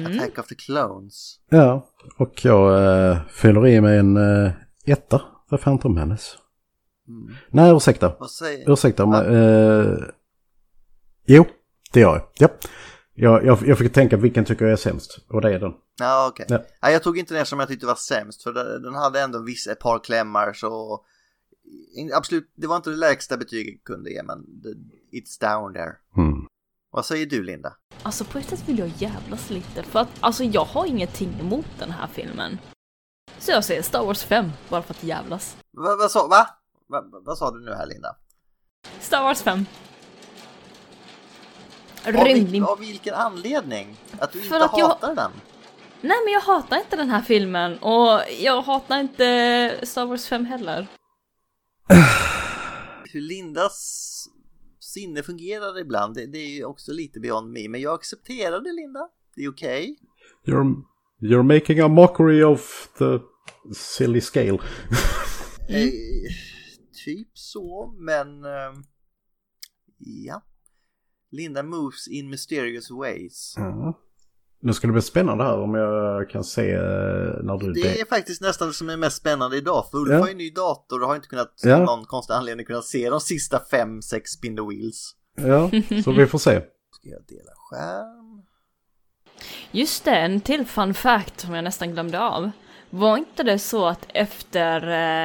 Attack 0.06 0.38
of 0.38 0.46
the 0.46 0.54
Clones. 0.54 1.36
Ja, 1.50 1.86
och 2.18 2.44
jag 2.44 2.84
äh, 3.10 3.18
fyller 3.28 3.66
i 3.66 3.80
med 3.80 3.98
en 3.98 4.16
äh, 4.16 4.52
etta 4.86 5.22
för 5.50 5.56
Phantom 5.56 5.94
Menace. 5.94 6.36
Mm. 7.08 7.36
Nej, 7.50 7.72
ursäkta. 7.76 8.12
Vad 8.18 8.30
säger 8.30 8.72
Ursäkta. 8.72 9.06
Men, 9.06 9.34
eh, 9.34 9.98
jo, 11.26 11.46
det 11.92 12.00
gör 12.00 12.14
jag. 12.14 12.22
Ja. 12.38 12.48
Jag, 13.18 13.44
jag. 13.44 13.58
Jag 13.66 13.78
fick 13.78 13.92
tänka 13.92 14.16
vilken 14.16 14.44
tycker 14.44 14.64
jag 14.64 14.72
är 14.72 14.76
sämst. 14.76 15.18
Och 15.28 15.40
det 15.40 15.54
är 15.54 15.58
den. 15.58 15.72
Ja, 15.98 16.28
okej. 16.32 16.46
Ja. 16.48 16.64
Nej, 16.82 16.92
jag 16.92 17.02
tog 17.02 17.18
inte 17.18 17.34
den 17.34 17.46
som 17.46 17.60
jag 17.60 17.68
tyckte 17.68 17.86
var 17.86 17.94
sämst 17.94 18.42
för 18.42 18.52
den 18.82 18.94
hade 18.94 19.20
ändå 19.20 19.42
viss, 19.42 19.66
ett 19.66 19.80
par 19.80 19.98
klämmar 19.98 20.52
så 20.52 21.00
absolut, 22.14 22.52
det 22.56 22.66
var 22.66 22.76
inte 22.76 22.90
det 22.90 22.96
lägsta 22.96 23.36
betyget 23.36 23.74
jag 23.74 23.84
kunde 23.84 24.10
ge 24.10 24.22
men 24.22 24.38
it's 25.12 25.40
down 25.40 25.72
there. 25.74 25.92
Mm. 26.16 26.46
Vad 26.90 27.06
säger 27.06 27.26
du 27.26 27.42
Linda? 27.42 27.72
Alltså 28.02 28.24
på 28.24 28.38
ett 28.38 28.48
sätt 28.48 28.62
vill 28.68 28.78
jag 28.78 28.88
jävlas 28.98 29.50
lite 29.50 29.82
för 29.82 29.98
att 30.00 30.08
alltså 30.20 30.44
jag 30.44 30.64
har 30.64 30.86
ingenting 30.86 31.40
emot 31.40 31.66
den 31.78 31.90
här 31.90 32.06
filmen. 32.12 32.58
Så 33.38 33.50
jag 33.50 33.64
säger 33.64 33.82
Star 33.82 34.04
Wars 34.04 34.22
5 34.24 34.50
bara 34.68 34.82
för 34.82 34.94
att 34.94 35.02
jävlas. 35.02 35.56
Va, 35.72 35.96
vad 35.98 36.10
sa, 36.10 36.26
va? 36.26 36.46
Va, 36.88 37.00
va- 37.12 37.20
vad 37.24 37.38
sa 37.38 37.50
du 37.50 37.64
nu 37.64 37.74
här 37.74 37.86
Linda? 37.86 38.16
Star 39.00 39.22
Wars 39.22 39.42
5. 39.42 39.64
Av, 42.06 42.12
Rymd 42.24 42.48
vil, 42.48 42.62
av 42.62 42.78
vilken 42.78 43.14
anledning? 43.14 43.96
Att 44.18 44.32
du 44.32 44.38
För 44.40 44.56
inte 44.56 44.64
att 44.64 44.78
jag- 44.78 44.86
hatar 44.88 45.14
den? 45.14 45.30
Nej 46.00 46.16
men 46.24 46.32
jag 46.32 46.40
hatar 46.40 46.76
inte 46.76 46.96
den 46.96 47.10
här 47.10 47.22
filmen 47.22 47.78
och 47.78 48.20
jag 48.40 48.62
hatar 48.62 49.00
inte 49.00 49.80
Star 49.82 50.06
Wars 50.06 50.26
5 50.26 50.44
heller. 50.44 50.86
Hur 53.12 53.20
Lindas 53.20 54.02
sinne 54.80 55.22
fungerar 55.22 55.80
ibland, 55.80 56.14
det, 56.14 56.26
det 56.26 56.38
är 56.38 56.48
ju 56.56 56.64
också 56.64 56.92
lite 56.92 57.20
beyond 57.20 57.52
me. 57.52 57.68
Men 57.68 57.80
jag 57.80 57.94
accepterar 57.94 58.60
det 58.60 58.72
Linda. 58.72 59.08
Det 59.36 59.42
är 59.44 59.50
okej. 59.50 59.98
You're, 60.46 60.74
you're 61.22 61.42
making 61.42 61.80
a 61.80 61.88
mockery 61.88 62.42
of 62.44 62.88
the 62.98 63.18
silly 63.74 64.20
scale. 64.20 64.58
Eh, 65.68 65.90
typ 67.04 67.28
så, 67.34 67.94
men... 67.98 68.44
eh, 68.44 68.72
ja. 69.98 70.42
Linda 71.30 71.62
moves 71.62 72.08
in 72.08 72.30
mysterious 72.30 72.90
ways. 72.90 73.54
Ja. 73.56 73.98
Nu 74.62 74.72
ska 74.72 74.86
det 74.86 74.92
bli 74.92 75.02
spännande 75.02 75.44
här 75.44 75.58
om 75.60 75.74
jag 75.74 76.30
kan 76.30 76.44
se 76.44 76.72
eh, 76.72 76.80
när 77.42 77.58
du... 77.58 77.72
Det 77.72 78.00
är 78.00 78.04
faktiskt 78.04 78.40
nästan 78.42 78.68
det 78.68 78.74
som 78.74 78.88
är 78.90 78.96
mest 78.96 79.16
spännande 79.16 79.56
idag. 79.56 79.84
För 79.90 79.98
Ulf 79.98 80.10
Ja. 80.12 80.18
har 80.18 80.26
ju 80.26 80.32
en 80.32 80.38
ny 80.38 80.50
dator 80.50 81.02
och 81.02 81.08
har 81.08 81.16
inte 81.16 81.28
kunnat, 81.28 81.52
Ja. 81.62 81.78
någon 81.84 82.04
konstig 82.04 82.34
anledning, 82.34 82.66
kunnat 82.66 82.84
se 82.84 83.10
de 83.10 83.20
sista 83.20 83.60
fem, 83.70 84.02
sex 84.02 84.30
spin 84.30 84.56
the 84.56 84.62
wheels. 84.62 85.12
Ja, 85.36 85.70
så 86.04 86.12
vi 86.12 86.26
får 86.26 86.38
se. 86.38 86.60
Ska 87.00 87.08
jag 87.08 87.22
dela 87.28 87.50
skärm? 87.56 88.42
Just 89.70 90.04
det, 90.04 90.10
en 90.16 90.40
till 90.40 90.66
fun 90.66 90.94
fact 90.94 91.40
som 91.40 91.54
jag 91.54 91.64
nästan 91.64 91.90
glömde 91.92 92.20
av. 92.20 92.50
Var 92.90 93.16
inte 93.16 93.42
det 93.42 93.58
så 93.58 93.86
att 93.86 94.06
efter 94.08 94.82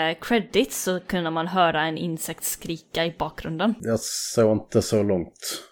eh, 0.10 0.16
credits 0.22 0.84
så 0.84 1.00
kunde 1.00 1.30
man 1.32 1.48
höra 1.48 1.82
en 1.86 1.98
insekt 1.98 2.44
skrika 2.44 3.06
i 3.06 3.16
bakgrunden? 3.20 3.76
Jag 3.82 4.00
såg 4.00 4.58
inte 4.58 4.82
så 4.82 5.04
långt. 5.04 5.64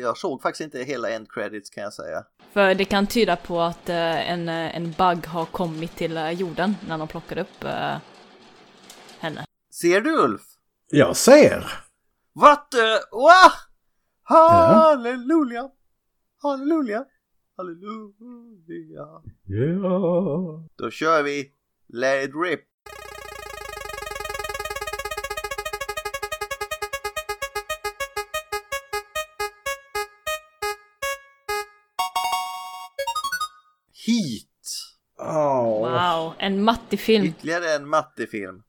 Jag 0.00 0.16
såg 0.16 0.42
faktiskt 0.42 0.60
inte 0.60 0.78
hela 0.78 1.10
end 1.10 1.32
credits 1.32 1.70
kan 1.70 1.82
jag 1.82 1.92
säga. 1.92 2.24
För 2.52 2.74
det 2.74 2.84
kan 2.84 3.06
tyda 3.06 3.36
på 3.36 3.60
att 3.60 3.88
eh, 3.88 4.30
en, 4.30 4.48
eh, 4.48 4.76
en 4.76 4.84
bug 4.84 5.26
har 5.26 5.44
kommit 5.44 5.96
till 5.96 6.16
eh, 6.16 6.30
jorden 6.30 6.76
när 6.88 6.98
de 6.98 7.08
plockade 7.08 7.40
upp 7.40 7.64
henne. 9.18 9.44
Ser 9.70 10.00
du 10.00 10.18
Ulf? 10.18 10.42
Jag 10.90 11.16
ser! 11.16 11.84
What 12.32 12.70
the... 12.70 12.76
Wow! 13.12 13.52
Halleluja! 14.22 15.70
Halleluja! 16.42 17.04
Halleluja! 17.56 19.22
Ja. 19.46 20.64
Då 20.76 20.90
kör 20.90 21.22
vi 21.22 21.52
Let 21.88 22.28
it 22.28 22.34
rip! 22.34 22.60
En 36.46 36.62
mattig 36.62 37.00
film. 37.00 37.24
Ytterligare 37.24 37.74
en 37.74 37.88
mattefilm. 37.88 38.62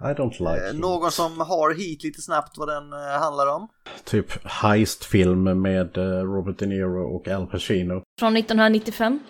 I 0.00 0.12
don't 0.14 0.38
like 0.38 0.68
Eh. 0.68 0.74
Någon 0.74 1.10
som 1.10 1.40
har 1.40 1.74
Heat 1.74 2.04
lite 2.04 2.22
snabbt 2.22 2.58
vad 2.58 2.68
den 2.68 2.92
eh, 2.92 3.20
handlar 3.20 3.46
om? 3.46 3.68
Typ 4.04 4.44
heistfilm 4.44 5.62
med 5.62 5.96
eh, 5.96 6.02
Robert 6.02 6.58
De 6.58 6.66
Niro 6.66 7.16
och 7.16 7.28
Al 7.28 7.46
Pacino. 7.46 8.02
Från 8.18 8.36
1995. 8.36 9.20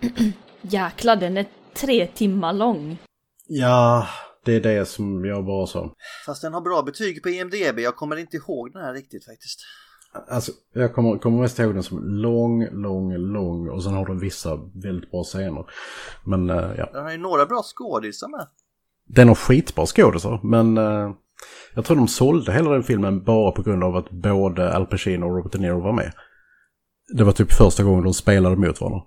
Jäklar, 0.60 1.16
den 1.16 1.36
är 1.36 1.46
tre 1.74 2.06
timmar 2.06 2.52
lång. 2.52 2.98
Ja, 3.46 4.06
det 4.44 4.52
är 4.52 4.60
det 4.60 4.86
som 4.86 5.24
jag 5.24 5.46
bara 5.46 5.66
sa. 5.66 5.94
Fast 6.26 6.42
den 6.42 6.54
har 6.54 6.60
bra 6.60 6.82
betyg 6.82 7.22
på 7.22 7.28
IMDB. 7.28 7.78
Jag 7.78 7.96
kommer 7.96 8.16
inte 8.16 8.36
ihåg 8.36 8.72
den 8.72 8.82
här 8.82 8.94
riktigt 8.94 9.24
faktiskt. 9.24 9.60
Alltså, 10.28 10.52
jag 10.72 10.94
kommer, 10.94 11.18
kommer 11.18 11.38
mest 11.40 11.58
ihåg 11.58 11.74
den 11.74 11.82
som 11.82 12.04
lång, 12.04 12.66
lång, 12.72 13.14
lång 13.16 13.68
och 13.68 13.82
sen 13.84 13.94
har 13.94 14.06
den 14.06 14.18
vissa 14.18 14.56
väldigt 14.74 15.10
bra 15.10 15.24
scener. 15.24 15.64
Men 16.24 16.50
eh, 16.50 16.70
ja, 16.78 16.90
Den 16.92 17.02
har 17.04 17.10
ju 17.12 17.18
några 17.18 17.46
bra 17.46 17.62
skådisar 17.62 18.28
med. 18.28 18.46
den 19.06 19.28
har 19.28 19.34
skitbra 19.34 19.86
skådisar 19.86 20.40
men 20.42 20.78
eh, 20.78 21.10
jag 21.74 21.84
tror 21.84 21.96
de 21.96 22.08
sålde 22.08 22.52
hela 22.52 22.70
den 22.70 22.82
filmen 22.82 23.24
bara 23.24 23.52
på 23.52 23.62
grund 23.62 23.84
av 23.84 23.96
att 23.96 24.10
både 24.10 24.72
Al 24.76 24.86
Pacino 24.86 25.24
och 25.26 25.36
Robert 25.36 25.52
De 25.52 25.58
Niro 25.58 25.80
var 25.80 25.92
med. 25.92 26.12
Det 27.16 27.24
var 27.24 27.32
typ 27.32 27.52
första 27.52 27.82
gången 27.82 28.04
de 28.04 28.14
spelade 28.14 28.56
mot 28.56 28.80
varandra. 28.80 29.02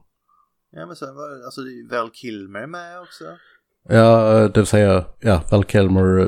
Ja 0.72 0.86
men 0.86 0.96
sen 0.96 1.16
var 1.16 1.46
alltså 1.46 1.62
Val 1.92 2.10
Kilmer 2.14 2.68
med 2.68 3.00
också. 3.02 3.24
Ja, 3.90 4.32
det 4.48 4.58
vill 4.60 4.66
säga, 4.66 5.06
ja, 5.20 5.42
Val 5.52 5.64
Kilmer 5.64 6.20
eh, 6.20 6.28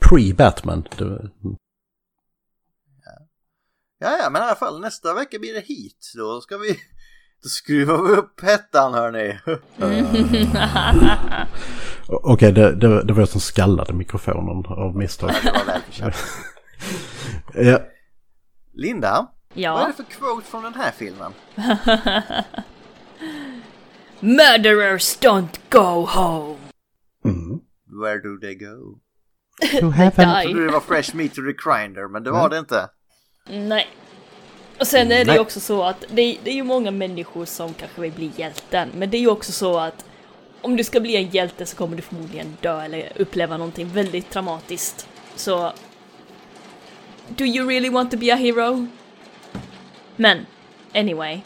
pre-Batman. 0.00 0.82
Det- 0.98 1.30
Ja 3.98 4.18
ja 4.22 4.30
men 4.30 4.42
i 4.42 4.44
alla 4.44 4.54
fall 4.54 4.80
nästa 4.80 5.14
vecka 5.14 5.38
blir 5.38 5.54
det 5.54 5.60
hit. 5.60 6.12
Då 6.16 6.40
ska 6.40 6.56
vi, 6.58 6.68
då 7.42 7.48
skruvar 7.48 8.02
vi 8.02 8.12
upp 8.12 8.40
hettan 8.40 8.94
hörni. 8.94 9.38
Okej, 12.08 12.52
det, 12.52 12.74
det, 12.76 13.02
det 13.04 13.12
var 13.12 13.20
jag 13.20 13.28
som 13.28 13.40
skallade 13.40 13.92
mikrofonen 13.92 14.66
av 14.66 14.96
misstag. 14.96 15.30
ja, 17.54 17.78
Linda, 18.74 19.10
Vad 19.48 19.58
är 19.58 19.62
Ja. 19.62 19.86
det 19.86 19.92
för 19.92 20.02
quote 20.18 20.46
från 20.46 20.62
den 20.62 20.74
här 20.74 20.90
filmen? 20.90 21.32
Murderers 24.20 25.18
don't 25.20 25.58
go 25.70 26.06
home. 26.06 26.58
Mm. 27.24 27.60
Where 28.02 28.18
do 28.22 28.38
they 28.40 28.54
go? 28.54 28.98
To 29.80 29.90
heaven. 29.90 30.28
Jag 30.28 30.42
trodde 30.44 30.66
det 30.66 30.72
var 30.72 30.80
Fresh 30.80 31.16
Meat 31.16 31.34
to 31.34 31.40
the 31.42 31.52
Grinder, 31.64 32.08
men 32.08 32.22
det 32.22 32.30
var 32.30 32.48
det 32.48 32.58
inte. 32.58 32.88
Nej. 33.50 33.86
Och 34.80 34.86
sen 34.86 35.12
är 35.12 35.24
det 35.24 35.32
ju 35.32 35.38
också 35.38 35.60
så 35.60 35.82
att 35.82 36.00
det, 36.00 36.38
det 36.44 36.50
är 36.50 36.54
ju 36.54 36.62
många 36.64 36.90
människor 36.90 37.44
som 37.44 37.74
kanske 37.74 38.00
vill 38.00 38.12
bli 38.12 38.30
hjälten. 38.36 38.88
Men 38.94 39.10
det 39.10 39.16
är 39.16 39.20
ju 39.20 39.28
också 39.30 39.52
så 39.52 39.78
att 39.78 40.04
om 40.60 40.76
du 40.76 40.84
ska 40.84 41.00
bli 41.00 41.16
en 41.16 41.28
hjälte 41.30 41.66
så 41.66 41.76
kommer 41.76 41.96
du 41.96 42.02
förmodligen 42.02 42.56
dö 42.60 42.80
eller 42.82 43.12
uppleva 43.16 43.56
någonting 43.56 43.88
väldigt 43.88 44.30
traumatiskt. 44.30 45.08
Så... 45.36 45.72
Do 47.28 47.44
you 47.44 47.68
really 47.68 47.90
want 47.90 48.10
to 48.10 48.16
be 48.16 48.32
a 48.32 48.36
hero? 48.36 48.86
Men, 50.16 50.46
anyway. 50.94 51.40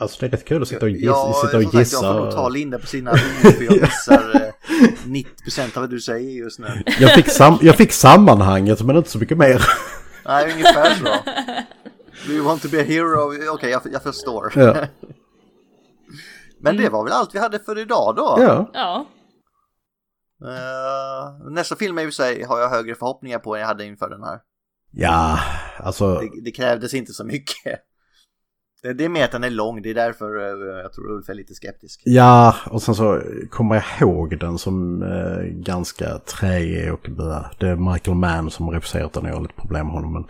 Alltså 0.00 0.20
det 0.20 0.26
är 0.26 0.30
rätt 0.30 0.44
kul 0.44 0.62
att 0.62 0.68
sitta 0.68 0.86
och, 0.86 0.90
giss, 0.90 1.02
Ja, 1.04 1.34
sitta 1.42 1.56
och 1.56 1.62
sagt, 1.62 1.74
jag 1.74 1.80
gissa. 1.82 2.00
får 2.00 2.20
nog 2.20 2.30
ta 2.30 2.48
Linda 2.48 2.78
på 2.78 2.86
sina 2.86 3.12
ord 3.12 3.18
för 3.56 3.64
jag 3.64 3.80
missar 3.82 4.34
eh, 4.34 5.06
90% 5.06 5.60
av 5.76 5.82
vad 5.82 5.90
du 5.90 6.00
säger 6.00 6.30
just 6.30 6.58
nu. 6.58 6.82
Jag 7.00 7.14
fick, 7.14 7.30
sam, 7.30 7.58
jag 7.62 7.76
fick 7.76 7.92
sammanhanget 7.92 8.82
men 8.82 8.96
inte 8.96 9.10
så 9.10 9.18
mycket 9.18 9.38
mer. 9.38 9.62
Nej, 10.26 10.52
ungefär 10.52 10.94
så. 10.94 11.04
Do 12.26 12.32
you 12.32 12.44
want 12.44 12.62
to 12.62 12.68
be 12.68 12.80
a 12.80 12.84
hero? 12.84 13.50
Okej, 13.54 13.70
jag, 13.70 13.82
jag 13.92 14.02
förstår. 14.02 14.52
Ja. 14.56 14.86
Men 16.60 16.76
det 16.76 16.88
var 16.88 17.04
väl 17.04 17.12
allt 17.12 17.34
vi 17.34 17.38
hade 17.38 17.58
för 17.58 17.78
idag 17.78 18.14
då. 18.16 18.36
ja. 18.38 18.70
Ja. 18.72 19.06
Eh, 20.44 21.50
nästa 21.50 21.76
film 21.76 21.98
i 21.98 22.02
och 22.02 22.06
för 22.06 22.10
sig 22.12 22.42
har 22.42 22.60
jag 22.60 22.68
högre 22.68 22.94
förhoppningar 22.94 23.38
på 23.38 23.54
än 23.54 23.60
jag 23.60 23.68
hade 23.68 23.84
inför 23.84 24.10
den 24.10 24.22
här. 24.22 24.40
Ja, 24.90 25.38
alltså. 25.78 26.14
Det, 26.14 26.40
det 26.44 26.50
krävdes 26.50 26.94
inte 26.94 27.12
så 27.12 27.24
mycket. 27.24 27.80
Det, 28.84 28.92
det 28.92 29.04
är 29.04 29.08
mer 29.08 29.24
att 29.24 29.32
den 29.32 29.44
är 29.44 29.50
lång, 29.50 29.82
det 29.82 29.90
är 29.90 29.94
därför 29.94 30.36
eh, 30.38 30.82
jag 30.82 30.92
tror 30.92 31.10
Ulf 31.10 31.28
är 31.28 31.34
lite 31.34 31.54
skeptisk. 31.54 32.02
Ja, 32.04 32.54
och 32.70 32.82
sen 32.82 32.94
så 32.94 33.22
kommer 33.50 33.74
jag 33.74 33.84
ihåg 34.00 34.38
den 34.40 34.58
som 34.58 35.02
eh, 35.02 35.42
ganska 35.44 36.18
träig 36.18 36.92
och 36.92 37.00
blä. 37.02 37.44
Det 37.58 37.68
är 37.68 37.76
Michael 37.92 38.16
Mann 38.16 38.50
som 38.50 38.66
har 38.66 38.72
regisserat 38.72 39.12
den 39.12 39.22
och 39.22 39.28
jag 39.28 39.34
har 39.34 39.42
lite 39.42 39.54
problem 39.54 39.86
med 39.86 39.94
honom. 39.94 40.12
Men 40.12 40.24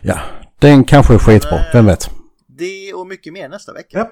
ja, 0.00 0.20
den 0.58 0.84
kanske 0.84 1.14
är 1.14 1.18
skitbra, 1.18 1.58
vem 1.72 1.86
vet. 1.86 2.10
Det 2.46 2.94
och 2.94 3.06
mycket 3.06 3.32
mer 3.32 3.48
nästa 3.48 3.72
vecka. 3.72 3.98
Ja, 3.98 4.10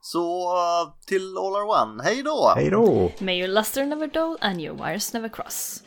Så 0.00 0.54
eh, 0.56 0.94
till 1.06 1.36
All 1.38 1.56
Are 1.56 1.82
One, 1.84 2.02
hej 2.02 2.22
då! 2.22 2.52
hej 2.56 2.70
då! 2.70 3.12
May 3.18 3.38
your 3.38 3.48
luster 3.48 3.86
never 3.86 4.06
dull 4.06 4.36
and 4.40 4.60
your 4.60 4.76
wires 4.86 5.12
never 5.12 5.28
cross. 5.28 5.82